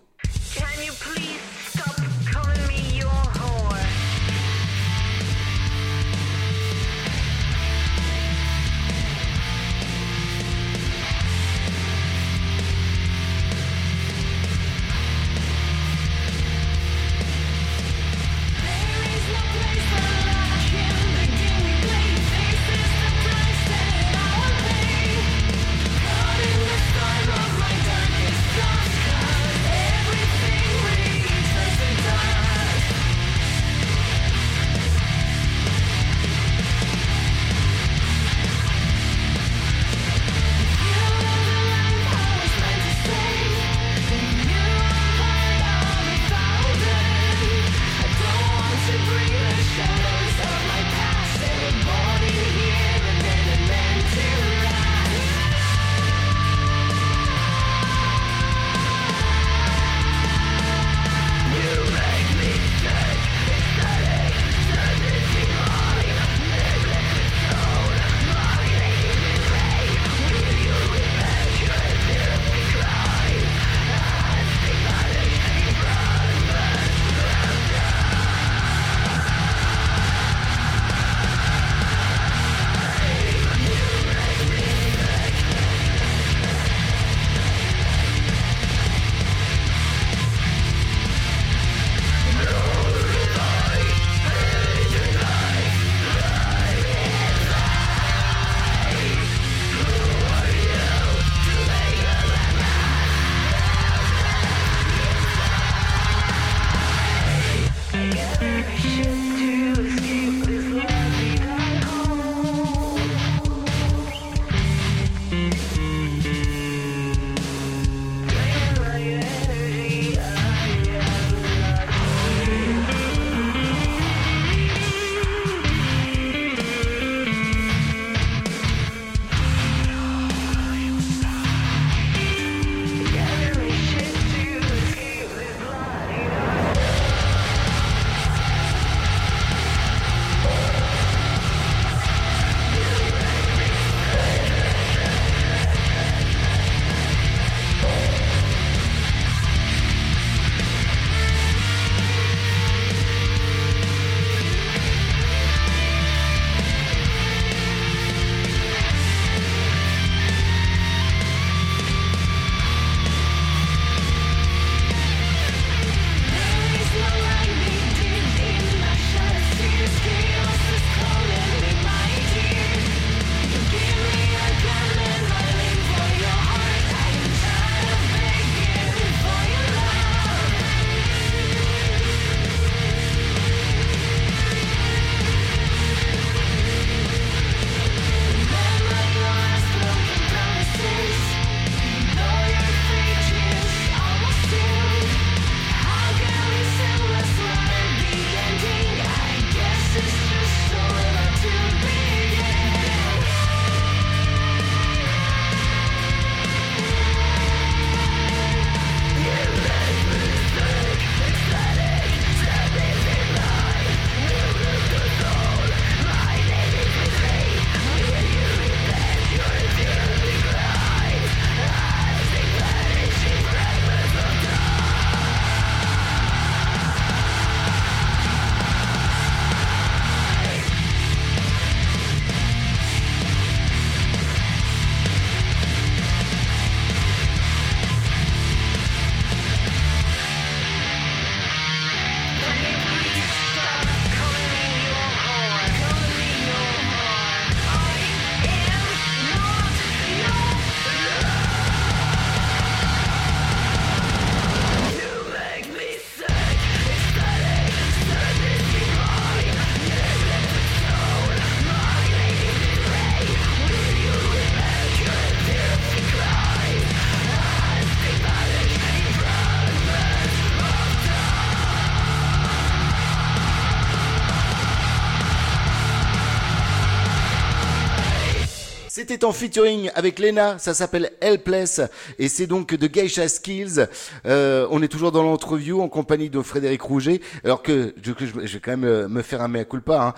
C'était 279.06 279.26
en 279.26 279.34
featuring 279.34 279.92
avec 279.96 280.18
Lena, 280.18 280.58
ça 280.60 280.74
s'appelle 280.74 281.12
Helpless 281.20 281.82
et 282.20 282.30
c'est 282.30 282.48
donc 282.48 282.74
de 282.74 282.88
Geisha 282.88 283.28
Skills. 283.28 283.86
Euh, 284.26 284.66
on 284.72 284.82
est 284.82 284.88
toujours 284.88 285.12
dans 285.12 285.24
l'entreview 285.24 285.82
en 285.82 285.90
compagnie 285.90 286.30
de 286.30 286.42
Frédéric 286.42 286.82
Rouget. 286.84 287.20
Alors 287.44 287.62
que 287.62 287.94
je, 288.02 288.14
je, 288.18 288.26
je 288.48 288.54
vais 288.54 288.60
quand 288.62 288.72
même 288.72 288.86
euh, 288.86 289.10
me 289.10 289.22
faire 289.22 289.42
un 289.42 289.50
mea 289.50 289.66
culpa. 289.66 290.02
Hein. 290.02 290.14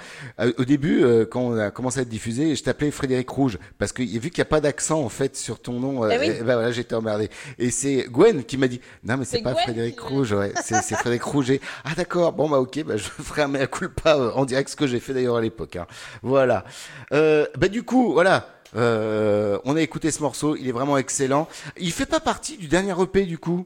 Euh, 0.46 0.54
Au 0.60 0.66
début, 0.66 1.04
euh, 1.04 1.26
quand 1.26 1.42
on 1.42 1.58
a 1.58 1.72
commencé 1.72 1.98
à 1.98 2.02
être 2.04 2.10
diffusé, 2.10 2.56
je 2.56 2.62
t'appelais 2.62 2.92
Frédéric 2.92 3.28
Rouge 3.28 3.58
parce 3.80 3.92
que 3.92 4.04
vu 4.04 4.30
qu'il 4.30 4.38
n'y 4.38 4.42
a 4.44 4.46
pas 4.46 4.62
d'accent 4.62 5.02
en 5.02 5.10
fait 5.10 5.36
sur 5.36 5.60
ton 5.60 5.80
nom, 5.80 6.08
Eh 6.08 6.20
oui. 6.20 6.28
eh 6.30 6.44
ben 6.44 6.54
voilà, 6.54 6.72
j'étais 6.72 6.94
emmerdé. 6.94 7.32
Et 7.58 7.72
c'est 7.72 8.06
Gwen 8.12 8.44
qui 8.44 8.58
m'a 8.60 8.68
dit 8.68 8.82
non 9.04 9.18
mais 9.18 9.26
c'est 9.26 9.42
pas 9.42 9.54
Gwen 9.54 9.64
Frédéric 9.64 10.00
Rouge, 10.00 10.32
ouais, 10.34 10.54
c'est 10.64 10.80
c'est 10.84 10.94
Frédéric 10.96 11.24
Rouget. 11.24 11.60
Ah 11.86 11.94
d'accord, 11.98 12.34
bon 12.34 12.48
bah 12.48 12.60
ok, 12.60 12.84
bah, 12.84 12.98
je 12.98 13.04
ferai 13.24 13.42
un 13.42 13.48
mea 13.48 13.66
culpa 13.66 14.16
en 14.36 14.46
direct 14.46 14.70
ce 14.70 14.76
que 14.76 14.86
j'ai 14.86 15.00
fait 15.00 15.16
d'ailleurs 15.16 15.38
à 15.38 15.42
l'époque. 15.42 15.76
Hein. 15.76 15.88
Voilà. 16.22 16.66
Euh, 17.14 17.48
bah 17.58 17.68
du 17.68 17.82
coup, 17.82 18.14
voilà. 18.14 18.52
Euh, 18.76 19.60
on 19.64 19.76
a 19.76 19.82
écouté 19.82 20.12
ce 20.12 20.22
morceau, 20.22 20.56
il 20.56 20.68
est 20.68 20.72
vraiment 20.74 20.98
excellent. 20.98 21.48
Il 21.78 21.92
fait 21.92 22.06
pas 22.06 22.20
partie 22.20 22.58
du 22.58 22.68
dernier 22.68 22.94
EP 23.02 23.26
du 23.26 23.38
coup? 23.38 23.66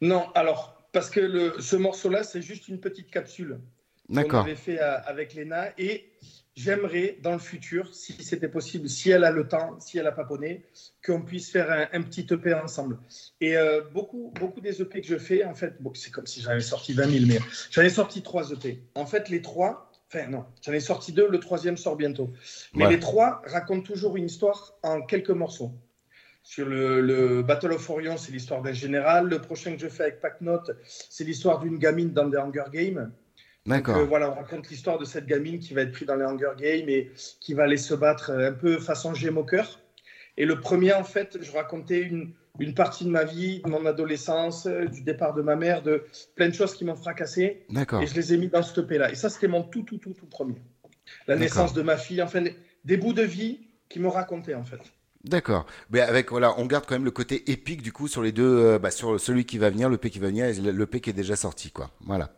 Non, 0.00 0.26
alors, 0.34 0.88
parce 0.92 1.10
que 1.10 1.20
le, 1.20 1.60
ce 1.60 1.76
morceau-là, 1.76 2.22
c'est 2.24 2.42
juste 2.42 2.68
une 2.68 2.80
petite 2.80 3.10
capsule 3.10 3.60
qu'on 4.22 4.38
avait 4.40 4.56
fait 4.56 4.78
à- 4.78 4.94
avec 4.96 5.34
Léna. 5.34 5.68
Et 5.78 6.10
j'aimerais, 6.56 7.18
dans 7.22 7.32
le 7.32 7.38
futur, 7.38 7.94
si 7.94 8.12
c'était 8.22 8.48
possible, 8.48 8.88
si 8.88 9.10
elle 9.10 9.24
a 9.24 9.30
le 9.30 9.48
temps, 9.48 9.78
si 9.80 9.98
elle 9.98 10.06
a 10.06 10.12
paponné, 10.12 10.64
qu'on 11.04 11.22
puisse 11.22 11.50
faire 11.50 11.70
un, 11.70 11.86
un 11.98 12.02
petit 12.02 12.26
EP 12.30 12.54
ensemble. 12.54 12.98
Et 13.40 13.56
euh, 13.56 13.80
beaucoup, 13.92 14.32
beaucoup 14.38 14.60
des 14.60 14.80
EP 14.82 15.00
que 15.00 15.06
je 15.06 15.18
fais, 15.18 15.44
en 15.44 15.54
fait, 15.54 15.80
bon, 15.80 15.92
c'est 15.94 16.10
comme 16.10 16.26
si 16.26 16.40
j'en 16.42 16.50
avais 16.50 16.60
sorti 16.60 16.92
20 16.92 17.10
000, 17.10 17.24
mais 17.26 17.38
j'en 17.70 17.82
ai 17.82 17.90
sorti 17.90 18.22
trois 18.22 18.50
EP. 18.50 18.82
En 18.94 19.06
fait, 19.06 19.28
les 19.30 19.42
trois, 19.42 19.90
enfin 20.14 20.28
non, 20.28 20.44
j'en 20.62 20.72
ai 20.72 20.80
sorti 20.80 21.12
deux, 21.12 21.28
le 21.28 21.40
troisième 21.40 21.76
sort 21.76 21.96
bientôt. 21.96 22.32
Mais 22.74 22.84
Ouais. 22.84 22.92
les 22.92 22.98
trois 23.00 23.42
racontent 23.46 23.82
toujours 23.82 24.16
une 24.16 24.26
histoire 24.26 24.74
en 24.82 25.02
quelques 25.02 25.30
morceaux. 25.30 25.72
Sur 26.42 26.66
le, 26.68 27.00
le 27.00 27.42
Battle 27.42 27.72
of 27.72 27.88
Orion, 27.88 28.16
c'est 28.18 28.30
l'histoire 28.30 28.60
d'un 28.60 28.72
général. 28.74 29.28
Le 29.28 29.40
prochain 29.40 29.72
que 29.74 29.80
je 29.80 29.88
fais 29.88 30.02
avec 30.04 30.20
Packnote, 30.20 30.72
c'est 30.84 31.24
l'histoire 31.24 31.58
d'une 31.60 31.78
gamine 31.78 32.12
dans 32.12 32.28
des 32.28 32.36
Hunger 32.36 32.64
Games. 32.70 33.10
D'accord. 33.66 33.96
Euh, 33.96 34.04
voilà, 34.04 34.30
on 34.30 34.34
raconte 34.34 34.68
l'histoire 34.68 34.98
de 34.98 35.06
cette 35.06 35.24
gamine 35.24 35.58
qui 35.58 35.72
va 35.72 35.80
être 35.80 35.92
prise 35.92 36.06
dans 36.06 36.16
les 36.16 36.24
Hunger 36.24 36.50
Games 36.58 36.88
et 36.88 37.10
qui 37.40 37.54
va 37.54 37.62
aller 37.62 37.78
se 37.78 37.94
battre 37.94 38.30
un 38.30 38.52
peu 38.52 38.78
façon 38.78 39.14
Gémeaux 39.14 39.44
cœur. 39.44 39.80
Et 40.36 40.44
le 40.44 40.60
premier, 40.60 40.92
en 40.92 41.04
fait, 41.04 41.38
je 41.40 41.50
racontais 41.50 42.00
une, 42.00 42.34
une 42.58 42.74
partie 42.74 43.04
de 43.04 43.10
ma 43.10 43.24
vie, 43.24 43.60
de 43.62 43.68
mon 43.68 43.84
adolescence, 43.86 44.66
du 44.66 45.02
départ 45.02 45.34
de 45.34 45.42
ma 45.42 45.56
mère, 45.56 45.82
de 45.82 46.04
plein 46.36 46.48
de 46.48 46.54
choses 46.54 46.74
qui 46.74 46.84
m'ont 46.84 46.96
fracassé. 46.96 47.64
D'accord. 47.70 48.02
Et 48.02 48.06
je 48.06 48.14
les 48.14 48.34
ai 48.34 48.36
mis 48.36 48.48
dans 48.48 48.62
ce 48.62 48.80
EP-là. 48.80 49.10
Et 49.10 49.14
ça, 49.14 49.28
c'était 49.28 49.48
mon 49.48 49.62
tout, 49.62 49.82
tout, 49.82 49.98
tout, 49.98 50.12
tout 50.12 50.26
premier. 50.26 50.62
La 51.26 51.36
naissance 51.36 51.74
de 51.74 51.82
ma 51.82 51.96
fille, 51.96 52.22
enfin, 52.22 52.44
des, 52.84 52.96
bouts 52.96 53.12
de 53.12 53.22
vie 53.22 53.60
qui 53.88 53.98
me 54.00 54.08
racontaient, 54.08 54.54
en 54.54 54.64
fait. 54.64 54.80
D'accord. 55.24 55.66
Mais 55.90 56.00
avec 56.00 56.30
voilà, 56.30 56.54
on 56.58 56.66
garde 56.66 56.84
quand 56.86 56.94
même 56.94 57.04
le 57.04 57.10
côté 57.10 57.50
épique 57.50 57.80
du 57.80 57.92
coup 57.92 58.08
sur 58.08 58.22
les 58.22 58.32
deux, 58.32 58.44
euh, 58.44 58.78
bah, 58.78 58.90
sur 58.90 59.18
celui 59.18 59.46
qui 59.46 59.56
va 59.56 59.70
venir, 59.70 59.88
le 59.88 59.96
P 59.96 60.10
qui 60.10 60.18
va 60.18 60.26
venir 60.26 60.44
et 60.44 60.52
le 60.52 60.70
le 60.70 60.86
P 60.86 61.00
qui 61.00 61.08
est 61.08 61.14
déjà 61.14 61.34
sorti 61.34 61.70
quoi. 61.70 61.90
Voilà. 62.02 62.30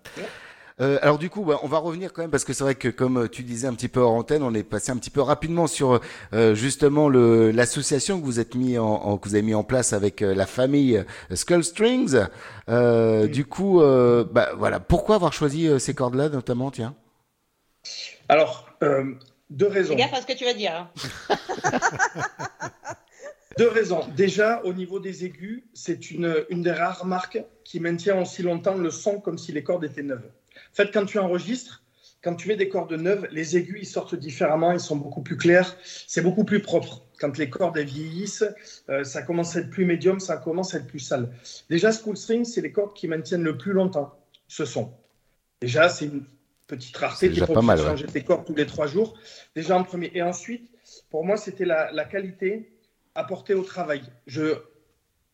Euh, 0.79 0.99
alors 1.01 1.17
du 1.17 1.31
coup, 1.31 1.43
bah, 1.43 1.59
on 1.63 1.69
va 1.69 1.79
revenir 1.79 2.13
quand 2.13 2.21
même 2.21 2.31
parce 2.31 2.45
que 2.45 2.53
c'est 2.53 2.63
vrai 2.63 2.75
que 2.75 2.89
comme 2.89 3.17
euh, 3.17 3.29
tu 3.29 3.43
disais 3.43 3.67
un 3.67 3.73
petit 3.73 3.89
peu 3.89 4.01
hors 4.01 4.13
antenne, 4.13 4.43
on 4.43 4.53
est 4.53 4.63
passé 4.63 4.93
un 4.93 4.99
petit 4.99 5.09
peu 5.09 5.23
rapidement 5.23 5.67
sur 5.67 6.01
euh, 6.35 6.55
justement 6.55 7.09
le 7.09 7.51
l'association 7.51 8.21
que 8.21 8.27
vous 8.27 8.41
êtes 8.41 8.55
mis 8.55 8.77
en, 8.77 8.85
en- 8.87 9.17
que 9.17 9.27
vous 9.27 9.35
avez 9.37 9.43
mis 9.43 9.55
en 9.55 9.65
place 9.65 9.95
avec 9.95 10.21
euh, 10.21 10.35
la 10.35 10.45
famille 10.45 10.99
euh, 11.31 11.35
Skull 11.37 11.65
Strings. 11.65 12.19
Euh, 12.69 13.27
Du 13.27 13.47
coup, 13.47 13.81
euh, 13.81 14.25
bah 14.31 14.51
voilà, 14.59 14.79
pourquoi 14.79 15.15
avoir 15.15 15.33
choisi 15.33 15.67
euh, 15.67 15.79
ces 15.79 15.95
cordes-là 15.95 16.29
notamment, 16.29 16.71
tiens? 16.71 16.95
Alors, 18.29 18.69
euh, 18.83 19.15
deux 19.49 19.69
raisons. 19.69 19.95
Fais 19.95 20.01
gaffe 20.03 20.13
à 20.15 20.21
ce 20.21 20.27
que 20.27 20.37
tu 20.37 20.45
vas 20.45 20.53
dire. 20.55 20.73
hein. 20.75 20.91
Deux 23.59 23.69
raisons. 23.69 24.01
Déjà, 24.15 24.61
au 24.65 24.75
niveau 24.75 25.01
des 25.01 25.25
aigus, 25.25 25.65
c'est 25.73 26.11
une, 26.11 26.45
une 26.51 26.61
des 26.61 26.73
rares 26.73 27.07
marques 27.07 27.43
qui 27.65 27.81
maintient 27.81 28.21
aussi 28.21 28.43
longtemps 28.43 28.75
le 28.75 28.91
son 28.91 29.19
comme 29.21 29.39
si 29.39 29.53
les 29.53 29.65
cordes 29.65 29.85
étaient 29.85 30.03
neuves. 30.03 30.29
En 30.77 30.83
fait, 30.85 30.93
quand 30.93 31.07
tu 31.07 31.19
enregistres, 31.19 31.83
quand 32.23 32.35
tu 32.35 32.49
mets 32.49 32.57
des 32.57 32.69
cordes 32.69 32.93
neuves, 32.93 33.27
les 33.31 33.57
aigus 33.57 33.79
ils 33.81 33.87
sortent 33.87 34.15
différemment, 34.15 34.73
ils 34.73 34.81
sont 34.81 34.97
beaucoup 34.97 35.23
plus 35.23 35.39
clairs, 35.39 35.75
c'est 36.07 36.21
beaucoup 36.21 36.45
plus 36.45 36.61
propre. 36.61 37.07
Quand 37.19 37.39
les 37.39 37.49
cordes 37.49 37.79
elles 37.79 37.87
vieillissent, 37.87 38.45
euh, 38.91 39.03
ça 39.03 39.23
commence 39.23 39.57
à 39.57 39.61
être 39.61 39.71
plus 39.71 39.87
médium, 39.87 40.21
ça 40.21 40.37
commence 40.37 40.75
à 40.75 40.79
être 40.79 40.87
plus 40.87 40.99
sale. 40.99 41.33
Déjà, 41.71 41.93
School 41.93 42.15
String, 42.19 42.45
c'est 42.45 42.61
les 42.61 42.73
cordes 42.73 42.93
qui 42.93 43.09
maintiennent 43.09 43.43
le 43.43 43.57
plus 43.57 43.73
longtemps 43.73 44.19
ce 44.49 44.67
son. 44.67 44.93
Déjà, 45.63 45.89
c'est 45.89 46.05
une 46.05 46.27
petite 46.67 46.95
rareté. 46.95 47.31
Déjà 47.31 47.47
pas 47.47 47.63
mal, 47.63 47.79
ouais. 47.79 47.87
changer 47.87 48.07
tes 48.07 48.23
cordes 48.23 48.45
tous 48.45 48.55
les 48.55 48.67
trois 48.67 48.87
jours. 48.87 49.19
Déjà 49.55 49.79
en 49.79 49.83
premier. 49.83 50.11
Et 50.13 50.21
ensuite, 50.21 50.69
pour 51.09 51.25
moi, 51.25 51.39
c'était 51.39 51.65
la, 51.65 51.91
la 51.93 52.05
qualité 52.05 52.71
apportée 53.15 53.55
au 53.55 53.63
travail. 53.63 54.03
Je, 54.27 54.57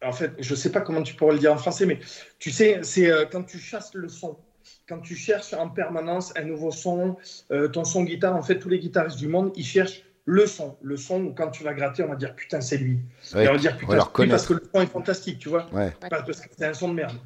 en 0.04 0.12
fait, 0.12 0.34
je 0.38 0.54
sais 0.54 0.70
pas 0.70 0.82
comment 0.82 1.02
tu 1.02 1.14
pourrais 1.14 1.32
le 1.32 1.40
dire 1.40 1.52
en 1.52 1.58
français, 1.58 1.84
mais 1.84 1.98
tu 2.38 2.52
sais, 2.52 2.78
c'est 2.82 3.10
euh, 3.10 3.24
quand 3.24 3.42
tu 3.42 3.58
chasses 3.58 3.94
le 3.94 4.08
son, 4.08 4.38
quand 4.88 5.00
tu 5.00 5.14
cherches 5.14 5.52
en 5.54 5.68
permanence 5.68 6.32
un 6.36 6.42
nouveau 6.42 6.70
son, 6.70 7.16
euh, 7.50 7.68
ton 7.68 7.84
son 7.84 8.04
guitare, 8.04 8.36
en 8.36 8.42
fait, 8.42 8.58
tous 8.58 8.68
les 8.68 8.78
guitaristes 8.78 9.18
du 9.18 9.28
monde, 9.28 9.52
ils 9.56 9.64
cherchent 9.64 10.02
le 10.24 10.46
son. 10.46 10.76
Le 10.82 10.96
son 10.96 11.24
où 11.24 11.34
quand 11.34 11.50
tu 11.50 11.64
vas 11.64 11.74
gratter, 11.74 12.02
on 12.02 12.08
va 12.08 12.16
dire 12.16 12.34
putain, 12.34 12.60
c'est 12.60 12.76
lui. 12.76 12.98
Ouais, 13.34 13.44
Et 13.44 13.48
on 13.48 13.52
va 13.52 13.58
dire 13.58 13.76
putain, 13.76 13.98
c'est 14.00 14.22
lui 14.22 14.30
parce 14.30 14.46
que 14.46 14.54
le 14.54 14.62
son 14.72 14.82
est 14.82 14.86
fantastique, 14.86 15.38
tu 15.38 15.48
vois. 15.48 15.68
Ouais. 15.72 15.92
Parce 16.08 16.40
que 16.40 16.48
c'est 16.56 16.66
un 16.66 16.74
son 16.74 16.88
de 16.88 16.94
merde. 16.94 17.16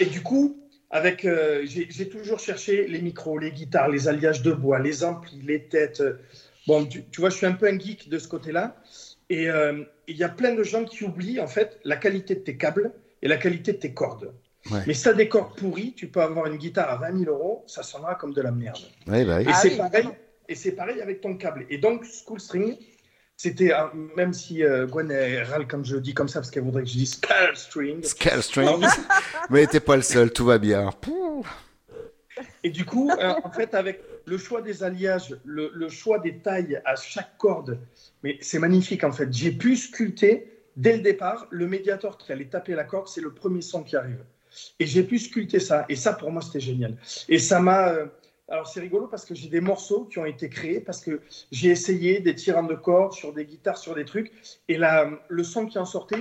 Et 0.00 0.06
du 0.06 0.22
coup, 0.22 0.56
avec, 0.90 1.24
euh, 1.24 1.64
j'ai 1.66 2.08
toujours 2.08 2.38
cherché 2.38 2.86
les 2.86 3.00
micros, 3.00 3.38
les 3.38 3.50
guitares, 3.50 3.88
les 3.88 4.08
alliages 4.08 4.42
de 4.42 4.52
bois, 4.52 4.78
les 4.78 5.04
amplis, 5.04 5.42
les 5.42 5.64
têtes. 5.64 6.02
Bon, 6.66 6.86
tu, 6.86 7.04
tu 7.10 7.20
vois, 7.20 7.30
je 7.30 7.36
suis 7.36 7.46
un 7.46 7.52
peu 7.52 7.66
un 7.66 7.78
geek 7.78 8.08
de 8.08 8.18
ce 8.18 8.28
côté-là. 8.28 8.76
Et 9.30 9.48
euh, 9.50 9.82
il 10.06 10.16
y 10.16 10.24
a 10.24 10.28
plein 10.28 10.54
de 10.54 10.62
gens 10.62 10.84
qui 10.84 11.04
oublient, 11.04 11.40
en 11.40 11.46
fait, 11.46 11.80
la 11.84 11.96
qualité 11.96 12.34
de 12.34 12.40
tes 12.40 12.56
câbles 12.56 12.92
et 13.22 13.28
la 13.28 13.36
qualité 13.36 13.72
de 13.72 13.78
tes 13.78 13.94
cordes. 13.94 14.32
Ouais. 14.70 14.80
Mais 14.86 14.94
si 14.94 15.02
tu 15.02 15.08
as 15.08 15.14
des 15.14 15.28
cordes 15.28 15.56
pourries, 15.58 15.94
tu 15.94 16.08
peux 16.08 16.22
avoir 16.22 16.46
une 16.46 16.56
guitare 16.56 16.90
à 16.90 16.96
20 16.96 17.18
000 17.24 17.30
euros, 17.30 17.64
ça 17.66 17.82
sonnera 17.82 18.14
comme 18.14 18.32
de 18.32 18.40
la 18.40 18.50
merde. 18.50 18.78
Ouais, 19.06 19.24
bah 19.24 19.38
oui. 19.38 19.50
Et 19.50 19.52
c'est 19.54 19.76
pareil. 19.76 20.08
Et 20.48 20.54
c'est 20.54 20.72
pareil 20.72 21.00
avec 21.00 21.20
ton 21.20 21.36
câble. 21.36 21.66
Et 21.70 21.78
donc, 21.78 22.04
School 22.04 22.40
String, 22.40 22.76
c'était, 23.36 23.72
même 24.16 24.32
si 24.32 24.62
euh, 24.62 24.86
Gwen 24.86 25.10
râle 25.10 25.66
quand 25.66 25.84
je 25.84 25.96
le 25.96 26.00
dis 26.00 26.14
comme 26.14 26.28
ça, 26.28 26.40
parce 26.40 26.50
qu'elle 26.50 26.64
voudrait 26.64 26.82
que 26.82 26.88
je 26.88 26.94
dise 26.94 27.14
Skull 27.14 27.56
String. 27.56 28.02
Skull 28.02 28.42
Strings. 28.42 28.86
Mais 29.50 29.66
t'es 29.66 29.80
pas 29.80 29.96
le 29.96 30.02
seul, 30.02 30.30
tout 30.32 30.44
va 30.44 30.58
bien. 30.58 30.90
Et 32.62 32.70
du 32.70 32.84
coup, 32.84 33.10
euh, 33.10 33.34
en 33.42 33.50
fait, 33.50 33.74
avec 33.74 34.02
le 34.26 34.38
choix 34.38 34.62
des 34.62 34.82
alliages, 34.82 35.36
le, 35.44 35.70
le 35.74 35.88
choix 35.88 36.18
des 36.18 36.38
tailles 36.38 36.80
à 36.84 36.96
chaque 36.96 37.36
corde, 37.38 37.78
mais 38.22 38.38
c'est 38.40 38.58
magnifique 38.58 39.04
en 39.04 39.12
fait. 39.12 39.32
J'ai 39.32 39.52
pu 39.52 39.76
sculpter 39.76 40.62
dès 40.76 40.96
le 40.96 41.02
départ 41.02 41.46
le 41.50 41.68
médiator 41.68 42.18
qui 42.18 42.32
allait 42.32 42.46
taper 42.46 42.74
la 42.74 42.84
corde, 42.84 43.08
c'est 43.08 43.20
le 43.20 43.32
premier 43.32 43.60
son 43.60 43.82
qui 43.82 43.96
arrive. 43.96 44.24
Et 44.78 44.86
j'ai 44.86 45.02
pu 45.02 45.18
sculpter 45.18 45.60
ça. 45.60 45.84
Et 45.88 45.96
ça, 45.96 46.12
pour 46.12 46.30
moi, 46.30 46.42
c'était 46.42 46.60
génial. 46.60 46.96
Et 47.28 47.38
ça 47.38 47.60
m'a. 47.60 47.88
euh, 47.90 48.06
Alors, 48.48 48.66
c'est 48.68 48.80
rigolo 48.80 49.06
parce 49.06 49.24
que 49.24 49.34
j'ai 49.34 49.48
des 49.48 49.62
morceaux 49.62 50.04
qui 50.04 50.18
ont 50.18 50.26
été 50.26 50.50
créés 50.50 50.80
parce 50.80 51.00
que 51.00 51.22
j'ai 51.50 51.70
essayé 51.70 52.20
des 52.20 52.34
tirants 52.34 52.62
de 52.62 52.74
cordes 52.74 53.14
sur 53.14 53.32
des 53.32 53.46
guitares, 53.46 53.78
sur 53.78 53.94
des 53.94 54.04
trucs. 54.04 54.30
Et 54.68 54.76
là, 54.76 55.08
le 55.28 55.42
son 55.42 55.64
qui 55.66 55.78
en 55.78 55.86
sortait 55.86 56.18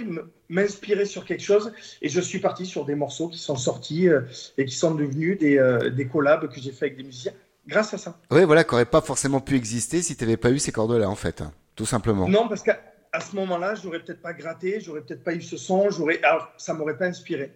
m'inspirait 0.50 1.06
sur 1.06 1.26
quelque 1.26 1.44
chose. 1.44 1.74
Et 2.02 2.10
je 2.10 2.22
suis 2.22 2.40
parti 2.40 2.66
sur 2.66 2.86
des 2.86 2.96
morceaux 2.96 3.28
qui 3.28 3.40
sont 3.40 3.58
sortis 3.58 4.08
euh, 4.08 4.22
et 4.58 4.64
qui 4.66 4.76
sont 4.76 4.96
devenus 4.96 5.38
des, 5.38 5.58
euh, 5.58 5.90
des 5.90 6.08
collabs 6.08 6.48
que 6.50 6.60
j'ai 6.62 6.72
fait 6.72 6.86
avec 6.86 6.98
des 6.98 7.04
musiciens 7.04 7.34
grâce 7.68 7.94
à 7.94 7.98
ça. 7.98 8.18
Ouais, 8.32 8.46
voilà, 8.46 8.64
qui 8.64 8.74
aurait 8.74 8.86
pas 8.86 9.02
forcément 9.02 9.42
pu 9.42 9.56
exister 9.56 10.02
si 10.02 10.16
t'avais 10.16 10.38
pas 10.38 10.52
eu 10.52 10.60
ces 10.60 10.72
cordes-là, 10.72 11.10
en 11.10 11.16
fait, 11.16 11.44
tout 11.76 11.86
simplement. 11.86 12.28
Non, 12.28 12.48
parce 12.48 12.64
qu'à 12.64 12.80
à 13.16 13.20
ce 13.20 13.36
moment-là, 13.36 13.76
j'aurais 13.76 14.00
peut-être 14.00 14.22
pas 14.22 14.34
gratté, 14.34 14.80
j'aurais 14.82 15.02
peut-être 15.02 15.24
pas 15.24 15.34
eu 15.36 15.42
ce 15.42 15.56
son, 15.56 15.92
j'aurais, 15.92 16.22
alors 16.24 16.52
ça 16.58 16.74
m'aurait 16.74 16.98
pas 16.98 17.06
inspiré. 17.06 17.52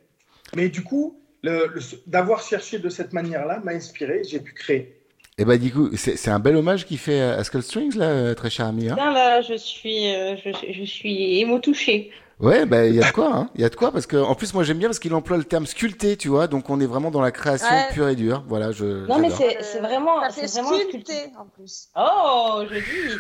Mais 0.56 0.70
du 0.70 0.84
coup, 0.84 1.20
le- 1.44 1.68
le- 1.74 1.82
d'avoir 2.08 2.42
cherché 2.42 2.80
de 2.80 2.90
cette 2.90 3.14
manière-là 3.14 3.62
m'a 3.64 3.72
inspiré, 3.74 4.22
j'ai 4.28 4.40
pu 4.40 4.54
créer. 4.54 4.94
Et 5.38 5.46
bah, 5.46 5.58
du 5.58 5.72
coup, 5.72 5.90
c'est 5.96 6.18
c'est 6.18 6.32
un 6.32 6.40
bel 6.40 6.56
hommage 6.56 6.86
qu'il 6.86 6.98
fait 6.98 7.22
à 7.22 7.44
Skull 7.44 7.62
Strings, 7.62 7.96
là, 7.96 8.06
euh, 8.10 8.34
très 8.34 8.50
cher 8.50 8.66
ami. 8.66 8.90
Hein 8.90 8.96
là, 8.96 9.42
je 9.42 9.54
suis, 9.54 10.08
euh, 10.16 10.36
je, 10.36 10.50
je 10.74 10.84
suis 10.84 11.40
émo 11.40 11.60
touchée. 11.60 12.12
Ouais, 12.40 12.66
bah, 12.66 12.86
il 12.86 12.96
y 12.96 13.04
a 13.04 13.08
de 13.08 13.14
quoi, 13.14 13.32
hein. 13.34 13.50
Il 13.56 13.62
y 13.62 13.64
a 13.66 13.70
de 13.70 13.76
quoi, 13.76 13.92
parce 13.92 14.06
que, 14.08 14.18
en 14.18 14.36
plus, 14.36 14.54
moi, 14.54 14.64
j'aime 14.64 14.78
bien 14.78 14.88
parce 14.88 15.00
qu'il 15.00 15.14
emploie 15.14 15.38
le 15.38 15.44
terme 15.44 15.66
sculpté, 15.66 16.18
tu 16.18 16.28
vois, 16.30 16.48
donc 16.48 16.70
on 16.70 16.80
est 16.80 16.86
vraiment 16.86 17.12
dans 17.12 17.22
la 17.22 17.32
création 17.32 17.68
Ouais. 17.70 17.88
pure 17.92 18.08
et 18.10 18.16
dure. 18.16 18.44
Voilà, 18.48 18.72
je. 18.72 19.06
Non, 19.08 19.20
mais 19.20 19.30
c'est 19.30 19.80
vraiment, 19.80 20.22
c'est 20.30 20.48
vraiment 20.62 20.80
sculpté 20.80 21.14
en 21.40 21.46
plus. 21.46 21.90
Oh, 21.96 22.64
je 22.70 22.76
dis. 22.76 23.16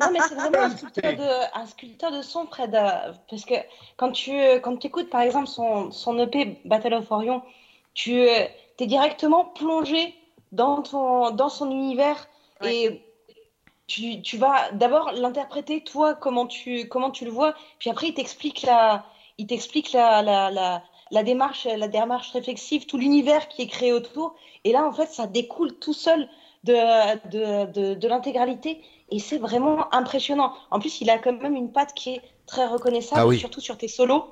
Non, 0.00 0.06
mais 0.12 0.18
c'est 0.28 0.34
vraiment 0.34 0.58
un 0.62 0.70
sculpteur 0.70 1.12
de, 1.14 1.58
un 1.60 1.66
sculpteur 1.66 2.12
de 2.12 2.22
son, 2.22 2.46
Fred. 2.46 2.74
euh, 2.74 3.12
Parce 3.28 3.44
que 3.44 3.54
quand 3.96 4.12
tu 4.12 4.32
quand 4.62 4.82
écoutes, 4.84 5.10
par 5.10 5.20
exemple, 5.20 5.46
son, 5.48 5.90
son 5.90 6.18
EP 6.18 6.60
Battle 6.64 6.94
of 6.94 7.10
Orion, 7.10 7.42
tu 7.94 8.14
es 8.22 8.50
directement 8.78 9.44
plongé 9.44 10.14
dans, 10.52 10.80
ton, 10.82 11.30
dans 11.32 11.50
son 11.50 11.70
univers 11.70 12.28
et 12.64 13.02
tu, 13.90 14.22
tu 14.22 14.36
vas 14.38 14.70
d'abord 14.72 15.06
l'interpréter, 15.12 15.82
toi, 15.82 16.14
comment 16.14 16.46
tu, 16.46 16.88
comment 16.88 17.10
tu 17.10 17.24
le 17.24 17.32
vois, 17.38 17.54
puis 17.80 17.90
après, 17.90 18.08
il 18.08 18.14
t'explique 18.14 18.62
la, 18.62 19.04
il 19.38 19.46
t'explique 19.46 19.92
la, 19.92 20.22
la, 20.22 20.50
la, 20.58 20.82
la 21.10 21.22
démarche, 21.30 21.64
la 21.66 21.88
démarche 21.88 22.30
réflexive, 22.32 22.86
tout 22.86 22.98
l'univers 22.98 23.48
qui 23.48 23.62
est 23.62 23.66
créé 23.66 23.92
autour. 23.92 24.34
Et 24.64 24.72
là, 24.72 24.86
en 24.86 24.92
fait, 24.92 25.08
ça 25.18 25.26
découle 25.26 25.72
tout 25.84 25.92
seul 26.06 26.28
de, 26.62 26.74
de, 27.34 27.72
de, 27.72 27.94
de 27.94 28.08
l'intégralité 28.08 28.80
et 29.08 29.18
c'est 29.18 29.38
vraiment 29.38 29.92
impressionnant. 29.92 30.52
En 30.70 30.78
plus, 30.78 31.00
il 31.00 31.10
a 31.10 31.18
quand 31.18 31.36
même 31.40 31.56
une 31.56 31.72
patte 31.72 31.92
qui 31.94 32.14
est 32.14 32.22
très 32.46 32.66
reconnaissable, 32.66 33.20
Ah 33.22 33.26
oui. 33.26 33.38
surtout 33.38 33.60
sur 33.60 33.76
tes 33.76 33.88
solos. 33.88 34.24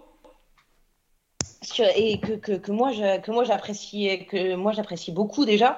Sur- 1.63 1.91
et 1.97 2.21
que, 2.21 2.35
que, 2.35 2.53
que 2.53 2.71
moi 2.71 2.93
je- 2.93 3.19
que 3.21 3.33
moi 3.33 3.45
j'apprécie 3.45 4.27
que 4.31 4.55
moi 4.55 4.73
j'apprécie 4.73 5.11
beaucoup 5.11 5.45
déjà 5.45 5.71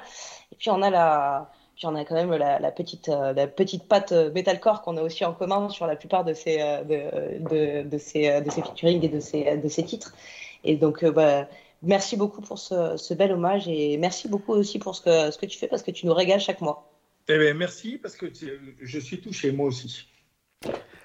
et 0.53 0.57
puis 0.57 0.69
on 0.71 0.83
a 0.83 0.91
la 0.91 1.51
puis 1.81 1.87
on 1.87 1.95
a 1.95 2.05
quand 2.05 2.15
même 2.15 2.35
la, 2.35 2.71
petite 2.73 3.09
euh, 3.09 3.33
la 3.33 3.47
petite 3.47 3.89
patte 3.89 4.13
euh, 4.13 4.31
metalcore 4.33 4.83
qu'on 4.83 4.99
a 4.99 5.03
aussi 5.03 5.25
en 5.25 5.33
commun 5.33 5.71
sur 5.71 5.87
la 5.87 5.97
plupart 5.97 6.27
de 6.27 6.35
ces 6.35 6.59
euh, 6.61 6.85
de, 6.85 7.89
de, 7.89 7.97
ces 7.97 8.43
de 8.43 8.51
ces 8.51 8.63
et 8.85 9.09
de 9.09 9.19
ces 9.19 9.57
de 9.57 9.69
ces 9.69 9.85
titres. 9.85 10.15
Et 10.63 10.77
donc 10.77 11.03
bah, 11.07 11.49
merci 11.83 12.19
beaucoup 12.19 12.43
pour 12.43 12.59
ce, 12.59 12.99
ce 12.99 13.15
bel 13.15 13.33
hommage 13.33 13.67
et 13.67 13.97
merci 13.97 14.29
beaucoup 14.29 14.53
aussi 14.53 14.79
pour 14.79 14.95
ce 14.95 15.01
que 15.01 15.31
ce 15.31 15.39
que 15.39 15.47
tu 15.47 15.59
fais 15.59 15.69
parce 15.69 15.83
que 15.83 15.91
tu 15.91 16.05
nous 16.05 16.13
régales 16.13 16.41
chaque 16.41 16.61
mois. 16.61 16.87
Eh 17.29 17.39
bien, 17.39 17.55
merci, 17.55 17.97
parce 17.97 18.17
que 18.17 18.27
je 18.81 18.99
suis 18.99 19.21
touché, 19.21 19.53
moi 19.53 19.69
aussi. 19.69 20.09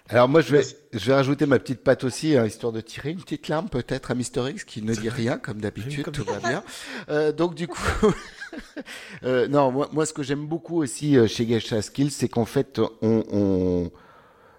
Alors 0.07 0.29
moi, 0.29 0.41
je 0.41 0.55
vais, 0.55 0.63
je 0.93 1.05
vais 1.05 1.13
rajouter 1.15 1.47
ma 1.47 1.57
petite 1.57 1.83
patte 1.83 2.03
aussi, 2.03 2.37
hein, 2.37 2.45
histoire 2.45 2.71
de 2.71 2.79
tirer 2.81 3.09
une 3.09 3.17
petite 3.21 3.47
larme 3.47 3.69
peut-être 3.69 4.11
à 4.11 4.15
Mister 4.15 4.43
X, 4.51 4.63
qui 4.63 4.83
ne 4.83 4.93
dit 4.93 5.09
rien 5.09 5.37
comme 5.39 5.59
d'habitude, 5.59 6.05
tout 6.11 6.23
va 6.23 6.37
bien. 6.39 6.63
Euh, 7.09 7.31
donc 7.31 7.55
du 7.55 7.67
coup, 7.67 7.81
euh, 9.23 9.47
non, 9.47 9.71
moi, 9.71 9.89
moi 9.93 10.05
ce 10.05 10.13
que 10.13 10.21
j'aime 10.21 10.45
beaucoup 10.45 10.77
aussi 10.81 11.17
euh, 11.17 11.25
chez 11.27 11.45
Geisha 11.47 11.81
Skills, 11.81 12.11
c'est 12.11 12.29
qu'en 12.29 12.45
fait, 12.45 12.79
on, 13.01 13.23
on- 13.31 13.91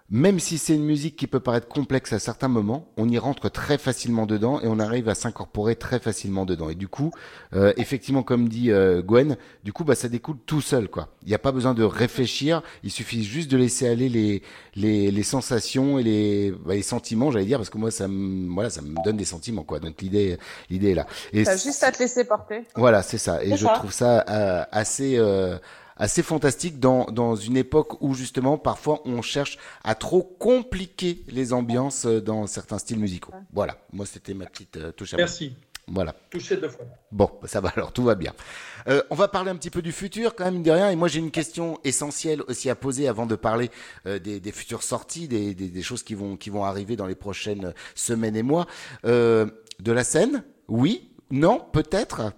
même 0.08 0.38
si 0.38 0.56
c'est 0.56 0.74
une 0.74 0.84
musique 0.84 1.16
qui 1.16 1.26
peut 1.26 1.40
paraître 1.40 1.66
complexe 1.66 2.12
à 2.12 2.18
certains 2.20 2.46
moments, 2.48 2.88
on 2.96 3.08
y 3.08 3.18
rentre 3.18 3.48
très 3.48 3.76
facilement 3.76 4.24
dedans 4.26 4.60
et 4.60 4.68
on 4.68 4.78
arrive 4.78 5.08
à 5.08 5.16
s'incorporer 5.16 5.74
très 5.74 5.98
facilement 5.98 6.44
dedans. 6.46 6.70
Et 6.70 6.76
du 6.76 6.86
coup, 6.86 7.10
euh, 7.54 7.72
effectivement, 7.76 8.22
comme 8.22 8.48
dit 8.48 8.70
euh, 8.70 9.02
Gwen, 9.02 9.36
du 9.64 9.72
coup, 9.72 9.82
bah, 9.82 9.96
ça 9.96 10.08
découle 10.08 10.36
tout 10.46 10.60
seul, 10.60 10.88
quoi. 10.88 11.08
Il 11.22 11.28
n'y 11.28 11.34
a 11.34 11.40
pas 11.40 11.50
besoin 11.50 11.74
de 11.74 11.82
réfléchir, 11.82 12.62
il 12.84 12.92
suffit 12.92 13.24
juste 13.24 13.50
de 13.50 13.56
laisser 13.56 13.88
aller 13.88 14.08
les, 14.08 14.42
les, 14.76 15.10
les 15.10 15.22
sensations 15.24 15.98
et 15.98 16.04
les, 16.04 16.52
bah, 16.64 16.74
les 16.74 16.82
sentiments, 16.82 17.32
j'allais 17.32 17.44
dire, 17.46 17.58
parce 17.58 17.70
que 17.70 17.78
moi, 17.78 17.90
ça 17.90 18.06
me, 18.06 18.52
voilà, 18.54 18.70
ça 18.70 18.82
me 18.82 18.94
donne 19.04 19.16
des 19.16 19.24
sentiments, 19.24 19.64
quoi. 19.64 19.80
Donc 19.80 20.00
l'idée, 20.02 20.38
l'idée 20.70 20.90
est 20.92 20.94
là. 20.94 21.06
Et 21.32 21.42
T'as 21.42 21.56
juste 21.56 21.82
à 21.82 21.90
te 21.90 21.98
laisser 21.98 22.24
porter. 22.24 22.62
voilà, 22.76 23.02
c'est 23.02 23.18
ça. 23.18 23.42
Et 23.42 23.56
je 23.56 23.64
ça. 23.66 23.72
trouve 23.72 23.92
ça 23.92 24.24
euh, 24.28 24.62
assez 24.70 25.16
euh, 25.18 25.58
assez 25.96 26.22
fantastique 26.22 26.78
dans 26.80 27.06
dans 27.06 27.36
une 27.36 27.56
époque 27.56 28.02
où 28.02 28.14
justement 28.14 28.58
parfois 28.58 29.00
on 29.04 29.22
cherche 29.22 29.58
à 29.84 29.94
trop 29.94 30.22
compliquer 30.22 31.22
les 31.28 31.52
ambiances 31.52 32.06
euh, 32.06 32.20
dans 32.20 32.46
certains 32.46 32.78
styles 32.78 32.98
musicaux. 32.98 33.32
Voilà, 33.52 33.78
moi 33.92 34.06
c'était 34.06 34.34
ma 34.34 34.46
petite 34.46 34.76
euh, 34.76 34.92
touche 34.92 35.14
à 35.14 35.16
moi. 35.16 35.24
Merci. 35.24 35.54
Voilà. 35.88 36.16
Touché 36.30 36.56
deux 36.56 36.68
fois. 36.68 36.84
Bon, 37.12 37.30
bah, 37.40 37.46
ça 37.46 37.60
va 37.60 37.68
alors, 37.76 37.92
tout 37.92 38.02
va 38.02 38.16
bien. 38.16 38.32
Euh, 38.88 39.04
on 39.10 39.14
va 39.14 39.28
parler 39.28 39.52
un 39.52 39.54
petit 39.54 39.70
peu 39.70 39.82
du 39.82 39.92
futur 39.92 40.34
quand 40.34 40.44
même, 40.44 40.64
de 40.64 40.70
rien. 40.72 40.90
Et 40.90 40.96
moi, 40.96 41.06
j'ai 41.06 41.20
une 41.20 41.30
question 41.30 41.78
essentielle 41.84 42.42
aussi 42.48 42.68
à 42.68 42.74
poser 42.74 43.06
avant 43.06 43.24
de 43.24 43.36
parler 43.36 43.70
euh, 44.04 44.18
des, 44.18 44.40
des 44.40 44.50
futures 44.50 44.82
sorties, 44.82 45.28
des, 45.28 45.54
des, 45.54 45.68
des 45.68 45.82
choses 45.82 46.02
qui 46.02 46.14
vont, 46.14 46.36
qui 46.36 46.50
vont 46.50 46.64
arriver 46.64 46.96
dans 46.96 47.06
les 47.06 47.14
prochaines 47.14 47.72
semaines 47.94 48.34
et 48.34 48.42
mois. 48.42 48.66
Euh, 49.04 49.46
de 49.78 49.92
la 49.92 50.02
scène? 50.02 50.42
Oui? 50.66 51.12
Non? 51.30 51.64
Peut-être? 51.72 52.32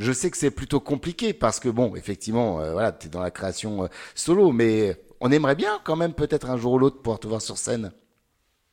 Je 0.00 0.12
sais 0.12 0.30
que 0.30 0.36
c'est 0.36 0.50
plutôt 0.50 0.80
compliqué 0.80 1.32
parce 1.32 1.60
que 1.60 1.68
bon, 1.68 1.94
effectivement, 1.94 2.60
euh, 2.60 2.72
voilà, 2.72 2.90
tu 2.92 3.06
es 3.06 3.10
dans 3.10 3.20
la 3.20 3.30
création 3.30 3.84
euh, 3.84 3.88
solo, 4.14 4.50
mais 4.50 4.96
on 5.20 5.30
aimerait 5.30 5.54
bien 5.54 5.80
quand 5.84 5.96
même 5.96 6.14
peut-être 6.14 6.48
un 6.50 6.56
jour 6.56 6.72
ou 6.72 6.78
l'autre 6.78 7.02
pouvoir 7.02 7.20
te 7.20 7.26
voir 7.28 7.42
sur 7.42 7.58
scène. 7.58 7.92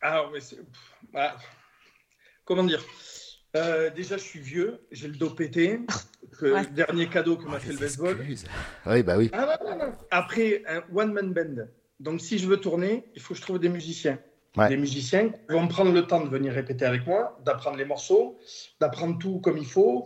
Alors, 0.01 0.31
mais 0.31 0.39
bah, 1.13 1.35
comment 2.45 2.63
dire? 2.63 2.83
Euh, 3.55 3.89
Déjà, 3.89 4.17
je 4.17 4.23
suis 4.23 4.39
vieux, 4.39 4.79
j'ai 4.91 5.07
le 5.07 5.15
dos 5.15 5.29
pété. 5.31 5.81
que- 6.39 6.53
Ouais. 6.53 6.65
Dernier 6.67 7.07
cadeau 7.09 7.35
que 7.37 7.45
m'a 7.45 7.59
fait 7.59 7.71
le 7.73 7.79
baseball. 7.79 8.17
Oui, 8.85 9.03
bah 9.03 9.17
oui. 9.17 9.29
Ah 9.33 9.57
non, 9.63 9.71
non, 9.71 9.85
non. 9.87 9.93
Après, 10.11 10.63
un 10.67 10.83
one-man 10.95 11.33
band. 11.33 11.63
Donc, 11.99 12.21
si 12.21 12.37
je 12.37 12.47
veux 12.47 12.57
tourner, 12.57 13.05
il 13.15 13.21
faut 13.21 13.33
que 13.33 13.39
je 13.39 13.41
trouve 13.43 13.57
des 13.59 13.69
musiciens. 13.69 14.19
Ouais. 14.55 14.69
Des 14.69 14.77
musiciens 14.77 15.29
qui 15.29 15.39
vont 15.49 15.67
prendre 15.67 15.91
le 15.91 16.05
temps 16.05 16.23
de 16.23 16.29
venir 16.29 16.53
répéter 16.53 16.85
avec 16.85 17.05
moi, 17.07 17.39
d'apprendre 17.43 17.77
les 17.77 17.85
morceaux, 17.85 18.37
d'apprendre 18.79 19.17
tout 19.17 19.39
comme 19.39 19.57
il 19.57 19.65
faut. 19.65 20.05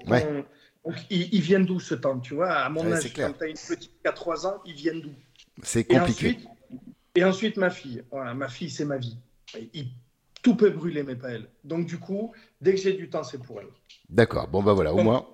Donc, 0.86 0.96
ils, 1.10 1.34
ils 1.34 1.42
viennent 1.42 1.66
d'où 1.66 1.80
ce 1.80 1.94
temps 1.96 2.20
Tu 2.20 2.34
vois, 2.34 2.52
à 2.52 2.70
mon 2.70 2.86
Ouais, 2.86 2.94
âge, 2.94 3.14
quand 3.14 3.34
tu 3.38 3.44
as 3.44 3.48
une 3.48 3.54
petite 3.54 3.92
qui 4.02 4.08
a 4.08 4.12
3 4.12 4.48
ans, 4.48 4.62
ils 4.66 4.74
viennent 4.74 5.02
d'où? 5.02 5.14
C'est 5.64 5.82
et 5.82 5.86
compliqué. 5.98 6.28
ensuite, 6.30 6.48
et 7.16 7.24
ensuite, 7.24 7.58
ma 7.58 7.70
fille. 7.70 8.04
Voilà, 8.12 8.34
ma 8.34 8.48
fille, 8.50 8.70
c'est 8.70 8.86
ma 8.86 8.98
vie. 8.98 9.18
Il- 9.74 9.90
tout 10.42 10.56
peut 10.56 10.72
brûler, 10.72 11.04
mais 11.04 11.16
pas 11.16 11.30
elle. 11.30 11.48
Donc, 11.64 11.86
du 11.86 12.00
coup, 12.00 12.32
dès 12.62 12.74
que 12.74 12.82
j'ai 12.82 12.94
du 12.94 13.10
temps, 13.10 13.24
c'est 13.24 13.38
pour 13.38 13.60
elle. 13.62 13.68
D'accord. 14.10 14.48
Bon, 14.48 14.64
bah 14.64 14.74
voilà, 14.74 14.92
au 14.92 15.04
moins, 15.04 15.28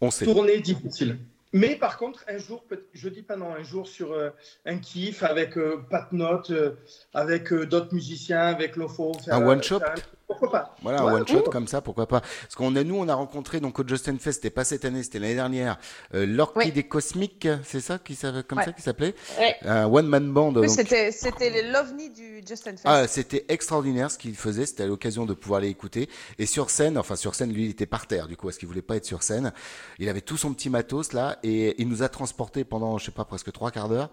on 0.00 0.10
sait. 0.10 0.24
Tourner 0.24 0.58
difficile. 0.60 1.18
Mais 1.52 1.76
par 1.76 1.96
contre, 1.96 2.24
un 2.28 2.36
jour, 2.38 2.64
je 2.92 3.08
dis 3.08 3.22
pas 3.22 3.36
non, 3.36 3.54
un 3.54 3.62
jour 3.62 3.86
sur 3.86 4.12
euh, 4.12 4.30
un 4.66 4.78
kiff 4.78 5.22
avec 5.22 5.56
euh, 5.56 5.78
pas 5.88 6.06
de 6.12 6.16
notes, 6.16 6.50
euh, 6.50 6.72
avec 7.14 7.52
euh, 7.52 7.64
d'autres 7.66 7.94
musiciens, 7.94 8.40
avec 8.48 8.76
Lofo. 8.76 9.12
Un 9.28 9.46
one 9.46 9.62
shot 9.62 9.80
Pourquoi 10.28 10.50
pas 10.50 10.76
Voilà, 10.82 11.04
Ouais, 11.04 11.10
un 11.12 11.14
one 11.14 11.26
shot 11.26 11.42
comme 11.44 11.66
ça, 11.66 11.80
pourquoi 11.80 12.06
pas. 12.06 12.20
Parce 12.20 12.54
qu'on 12.54 12.76
a, 12.76 12.84
nous, 12.84 12.96
on 12.96 13.08
a 13.08 13.14
rencontré 13.14 13.60
donc 13.60 13.78
au 13.78 13.88
Justin 13.88 14.18
Fest, 14.18 14.36
c'était 14.42 14.50
pas 14.50 14.62
cette 14.64 14.84
année, 14.84 15.02
c'était 15.02 15.18
l'année 15.18 15.34
dernière, 15.34 15.78
euh, 16.14 16.26
l'Orchidée 16.26 16.82
Cosmique, 16.82 17.48
c'est 17.64 17.80
ça 17.80 17.98
qui 17.98 18.14
comme 18.46 18.58
Ouais. 18.58 18.64
ça 18.64 18.72
qui 18.72 18.82
s'appelait 18.82 19.14
Ouais. 19.38 19.56
Un 19.62 19.86
one 19.86 20.06
man 20.06 20.30
band. 20.30 20.52
Oui, 20.56 20.68
c'était 20.68 21.12
c'était 21.12 21.48
les 21.48 21.62
l'ovni 21.70 22.10
du 22.10 22.42
Justin 22.46 22.72
Fest. 22.72 22.82
Ah, 22.84 23.08
c'était 23.08 23.46
extraordinaire 23.48 24.10
ce 24.10 24.18
qu'il 24.18 24.36
faisait, 24.36 24.66
c'était 24.66 24.82
à 24.82 24.86
l'occasion 24.86 25.24
de 25.24 25.32
pouvoir 25.32 25.60
les 25.62 25.68
écouter. 25.68 26.10
Et 26.38 26.44
sur 26.46 26.68
scène, 26.68 26.98
enfin 26.98 27.16
sur 27.16 27.34
scène, 27.34 27.52
lui, 27.52 27.64
il 27.64 27.70
était 27.70 27.86
par 27.86 28.06
terre, 28.06 28.26
du 28.28 28.36
coup, 28.36 28.46
parce 28.48 28.58
qu'il 28.58 28.68
voulait 28.68 28.82
pas 28.82 28.96
être 28.96 29.06
sur 29.06 29.22
scène. 29.22 29.52
Il 29.98 30.08
avait 30.10 30.20
tout 30.20 30.36
son 30.36 30.52
petit 30.52 30.68
matos 30.68 31.14
là, 31.14 31.38
et 31.42 31.80
il 31.80 31.88
nous 31.88 32.02
a 32.02 32.08
transporté 32.10 32.64
pendant, 32.64 32.98
je 32.98 33.06
sais 33.06 33.12
pas, 33.12 33.24
presque 33.24 33.50
trois 33.52 33.70
quarts 33.70 33.88
d'heure. 33.88 34.10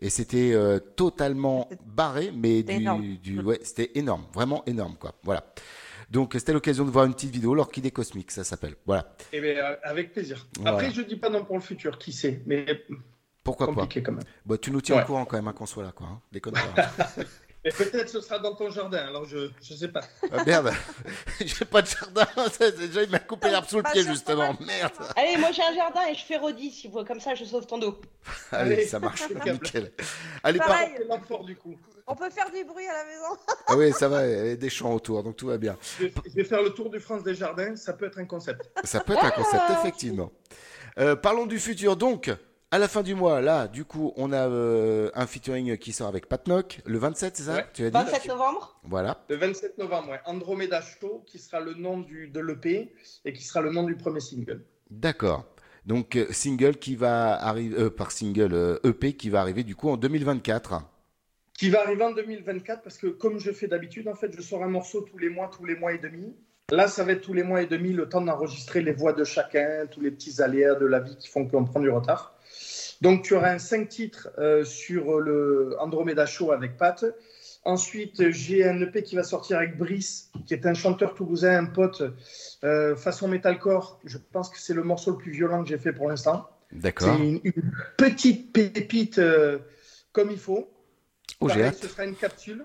Et 0.00 0.10
c'était 0.10 0.52
euh, 0.52 0.78
totalement 0.78 1.68
barré, 1.84 2.30
mais 2.34 2.58
C'était 2.58 2.78
du, 3.22 3.40
ouais, 3.40 3.58
c'était 3.62 3.90
énorme, 3.98 4.24
vraiment 4.32 4.64
énorme, 4.66 4.96
quoi. 4.98 5.14
Voilà. 5.24 5.52
Donc 6.10 6.32
c'était 6.34 6.52
l'occasion 6.52 6.84
de 6.84 6.90
voir 6.90 7.04
une 7.04 7.14
petite 7.14 7.30
vidéo, 7.32 7.54
l'Orchidée 7.54 7.90
Cosmique, 7.90 8.30
ça 8.30 8.44
s'appelle. 8.44 8.76
Voilà. 8.86 9.14
Eh 9.32 9.40
bien, 9.40 9.56
euh, 9.56 9.76
avec 9.82 10.12
plaisir. 10.12 10.46
Voilà. 10.56 10.76
Après, 10.76 10.90
je 10.90 11.02
dis 11.02 11.16
pas 11.16 11.28
non 11.30 11.44
pour 11.44 11.56
le 11.56 11.60
futur, 11.62 11.98
qui 11.98 12.12
sait, 12.12 12.42
mais 12.46 12.64
Pourquoi 13.44 13.66
compliqué 13.66 14.00
pas 14.00 14.06
quand 14.06 14.16
même. 14.16 14.24
Bah, 14.46 14.56
tu 14.56 14.70
nous 14.70 14.80
tiens 14.80 14.96
Ouais. 14.96 15.02
au 15.02 15.06
courant 15.06 15.24
quand 15.24 15.36
même, 15.36 15.48
hein, 15.48 15.52
qu'on 15.52 15.66
soit 15.66 15.82
là, 15.82 15.92
quoi. 15.92 16.06
Hein. 16.06 16.20
Déconne 16.32 16.54
pas. 16.54 16.90
Et 17.68 17.72
peut-être 17.72 18.08
ce 18.08 18.20
sera 18.20 18.38
dans 18.38 18.54
ton 18.54 18.70
jardin, 18.70 19.06
alors 19.08 19.26
je 19.26 19.50
je 19.62 19.74
sais 19.74 19.88
pas. 19.88 20.00
Ah, 20.32 20.42
merde, 20.44 20.72
j'ai 21.40 21.64
pas 21.66 21.82
de 21.82 21.86
jardin. 21.86 22.26
Déjà, 22.78 23.02
il 23.02 23.10
m'a 23.10 23.18
coupé 23.18 23.50
l'herbe 23.50 23.66
sous 23.66 23.76
le 23.76 23.82
pied, 23.82 24.02
justement. 24.02 24.56
Merde. 24.60 24.92
allez 25.16 25.36
moi 25.36 25.50
j'ai 25.52 25.62
un 25.62 25.74
jardin 25.74 26.00
et 26.10 26.14
je 26.14 26.24
fais 26.24 26.38
redis 26.38 26.70
si 26.70 26.88
vous 26.88 27.04
comme 27.04 27.20
ça 27.20 27.34
je 27.34 27.44
sauve 27.44 27.66
ton 27.66 27.78
dos 27.78 28.00
Allez, 28.52 28.86
ça 28.86 28.98
marche. 28.98 29.22
Nickel. 29.44 29.92
Allez, 30.42 30.58
par... 30.58 30.68
Pareil. 30.68 30.92
L'enfort 31.08 31.44
du 31.44 31.56
coup. 31.56 31.76
On 32.06 32.14
peut 32.14 32.30
faire 32.30 32.50
du 32.50 32.64
bruit 32.64 32.86
à 32.86 32.92
la 32.94 33.04
maison. 33.04 33.36
Ah 33.66 33.76
oui, 33.76 33.92
ça 33.92 34.08
va, 34.08 34.26
il 34.26 34.32
y 34.48 34.50
a 34.52 34.56
des 34.56 34.70
champs 34.70 34.94
autour, 34.94 35.22
donc 35.22 35.36
tout 35.36 35.48
va 35.48 35.58
bien. 35.58 35.76
Je 35.98 36.04
vais, 36.06 36.12
je 36.24 36.34
vais 36.36 36.44
faire 36.44 36.62
le 36.62 36.70
tour 36.70 36.88
du 36.88 37.00
France 37.00 37.22
des 37.22 37.34
jardins, 37.34 37.76
ça 37.76 37.92
peut 37.92 38.06
être 38.06 38.18
un 38.18 38.24
concept. 38.24 38.70
Ça 38.84 39.00
peut 39.00 39.12
être 39.12 39.24
un 39.26 39.30
concept, 39.30 39.62
Ah. 39.68 39.78
effectivement. 39.78 40.32
Euh, 40.98 41.16
parlons 41.16 41.46
du 41.46 41.60
futur. 41.60 41.96
Donc, 41.96 42.30
à 42.70 42.78
la 42.78 42.88
fin 42.88 43.02
du 43.02 43.14
mois, 43.14 43.40
là, 43.40 43.66
du 43.66 43.84
coup, 43.84 44.12
on 44.16 44.32
a 44.32 44.48
euh, 44.48 45.10
un 45.14 45.26
featuring 45.26 45.78
qui 45.78 45.92
sort 45.92 46.08
avec 46.08 46.28
Pat 46.28 46.46
Knock, 46.46 46.80
le 46.84 46.98
27, 46.98 47.36
c'est 47.36 47.42
ça 47.44 47.54
Ouais. 47.54 47.66
Tu 47.72 47.84
as 47.84 47.90
dit 47.90 47.96
27 47.96 48.26
novembre 48.26 48.78
Voilà. 48.84 49.24
Le 49.28 49.36
27 49.36 49.78
novembre, 49.78 50.10
ouais. 50.10 50.20
Andromeda 50.26 50.80
Show, 50.82 51.24
qui 51.26 51.38
sera 51.38 51.60
le 51.60 51.74
nom 51.74 51.98
du, 51.98 52.28
de 52.28 52.40
l'EP 52.40 52.92
et 53.24 53.32
qui 53.32 53.44
sera 53.44 53.60
le 53.60 53.70
nom 53.70 53.84
du 53.84 53.96
premier 53.96 54.20
single. 54.20 54.64
D'accord. 54.90 55.46
Donc, 55.86 56.16
euh, 56.16 56.26
single 56.30 56.76
qui 56.76 56.96
va 56.96 57.32
arriver, 57.32 57.74
euh, 57.78 57.88
par 57.88 58.10
single 58.10 58.52
euh, 58.52 58.78
EP 58.84 59.14
qui 59.14 59.30
va 59.30 59.40
arriver 59.40 59.64
du 59.64 59.74
coup 59.74 59.88
en 59.88 59.96
2024. 59.96 60.82
Qui 61.54 61.70
va 61.70 61.80
arriver 61.80 62.04
en 62.04 62.12
2024 62.12 62.82
parce 62.82 62.98
que, 62.98 63.06
comme 63.06 63.38
je 63.38 63.50
fais 63.52 63.68
d'habitude, 63.68 64.06
en 64.06 64.14
fait, 64.14 64.30
je 64.36 64.42
sors 64.42 64.62
un 64.62 64.68
morceau 64.68 65.00
tous 65.00 65.16
les 65.16 65.30
mois, 65.30 65.48
tous 65.48 65.64
les 65.64 65.76
mois 65.76 65.94
et 65.94 65.98
demi. 65.98 66.36
Là, 66.70 66.88
ça 66.88 67.04
va 67.04 67.12
être 67.12 67.22
tous 67.22 67.32
les 67.32 67.42
mois 67.42 67.62
et 67.62 67.66
demi, 67.66 67.94
le 67.94 68.06
temps 68.06 68.20
d'enregistrer 68.20 68.82
les 68.82 68.92
voix 68.92 69.14
de 69.14 69.24
chacun, 69.24 69.86
tous 69.90 70.02
les 70.02 70.10
petits 70.10 70.42
aléas 70.42 70.74
de 70.74 70.84
la 70.84 71.00
vie 71.00 71.16
qui 71.16 71.28
font 71.28 71.48
qu'on 71.48 71.64
prend 71.64 71.80
du 71.80 71.88
retard. 71.88 72.37
Donc, 73.00 73.22
tu 73.22 73.34
auras 73.34 73.52
un 73.52 73.58
5 73.58 73.88
titres 73.88 74.28
euh, 74.38 74.64
sur 74.64 75.20
le 75.20 75.76
Andromeda 75.78 76.26
Show 76.26 76.52
avec 76.52 76.76
Pat. 76.76 77.04
Ensuite, 77.64 78.30
j'ai 78.30 78.66
un 78.66 78.80
EP 78.80 79.02
qui 79.02 79.16
va 79.16 79.22
sortir 79.22 79.58
avec 79.58 79.76
Brice, 79.76 80.30
qui 80.46 80.54
est 80.54 80.66
un 80.66 80.74
chanteur 80.74 81.14
toulousain, 81.14 81.58
un 81.58 81.66
pote, 81.66 82.02
euh, 82.64 82.96
façon 82.96 83.28
metalcore. 83.28 84.00
Je 84.04 84.18
pense 84.18 84.48
que 84.48 84.58
c'est 84.58 84.74
le 84.74 84.82
morceau 84.82 85.12
le 85.12 85.18
plus 85.18 85.32
violent 85.32 85.62
que 85.62 85.68
j'ai 85.68 85.78
fait 85.78 85.92
pour 85.92 86.08
l'instant. 86.08 86.48
D'accord. 86.72 87.14
C'est 87.16 87.22
une, 87.22 87.40
une 87.44 87.72
petite 87.96 88.52
pépite 88.52 89.18
euh, 89.18 89.58
comme 90.12 90.30
il 90.30 90.38
faut. 90.38 90.70
Oh, 91.40 91.48
Pareil, 91.48 91.70
ce 91.78 91.88
sera 91.88 92.04
une 92.04 92.16
capsule. 92.16 92.64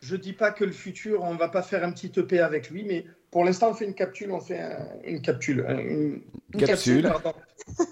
Je 0.00 0.16
dis 0.16 0.32
pas 0.32 0.52
que 0.52 0.64
le 0.64 0.72
futur, 0.72 1.22
on 1.22 1.34
va 1.34 1.48
pas 1.48 1.62
faire 1.62 1.84
un 1.84 1.90
petit 1.90 2.12
EP 2.16 2.38
avec 2.40 2.70
lui, 2.70 2.84
mais 2.84 3.06
pour 3.30 3.44
l'instant, 3.44 3.70
on 3.70 3.74
fait 3.74 3.84
une 3.84 3.94
capsule, 3.94 4.30
on 4.32 4.40
fait 4.40 4.58
un- 4.60 4.88
une 5.04 5.20
capsule, 5.20 5.64
un- 5.68 5.78
une, 5.78 6.22
Une 6.54 6.60
capsule. 6.60 7.02
pardon. 7.02 7.34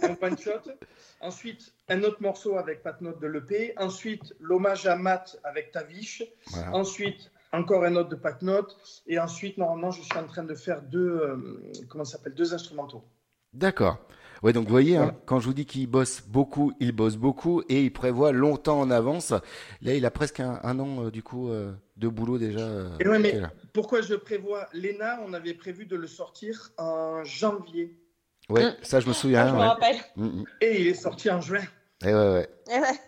un 0.03 0.17
one 0.27 0.39
shot. 0.39 0.71
Ensuite, 1.21 1.73
un 1.89 2.03
autre 2.03 2.21
morceau 2.23 2.57
avec 2.57 2.83
Pat 2.83 3.01
Note 3.01 3.21
de 3.21 3.27
l'EP. 3.27 3.73
Ensuite, 3.79 4.35
l'hommage 4.41 4.87
à 4.87 4.97
Matt 4.97 5.39
avec 5.45 5.73
Tavish. 5.73 6.23
Voilà. 6.49 6.73
Ensuite, 6.75 7.31
encore 7.53 7.85
un 7.85 7.97
autre 7.97 8.11
de 8.11 8.17
Pat 8.17 8.41
Note. 8.43 8.77
Et 9.07 9.19
ensuite, 9.19 9.57
normalement, 9.59 9.91
je 9.91 10.03
suis 10.03 10.17
en 10.19 10.27
train 10.27 10.45
de 10.45 10.55
faire 10.55 10.83
deux, 10.83 11.09
euh, 11.21 11.63
comment 11.89 12.05
ça 12.05 12.19
s'appelle, 12.19 12.35
deux 12.35 12.53
instrumentaux. 12.55 13.03
D'accord. 13.53 13.99
Ouais, 14.43 14.53
donc 14.53 14.65
vous 14.65 14.71
voyez, 14.71 14.97
hein, 14.97 15.17
quand 15.25 15.41
je 15.41 15.47
vous 15.47 15.55
dis 15.55 15.67
qu'il 15.67 15.87
bosse 15.87 16.23
beaucoup, 16.27 16.73
il 16.81 16.93
bosse 16.93 17.17
beaucoup 17.17 17.63
et 17.69 17.83
il 17.83 17.93
prévoit 17.93 18.33
longtemps 18.33 18.81
en 18.81 18.91
avance. 18.91 19.31
Là, 19.83 19.95
il 19.95 20.05
a 20.05 20.11
presque 20.11 20.41
un, 20.41 20.61
un 20.63 20.79
an, 20.79 21.05
euh, 21.07 21.11
du 21.11 21.23
coup, 21.23 21.49
euh, 21.51 21.73
de 21.97 22.09
boulot 22.09 22.39
déjà. 22.39 22.61
euh, 22.61 22.91
Et 23.01 23.09
ouais, 23.09 23.19
mais 23.19 23.41
pourquoi 23.73 24.03
je 24.03 24.15
prévois 24.15 24.69
Lena, 24.75 25.21
on 25.27 25.33
avait 25.33 25.55
prévu 25.55 25.87
de 25.87 25.97
le 25.97 26.07
sortir 26.07 26.71
en 26.77 27.25
janvier. 27.25 27.97
Ouais, 28.49 28.75
ça, 28.83 29.01
je 29.01 29.09
me 29.09 29.13
souviens. 29.13 29.49
je 29.49 29.53
me 29.55 29.59
ouais. 29.59 29.67
rappelle. 29.67 29.97
Mm, 30.17 30.27
mm. 30.27 30.45
Et 30.61 30.81
il 30.83 30.87
est 30.89 30.95
sorti 30.95 31.31
en 31.31 31.41
juin. 31.41 31.65
Eh 32.05 32.09
ouais, 32.09 32.13
ouais. 32.15 32.49
Eh 32.71 32.79
ouais. 32.79 33.01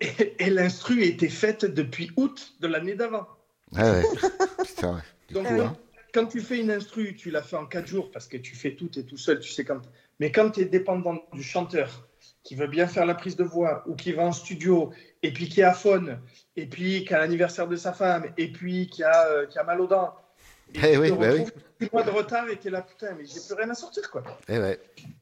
Et, 0.00 0.46
et 0.46 0.50
l'instru 0.50 1.02
était 1.02 1.28
faite 1.28 1.64
depuis 1.64 2.10
août 2.16 2.54
de 2.60 2.66
l'année 2.66 2.94
d'avant. 2.94 3.26
Ouais, 3.72 3.82
ouais. 3.82 4.04
Putain, 4.66 4.94
ouais. 4.94 5.02
Donc, 5.32 5.46
hein. 5.46 5.76
quand 6.14 6.26
tu 6.26 6.40
fais 6.40 6.58
une 6.58 6.70
instru, 6.70 7.14
tu 7.14 7.30
la 7.30 7.42
fais 7.42 7.56
en 7.56 7.66
4 7.66 7.86
jours 7.86 8.10
parce 8.10 8.26
que 8.26 8.36
tu 8.36 8.56
fais 8.56 8.74
tout 8.74 8.98
et 8.98 9.04
tout 9.04 9.16
seul, 9.18 9.38
tu 9.40 9.50
sais 9.50 9.64
quand. 9.64 9.80
Mais 10.20 10.30
quand 10.30 10.50
tu 10.50 10.60
es 10.60 10.64
dépendant 10.66 11.18
du 11.32 11.42
chanteur 11.42 12.06
qui 12.42 12.54
veut 12.54 12.66
bien 12.66 12.86
faire 12.86 13.06
la 13.06 13.14
prise 13.14 13.36
de 13.36 13.44
voix 13.44 13.82
ou 13.86 13.94
qui 13.96 14.12
va 14.12 14.22
en 14.22 14.32
studio 14.32 14.90
et 15.22 15.32
puis 15.32 15.48
qui 15.48 15.62
aphone 15.62 16.20
et 16.56 16.66
puis 16.66 17.04
qui 17.04 17.12
a 17.14 17.18
l'anniversaire 17.18 17.66
de 17.66 17.76
sa 17.76 17.92
femme 17.92 18.26
et 18.38 18.52
puis 18.52 18.86
qui 18.88 19.02
a, 19.02 19.26
euh, 19.28 19.46
qui 19.46 19.58
a 19.58 19.64
mal 19.64 19.80
aux 19.80 19.86
dents. 19.86 20.14
Et 20.74 20.78
Eh 20.84 20.92
tu 20.92 20.98
oui, 20.98 21.08
te 21.10 21.14
bah 21.14 21.26
oui. 21.32 21.40
retrouves 21.40 21.62
six 21.80 21.88
mois 21.92 22.02
de 22.04 22.10
retard 22.10 22.48
et 22.48 22.56
tu 22.58 22.68
es 22.68 22.70
là, 22.70 22.82
putain, 22.82 23.14
mais 23.18 23.24
j'ai 23.26 23.40
plus 23.40 23.54
rien 23.54 23.68
à 23.70 23.74
sortir 23.74 24.10
quoi. 24.10 24.22
Eh 24.48 24.58
ouais. 24.58 24.78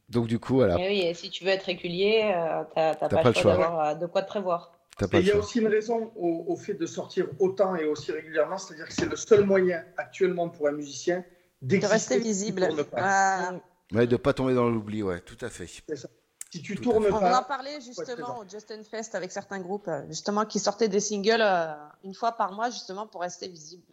Donc, 0.09 0.27
du 0.27 0.39
coup, 0.39 0.57
voilà. 0.57 0.79
Et 0.79 0.89
oui, 0.89 1.01
et 1.07 1.15
si 1.15 1.31
tu 1.31 1.45
veux 1.45 1.51
être 1.51 1.65
régulier, 1.65 2.33
euh, 2.35 2.63
t'as 2.75 2.95
t'as 2.97 3.09
T'as 3.09 3.23
pas, 3.23 3.29
le 3.31 3.35
choix, 3.35 3.89
euh, 3.91 3.95
de 3.95 4.07
quoi 4.07 4.23
te 4.23 4.29
prévoir. 4.29 4.73
Pas 4.99 5.07
il 5.21 5.27
y 5.27 5.31
a 5.31 5.37
aussi 5.37 5.61
une 5.61 5.69
raison 5.69 6.11
au, 6.17 6.45
au 6.49 6.57
fait 6.57 6.75
de 6.75 6.85
sortir 6.85 7.29
autant 7.39 7.77
et 7.77 7.85
aussi 7.85 8.11
régulièrement, 8.11 8.59
c'est-à-dire 8.59 8.87
que 8.89 8.93
c'est 8.93 9.09
le 9.09 9.15
seul 9.17 9.45
moyen 9.45 9.85
actuellement 9.97 10.49
pour 10.49 10.67
un 10.69 10.73
musicien 10.73 11.25
De 11.63 11.69
d'exister 11.69 11.93
rester 11.95 12.15
si 12.17 12.21
tu 12.21 12.27
visible. 12.27 12.69
pas. 12.91 13.01
Voilà. 13.01 13.61
Ouais, 13.93 14.07
de 14.07 14.17
pas 14.17 14.33
tomber 14.33 14.55
dans 14.55 14.69
l'oubli, 14.69 15.03
ouais, 15.03 15.21
tout 15.21 15.37
à 15.41 15.49
fait. 15.49 15.67
Ça. 15.95 16.09
Si 16.51 16.63
tu 16.63 16.75
Tout 16.77 16.83
tournes 16.83 17.05
fait. 17.05 17.11
On 17.13 17.17
en 17.17 17.21
pas, 17.21 17.43
parlait 17.43 17.81
justement 17.81 18.39
au 18.39 18.49
Justin 18.49 18.83
Fest 18.83 19.15
avec 19.15 19.31
certains 19.33 19.61
groupes, 19.61 19.89
euh, 19.89 20.03
justement, 20.09 20.47
qui 20.47 20.59
sortaient 20.59 20.89
des 20.89 21.01
singles 21.01 21.41
euh, 21.43 21.75
une 22.05 22.15
fois 22.15 22.33
par 22.33 22.53
mois, 22.53 22.71
justement, 22.71 23.07
pour 23.07 23.21
rester 23.21 23.49
visible. 23.49 23.85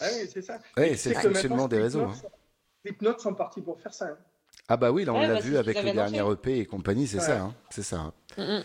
Ah 0.00 0.06
oui, 0.14 0.28
c'est 0.32 0.42
ça. 0.42 0.58
Tu 0.76 0.96
c'est 0.96 1.14
le 1.14 1.20
fonctionnement 1.20 1.68
des 1.68 1.78
réseaux, 1.78 2.00
Slipknot 2.08 2.20
sont- 2.22 2.30
Slipknot 2.82 3.18
sont 3.18 3.34
partis 3.34 3.60
pour 3.60 3.78
faire 3.80 3.92
ça. 3.94 4.06
hein. 4.06 4.16
Ah 4.68 4.76
bah 4.76 4.90
oui, 4.90 5.04
là 5.04 5.12
on 5.12 5.18
Ouais, 5.20 5.26
l'a 5.26 5.34
bah, 5.34 5.40
vu 5.40 5.56
avec 5.56 5.82
le 5.82 5.92
dernier. 5.92 6.18
EP 6.32 6.58
et 6.60 6.66
compagnie, 6.66 7.06
c'est 7.06 7.18
Ouais. 7.18 7.24
ça, 7.24 7.40
hein, 7.42 7.54
c'est 7.70 7.82
ça. 7.82 8.12
Mm. 8.38 8.60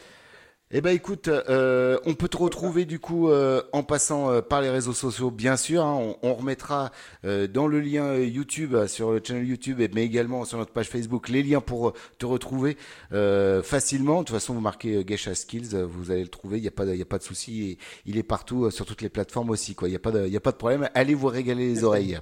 Eh 0.69 0.81
ben 0.81 0.89
écoute, 0.94 1.30
euh, 1.30 1.98
on 2.06 2.14
peut 2.14 2.27
te 2.27 2.35
retrouver 2.35 2.84
du 2.84 2.99
coup 2.99 3.30
euh, 3.30 3.61
en 3.72 3.84
passant 3.84 4.30
euh, 4.30 4.41
par 4.41 4.60
les 4.60 4.69
réseaux 4.69 4.91
sociaux, 4.91 5.31
bien 5.31 5.56
sûr. 5.56 5.81
hein. 5.85 5.94
on, 6.22 6.30
on 6.30 6.34
remettra 6.34 6.91
euh, 7.23 7.48
dans 7.48 7.68
le 7.68 7.80
lien 7.80 8.03
euh, 8.03 8.26
YouTube, 8.26 8.76
euh, 8.76 8.85
sur 8.85 9.11
le 9.14 9.22
channel 9.23 9.48
YouTube, 9.48 9.81
mais 9.95 10.03
également 10.03 10.44
sur 10.44 10.57
notre 10.57 10.73
page 10.73 10.89
Facebook, 10.89 11.30
les 11.30 11.41
liens 11.41 11.61
pour 11.61 11.94
te 12.18 12.26
retrouver 12.26 12.76
euh, 13.14 13.64
facilement. 13.64 14.19
De 14.19 14.26
toute 14.27 14.35
façon, 14.35 14.53
vous 14.53 14.60
marquez 14.60 15.06
Geisha 15.06 15.35
Skills, 15.35 15.73
vous 15.84 16.11
allez 16.11 16.23
le 16.23 16.27
trouver. 16.27 16.57
Il 16.57 16.61
n'y 16.64 16.68
a 16.68 16.72
pas, 16.72 16.85
de- 16.85 16.91
il 16.91 16.99
y 16.99 17.02
a 17.02 17.06
pas 17.06 17.18
de 17.18 17.23
souci. 17.23 17.77
Il 18.06 18.18
est 18.18 18.23
partout 18.23 18.65
euh, 18.65 18.69
sur 18.69 18.85
toutes 18.85 19.02
les 19.02 19.10
plateformes 19.10 19.49
aussi. 19.52 19.73
Quoi. 19.73 19.88
Il 19.88 19.91
n'y 19.91 19.95
a 19.98 19.99
pas 19.99 20.11
de, 20.11 20.26
il 20.27 20.34
y 20.34 20.38
a 20.38 20.41
pas 20.41 20.52
de 20.52 20.57
problème. 20.57 20.89
Allez 20.95 21.14
vous 21.14 21.27
régaler 21.27 21.65
les 21.69 21.85
oreilles. 21.85 22.19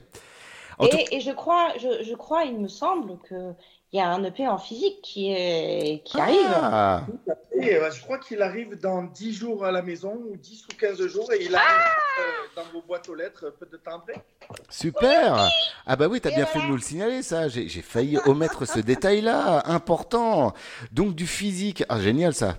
Tout- 0.77 0.97
Et, 1.09 1.15
et 1.15 1.19
je 1.21 1.31
crois, 1.31 1.69
je, 1.79 2.03
je 2.03 2.13
crois, 2.15 2.43
il 2.43 2.59
me 2.59 2.67
semble 2.67 3.17
que 3.27 3.53
il 3.95 3.99
y 3.99 4.01
a 4.01 4.09
un 4.09 4.21
EP 4.25 4.45
en 4.45 4.57
physique 4.57 4.99
qui 5.01 5.31
est 5.31 6.01
qui 6.03 6.19
arrive. 6.19 6.51
Ah, 6.53 7.05
Et 7.53 7.77
euh, 7.77 7.89
je 7.89 8.01
crois 8.01 8.17
qu'il 8.17 8.41
arrive 8.41 8.77
dans 8.77 9.03
10 9.03 9.33
jours 9.33 9.63
à 9.63 9.71
la 9.71 9.81
maison, 9.81 10.19
ou 10.29 10.35
10 10.35 10.65
ou 10.65 10.75
15 10.77 11.07
jours, 11.07 11.31
et 11.31 11.45
il 11.45 11.55
arrive 11.55 11.65
Ah 11.69 12.19
euh, 12.19 12.61
dans 12.61 12.69
vos 12.73 12.85
boîtes 12.85 13.07
aux 13.07 13.15
lettres 13.15 13.53
peu 13.57 13.65
de 13.65 13.77
temps 13.77 13.95
après. 13.95 14.21
Super 14.69 15.47
Ah 15.85 15.95
bah 15.95 16.07
oui, 16.09 16.19
t'as 16.19 16.31
bien 16.31 16.45
fait 16.45 16.59
de 16.59 16.65
nous 16.65 16.75
le 16.75 16.81
signaler, 16.81 17.23
ça. 17.23 17.47
J'ai 17.47 17.69
j'ai 17.69 17.81
failli 17.81 18.17
omettre 18.25 18.67
ce 18.67 18.81
détail-là, 18.81 19.63
important. 19.65 20.53
Donc 20.91 21.15
du 21.15 21.25
physique. 21.25 21.85
Ah, 21.87 22.01
génial, 22.01 22.33
ça. 22.33 22.57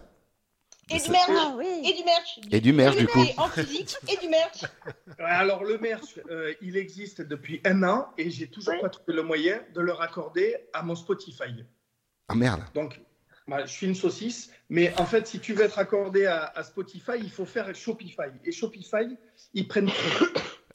Et 0.91 0.99
Ça- 0.99 1.07
du 1.07 1.11
merch. 1.13 1.31
Ah 1.31 1.55
oui. 1.57 1.67
Et 1.85 1.93
du 1.95 2.05
merch. 2.05 2.41
Et 2.51 2.61
du 2.61 2.73
merch, 2.73 2.97
du 2.97 3.07
coup. 3.09 3.23
Et 3.23 3.35
en 3.39 3.49
physique 3.49 3.97
et 4.09 4.17
du 4.19 4.29
merch. 4.29 4.65
Alors, 5.19 5.65
le 5.65 5.79
merch, 5.79 6.19
euh, 6.31 6.55
il 6.63 6.77
existe 6.77 7.23
depuis 7.23 7.61
un 7.65 7.83
an, 7.83 8.09
et 8.19 8.31
j'ai 8.31 8.47
toujours 8.49 8.81
pas 8.81 8.89
trouvé 8.89 9.15
le 9.15 9.23
moyen 9.23 9.61
de 9.75 9.81
le 9.81 9.93
raccorder 9.93 10.57
à 10.73 10.83
mon 10.83 10.95
Spotify. 10.95 11.65
Ah 12.29 12.35
merde. 12.35 12.63
Donc, 12.75 13.01
bah, 13.49 13.65
je 13.67 13.73
suis 13.73 13.87
une 13.87 13.95
saucisse, 13.95 14.51
mais 14.69 14.93
en 14.99 15.07
fait, 15.07 15.27
si 15.27 15.41
tu 15.41 15.55
veux 15.55 15.65
être 15.65 15.79
accordé 15.79 16.27
à, 16.27 16.45
à 16.55 16.63
Spotify, 16.63 17.13
il 17.19 17.31
faut 17.31 17.47
faire 17.47 17.75
Shopify. 17.75 18.31
Et 18.45 18.53
Shopify, 18.53 19.17
ils 19.55 19.67
prennent 19.69 19.87
trop. 19.87 20.27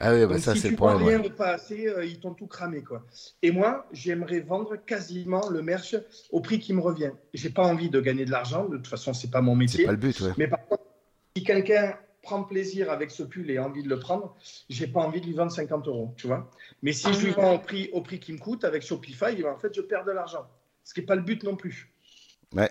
Ah 0.03 0.13
oui, 0.13 0.25
bah 0.25 0.39
ça, 0.39 0.55
si 0.55 0.61
c'est 0.61 0.69
le 0.71 0.75
problème. 0.75 1.07
rien 1.07 1.19
ouais. 1.21 1.27
ou 1.27 1.33
pas 1.33 1.51
assez, 1.51 1.87
euh, 1.87 2.03
ils 2.03 2.19
t'ont 2.19 2.33
tout 2.33 2.47
cramé, 2.47 2.81
quoi. 2.81 3.05
Et 3.41 3.51
moi, 3.51 3.87
j'aimerais 3.91 4.39
vendre 4.39 4.75
quasiment 4.75 5.47
le 5.49 5.61
merch 5.61 5.95
au 6.31 6.41
prix 6.41 6.59
qui 6.59 6.73
me 6.73 6.81
revient. 6.81 7.11
J'ai 7.33 7.51
pas 7.51 7.63
envie 7.63 7.89
de 7.89 8.01
gagner 8.01 8.25
de 8.25 8.31
l'argent, 8.31 8.65
de 8.67 8.77
toute 8.77 8.87
façon, 8.87 9.13
c'est 9.13 9.29
pas 9.29 9.41
mon 9.41 9.53
C'est 9.53 9.59
métier. 9.59 9.85
pas 9.85 9.91
le 9.91 9.97
but, 9.97 10.19
ouais. 10.21 10.31
Mais 10.37 10.47
par 10.47 10.65
contre, 10.65 10.83
si 11.37 11.43
quelqu'un 11.43 11.95
prend 12.23 12.43
plaisir 12.43 12.91
avec 12.91 13.11
ce 13.11 13.23
pull 13.23 13.49
et 13.51 13.57
a 13.57 13.63
envie 13.65 13.83
de 13.83 13.89
le 13.89 13.99
prendre, 13.99 14.35
j'ai 14.69 14.87
pas 14.87 15.01
envie 15.01 15.21
de 15.21 15.25
lui 15.27 15.33
vendre 15.33 15.51
50 15.51 15.87
euros, 15.87 16.13
tu 16.17 16.27
vois. 16.27 16.49
Mais 16.81 16.93
si 16.93 17.13
je 17.13 17.25
lui 17.25 17.31
vends 17.31 17.53
au 17.55 17.59
prix, 17.59 17.89
au 17.93 18.01
prix 18.01 18.19
qui 18.19 18.33
me 18.33 18.37
coûte 18.39 18.63
avec 18.63 18.81
Shopify, 18.83 19.35
ben, 19.41 19.51
en 19.53 19.57
fait, 19.57 19.73
je 19.75 19.81
perds 19.81 20.05
de 20.05 20.11
l'argent. 20.11 20.47
Ce 20.83 20.93
qui 20.93 21.01
n'est 21.01 21.05
pas 21.05 21.15
le 21.15 21.21
but 21.21 21.43
non 21.43 21.55
plus. 21.55 21.91
Ouais. 22.55 22.69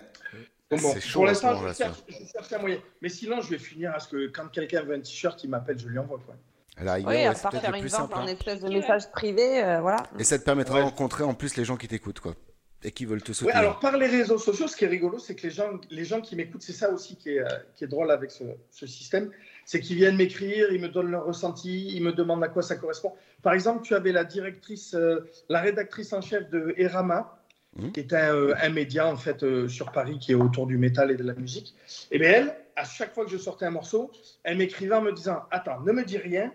Donc 0.71 0.83
bon, 0.83 0.93
C'est 0.93 1.01
chaud 1.01 1.21
pour 1.21 1.27
l'instant, 1.27 1.61
je 1.67 1.73
je 2.09 2.25
cherche 2.33 2.53
un 2.53 2.59
moyen. 2.59 2.79
Mais 3.03 3.09
sinon, 3.09 3.41
je 3.41 3.51
vais 3.51 3.59
finir 3.59 3.93
à 3.93 3.99
ce 3.99 4.09
que 4.09 4.29
quand 4.29 4.49
quelqu'un 4.49 4.83
veut 4.83 4.95
un 4.95 5.01
t-shirt, 5.01 5.43
il 5.43 5.51
m'appelle, 5.51 5.79
je 5.79 5.89
lui 5.89 5.99
envoie. 5.99 6.21
Quoi. 6.25 6.37
Oui, 6.81 7.05
ouais, 7.05 7.27
à 7.27 7.35
part 7.35 7.53
faire 7.53 7.75
une 7.75 7.83
vente 7.83 7.91
simple. 7.91 8.15
en 8.15 8.19
hein. 8.23 8.27
espèce 8.29 8.61
de 8.61 8.69
message 8.69 9.11
privé, 9.11 9.63
euh, 9.63 9.81
voilà. 9.81 10.03
Et 10.19 10.25
ça 10.25 10.39
te 10.39 10.45
permettra 10.45 10.75
Ouais. 10.75 10.81
de 10.81 10.85
rencontrer 10.87 11.25
en 11.25 11.35
plus 11.35 11.57
les 11.57 11.65
gens 11.65 11.77
qui 11.77 11.89
t'écoutent, 11.89 12.21
quoi. 12.21 12.35
Et 12.83 12.93
qui 12.93 13.05
veulent 13.05 13.21
te 13.23 13.29
Ouais, 13.33 13.35
soutenir. 13.35 13.57
alors 13.57 13.79
par 13.79 13.97
les 13.99 14.07
réseaux 14.07 14.39
sociaux, 14.39 14.67
ce 14.67 14.75
qui 14.75 14.87
est 14.87 14.89
rigolo, 14.89 15.19
c'est 15.19 15.35
que 15.35 15.43
les 15.43 15.51
gens, 15.51 15.69
les 15.91 16.05
gens 16.07 16.23
qui 16.23 16.35
m'écoutent, 16.35 16.63
c'est 16.63 16.73
ça 16.73 16.91
aussi 16.91 17.17
qui 17.17 17.31
est, 17.35 17.41
euh, 17.41 17.47
qui 17.77 17.85
est 17.85 17.89
drôle 17.89 18.11
avec 18.11 18.31
ce, 18.31 18.45
ce 18.71 18.87
système, 18.87 19.31
c'est 19.67 19.81
qu'ils 19.81 19.97
viennent 19.97 20.17
m'écrire, 20.17 20.73
ils 20.73 20.81
me 20.81 20.89
donnent 20.89 21.11
leur 21.11 21.27
ressenti, 21.27 21.95
ils 21.95 22.03
me 22.03 22.13
demandent 22.13 22.43
à 22.43 22.49
quoi 22.49 22.63
ça 22.63 22.77
correspond. 22.77 23.13
Par 23.43 23.53
exemple, 23.53 23.83
tu 23.85 23.95
avais 23.95 24.13
la 24.13 24.25
directrice, 24.25 24.95
euh, 24.95 25.29
la 25.51 25.61
rédactrice 25.61 26.15
en 26.15 26.23
chef 26.23 26.49
de 26.49 26.73
Erama, 26.79 27.37
Mhm. 27.77 27.93
qui 27.93 28.01
est 28.01 28.13
un, 28.15 28.35
euh, 28.35 28.55
un 28.61 28.71
média 28.71 29.07
en 29.07 29.17
fait 29.17 29.45
euh, 29.45 29.69
sur 29.69 29.93
Paris 29.93 30.19
qui 30.19 30.33
est 30.33 30.35
autour 30.35 30.67
du 30.67 30.77
métal 30.77 31.11
et 31.13 31.17
de 31.17 31.23
la 31.23 31.35
musique. 31.35 31.75
Et 32.11 32.19
bien 32.19 32.31
elle, 32.31 32.57
à 32.75 32.83
chaque 32.85 33.15
fois 33.15 33.25
que 33.27 33.31
je 33.31 33.37
sortais 33.39 33.65
un 33.67 33.71
morceau, 33.71 34.11
elle 34.43 34.57
m'écrivait 34.57 34.95
en 34.97 35.03
me 35.03 35.13
disant 35.13 35.43
Attends, 35.53 35.79
ne 35.83 35.93
me 35.93 36.03
dis 36.03 36.19
rien. 36.19 36.51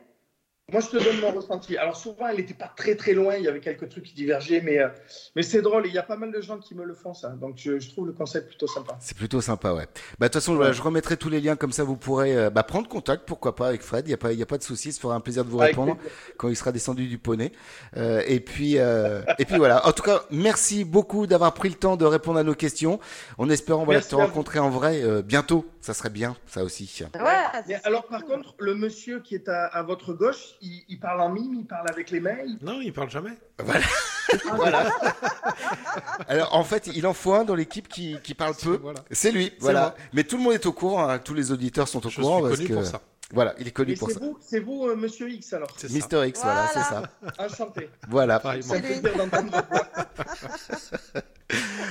Moi, 0.72 0.82
je 0.82 0.88
te 0.98 1.04
donne 1.04 1.20
mon 1.22 1.30
ressenti. 1.30 1.78
Alors, 1.78 1.96
souvent, 1.96 2.28
elle 2.28 2.38
n'était 2.38 2.56
pas 2.56 2.72
très, 2.76 2.96
très 2.96 3.14
loin. 3.14 3.36
Il 3.36 3.44
y 3.44 3.48
avait 3.48 3.60
quelques 3.60 3.88
trucs 3.88 4.04
qui 4.04 4.16
divergeaient, 4.16 4.62
mais, 4.62 4.80
euh, 4.80 4.88
mais 5.36 5.44
c'est 5.44 5.62
drôle. 5.62 5.86
Il 5.86 5.94
y 5.94 6.00
a 6.00 6.04
pas 6.04 6.16
mal 6.18 6.32
de 6.32 6.42
gens 6.42 6.58
qui 6.58 6.74
me 6.74 6.84
le 6.84 6.96
font, 6.96 7.14
ça. 7.14 7.30
Donc, 7.30 7.54
je, 7.58 7.80
je 7.80 7.92
trouve 7.92 8.08
le 8.08 8.14
concept 8.14 8.48
plutôt 8.48 8.66
sympa. 8.66 8.98
C'est 9.00 9.16
plutôt 9.16 9.42
sympa, 9.42 9.74
ouais. 9.74 9.86
Bah, 10.18 10.28
de 10.28 10.34
toute 10.34 10.42
façon, 10.42 10.56
voilà, 10.56 10.72
je 10.72 10.82
remettrai 10.82 11.18
tous 11.18 11.30
les 11.30 11.40
liens, 11.40 11.56
comme 11.56 11.72
ça 11.72 11.84
vous 11.84 11.98
pourrez 11.98 12.36
euh, 12.36 12.50
bah, 12.50 12.64
prendre 12.64 12.90
contact, 12.90 13.28
pourquoi 13.28 13.56
pas, 13.56 13.68
avec 13.68 13.84
Fred. 13.84 14.06
Il 14.08 14.10
n'y 14.10 14.14
a, 14.16 14.18
pas- 14.18 14.34
y 14.34 14.42
a 14.42 14.46
pas 14.48 14.58
de 14.58 14.64
souci, 14.64 14.92
ça 14.92 15.00
fera 15.00 15.14
un 15.14 15.20
plaisir 15.20 15.46
de 15.46 15.52
vous 15.52 15.60
répondre 15.60 15.98
quand 16.38 16.50
il 16.50 16.56
sera 16.56 16.72
descendu 16.72 17.08
du 17.08 17.20
poney. 17.20 17.52
Euh, 17.96 18.24
et, 18.26 18.40
puis, 18.40 18.80
euh, 18.80 19.22
et 19.38 19.46
puis 19.46 19.58
voilà. 19.58 19.86
En 19.88 19.92
tout 19.92 20.02
cas, 20.04 20.24
merci 20.32 20.84
beaucoup 20.84 21.28
d'avoir 21.28 21.54
pris 21.54 21.70
le 21.70 21.76
temps 21.76 21.96
de 21.96 22.06
répondre 22.06 22.40
à 22.40 22.44
nos 22.44 22.56
questions. 22.56 23.00
En 23.38 23.52
espérant 23.52 23.86
voilà, 23.86 24.02
te 24.02 24.16
vous. 24.16 24.18
rencontrer 24.18 24.58
en 24.58 24.72
vrai 24.72 25.04
euh, 25.04 25.22
bientôt. 25.22 25.64
Ça 25.80 25.94
serait 25.94 26.10
bien, 26.10 26.36
ça 26.48 26.64
aussi. 26.64 27.04
Ouais, 27.14 27.78
alors, 27.84 28.08
par 28.08 28.26
contre, 28.26 28.56
le 28.58 28.74
monsieur 28.74 29.20
qui 29.20 29.36
est 29.36 29.48
à, 29.48 29.66
à 29.68 29.84
votre 29.84 30.14
gauche, 30.14 30.55
il, 30.62 30.84
il 30.90 31.00
parle 31.00 31.22
en 31.22 31.30
mime, 31.30 31.54
il 31.60 31.66
parle 31.66 31.90
avec 31.90 32.10
les 32.12 32.20
mains. 32.20 32.38
il- 32.46 32.58
Non, 32.62 32.80
il 32.82 32.92
parle 32.94 33.10
jamais. 33.10 33.32
Voilà. 34.54 34.90
Alors 36.28 36.56
en 36.56 36.64
fait, 36.64 36.88
il 36.88 37.06
en 37.08 37.14
faut 37.14 37.34
un 37.34 37.44
dans 37.44 37.56
l'équipe 37.56 37.88
qui, 37.88 38.18
qui 38.24 38.34
parle 38.34 38.56
peu. 38.56 38.78
Voilà. 38.82 39.00
C'est 39.12 39.32
lui, 39.32 39.54
voilà. 39.60 39.80
moi. 39.82 39.96
Mais 40.14 40.24
tout 40.24 40.38
le 40.38 40.44
monde 40.44 40.54
est 40.54 40.66
au 40.66 40.74
courant, 40.74 41.08
hein, 41.10 41.20
tous 41.20 41.34
les 41.34 41.52
auditeurs 41.52 41.88
sont 41.88 42.06
au 42.06 42.10
Je 42.10 42.20
courant 42.22 42.40
suis 42.40 42.48
parce 42.48 42.56
connu 42.58 42.70
que 42.70 42.74
pour 42.74 42.86
ça. 42.86 43.02
voilà, 43.32 43.54
il 43.60 43.68
est 43.68 43.72
connu 43.72 43.92
Mais 43.92 43.98
pour 43.98 44.12
ça. 44.12 44.20
c'est 44.42 44.60
vous, 44.60 44.88
euh, 44.88 44.96
monsieur 44.96 45.30
X, 45.30 45.54
alors. 45.54 45.70
Mister 45.90 46.28
X, 46.28 46.42
voilà, 46.42 46.68
c'est 46.68 46.80
ça. 46.80 47.04
Voilà. 47.22 47.34
Enchanté. 47.52 47.90
Voilà. 48.10 48.40
Ça 48.62 48.82
fait 48.82 49.00
plaisir 49.02 49.18
d'entendre 49.18 49.52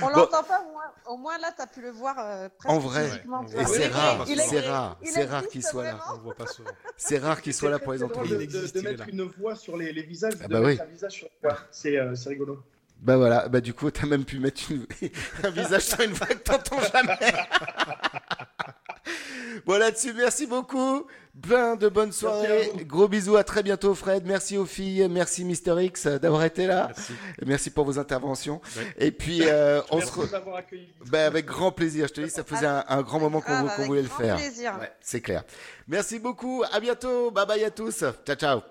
On 0.01 0.07
Bon. 0.07 0.09
l'entend 0.09 0.43
pas, 0.43 0.59
au 0.61 0.71
moins, 0.73 0.83
au 1.07 1.17
moins 1.17 1.37
là, 1.37 1.49
t'as 1.55 1.67
pu 1.67 1.81
le 1.81 1.89
voir 1.89 2.15
euh, 2.19 2.49
presque 2.57 2.69
En 2.69 2.77
vrai. 2.79 3.07
physiquement, 3.07 3.43
Et 3.43 3.45
tu 3.45 3.51
c'est 3.73 3.87
rare, 3.87 4.25
c'est 4.27 4.59
rare, 4.59 4.97
c'est 5.05 5.23
rare 5.25 5.47
qu'il 5.47 5.63
soit 5.63 5.83
là. 5.83 5.99
On 6.11 6.17
le 6.17 6.23
voit 6.23 6.35
pas 6.35 6.47
souvent. 6.47 6.71
C'est 6.97 7.17
rare 7.19 7.41
qu'il 7.41 7.53
soit 7.53 7.69
là 7.69 7.79
pour 7.79 7.93
les 7.93 8.03
entreprises. 8.03 8.31
de, 8.31 8.37
de- 8.37 8.67
de 8.67 8.81
mettre 8.81 8.99
là. 8.99 9.05
une 9.07 9.23
voix 9.23 9.55
sur 9.55 9.77
les, 9.77 9.93
les 9.93 10.03
visages, 10.03 10.33
Ah 10.41 10.47
de 10.47 10.53
bah 10.53 10.59
mettre 10.59 10.81
oui. 10.83 10.87
un 10.89 10.91
visage 10.91 11.11
sur. 11.13 11.29
C'est 11.71 11.97
euh, 11.97 12.15
c'est 12.15 12.29
rigolo. 12.29 12.61
Bah 12.99 13.15
voilà, 13.17 13.47
bah 13.49 13.61
du 13.61 13.73
coup, 13.73 13.89
t'as 13.91 14.07
même 14.07 14.25
pu 14.25 14.39
mettre 14.39 14.61
une- 14.71 14.87
un 15.43 15.49
visage 15.51 15.83
sur 15.83 16.01
une 16.01 16.11
voix 16.13 16.27
que 16.27 16.33
t'entends 16.33 16.81
jamais. 16.81 17.17
bon 19.65 19.77
là-dessus, 19.79 20.13
merci 20.13 20.47
beaucoup. 20.47 21.07
Plein 21.41 21.75
de 21.75 21.89
bonnes 21.89 22.11
soirées. 22.11 22.71
Gros 22.87 23.07
bisous, 23.07 23.35
à 23.35 23.43
très 23.43 23.61
bientôt 23.61 23.93
Fred. 23.93 24.23
Merci 24.25 24.57
aux 24.57 24.65
filles, 24.65 25.07
merci 25.09 25.43
Mister 25.43 25.75
X 25.83 26.05
euh, 26.05 26.17
d'avoir 26.17 26.43
été 26.43 26.65
là. 26.65 26.87
Merci. 26.95 27.13
Merci 27.45 27.69
pour 27.69 27.85
vos 27.85 27.99
interventions. 27.99 28.61
Ouais. 28.77 28.93
Et 29.07 29.11
puis, 29.11 29.41
euh, 29.43 29.81
on 29.91 29.99
se 29.99 30.05
Merci 30.05 30.19
re- 30.19 30.31
m'avoir 30.31 30.55
accueilli. 30.57 30.87
bah, 31.07 31.25
avec 31.25 31.45
grand 31.45 31.71
plaisir. 31.71 32.07
Je 32.07 32.13
te 32.13 32.21
dis, 32.21 32.29
ça 32.29 32.43
faisait 32.43 32.65
un, 32.65 32.83
un 32.87 33.01
grand 33.01 33.19
moment 33.19 33.41
qu'on 33.41 33.63
voulait 33.85 34.01
le 34.01 34.07
grand 34.07 34.17
faire. 34.17 34.35
plaisir. 34.37 34.73
Ouais, 34.79 34.91
c'est 35.01 35.21
clair. 35.21 35.43
Merci 35.87 36.19
beaucoup. 36.19 36.63
À 36.71 36.79
bientôt. 36.79 37.29
Bye 37.31 37.45
bye 37.45 37.63
à 37.63 37.69
tous. 37.71 37.99
Ciao, 37.99 38.13
ciao. 38.35 38.35
Ciao. 38.35 38.61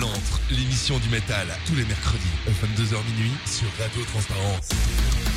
L'antre, 0.00 0.40
l'émission 0.50 0.98
du 0.98 1.08
métal, 1.08 1.46
tous 1.66 1.74
les 1.74 1.84
mercredis, 1.84 2.22
22h 2.48 3.04
minuit 3.12 3.32
sur 3.46 3.66
Radio 3.78 4.02
Transparence. 4.04 5.29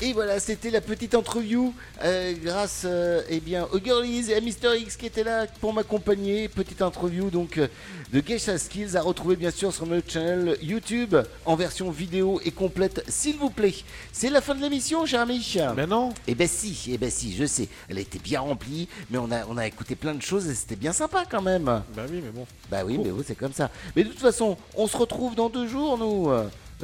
Et 0.00 0.12
voilà, 0.12 0.38
c'était 0.38 0.70
la 0.70 0.80
petite 0.80 1.16
interview 1.16 1.74
euh, 2.04 2.32
grâce 2.40 2.82
euh, 2.84 3.20
eh 3.28 3.40
bien, 3.40 3.66
aux 3.72 3.80
Girlies 3.80 4.30
et 4.30 4.36
à 4.36 4.40
Mister 4.40 4.78
X 4.78 4.96
qui 4.96 5.06
était 5.06 5.24
là 5.24 5.48
pour 5.60 5.72
m'accompagner. 5.72 6.46
Petite 6.46 6.82
interview 6.82 7.30
donc 7.30 7.58
euh, 7.58 7.66
de 8.12 8.20
Geisha 8.20 8.58
Skills 8.58 8.96
à 8.96 9.02
retrouver 9.02 9.34
bien 9.34 9.50
sûr 9.50 9.74
sur 9.74 9.86
notre 9.86 10.08
channel 10.08 10.56
YouTube 10.62 11.16
en 11.44 11.56
version 11.56 11.90
vidéo 11.90 12.40
et 12.44 12.52
complète, 12.52 13.02
s'il 13.08 13.38
vous 13.38 13.50
plaît. 13.50 13.74
C'est 14.12 14.30
la 14.30 14.40
fin 14.40 14.54
de 14.54 14.62
l'émission, 14.62 15.04
cher 15.04 15.22
ami. 15.22 15.56
Mais 15.74 15.88
non. 15.88 16.14
Eh 16.28 16.36
ben 16.36 16.46
si, 16.46 16.90
eh 16.92 16.96
ben 16.96 17.10
si, 17.10 17.34
je 17.34 17.46
sais. 17.46 17.66
Elle 17.88 17.98
a 17.98 18.00
été 18.00 18.20
bien 18.20 18.38
remplie, 18.38 18.86
mais 19.10 19.18
on 19.18 19.32
a, 19.32 19.44
on 19.46 19.56
a 19.56 19.66
écouté 19.66 19.96
plein 19.96 20.14
de 20.14 20.22
choses 20.22 20.46
et 20.46 20.54
c'était 20.54 20.76
bien 20.76 20.92
sympa 20.92 21.24
quand 21.28 21.42
même. 21.42 21.64
Bah 21.64 21.82
oui, 22.08 22.22
mais 22.24 22.30
bon. 22.30 22.46
Bah 22.70 22.82
oui, 22.84 22.98
mais 23.02 23.10
oui, 23.10 23.24
c'est 23.26 23.34
comme 23.34 23.52
ça. 23.52 23.68
Mais 23.96 24.04
de 24.04 24.10
toute 24.10 24.20
façon, 24.20 24.56
on 24.76 24.86
se 24.86 24.96
retrouve 24.96 25.34
dans 25.34 25.48
deux 25.48 25.66
jours, 25.66 25.98
nous. 25.98 26.30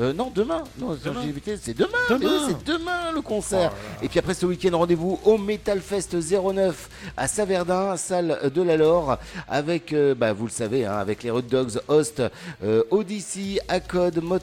Euh, 0.01 0.13
non, 0.13 0.33
demain. 0.35 0.65
Non, 0.79 0.97
Demain. 1.05 1.21
j'ai 1.23 1.29
évité, 1.29 1.57
c'est 1.57 1.73
demain. 1.75 1.89
Demain. 2.11 2.19
mais 2.21 2.27
oui, 2.27 2.41
c'est 2.49 2.65
demain 2.73 3.13
le 3.15 3.21
concert. 3.21 3.73
Et 4.03 4.09
puis 4.09 4.19
après 4.19 4.35
ce 4.35 4.45
week-end, 4.45 4.77
rendez-vous 4.77 5.21
au 5.25 5.39
Metal 5.39 5.81
Fest 5.81 6.17
09 6.17 6.89
à 7.17 7.29
Saverdin, 7.29 7.97
salle 7.97 8.51
de 8.53 8.63
la 8.63 8.77
Laure, 8.77 9.19
avec, 9.49 9.93
euh, 9.93 10.17
bah, 10.17 10.33
vous 10.33 10.47
le 10.47 10.51
savez, 10.51 10.85
hein, 10.85 10.97
avec 10.97 11.23
les 11.23 11.31
Hot 11.31 11.43
Dogs, 11.43 11.79
Host, 11.87 12.23
euh, 12.65 12.83
Odyssey, 12.91 13.61
Acode, 13.69 14.21
Mot, 14.21 14.39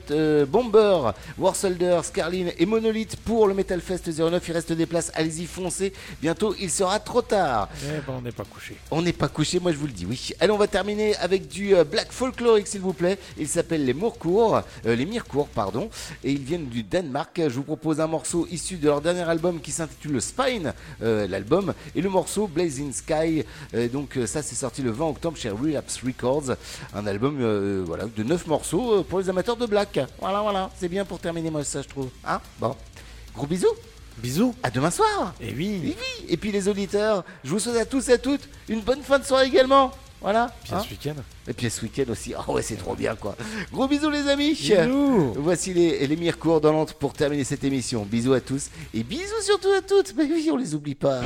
Bomber, 0.47 1.11
Warsolder, 1.37 1.99
Scarlin 2.03 2.47
et 2.57 2.65
Monolith 2.65 3.17
pour 3.17 3.47
le 3.47 3.53
Metal 3.53 3.81
Fest 3.81 4.07
09. 4.07 4.41
Il 4.47 4.53
reste 4.53 4.71
des 4.71 4.85
places, 4.85 5.11
allez-y, 5.15 5.47
foncez. 5.47 5.91
Bientôt, 6.21 6.55
il 6.61 6.69
sera 6.69 6.97
trop 6.99 7.21
tard. 7.21 7.67
Eh 7.83 7.87
ben, 8.07 8.13
on 8.17 8.21
n'est 8.21 8.31
pas 8.31 8.45
couché. 8.45 8.77
On 8.89 9.01
n'est 9.01 9.11
pas 9.11 9.27
couché, 9.27 9.59
moi 9.59 9.73
je 9.73 9.77
vous 9.77 9.87
le 9.87 9.91
dis, 9.93 10.05
oui. 10.05 10.29
Allez, 10.39 10.51
on 10.53 10.57
va 10.57 10.67
terminer 10.67 11.13
avec 11.17 11.49
du 11.49 11.75
black 11.91 12.11
folklorique, 12.13 12.67
s'il 12.67 12.79
vous 12.81 12.93
plaît. 12.93 13.17
Il 13.37 13.49
s'appelle 13.49 13.83
les 13.83 13.93
Mourcourt, 13.93 14.61
euh, 14.85 14.95
les 14.95 15.05
Mircourt, 15.05 15.40
pardon, 15.47 15.89
et 16.23 16.31
ils 16.31 16.43
viennent 16.43 16.67
du 16.67 16.83
Danemark. 16.83 17.35
Je 17.37 17.55
vous 17.55 17.63
propose 17.63 17.99
un 17.99 18.07
morceau 18.07 18.47
issu 18.51 18.77
de 18.77 18.87
leur 18.87 19.01
dernier 19.01 19.21
album 19.21 19.59
qui 19.59 19.71
s'intitule 19.71 20.21
Spine, 20.21 20.73
euh, 21.01 21.27
l'album, 21.27 21.73
et 21.95 22.01
le 22.01 22.09
morceau 22.09 22.47
Blazing 22.47 22.93
Sky. 22.93 23.43
Euh, 23.73 23.87
donc 23.87 24.17
euh, 24.17 24.25
ça, 24.25 24.41
c'est 24.41 24.55
sorti 24.55 24.81
le 24.81 24.91
20 24.91 25.05
octobre 25.05 25.37
chez 25.37 25.49
Relapse 25.49 26.01
Records, 26.05 26.55
un 26.93 27.07
album, 27.07 27.37
euh, 27.41 27.83
voilà, 27.85 28.05
de 28.05 28.23
9 28.23 28.47
morceaux 28.47 29.03
pour 29.03 29.19
les 29.19 29.29
amateurs 29.29 29.57
de 29.57 29.65
black. 29.65 29.99
Voilà, 30.19 30.41
voilà, 30.41 30.69
c'est 30.79 30.89
bien 30.89 31.05
pour 31.05 31.19
terminer 31.19 31.49
moi 31.49 31.63
ça, 31.63 31.81
je 31.81 31.87
trouve. 31.87 32.09
Hein? 32.25 32.41
Bon, 32.59 32.75
gros 33.35 33.47
bisous. 33.47 33.75
Bisous. 34.17 34.53
À 34.61 34.69
demain 34.69 34.91
soir. 34.91 35.33
Et 35.39 35.53
oui. 35.53 35.79
Oui, 35.83 35.95
oui. 35.97 36.25
Et 36.29 36.37
puis 36.37 36.51
les 36.51 36.67
auditeurs, 36.67 37.23
je 37.43 37.49
vous 37.49 37.59
souhaite 37.59 37.77
à 37.77 37.85
tous 37.85 38.09
et 38.09 38.13
à 38.13 38.17
toutes 38.17 38.47
une 38.67 38.81
bonne 38.81 39.01
fin 39.01 39.17
de 39.17 39.23
soirée 39.23 39.47
également. 39.47 39.91
Voilà. 40.21 40.53
Puis 40.63 40.73
à 40.73 40.77
hein. 40.77 40.83
ce 40.83 40.89
week-end. 40.91 41.15
Et 41.47 41.53
puis 41.53 41.67
à 41.67 41.69
ce 41.69 41.81
week-end 41.81 42.05
aussi. 42.09 42.33
Oh 42.47 42.53
ouais, 42.53 42.61
c'est 42.61 42.75
trop 42.75 42.95
bien 42.95 43.15
quoi. 43.15 43.35
Gros 43.71 43.87
bisous 43.87 44.09
les 44.09 44.27
amis. 44.27 44.53
Bisous. 44.53 45.33
Voici 45.37 45.73
les, 45.73 46.05
les 46.05 46.15
Mircourt 46.15 46.61
dans 46.61 46.71
l'antre 46.71 46.93
pour 46.93 47.13
terminer 47.13 47.43
cette 47.43 47.63
émission. 47.63 48.05
Bisous 48.05 48.33
à 48.33 48.41
tous 48.41 48.69
et 48.93 49.03
bisous 49.03 49.41
surtout 49.41 49.71
à 49.77 49.81
toutes. 49.81 50.13
Mais 50.15 50.25
oui, 50.25 50.49
on 50.51 50.57
les 50.57 50.75
oublie 50.75 50.95
pas. 50.95 51.21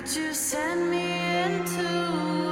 Could 0.00 0.16
you 0.16 0.32
send 0.32 0.90
me 0.90 1.42
into 1.42 2.49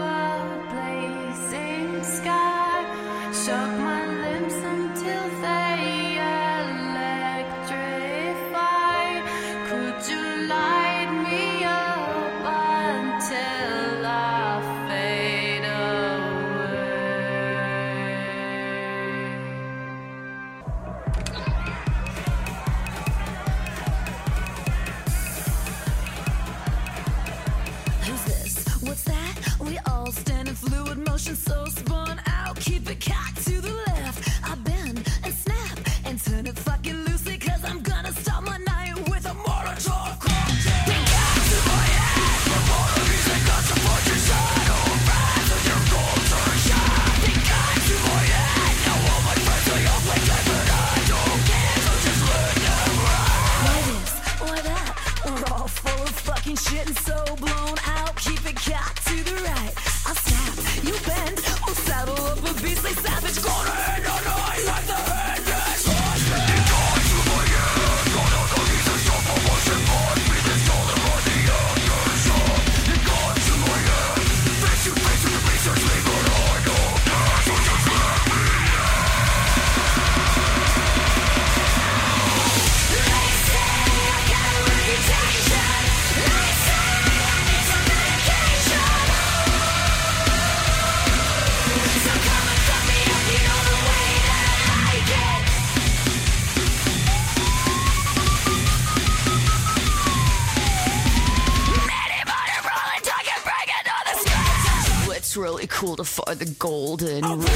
the 106.35 106.45
golden 106.59 107.25
oh, 107.25 107.48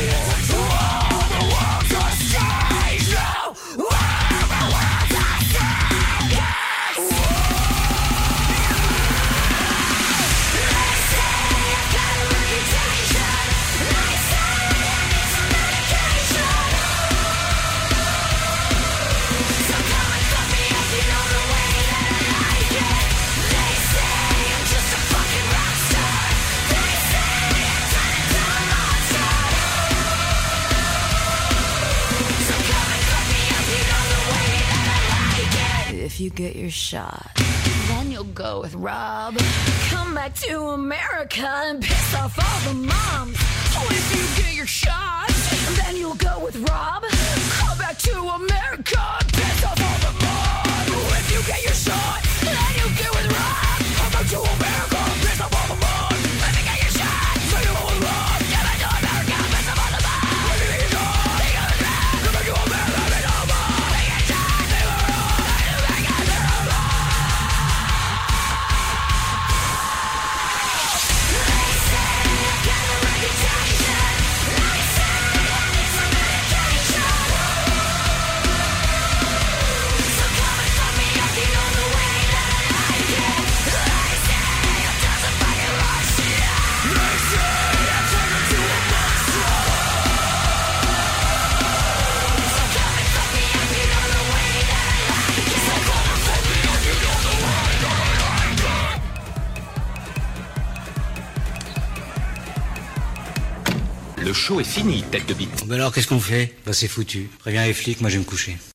fini, 104.73 105.03
tête 105.11 105.29
de 105.29 105.35
bite. 105.35 105.65
Alors, 105.71 105.93
qu'est-ce 105.93 106.09
qu'on 106.09 106.19
fait? 106.19 106.55
Bah, 106.65 106.73
c'est 106.73 106.89
foutu. 106.89 107.29
Préviens 107.41 107.67
les 107.67 107.75
flics, 107.75 108.01
moi 108.01 108.09
je 108.09 108.15
vais 108.15 108.21
me 108.21 108.25
coucher. 108.25 108.57